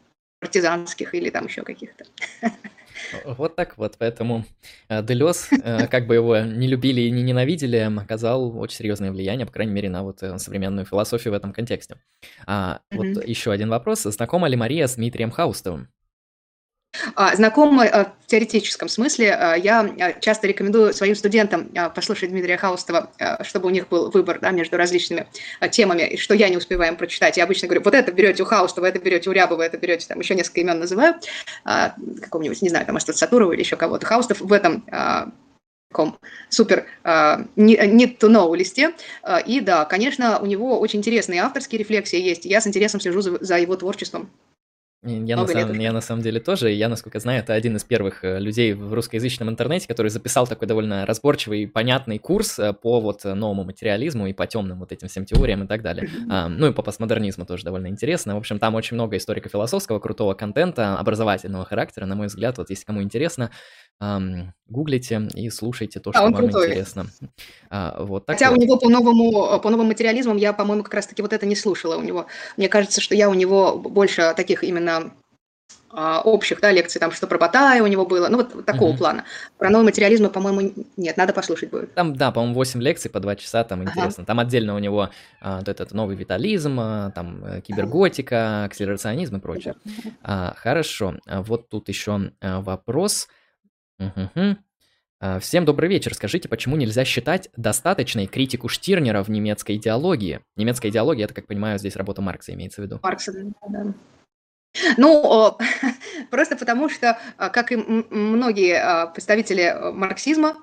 партизанских 0.41 1.15
или 1.15 1.31
там 1.31 1.47
еще 1.47 1.63
каких-то. 1.63 2.05
Вот 3.25 3.57
так 3.57 3.79
вот, 3.79 3.97
поэтому 3.99 4.45
э, 4.89 5.03
Делес, 5.03 5.49
э, 5.51 5.87
как 5.89 6.07
бы 6.07 6.15
его 6.15 6.39
не 6.39 6.69
любили 6.69 7.01
и 7.01 7.11
не 7.11 7.23
ненавидели, 7.23 7.79
оказал 7.99 8.59
очень 8.59 8.77
серьезное 8.77 9.11
влияние, 9.11 9.47
по 9.47 9.53
крайней 9.53 9.73
мере, 9.73 9.89
на 9.89 10.03
вот 10.03 10.23
э, 10.23 10.39
современную 10.39 10.85
философию 10.85 11.33
в 11.33 11.37
этом 11.37 11.53
контексте. 11.53 11.97
А, 12.47 12.81
вот 12.91 13.27
еще 13.27 13.53
один 13.53 13.71
вопрос. 13.71 14.03
Знакома 14.03 14.49
ли 14.49 14.57
Мария 14.57 14.87
с 14.87 14.97
Дмитрием 14.97 15.31
Хаустовым? 15.31 15.89
А, 17.15 17.35
знакомы 17.37 17.87
а, 17.87 18.13
в 18.23 18.27
теоретическом 18.27 18.89
смысле. 18.89 19.33
А, 19.33 19.55
я 19.55 20.17
часто 20.21 20.47
рекомендую 20.47 20.93
своим 20.93 21.15
студентам 21.15 21.71
послушать 21.95 22.31
Дмитрия 22.31 22.57
Хаустова, 22.57 23.11
чтобы 23.43 23.69
у 23.69 23.71
них 23.71 23.89
был 23.89 24.11
выбор 24.11 24.39
да, 24.41 24.51
между 24.51 24.77
различными 24.77 25.27
темами, 25.71 26.17
что 26.17 26.35
я 26.35 26.49
не 26.49 26.57
успеваю 26.57 26.97
прочитать. 26.97 27.37
Я 27.37 27.45
обычно 27.45 27.69
говорю, 27.69 27.83
вот 27.85 27.95
это 27.95 28.13
берете 28.13 28.43
у 28.43 28.47
Хаустова, 28.47 28.87
это 28.87 28.99
берете 28.99 29.31
у 29.31 29.33
Рябова, 29.33 29.63
это 29.63 29.79
берете, 29.79 30.07
там 30.09 30.19
еще 30.19 30.35
несколько 30.35 30.61
имен 30.61 30.79
называю, 30.79 31.15
какого-нибудь, 31.65 32.63
не 32.63 32.69
знаю, 32.69 32.87
там, 32.87 32.95
может, 32.95 33.17
Сатурова 33.17 33.53
или 33.53 33.61
еще 33.61 33.77
кого-то. 33.77 34.07
Хаустов 34.07 34.41
в 34.41 34.53
этом 34.53 34.85
таком 35.91 36.19
супер 36.49 36.87
need 37.05 38.19
to 38.19 38.29
know 38.29 38.55
листе. 38.57 38.95
И 39.47 39.61
да, 39.61 39.85
конечно, 39.85 40.39
у 40.41 40.47
него 40.47 40.79
очень 40.79 40.99
интересные 40.99 41.43
авторские 41.43 41.79
рефлексии 41.79 42.21
есть. 42.21 42.45
Я 42.45 42.61
с 42.61 42.67
интересом 42.67 43.01
слежу 43.01 43.21
за 43.23 43.59
его 43.59 43.77
творчеством. 43.77 44.31
Я 45.03 45.37
на, 45.37 45.47
самом, 45.47 45.79
я 45.79 45.93
на 45.93 46.03
самом 46.03 46.23
деле 46.23 46.41
тоже, 46.41 46.71
я, 46.73 46.91
насколько 46.91 47.21
знаю, 47.21 47.41
это 47.41 47.55
один 47.55 47.75
из 47.77 47.85
первых 47.85 48.23
э, 48.23 48.39
людей 48.39 48.75
в 48.75 48.93
русскоязычном 48.93 49.49
интернете, 49.49 49.89
который 49.89 50.09
записал 50.09 50.47
такой 50.47 50.69
довольно 50.69 51.07
разборчивый 51.07 51.63
и 51.63 51.67
понятный 51.67 52.19
курс 52.19 52.59
э, 52.59 52.75
по 52.75 53.01
вот 53.01 53.25
новому 53.25 53.65
материализму 53.65 54.27
и 54.27 54.35
по 54.35 54.47
темным 54.47 54.79
вот 54.79 54.93
этим 54.93 55.09
всем 55.09 55.25
теориям 55.25 55.65
и 55.65 55.67
так 55.67 55.81
далее. 55.81 56.11
А, 56.29 56.49
ну 56.49 56.69
и 56.69 56.73
по 56.75 56.83
постмодернизму 56.83 57.47
тоже 57.47 57.65
довольно 57.65 57.87
интересно. 57.87 58.35
В 58.35 58.39
общем, 58.39 58.59
там 58.59 58.75
очень 58.75 58.95
много 58.95 59.17
историко-философского, 59.17 60.01
крутого 60.01 60.35
контента, 60.35 60.99
образовательного 60.99 61.65
характера, 61.65 62.05
на 62.05 62.15
мой 62.15 62.27
взгляд. 62.27 62.59
Вот 62.59 62.69
если 62.69 62.85
кому 62.85 63.03
интересно, 63.03 63.51
эм, 64.01 64.55
гуглите 64.69 65.29
и 65.35 65.51
слушайте 65.51 66.01
то, 66.01 66.11
а, 66.11 66.13
что 66.13 66.23
а, 66.23 66.25
вам 66.25 66.35
крутой. 66.35 66.69
интересно. 66.69 67.07
А, 67.71 68.03
вот 68.03 68.27
так 68.27 68.37
Хотя 68.37 68.51
вот. 68.51 68.59
у 68.59 68.63
него 68.63 68.77
по 68.77 68.89
новому, 68.89 69.61
по 69.61 69.71
новым 69.71 69.89
материализмам 69.89 70.37
я, 70.37 70.53
по-моему, 70.53 70.83
как 70.83 70.95
раз-таки 70.95 71.23
вот 71.23 71.33
это 71.33 71.47
не 71.47 71.57
слушала 71.57 71.97
у 71.97 72.03
него. 72.03 72.27
Мне 72.57 72.69
кажется, 72.69 73.01
что 73.01 73.15
я 73.15 73.29
у 73.29 73.35
него 73.35 73.77
больше 73.79 74.33
таких 74.37 74.65
именно 74.65 75.13
а, 75.93 76.21
общих 76.21 76.61
да, 76.61 76.71
лекций, 76.71 77.01
там 77.01 77.11
что 77.11 77.27
про 77.27 77.37
Батая 77.37 77.83
у 77.83 77.87
него 77.87 78.07
было, 78.07 78.29
ну 78.29 78.39
вот, 78.39 78.65
такого 78.65 78.93
mm-hmm. 78.93 78.99
плана. 78.99 79.25
Про 79.59 79.71
новый 79.71 79.87
материализм, 79.87 80.31
по-моему, 80.31 80.73
нет, 80.97 81.17
надо 81.17 81.33
послушать 81.33 81.71
будет. 81.71 81.95
Там, 81.95 82.15
да, 82.15 82.31
по-моему, 82.31 82.55
8 82.55 82.81
лекций 82.81 83.11
по 83.11 83.19
2 83.19 83.37
часа, 83.37 83.65
там 83.65 83.83
интересно. 83.83 84.23
Ага. 84.23 84.27
Там 84.27 84.39
отдельно 84.39 84.77
у 84.77 84.79
него 84.79 85.11
а, 85.41 85.59
вот 85.59 85.69
этот 85.69 85.93
новый 85.93 86.15
витализм, 86.15 86.79
а, 86.79 87.11
там 87.11 87.45
э, 87.45 87.61
киберготика, 87.61 88.65
акселерационизм 88.65 89.37
и 89.37 89.41
прочее. 89.41 89.75
А, 90.23 90.55
хорошо, 90.57 91.17
а 91.27 91.43
вот 91.43 91.69
тут 91.69 91.89
еще 91.89 92.31
а, 92.41 92.61
вопрос. 92.61 93.29
Угу. 94.01 95.41
Всем 95.41 95.65
добрый 95.67 95.89
вечер. 95.89 96.15
Скажите, 96.15 96.49
почему 96.49 96.77
нельзя 96.77 97.05
считать 97.05 97.51
достаточной 97.57 98.27
критику 98.27 98.69
Штирнера 98.69 99.23
в 99.23 99.29
немецкой 99.29 99.77
идеологии? 99.77 100.41
Немецкая 100.57 100.89
идеология, 100.89 101.27
это, 101.27 101.35
как 101.35 101.47
понимаю, 101.47 101.79
здесь 101.79 101.95
работа 101.97 102.23
Маркса 102.23 102.55
имеется 102.55 102.81
в 102.81 102.85
виду. 102.85 103.01
Маркса, 103.03 103.33
да. 103.69 103.95
Ну, 104.97 105.59
просто 106.31 106.57
потому 106.57 106.89
что, 106.89 107.19
а, 107.37 107.51
как 107.51 107.73
и 107.73 107.77
многие 107.77 108.81
а, 108.81 109.07
представители 109.07 109.93
марксизма, 109.93 110.57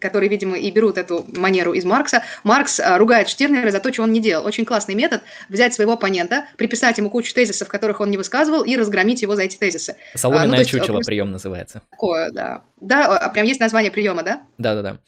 которые, 0.00 0.28
видимо, 0.28 0.56
и 0.58 0.70
берут 0.70 0.98
эту 0.98 1.24
манеру 1.36 1.72
из 1.72 1.84
Маркса, 1.84 2.22
Маркс 2.44 2.80
а, 2.80 2.98
ругает 2.98 3.28
Штирнера 3.28 3.70
за 3.70 3.80
то, 3.80 3.92
что 3.92 4.02
он 4.02 4.12
не 4.12 4.20
делал. 4.20 4.46
Очень 4.46 4.64
классный 4.64 4.94
метод 4.94 5.22
взять 5.48 5.74
своего 5.74 5.92
оппонента, 5.92 6.46
приписать 6.56 6.98
ему 6.98 7.10
кучу 7.10 7.34
тезисов, 7.34 7.68
которых 7.68 8.00
он 8.00 8.10
не 8.10 8.16
высказывал, 8.16 8.62
и 8.62 8.76
разгромить 8.76 9.22
его 9.22 9.36
за 9.36 9.42
эти 9.42 9.56
тезисы. 9.56 9.96
Соломенное 10.14 10.58
ну, 10.58 10.64
чучело 10.64 10.86
просто... 10.86 11.06
прием 11.06 11.30
называется. 11.30 11.82
Такое, 11.90 12.30
да. 12.30 12.62
Да, 12.80 13.30
прям 13.32 13.46
есть 13.46 13.60
название 13.60 13.90
приема, 13.90 14.22
да? 14.22 14.42
Да-да-да. 14.58 14.98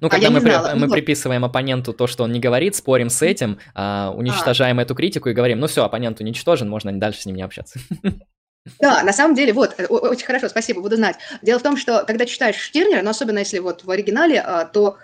Ну, 0.00 0.06
а 0.06 0.10
когда 0.10 0.28
а 0.28 0.30
мы, 0.30 0.40
при, 0.40 0.50
мы 0.74 0.86
ну, 0.86 0.92
приписываем 0.92 1.44
оппоненту 1.44 1.92
то, 1.92 2.06
что 2.06 2.24
он 2.24 2.32
не 2.32 2.40
говорит, 2.40 2.76
спорим 2.76 3.10
с 3.10 3.22
этим, 3.22 3.58
а, 3.74 4.12
уничтожаем 4.16 4.78
а. 4.78 4.82
эту 4.82 4.94
критику 4.94 5.28
и 5.28 5.32
говорим, 5.32 5.58
ну 5.58 5.66
все, 5.66 5.84
оппонент 5.84 6.20
уничтожен, 6.20 6.68
можно 6.68 6.92
дальше 6.92 7.22
с 7.22 7.26
ним 7.26 7.36
не 7.36 7.42
общаться. 7.42 7.80
Да, 8.78 9.02
на 9.02 9.12
самом 9.12 9.34
деле, 9.34 9.52
вот, 9.52 9.74
э, 9.78 9.86
очень 9.86 10.26
хорошо, 10.26 10.48
спасибо, 10.48 10.82
буду 10.82 10.96
знать. 10.96 11.16
Дело 11.40 11.58
в 11.58 11.62
том, 11.62 11.76
что 11.76 12.04
когда 12.06 12.26
читаешь 12.26 12.56
Штирнера, 12.56 13.02
но 13.02 13.10
особенно 13.10 13.38
если 13.38 13.58
вот 13.58 13.84
в 13.84 13.90
оригинале, 13.90 14.40
а, 14.40 14.66
то 14.66 14.98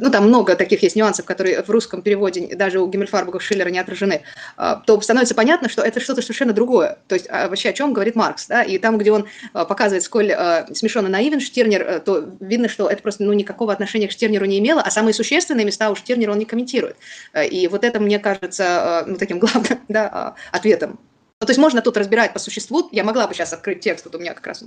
ну, 0.00 0.10
там 0.10 0.26
много 0.26 0.56
таких 0.56 0.82
есть 0.82 0.96
нюансов, 0.96 1.26
которые 1.26 1.62
в 1.62 1.68
русском 1.70 2.02
переводе 2.02 2.54
даже 2.56 2.80
у 2.80 2.88
Гиммельфарбага 2.88 3.38
Шиллера 3.38 3.68
не 3.68 3.78
отражены, 3.78 4.22
а, 4.56 4.76
то 4.76 5.00
становится 5.00 5.34
понятно, 5.34 5.68
что 5.68 5.82
это 5.82 6.00
что-то 6.00 6.22
совершенно 6.22 6.52
другое. 6.52 6.98
То 7.06 7.14
есть 7.14 7.26
а, 7.30 7.48
вообще 7.48 7.68
о 7.68 7.72
чем 7.72 7.92
говорит 7.92 8.16
Маркс, 8.16 8.46
да, 8.46 8.62
и 8.62 8.78
там, 8.78 8.98
где 8.98 9.12
он 9.12 9.28
показывает, 9.52 10.02
сколь 10.02 10.32
смешон 10.72 11.06
и 11.06 11.10
наивен 11.10 11.40
Штирнер, 11.40 11.82
э, 11.82 12.00
то 12.00 12.24
видно, 12.40 12.68
что 12.68 12.88
это 12.88 13.02
просто 13.02 13.24
ну, 13.24 13.32
никакого 13.32 13.72
отношения 13.72 14.08
к 14.08 14.12
Штирнеру 14.12 14.46
не 14.46 14.58
имело, 14.58 14.80
а 14.80 14.90
самые 14.90 15.14
существенные 15.14 15.66
места 15.66 15.90
у 15.90 15.94
Штирнера 15.94 16.32
он 16.32 16.38
не 16.38 16.46
комментирует. 16.46 16.96
Э, 17.32 17.46
и 17.46 17.68
вот 17.68 17.84
это, 17.84 18.00
мне 18.00 18.18
кажется, 18.18 19.04
ну, 19.06 19.16
таким 19.16 19.38
главным 19.38 19.80
да, 19.88 20.34
ответом. 20.50 20.98
Ну, 21.40 21.46
то 21.46 21.50
есть 21.50 21.58
можно 21.58 21.82
тут 21.82 21.96
разбирать 21.96 22.32
по 22.32 22.38
существу, 22.38 22.88
я 22.92 23.04
могла 23.04 23.26
бы 23.26 23.34
сейчас 23.34 23.52
открыть 23.52 23.80
текст, 23.80 24.04
вот 24.06 24.14
у 24.14 24.18
меня 24.18 24.34
как 24.34 24.46
раз 24.46 24.64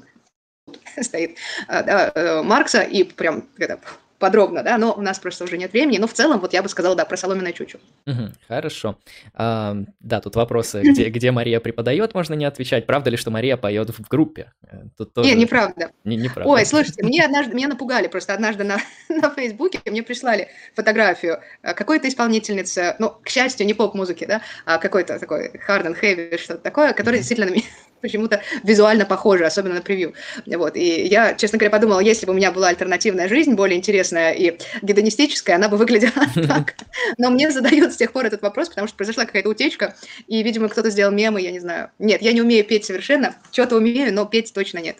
стоит 1.01 1.37
да, 1.67 2.11
э, 2.13 2.43
Маркса, 2.43 2.81
и 2.81 3.03
прям 3.03 3.47
это, 3.57 3.79
подробно, 4.19 4.63
да, 4.63 4.77
но 4.77 4.93
у 4.93 5.01
нас 5.01 5.17
просто 5.17 5.45
уже 5.45 5.57
нет 5.57 5.71
времени. 5.71 5.97
Но 5.97 6.07
в 6.07 6.13
целом, 6.13 6.39
вот 6.39 6.53
я 6.53 6.61
бы 6.61 6.69
сказала, 6.69 6.95
да, 6.95 7.05
про 7.05 7.17
соломенное 7.17 7.53
чучу. 7.53 7.79
Угу, 8.05 8.33
хорошо. 8.47 8.97
А, 9.33 9.77
да, 9.99 10.19
тут 10.21 10.35
вопросы, 10.35 10.81
где, 10.81 11.09
где 11.09 11.31
Мария 11.31 11.59
преподает, 11.59 12.13
можно 12.13 12.33
не 12.33 12.45
отвечать. 12.45 12.85
Правда 12.85 13.09
ли, 13.09 13.17
что 13.17 13.31
Мария 13.31 13.57
поет 13.57 13.89
в 13.89 14.07
группе? 14.07 14.51
Э, 14.69 14.83
тут 14.97 15.13
тоже... 15.13 15.29
Не, 15.29 15.35
неправда. 15.35 15.91
Не, 16.03 16.17
неправда. 16.17 16.51
Ой, 16.51 16.65
слушайте, 16.65 17.03
мне 17.03 17.23
однажды, 17.23 17.55
меня 17.55 17.69
напугали 17.69 18.07
просто 18.07 18.33
однажды 18.33 18.63
на, 18.63 18.77
на 19.09 19.29
Фейсбуке, 19.29 19.79
мне 19.85 20.03
прислали 20.03 20.49
фотографию 20.75 21.39
э, 21.63 21.73
какой-то 21.73 22.07
исполнительницы, 22.07 22.95
ну, 22.99 23.09
к 23.09 23.29
счастью, 23.29 23.65
не 23.65 23.73
поп-музыки, 23.73 24.25
да, 24.25 24.41
а 24.65 24.77
какой-то 24.77 25.17
такой 25.17 25.51
hard 25.67 25.85
and 25.85 26.01
heavy, 26.01 26.37
что-то 26.37 26.61
такое, 26.61 26.93
который 26.93 27.17
действительно 27.17 27.49
почему-то 28.01 28.41
визуально 28.63 29.05
похоже, 29.05 29.45
особенно 29.45 29.75
на 29.75 29.81
превью. 29.81 30.13
Вот. 30.45 30.75
И 30.75 31.07
я, 31.07 31.33
честно 31.33 31.57
говоря, 31.57 31.71
подумала, 31.71 31.99
если 31.99 32.25
бы 32.25 32.33
у 32.33 32.35
меня 32.35 32.51
была 32.51 32.69
альтернативная 32.69 33.27
жизнь, 33.27 33.53
более 33.53 33.77
интересная 33.77 34.31
и 34.31 34.57
гедонистическая, 34.81 35.55
она 35.55 35.69
бы 35.69 35.77
выглядела 35.77 36.25
так. 36.47 36.75
Но 37.17 37.29
мне 37.29 37.51
задают 37.51 37.93
с 37.93 37.97
тех 37.97 38.11
пор 38.11 38.25
этот 38.25 38.41
вопрос, 38.41 38.69
потому 38.69 38.87
что 38.87 38.97
произошла 38.97 39.25
какая-то 39.25 39.49
утечка, 39.49 39.95
и, 40.27 40.41
видимо, 40.43 40.69
кто-то 40.69 40.89
сделал 40.89 41.11
мемы, 41.11 41.41
я 41.41 41.51
не 41.51 41.59
знаю. 41.59 41.91
Нет, 41.99 42.21
я 42.21 42.33
не 42.33 42.41
умею 42.41 42.65
петь 42.65 42.85
совершенно, 42.85 43.35
что-то 43.51 43.75
умею, 43.77 44.13
но 44.13 44.25
петь 44.25 44.53
точно 44.53 44.79
нет. 44.79 44.97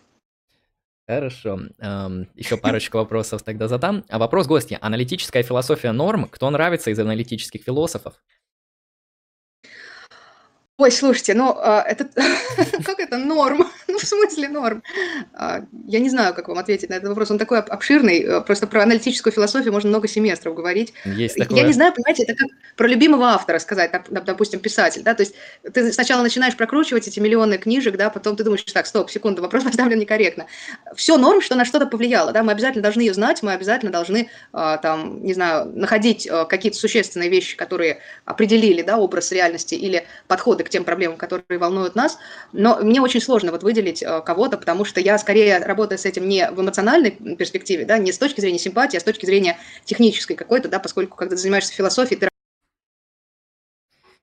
Хорошо. 1.10 1.60
Эм, 1.80 2.28
еще 2.36 2.56
парочку 2.56 3.00
вопросов 3.00 3.42
тогда 3.42 3.68
задам. 3.68 4.06
А 4.10 4.20
вопрос 4.20 4.46
гостя. 4.46 4.78
Аналитическая 4.80 5.42
философия 5.42 5.92
норм. 5.92 6.26
Кто 6.30 6.48
нравится 6.52 6.92
из 6.92 7.00
аналитических 7.00 7.64
философов? 7.64 8.14
Ой, 10.80 10.94
слушайте, 10.94 11.34
ну, 11.34 11.58
а, 11.58 11.82
это... 11.82 12.06
как 12.86 13.02
это 13.02 13.18
норм? 13.18 13.70
ну, 13.90 13.98
в 13.98 14.06
смысле 14.06 14.48
норм? 14.48 14.82
А, 15.34 15.66
я 15.86 16.00
не 16.00 16.10
знаю, 16.10 16.34
как 16.34 16.48
вам 16.48 16.58
ответить 16.58 16.90
на 16.90 16.94
этот 16.94 17.10
вопрос. 17.10 17.30
Он 17.32 17.38
такой 17.38 17.60
обширный. 17.60 18.24
Э, 18.24 18.40
просто 18.40 18.66
про 18.66 18.84
аналитическую 18.84 19.34
философию 19.34 19.74
можно 19.74 19.90
много 19.90 20.08
семестров 20.08 20.56
говорить. 20.56 20.94
Есть 21.04 21.36
такое. 21.36 21.58
Я 21.58 21.68
не 21.68 21.74
знаю, 21.74 21.94
понимаете, 21.94 22.24
это 22.24 22.34
как 22.34 22.48
про 22.78 22.88
любимого 22.88 23.26
автора 23.26 23.60
сказать, 23.60 23.92
допустим, 24.10 24.62
писатель, 24.62 25.04
да, 25.04 25.14
то 25.16 25.24
есть 25.24 25.36
ты 25.74 25.92
сначала 25.92 26.24
начинаешь 26.24 26.56
прокручивать 26.56 27.10
эти 27.10 27.20
миллионы 27.20 27.58
книжек, 27.58 27.98
да, 27.98 28.10
потом 28.10 28.38
ты 28.38 28.46
думаешь, 28.46 28.64
так, 28.64 28.88
стоп, 28.88 29.12
секунду, 29.12 29.42
вопрос 29.42 29.64
поставлен 29.66 30.00
некорректно. 30.00 30.46
Все 30.96 31.18
норм, 31.18 31.42
что 31.42 31.56
на 31.56 31.66
что-то 31.66 31.88
повлияло, 31.88 32.32
да, 32.32 32.42
мы 32.42 32.54
обязательно 32.54 32.84
должны 32.84 33.02
ее 33.02 33.14
знать, 33.14 33.44
мы 33.44 33.52
обязательно 33.52 33.92
должны, 33.92 34.30
а, 34.54 34.78
там, 34.78 35.22
не 35.26 35.34
знаю, 35.34 35.70
находить 35.76 36.30
какие-то 36.48 36.78
существенные 36.78 37.30
вещи, 37.30 37.58
которые 37.58 38.00
определили, 38.24 38.82
да, 38.82 38.98
образ 38.98 39.34
реальности 39.34 39.76
или 39.76 40.06
подходы 40.28 40.64
тем 40.70 40.84
проблемам, 40.84 41.18
которые 41.18 41.60
волнуют 41.60 41.96
нас. 41.96 42.18
Но 42.54 42.80
мне 42.80 43.02
очень 43.02 43.22
сложно 43.22 43.52
вот 43.52 43.64
выделить 43.64 44.02
э, 44.02 44.22
кого-то, 44.22 44.58
потому 44.58 44.86
что 44.86 45.00
я 45.00 45.18
скорее 45.18 45.60
работаю 45.60 46.00
с 46.00 46.06
этим 46.06 46.28
не 46.28 46.50
в 46.52 46.62
эмоциональной 46.62 47.12
перспективе, 47.12 47.86
да, 47.86 47.98
не 47.98 48.12
с 48.12 48.18
точки 48.18 48.42
зрения 48.42 48.60
симпатии, 48.60 48.98
а 48.98 49.00
с 49.00 49.04
точки 49.04 49.26
зрения 49.26 49.58
технической 49.86 50.36
какой-то, 50.36 50.70
да, 50.70 50.80
поскольку 50.80 51.18
когда 51.18 51.36
ты 51.36 51.42
занимаешься 51.42 51.74
философией, 51.74 52.20
ты... 52.20 52.30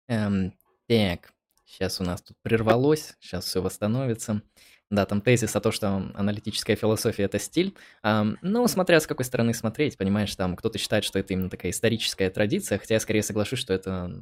Эм, 0.08 0.52
так, 0.88 1.32
сейчас 1.64 2.00
у 2.00 2.04
нас 2.04 2.22
тут 2.22 2.36
прервалось, 2.42 3.14
сейчас 3.20 3.44
все 3.44 3.60
восстановится. 3.60 4.42
Да, 4.88 5.04
там 5.04 5.20
тезис 5.20 5.56
о 5.56 5.60
том, 5.60 5.72
что 5.72 5.88
аналитическая 6.14 6.76
философия 6.76 7.24
это 7.24 7.40
стиль. 7.40 7.74
Um, 8.04 8.36
ну, 8.40 8.68
смотря 8.68 9.00
с 9.00 9.06
какой 9.08 9.24
стороны 9.24 9.52
смотреть, 9.52 9.96
понимаешь, 9.96 10.34
там 10.36 10.54
кто-то 10.54 10.78
считает, 10.78 11.02
что 11.02 11.18
это 11.18 11.32
именно 11.32 11.50
такая 11.50 11.72
историческая 11.72 12.30
традиция, 12.30 12.78
хотя 12.78 12.94
я 12.94 13.00
скорее 13.00 13.24
соглашусь, 13.24 13.58
что 13.58 13.74
это 13.74 14.12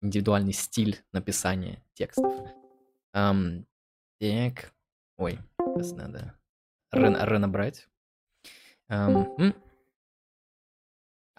индивидуальный 0.00 0.52
стиль 0.52 1.02
написания 1.12 1.82
текстов. 1.94 2.32
Um, 3.14 3.64
так, 4.18 4.72
ой, 5.16 5.38
сейчас 5.58 5.92
надо 5.92 6.34
Рен, 6.92 7.16
Рена 7.20 7.48
брать. 7.48 7.88
Um, 8.88 9.54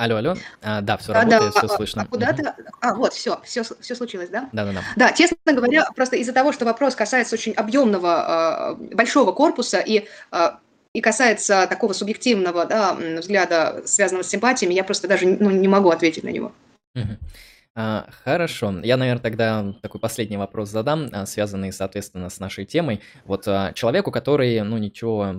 Алло, 0.01 0.15
алло. 0.15 0.35
А, 0.63 0.81
да, 0.81 0.97
все 0.97 1.13
Да, 1.13 1.23
да, 1.25 1.37
работает, 1.37 1.53
все 1.53 1.67
а, 1.67 1.73
а 1.73 1.77
слышно. 1.77 2.07
куда 2.07 2.33
ты? 2.33 2.43
А, 2.79 2.95
вот, 2.95 3.13
все, 3.13 3.39
все, 3.43 3.61
все 3.63 3.95
случилось, 3.95 4.29
да? 4.29 4.49
Да-да-да. 4.51 4.81
Да, 4.95 5.11
честно 5.13 5.37
говоря, 5.45 5.87
просто 5.95 6.15
из-за 6.15 6.33
того, 6.33 6.53
что 6.53 6.65
вопрос 6.65 6.95
касается 6.95 7.35
очень 7.35 7.51
объемного, 7.51 8.77
э, 8.81 8.95
большого 8.95 9.31
корпуса 9.31 9.79
и, 9.79 10.07
э, 10.31 10.49
и 10.93 11.01
касается 11.01 11.67
такого 11.67 11.93
субъективного 11.93 12.65
да, 12.65 12.95
взгляда, 12.95 13.83
связанного 13.85 14.23
с 14.23 14.29
симпатиями, 14.29 14.73
я 14.73 14.83
просто 14.83 15.07
даже 15.07 15.27
ну, 15.27 15.51
не 15.51 15.67
могу 15.67 15.91
ответить 15.91 16.23
на 16.23 16.29
него. 16.29 16.51
Мгм. 16.95 17.19
А, 17.73 18.07
хорошо. 18.25 18.81
Я, 18.83 18.97
наверное, 18.97 19.21
тогда 19.21 19.73
такой 19.81 20.01
последний 20.01 20.35
вопрос 20.35 20.69
задам, 20.69 21.07
а, 21.13 21.25
связанный, 21.25 21.71
соответственно, 21.71 22.29
с 22.29 22.39
нашей 22.39 22.65
темой. 22.65 23.01
Вот 23.23 23.47
а, 23.47 23.71
человеку, 23.73 24.11
который, 24.11 24.61
ну, 24.61 24.77
ничего, 24.77 25.35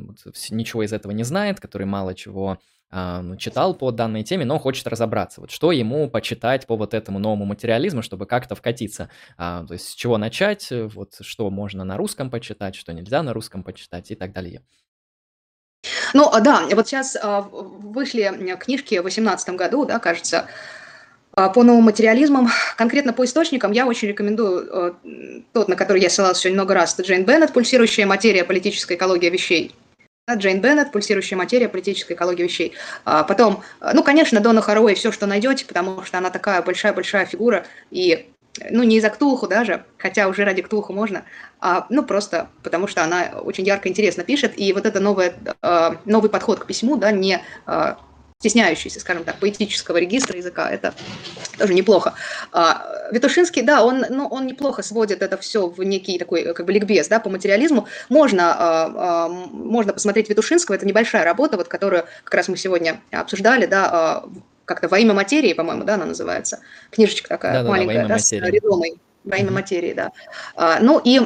ничего 0.50 0.82
из 0.82 0.92
этого 0.94 1.12
не 1.12 1.24
знает, 1.24 1.60
который 1.60 1.86
мало 1.86 2.14
чего 2.14 2.58
ну, 2.94 3.36
читал 3.36 3.72
по 3.72 3.90
данной 3.90 4.22
теме, 4.22 4.44
но 4.44 4.58
хочет 4.58 4.86
разобраться. 4.86 5.40
Вот 5.40 5.50
что 5.50 5.72
ему 5.72 6.10
почитать 6.10 6.66
по 6.66 6.76
вот 6.76 6.92
этому 6.92 7.18
новому 7.18 7.46
материализму, 7.46 8.02
чтобы 8.02 8.26
как-то 8.26 8.54
вкатиться? 8.54 9.08
То 9.38 9.66
есть 9.70 9.88
с 9.88 9.94
чего 9.94 10.18
начать, 10.18 10.68
вот 10.70 11.14
что 11.22 11.48
можно 11.48 11.84
на 11.84 11.96
русском 11.96 12.30
почитать, 12.30 12.74
что 12.74 12.92
нельзя 12.92 13.22
на 13.22 13.32
русском 13.32 13.62
почитать 13.62 14.10
и 14.10 14.14
так 14.14 14.34
далее. 14.34 14.60
Ну, 16.12 16.30
да, 16.44 16.66
вот 16.70 16.86
сейчас 16.86 17.16
вышли 17.22 18.56
книжки 18.56 18.98
в 18.98 19.04
2018 19.04 19.56
году, 19.56 19.86
да, 19.86 19.98
кажется, 19.98 20.46
по 21.34 21.62
новым 21.62 21.84
материализмам. 21.84 22.50
Конкретно 22.76 23.12
по 23.12 23.24
источникам 23.24 23.72
я 23.72 23.86
очень 23.86 24.08
рекомендую 24.08 24.68
э, 24.70 24.92
тот, 25.52 25.68
на 25.68 25.76
который 25.76 26.02
я 26.02 26.10
ссылалась 26.10 26.38
сегодня 26.38 26.58
много 26.58 26.74
раз, 26.74 26.94
это 26.94 27.02
Джейн 27.02 27.24
Беннет 27.24 27.52
«Пульсирующая 27.52 28.06
материя. 28.06 28.44
Политическая 28.44 28.96
экология 28.96 29.30
вещей». 29.30 29.74
Джейн 30.30 30.60
Беннет 30.60 30.92
«Пульсирующая 30.92 31.38
материя. 31.38 31.68
Политическая 31.68 32.14
экология 32.14 32.44
вещей». 32.44 32.74
А 33.04 33.24
потом, 33.24 33.62
э, 33.80 33.90
ну, 33.94 34.02
конечно, 34.02 34.40
Дона 34.40 34.60
Харуэй 34.60 34.94
все, 34.94 35.10
что 35.10 35.26
найдете, 35.26 35.64
потому 35.64 36.02
что 36.02 36.18
она 36.18 36.28
такая 36.30 36.60
большая-большая 36.62 37.24
фигура, 37.24 37.64
и 37.90 38.28
ну, 38.68 38.82
не 38.82 38.98
из-за 38.98 39.08
Ктулху 39.08 39.48
даже, 39.48 39.86
хотя 39.96 40.28
уже 40.28 40.44
ради 40.44 40.60
Ктулху 40.60 40.92
можно, 40.92 41.24
а, 41.58 41.86
ну, 41.88 42.02
просто 42.02 42.48
потому 42.62 42.86
что 42.86 43.02
она 43.02 43.30
очень 43.42 43.64
ярко, 43.64 43.88
интересно 43.88 44.24
пишет, 44.24 44.52
и 44.58 44.74
вот 44.74 44.84
это 44.84 45.00
новое, 45.00 45.32
э, 45.62 45.90
новый 46.04 46.28
подход 46.28 46.60
к 46.60 46.66
письму, 46.66 46.96
да, 46.96 47.12
не 47.12 47.42
стесняющийся, 48.42 48.98
скажем 48.98 49.22
так, 49.22 49.36
поэтического 49.36 49.98
регистра 49.98 50.36
языка, 50.36 50.68
это 50.68 50.94
тоже 51.58 51.74
неплохо. 51.74 52.14
А, 52.50 53.08
Витушинский, 53.12 53.62
да, 53.62 53.84
он, 53.84 54.04
ну, 54.10 54.26
он 54.26 54.48
неплохо 54.48 54.82
сводит 54.82 55.22
это 55.22 55.38
все 55.38 55.68
в 55.68 55.80
некий 55.84 56.18
такой, 56.18 56.52
как 56.52 56.66
бы, 56.66 56.72
ликбез, 56.72 57.06
да, 57.06 57.20
по 57.20 57.30
материализму. 57.30 57.86
Можно, 58.08 58.52
а, 58.52 58.92
а, 58.96 59.28
можно 59.28 59.92
посмотреть 59.92 60.28
Витушинского, 60.28 60.74
это 60.74 60.84
небольшая 60.84 61.22
работа, 61.22 61.56
вот, 61.56 61.68
которую 61.68 62.04
как 62.24 62.34
раз 62.34 62.48
мы 62.48 62.56
сегодня 62.56 63.00
обсуждали, 63.12 63.66
да, 63.66 63.88
а, 63.92 64.28
как-то 64.64 64.88
«Во 64.88 64.98
имя 64.98 65.14
материи», 65.14 65.52
по-моему, 65.52 65.84
да, 65.84 65.94
она 65.94 66.06
называется. 66.06 66.58
Книжечка 66.90 67.28
такая 67.28 67.62
«Во 67.62 67.70
маленькая, 67.70 68.00
имя 68.00 68.08
да, 68.08 68.18
с 68.18 68.32
материи». 68.32 68.50
резомой. 68.50 69.00
«Во 69.22 69.36
имя 69.36 69.46
Мгм. 69.46 69.54
материи», 69.54 69.92
да. 69.92 70.10
А, 70.56 70.80
Ну 70.80 71.00
и 71.04 71.20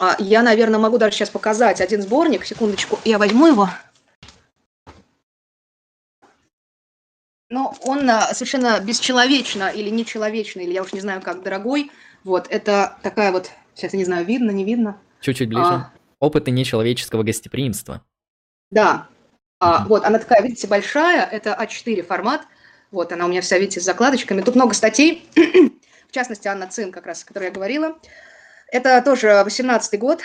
а, 0.00 0.16
я, 0.18 0.42
наверное, 0.42 0.80
могу 0.80 0.98
даже 0.98 1.14
сейчас 1.14 1.30
показать 1.30 1.80
один 1.80 2.02
сборник. 2.02 2.44
Секундочку, 2.44 2.98
я 3.04 3.18
возьму 3.18 3.46
его. 3.46 3.68
Но 7.52 7.74
он 7.82 8.08
а, 8.08 8.32
совершенно 8.32 8.80
бесчеловечно 8.80 9.68
или 9.68 9.90
нечеловечно, 9.90 10.60
или 10.60 10.72
я 10.72 10.82
уж 10.82 10.94
не 10.94 11.00
знаю 11.00 11.20
как, 11.20 11.42
дорогой. 11.42 11.90
Вот, 12.24 12.46
это 12.48 12.96
такая 13.02 13.30
вот, 13.30 13.50
сейчас 13.74 13.92
я 13.92 13.98
не 13.98 14.06
знаю, 14.06 14.24
видно, 14.24 14.50
не 14.52 14.64
видно. 14.64 14.98
Чуть-чуть 15.20 15.50
ближе. 15.50 15.62
А, 15.62 15.92
Опыты 16.18 16.50
нечеловеческого 16.50 17.24
гостеприимства. 17.24 18.02
да, 18.70 19.06
А, 19.60 19.84
вот, 19.84 20.02
она 20.06 20.18
такая, 20.18 20.40
видите, 20.40 20.66
большая, 20.66 21.26
это 21.26 21.52
А4 21.52 22.02
формат. 22.02 22.46
Вот, 22.90 23.12
она 23.12 23.26
у 23.26 23.28
меня 23.28 23.42
вся, 23.42 23.58
видите, 23.58 23.80
с 23.80 23.84
закладочками. 23.84 24.40
Тут 24.40 24.54
много 24.54 24.72
статей, 24.72 25.28
в 26.08 26.12
частности, 26.12 26.48
Анна 26.48 26.68
Цин, 26.68 26.90
как 26.90 27.04
раз, 27.04 27.22
о 27.22 27.26
которой 27.26 27.44
я 27.44 27.50
говорила. 27.50 27.98
Это 28.68 29.02
тоже 29.02 29.42
18 29.44 30.00
год, 30.00 30.22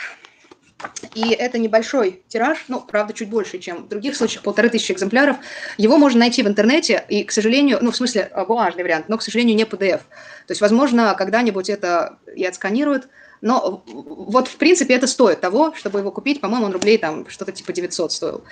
И 1.15 1.31
это 1.31 1.57
небольшой 1.57 2.21
тираж, 2.27 2.65
ну, 2.67 2.81
правда, 2.81 3.13
чуть 3.13 3.29
больше, 3.29 3.57
чем 3.57 3.85
в 3.85 3.87
других 3.87 4.15
случаях, 4.15 4.43
полторы 4.43 4.69
тысячи 4.69 4.91
экземпляров. 4.91 5.37
Его 5.77 5.97
можно 5.97 6.19
найти 6.19 6.43
в 6.43 6.47
интернете, 6.47 7.03
и, 7.09 7.23
к 7.23 7.31
сожалению, 7.31 7.79
ну, 7.81 7.91
в 7.91 7.95
смысле, 7.95 8.29
э, 8.31 8.45
бумажный 8.45 8.83
вариант, 8.83 9.09
но, 9.09 9.17
к 9.17 9.23
сожалению, 9.23 9.55
не 9.55 9.63
PDF. 9.63 10.01
То 10.45 10.51
есть, 10.51 10.61
возможно, 10.61 11.15
когда-нибудь 11.17 11.69
это 11.69 12.19
и 12.35 12.45
отсканируют, 12.45 13.07
но 13.41 13.83
вот, 13.85 14.47
в 14.47 14.57
принципе, 14.57 14.95
это 14.95 15.07
стоит 15.07 15.41
того, 15.41 15.73
чтобы 15.75 15.99
его 15.99 16.11
купить. 16.11 16.41
По-моему, 16.41 16.65
он 16.65 16.71
рублей 16.71 16.97
там 16.97 17.27
что-то 17.29 17.51
типа 17.51 17.73
900 17.73 18.11
стоил. 18.11 18.43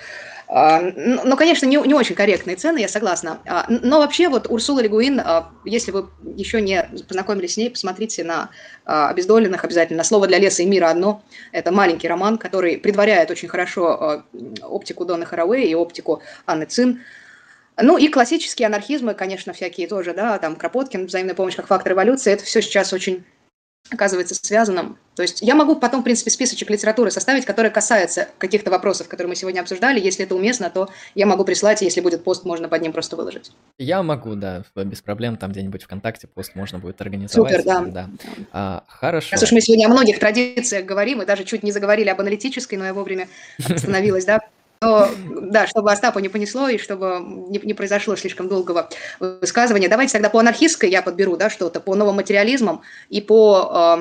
А, 0.48 0.80
Ну, 0.80 1.36
конечно, 1.36 1.66
не, 1.66 1.76
не 1.76 1.94
очень 1.94 2.14
корректные 2.14 2.56
цены, 2.56 2.78
я 2.78 2.88
согласна. 2.88 3.40
А, 3.46 3.66
Но 3.68 3.98
вообще, 3.98 4.28
вот 4.28 4.46
Урсула 4.48 4.80
Легуин, 4.80 5.20
а, 5.20 5.50
если 5.64 5.90
вы 5.90 6.08
еще 6.36 6.60
не 6.60 6.88
познакомились 7.08 7.54
с 7.54 7.56
ней, 7.56 7.70
посмотрите 7.70 8.22
на 8.22 8.50
«Обездоленных» 8.84 9.64
обязательно. 9.64 10.04
«Слово 10.04 10.28
для 10.28 10.38
леса 10.38 10.62
и 10.62 10.66
мира» 10.66 10.88
одно. 10.88 11.22
Это 11.52 11.72
маленький 11.72 12.08
роман, 12.08 12.38
который 12.38 12.78
предваряет 12.78 13.30
очень 13.30 13.48
хорошо 13.48 14.24
оптику 14.62 15.04
Донны 15.04 15.24
Хаraway 15.24 15.64
и 15.64 15.74
оптику 15.74 16.22
Анны 16.46 16.66
Цин. 16.66 17.00
Ну 17.78 17.98
и 17.98 18.08
классические 18.08 18.66
анархизмы, 18.66 19.14
конечно, 19.14 19.52
всякие 19.52 19.86
тоже, 19.86 20.14
да, 20.14 20.38
там 20.38 20.56
Кропоткин, 20.56 21.06
взаимная 21.06 21.34
помощь 21.34 21.56
как 21.56 21.66
фактор 21.66 21.92
эволюции, 21.92 22.32
это 22.32 22.42
все 22.42 22.62
сейчас 22.62 22.92
очень 22.92 23.24
оказывается 23.90 24.34
связанным. 24.34 24.98
То 25.14 25.22
есть 25.22 25.40
я 25.40 25.54
могу 25.54 25.76
потом, 25.76 26.02
в 26.02 26.04
принципе, 26.04 26.30
списочек 26.30 26.68
литературы 26.70 27.10
составить, 27.10 27.46
который 27.46 27.70
касается 27.70 28.28
каких-то 28.38 28.70
вопросов, 28.70 29.08
которые 29.08 29.28
мы 29.28 29.34
сегодня 29.34 29.60
обсуждали. 29.60 30.00
Если 30.00 30.24
это 30.24 30.34
уместно, 30.34 30.68
то 30.70 30.90
я 31.14 31.26
могу 31.26 31.44
прислать, 31.44 31.82
и 31.82 31.86
если 31.86 32.00
будет 32.00 32.22
пост, 32.22 32.44
можно 32.44 32.68
под 32.68 32.82
ним 32.82 32.92
просто 32.92 33.16
выложить. 33.16 33.52
Я 33.78 34.02
могу, 34.02 34.34
да, 34.34 34.64
без 34.74 35.00
проблем, 35.00 35.36
там 35.36 35.52
где-нибудь 35.52 35.84
ВКонтакте 35.84 36.26
пост 36.26 36.54
можно 36.54 36.78
будет 36.78 37.00
организовать. 37.00 37.52
Супер, 37.52 37.64
да. 37.64 37.80
да. 37.80 38.10
А, 38.52 38.84
хорошо. 38.88 39.28
Раз 39.32 39.42
уж 39.42 39.52
мы 39.52 39.60
сегодня 39.60 39.86
о 39.86 39.88
многих 39.88 40.18
традициях 40.18 40.84
говорим, 40.84 41.22
и 41.22 41.26
даже 41.26 41.44
чуть 41.44 41.62
не 41.62 41.72
заговорили 41.72 42.10
об 42.10 42.20
аналитической, 42.20 42.74
но 42.76 42.84
я 42.84 42.94
вовремя 42.94 43.28
остановилась, 43.58 44.24
да, 44.24 44.40
то, 44.80 45.08
да, 45.28 45.66
чтобы 45.66 45.92
Остапу 45.92 46.18
не 46.18 46.28
понесло 46.28 46.68
и 46.68 46.78
чтобы 46.78 47.20
не, 47.20 47.58
не 47.58 47.74
произошло 47.74 48.16
слишком 48.16 48.48
долгого 48.48 48.88
высказывания, 49.20 49.88
давайте 49.88 50.12
тогда 50.12 50.30
по 50.30 50.38
анархистской 50.38 50.90
я 50.90 51.02
подберу, 51.02 51.36
да, 51.36 51.50
что-то, 51.50 51.80
по 51.80 51.94
новым 51.94 52.16
материализмам 52.16 52.82
и 53.08 53.20
по 53.20 53.98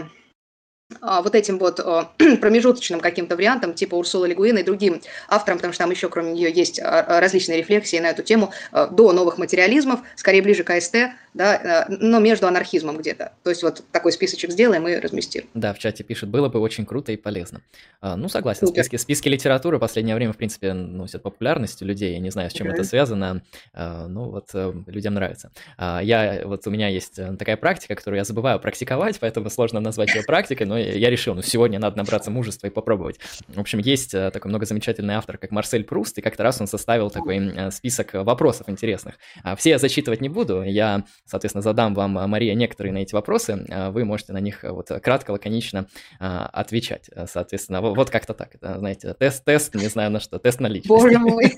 э, 0.91 0.95
э, 1.01 1.21
вот 1.23 1.35
этим 1.35 1.59
вот 1.59 1.79
э, 1.79 2.37
промежуточным 2.37 2.99
каким-то 2.99 3.35
вариантам, 3.35 3.73
типа 3.73 3.95
Урсула 3.95 4.25
Легуина 4.25 4.59
и 4.59 4.63
другим 4.63 5.01
авторам, 5.27 5.59
потому 5.59 5.73
что 5.73 5.83
там 5.83 5.91
еще 5.91 6.09
кроме 6.09 6.33
нее 6.33 6.51
есть 6.51 6.79
э, 6.79 6.83
различные 7.19 7.59
рефлексии 7.59 7.97
на 7.99 8.07
эту 8.07 8.23
тему 8.23 8.51
э, 8.71 8.87
до 8.91 9.13
новых 9.13 9.37
материализмов, 9.37 10.01
скорее 10.15 10.41
ближе 10.41 10.63
к 10.63 10.69
АСТ, 10.71 10.95
да, 11.35 11.85
э, 11.89 11.95
но 11.99 12.19
между 12.19 12.47
анархизмом 12.47 12.97
где-то. 12.97 13.33
То 13.43 13.49
есть 13.49 13.61
вот 13.61 13.83
такой 13.91 14.13
списочек 14.13 14.51
сделаем 14.51 14.87
и 14.87 14.95
разместим. 14.95 15.43
Да, 15.53 15.73
в 15.73 15.79
чате 15.79 16.03
пишет, 16.03 16.29
было 16.29 16.47
бы 16.47 16.59
очень 16.59 16.85
круто 16.85 17.11
и 17.11 17.17
полезно. 17.17 17.61
А, 18.01 18.15
ну, 18.15 18.29
согласен, 18.29 18.67
Супер. 18.67 18.83
списки, 18.83 18.95
списки 18.95 19.27
литературы 19.27 19.77
в 19.77 19.81
последнее 19.81 20.15
время, 20.15 20.31
в 20.31 20.37
принципе, 20.37 20.73
носят 20.73 21.23
популярность 21.23 21.81
у 21.81 21.85
людей. 21.85 22.13
Я 22.13 22.19
не 22.19 22.29
знаю, 22.29 22.49
с 22.49 22.53
чем 22.53 22.67
это 22.67 22.77
Мгм. 22.77 22.85
связано, 22.85 23.41
а, 23.73 24.07
ну, 24.07 24.29
вот 24.29 24.49
э, 24.53 24.73
людям 24.87 25.13
нравится. 25.13 25.51
А, 25.77 25.99
я, 26.01 26.41
вот 26.45 26.65
у 26.67 26.71
меня 26.71 26.87
есть 26.87 27.19
э, 27.19 27.35
такая 27.37 27.57
практика, 27.57 27.95
которую 27.95 28.19
я 28.19 28.23
забываю 28.23 28.59
практиковать, 28.59 29.19
поэтому 29.19 29.49
сложно 29.49 29.81
назвать 29.81 30.15
ее 30.15 30.23
практикой, 30.23 30.65
но 30.65 30.77
я 30.77 31.09
решил, 31.09 31.35
ну, 31.35 31.41
сегодня 31.41 31.79
надо 31.79 31.97
набраться 31.97 32.31
мужества 32.31 32.67
и 32.67 32.69
попробовать. 32.69 33.19
В 33.49 33.59
общем, 33.59 33.79
есть 33.79 34.11
такой 34.11 34.47
много 34.49 34.65
замечательный 34.65 35.15
автор, 35.15 35.37
как 35.37 35.51
Марсель 35.51 35.83
Пруст, 35.83 36.17
и 36.17 36.21
как-то 36.21 36.43
раз 36.43 36.61
он 36.61 36.67
составил 36.67 37.09
такой 37.09 37.71
список 37.71 38.13
вопросов 38.13 38.69
интересных. 38.69 39.15
А, 39.43 39.57
Все 39.57 39.71
я 39.71 39.79
зачитывать 39.79 40.21
не 40.21 40.29
буду, 40.29 40.63
я, 40.63 41.03
соответственно, 41.25 41.61
задам 41.61 41.93
вам, 41.93 42.17
а, 42.17 42.27
Мария, 42.27 42.53
некоторые 42.53 42.93
на 42.93 42.99
эти 42.99 43.13
вопросы, 43.13 43.65
а, 43.69 43.91
вы 43.91 44.05
можете 44.05 44.33
на 44.33 44.39
них 44.39 44.63
э, 44.63 44.71
вот 44.71 44.89
кратко, 45.01 45.31
лаконично 45.31 45.87
а, 46.19 46.45
отвечать. 46.47 47.09
Э, 47.11 47.25
Соответственно, 47.27 47.81
во- 47.81 47.93
вот 47.93 48.09
как-то 48.09 48.33
так. 48.33 48.55
Это, 48.55 48.77
знаете, 48.79 49.13
тест-тест, 49.13 49.75
не 49.75 49.87
знаю 49.87 50.11
на 50.11 50.19
что, 50.19 50.37
тест 50.39 50.59
на 50.59 50.67
личность. 50.67 50.87
Боже 50.89 51.17
мой. 51.19 51.57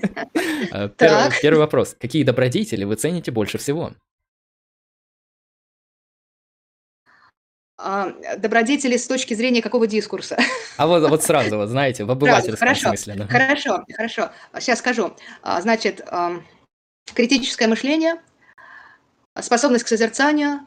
Первый, 0.98 1.58
вопрос. 1.58 1.94
Какие 1.98 2.24
добродетели 2.24 2.84
вы 2.84 2.96
цените 2.96 3.30
больше 3.30 3.58
всего? 3.58 3.92
А, 7.80 8.12
Добродетели 8.38 8.96
с 8.96 9.06
точки 9.06 9.34
зрения 9.34 9.62
какого 9.62 9.86
дискурса? 9.86 10.36
А 10.76 10.86
вот, 10.86 11.08
вот 11.08 11.22
сразу, 11.24 11.56
вот 11.58 11.68
знаете, 11.68 12.04
в 12.04 12.10
обывательском 12.10 12.56
хорошо, 12.56 12.88
смысле. 12.88 13.14
да. 13.14 13.26
Хорошо, 13.28 13.84
хорошо. 13.94 14.30
Сейчас 14.58 14.80
скажу. 14.80 15.14
А, 15.42 15.60
Значит, 15.60 16.04
критическое 17.14 17.68
мышление, 17.68 18.16
способность 19.42 19.84
к 19.84 19.88
созерцанию 19.88 20.60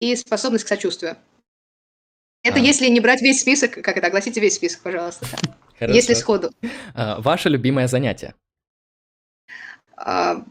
и 0.00 0.14
способность 0.16 0.64
к 0.64 0.68
сочувствию. 0.68 1.16
Это 2.42 2.56
А. 2.56 2.60
если 2.60 2.88
не 2.88 3.00
брать 3.00 3.20
весь 3.20 3.40
список, 3.40 3.72
как 3.82 3.96
это, 3.96 4.06
огласите 4.06 4.40
весь 4.40 4.54
список, 4.54 4.82
пожалуйста. 4.82 5.26
Хорошо. 5.78 5.94
Если 5.94 6.14
сходу. 6.14 6.50
А, 6.94 7.20
Ваше 7.20 7.48
любимое 7.48 7.86
занятие? 7.86 8.34
А, 9.96 10.44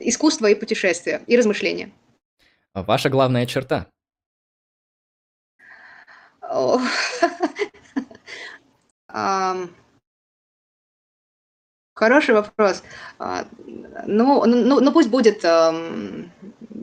Искусство 0.00 0.46
и 0.46 0.54
путешествия, 0.54 1.22
и 1.26 1.36
размышления. 1.36 1.92
А, 2.72 2.82
Ваша 2.82 3.10
главная 3.10 3.46
черта? 3.46 3.86
О. 6.42 6.80
Хороший 11.94 12.34
вопрос. 12.34 12.82
А, 13.20 13.46
ну, 14.06 14.44
ну, 14.46 14.80
ну, 14.80 14.92
пусть 14.92 15.08
будет, 15.08 15.44
эм, 15.44 16.32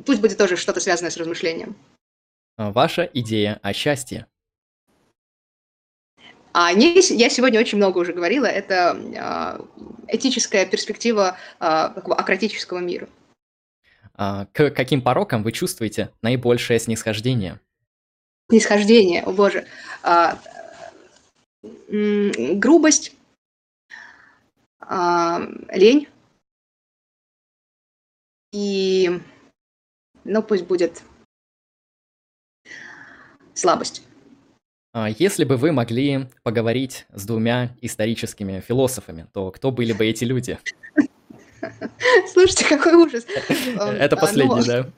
пусть 0.06 0.22
будет 0.22 0.38
тоже 0.38 0.56
что-то 0.56 0.80
связанное 0.80 1.12
с 1.12 1.18
размышлением. 1.18 1.76
А, 2.58 2.72
ваша 2.72 3.10
идея 3.14 3.60
о 3.62 3.74
счастье. 3.74 4.26
А 6.54 6.72
не, 6.74 7.00
я 7.16 7.30
сегодня 7.30 7.60
очень 7.60 7.78
много 7.78 7.98
уже 7.98 8.14
говорила, 8.14 8.46
это 8.46 9.66
этическая 10.08 10.66
перспектива 10.66 11.38
а, 11.60 11.90
такого 11.90 12.16
акратического 12.18 12.80
мира. 12.80 13.08
К 14.18 14.70
каким 14.72 15.02
порокам 15.02 15.44
вы 15.44 15.52
чувствуете 15.52 16.10
наибольшее 16.22 16.80
снисхождение? 16.80 17.60
Снисхождение, 18.50 19.24
о 19.24 19.32
боже. 19.32 19.66
Грубость, 21.64 23.14
лень 24.92 26.08
и, 28.52 29.22
ну 30.24 30.44
пусть 30.44 30.66
будет 30.66 31.04
слабость. 33.54 34.04
А, 34.94 35.10
если 35.10 35.46
бы 35.46 35.56
вы 35.56 35.72
могли 35.72 36.28
поговорить 36.44 37.06
с 37.14 37.26
двумя 37.26 37.76
историческими 37.82 38.60
философами, 38.60 39.28
то 39.34 39.52
кто 39.52 39.72
были 39.72 39.94
бы 39.94 40.06
эти 40.06 40.26
люди? 40.26 40.60
Слушайте, 42.34 42.66
какой 42.66 42.96
ужас. 42.96 43.26
Это 43.48 44.16
а, 44.18 44.20
последний, 44.20 44.56
ну, 44.56 44.66
да? 44.66 44.90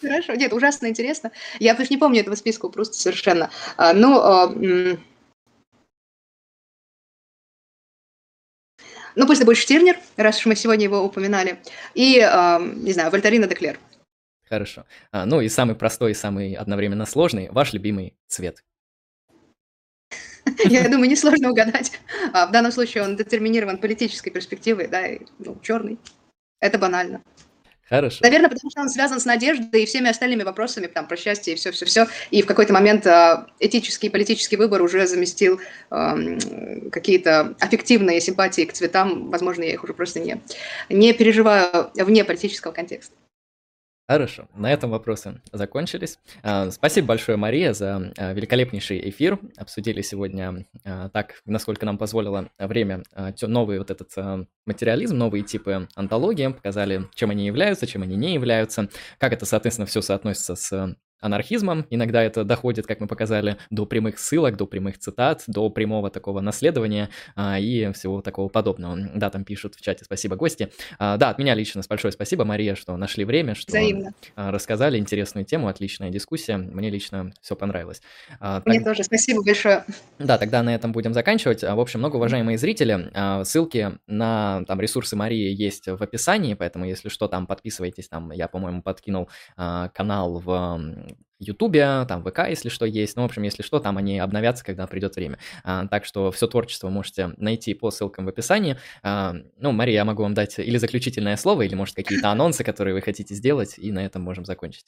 Хорошо, 0.00 0.34
нет, 0.34 0.52
ужасно 0.52 0.86
интересно. 0.86 1.32
Я 1.60 1.74
просто 1.74 1.92
не 1.92 1.98
помню 1.98 2.20
этого 2.20 2.34
списка 2.34 2.68
просто 2.68 2.94
совершенно. 2.94 3.50
А, 3.76 3.92
ну, 3.92 4.98
ну, 9.16 9.26
пусть 9.26 9.40
это 9.40 9.46
будет 9.46 9.58
Штирнер, 9.58 9.96
раз 10.16 10.38
уж 10.38 10.46
мы 10.46 10.56
сегодня 10.56 10.84
его 10.84 11.02
упоминали, 11.02 11.58
и, 11.94 12.16
не 12.16 12.92
знаю, 12.92 13.10
Вольтарина 13.10 13.46
Деклер. 13.46 13.78
Хорошо. 14.48 14.84
Ну 15.12 15.40
и 15.40 15.48
самый 15.48 15.74
простой 15.74 16.10
и 16.10 16.14
самый 16.14 16.54
одновременно 16.54 17.06
сложный, 17.06 17.48
ваш 17.50 17.72
любимый 17.72 18.14
цвет. 18.28 18.62
Я 20.64 20.88
думаю, 20.88 21.08
несложно 21.08 21.50
угадать. 21.50 21.92
А 22.32 22.46
в 22.46 22.52
данном 22.52 22.72
случае 22.72 23.04
он 23.04 23.16
детерминирован 23.16 23.78
политической 23.78 24.30
перспективой, 24.30 24.88
да, 24.88 25.06
и, 25.06 25.20
ну, 25.38 25.58
черный. 25.62 25.98
Это 26.60 26.78
банально. 26.78 27.22
Хорошо. 27.92 28.20
Наверное, 28.22 28.48
потому 28.48 28.70
что 28.70 28.80
он 28.80 28.88
связан 28.88 29.20
с 29.20 29.26
надеждой 29.26 29.82
и 29.82 29.86
всеми 29.86 30.08
остальными 30.08 30.44
вопросами 30.44 30.86
там, 30.86 31.06
про 31.06 31.14
счастье 31.18 31.52
и 31.52 31.56
все-все-все. 31.56 32.06
И 32.30 32.40
в 32.40 32.46
какой-то 32.46 32.72
момент 32.72 33.06
э, 33.06 33.44
этический 33.60 34.06
и 34.06 34.10
политический 34.10 34.56
выбор 34.56 34.80
уже 34.80 35.06
заместил 35.06 35.60
э, 35.90 36.38
какие-то 36.90 37.54
аффективные 37.60 38.22
симпатии 38.22 38.62
к 38.62 38.72
цветам. 38.72 39.30
Возможно, 39.30 39.64
я 39.64 39.74
их 39.74 39.84
уже 39.84 39.92
просто 39.92 40.20
не, 40.20 40.40
не 40.88 41.12
переживаю 41.12 41.90
вне 41.94 42.24
политического 42.24 42.72
контекста. 42.72 43.14
Хорошо, 44.12 44.46
на 44.54 44.70
этом 44.70 44.90
вопросы 44.90 45.40
закончились. 45.52 46.18
А, 46.42 46.70
спасибо 46.70 47.06
большое, 47.06 47.38
Мария, 47.38 47.72
за 47.72 48.12
а, 48.18 48.34
великолепнейший 48.34 49.08
эфир. 49.08 49.38
Обсудили 49.56 50.02
сегодня 50.02 50.66
а, 50.84 51.08
так, 51.08 51.40
насколько 51.46 51.86
нам 51.86 51.96
позволило 51.96 52.50
время, 52.58 53.04
новый 53.40 53.78
вот 53.78 53.90
этот 53.90 54.10
материализм, 54.66 55.16
новые 55.16 55.44
типы 55.44 55.88
антологии, 55.94 56.48
показали, 56.48 57.08
чем 57.14 57.30
они 57.30 57.46
являются, 57.46 57.86
чем 57.86 58.02
они 58.02 58.16
не 58.16 58.34
являются, 58.34 58.90
как 59.16 59.32
это, 59.32 59.46
соответственно, 59.46 59.86
все 59.86 60.02
соотносится 60.02 60.56
с 60.56 60.94
анархизмом. 61.22 61.86
Иногда 61.88 62.22
это 62.22 62.44
доходит, 62.44 62.86
как 62.86 63.00
мы 63.00 63.06
показали, 63.06 63.56
до 63.70 63.86
прямых 63.86 64.18
ссылок, 64.18 64.56
до 64.56 64.66
прямых 64.66 64.98
цитат, 64.98 65.44
до 65.46 65.70
прямого 65.70 66.10
такого 66.10 66.40
наследования 66.40 67.08
а, 67.36 67.58
и 67.58 67.90
всего 67.92 68.20
такого 68.20 68.48
подобного. 68.48 68.98
Да, 69.14 69.30
там 69.30 69.44
пишут 69.44 69.76
в 69.76 69.80
чате 69.80 70.04
«Спасибо, 70.04 70.36
гости». 70.36 70.70
А, 70.98 71.16
да, 71.16 71.30
от 71.30 71.38
меня 71.38 71.54
лично 71.54 71.80
большое 71.88 72.12
спасибо, 72.12 72.44
Мария, 72.44 72.74
что 72.74 72.96
нашли 72.96 73.24
время, 73.24 73.54
что 73.54 73.70
Взаимно. 73.70 74.12
А, 74.34 74.50
рассказали 74.50 74.98
интересную 74.98 75.44
тему, 75.44 75.68
отличная 75.68 76.10
дискуссия. 76.10 76.56
Мне 76.56 76.90
лично 76.90 77.32
все 77.40 77.54
понравилось. 77.54 78.02
А, 78.40 78.62
Мне 78.64 78.78
так... 78.78 78.88
тоже, 78.88 79.04
спасибо 79.04 79.42
большое. 79.42 79.84
Да, 80.18 80.38
тогда 80.38 80.62
на 80.62 80.74
этом 80.74 80.92
будем 80.92 81.14
заканчивать. 81.14 81.62
А, 81.64 81.74
в 81.74 81.80
общем, 81.80 82.00
много 82.00 82.16
уважаемые 82.16 82.58
зрители, 82.58 83.10
а, 83.14 83.44
ссылки 83.44 83.92
на 84.06 84.64
там 84.66 84.80
ресурсы 84.80 85.16
Марии 85.16 85.52
есть 85.52 85.86
в 85.86 86.02
описании, 86.02 86.54
поэтому 86.54 86.84
если 86.84 87.08
что, 87.08 87.28
там 87.28 87.46
подписывайтесь, 87.46 88.08
там 88.08 88.32
я, 88.32 88.48
по-моему, 88.48 88.82
подкинул 88.82 89.28
канал 89.56 90.40
в 90.40 90.80
Ютубе, 91.38 92.04
там 92.06 92.24
ВК, 92.24 92.48
если 92.48 92.68
что, 92.68 92.86
есть. 92.86 93.16
Ну, 93.16 93.22
в 93.22 93.24
общем, 93.24 93.42
если 93.42 93.62
что, 93.62 93.80
там 93.80 93.98
они 93.98 94.18
обновятся, 94.18 94.64
когда 94.64 94.86
придет 94.86 95.16
время. 95.16 95.38
А, 95.64 95.86
так 95.88 96.04
что 96.04 96.30
все 96.30 96.46
творчество 96.46 96.88
можете 96.88 97.32
найти 97.36 97.74
по 97.74 97.90
ссылкам 97.90 98.26
в 98.26 98.28
описании. 98.28 98.76
А, 99.02 99.34
ну, 99.58 99.72
Мария, 99.72 99.96
я 99.96 100.04
могу 100.04 100.22
вам 100.22 100.34
дать 100.34 100.58
или 100.58 100.76
заключительное 100.76 101.36
слово, 101.36 101.62
или, 101.62 101.74
может, 101.74 101.96
какие-то 101.96 102.28
анонсы, 102.30 102.64
которые 102.64 102.94
вы 102.94 103.02
хотите 103.02 103.34
сделать, 103.34 103.74
и 103.78 103.90
на 103.90 104.04
этом 104.04 104.22
можем 104.22 104.44
закончить. 104.44 104.86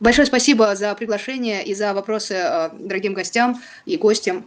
Большое 0.00 0.26
спасибо 0.26 0.74
за 0.74 0.94
приглашение 0.94 1.64
и 1.64 1.74
за 1.74 1.92
вопросы 1.92 2.34
э, 2.34 2.70
дорогим 2.78 3.12
гостям 3.12 3.60
и 3.84 3.96
гостям. 3.96 4.46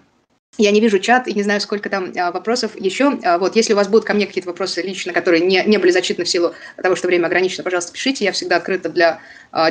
Я 0.58 0.72
не 0.72 0.82
вижу 0.82 1.00
чат 1.00 1.28
и 1.28 1.34
не 1.34 1.44
знаю, 1.44 1.62
сколько 1.62 1.90
там 1.90 2.12
а, 2.18 2.32
вопросов 2.32 2.76
еще. 2.76 3.18
А, 3.24 3.38
вот, 3.38 3.56
если 3.56 3.74
у 3.74 3.76
вас 3.76 3.88
будут 3.88 4.06
ко 4.06 4.14
мне 4.14 4.26
какие-то 4.26 4.50
вопросы 4.50 4.82
лично, 4.82 5.14
которые 5.14 5.46
не, 5.46 5.64
не 5.66 5.78
были 5.78 5.92
зачитаны 5.92 6.26
в 6.26 6.30
силу 6.30 6.54
того, 6.76 6.96
что 6.96 7.08
время 7.08 7.28
ограничено, 7.28 7.64
пожалуйста, 7.64 7.94
пишите. 7.94 8.26
Я 8.26 8.32
всегда 8.32 8.58
открыта 8.58 8.90
для 8.90 9.20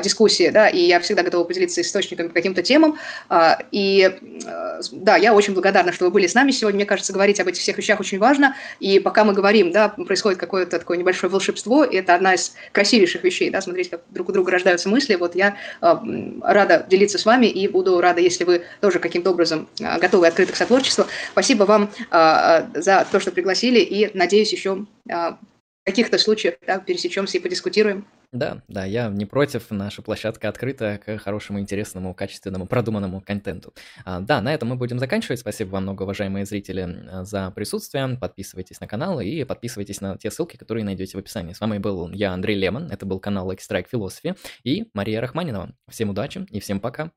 дискуссии, 0.02 0.50
да, 0.50 0.68
и 0.68 0.80
я 0.80 1.00
всегда 1.00 1.22
готова 1.22 1.44
поделиться 1.44 1.80
источниками 1.80 2.28
по 2.28 2.34
каким-то 2.34 2.62
темам. 2.62 2.98
А, 3.28 3.58
и 3.70 4.04
а, 4.46 4.80
да, 4.92 5.16
я 5.16 5.34
очень 5.34 5.54
благодарна, 5.54 5.92
что 5.92 6.06
вы 6.06 6.10
были 6.10 6.26
с 6.26 6.34
нами 6.34 6.50
сегодня. 6.50 6.78
Мне 6.78 6.86
кажется, 6.86 7.12
говорить 7.12 7.40
об 7.40 7.48
этих 7.48 7.62
всех 7.62 7.78
вещах 7.78 8.00
очень 8.00 8.18
важно. 8.18 8.54
И 8.80 8.98
пока 9.00 9.24
мы 9.24 9.32
говорим, 9.32 9.72
да, 9.72 9.88
происходит 9.88 10.38
какое-то 10.38 10.78
такое 10.78 10.98
небольшое 10.98 11.30
волшебство, 11.30 11.84
и 11.84 11.96
это 11.96 12.14
одна 12.14 12.34
из 12.34 12.54
красивейших 12.72 13.22
вещей, 13.24 13.50
да, 13.50 13.60
смотреть, 13.60 13.90
как 13.90 14.02
друг 14.10 14.28
у 14.28 14.32
друга 14.32 14.52
рождаются 14.52 14.88
мысли. 14.88 15.14
Вот 15.14 15.34
я 15.34 15.56
а, 15.80 16.02
рада 16.42 16.86
делиться 16.88 17.18
с 17.18 17.24
вами 17.24 17.46
и 17.46 17.68
буду 17.68 18.00
рада, 18.00 18.20
если 18.20 18.44
вы 18.44 18.62
тоже 18.80 18.98
каким-то 18.98 19.30
образом 19.30 19.68
а, 19.82 19.98
готовы 19.98 20.26
открыты 20.26 20.52
к 20.52 20.56
сотворчеству. 20.56 21.06
Спасибо 21.32 21.64
вам 21.64 21.90
а, 22.10 22.66
а, 22.74 22.80
за 22.80 23.06
то, 23.10 23.20
что 23.20 23.30
пригласили, 23.30 23.80
и 23.80 24.10
надеюсь, 24.16 24.52
еще 24.52 24.86
а, 25.10 25.38
в 25.82 25.86
каких-то 25.86 26.18
случаях 26.18 26.56
да, 26.66 26.78
пересечемся 26.78 27.38
и 27.38 27.40
подискутируем. 27.40 28.04
Да, 28.30 28.62
да, 28.68 28.84
я 28.84 29.08
не 29.08 29.24
против, 29.24 29.70
наша 29.70 30.02
площадка 30.02 30.50
открыта 30.50 31.00
к 31.02 31.16
хорошему, 31.16 31.60
интересному, 31.60 32.14
качественному, 32.14 32.66
продуманному 32.66 33.22
контенту. 33.22 33.72
А, 34.04 34.20
да, 34.20 34.42
на 34.42 34.52
этом 34.52 34.68
мы 34.68 34.76
будем 34.76 34.98
заканчивать. 34.98 35.40
Спасибо 35.40 35.70
вам 35.70 35.84
много, 35.84 36.02
уважаемые 36.02 36.44
зрители, 36.44 37.08
за 37.22 37.50
присутствие. 37.52 38.18
Подписывайтесь 38.20 38.80
на 38.80 38.86
канал 38.86 39.20
и 39.20 39.44
подписывайтесь 39.44 40.02
на 40.02 40.18
те 40.18 40.30
ссылки, 40.30 40.58
которые 40.58 40.84
найдете 40.84 41.16
в 41.16 41.20
описании. 41.20 41.54
С 41.54 41.60
вами 41.60 41.78
был 41.78 42.10
я, 42.10 42.32
Андрей 42.32 42.56
Лемон, 42.58 42.90
это 42.90 43.06
был 43.06 43.18
канал 43.18 43.50
Strike 43.50 43.86
Philosophy 43.90 44.36
и 44.62 44.90
Мария 44.92 45.22
Рахманинова. 45.22 45.74
Всем 45.88 46.10
удачи 46.10 46.46
и 46.50 46.60
всем 46.60 46.80
пока. 46.80 47.12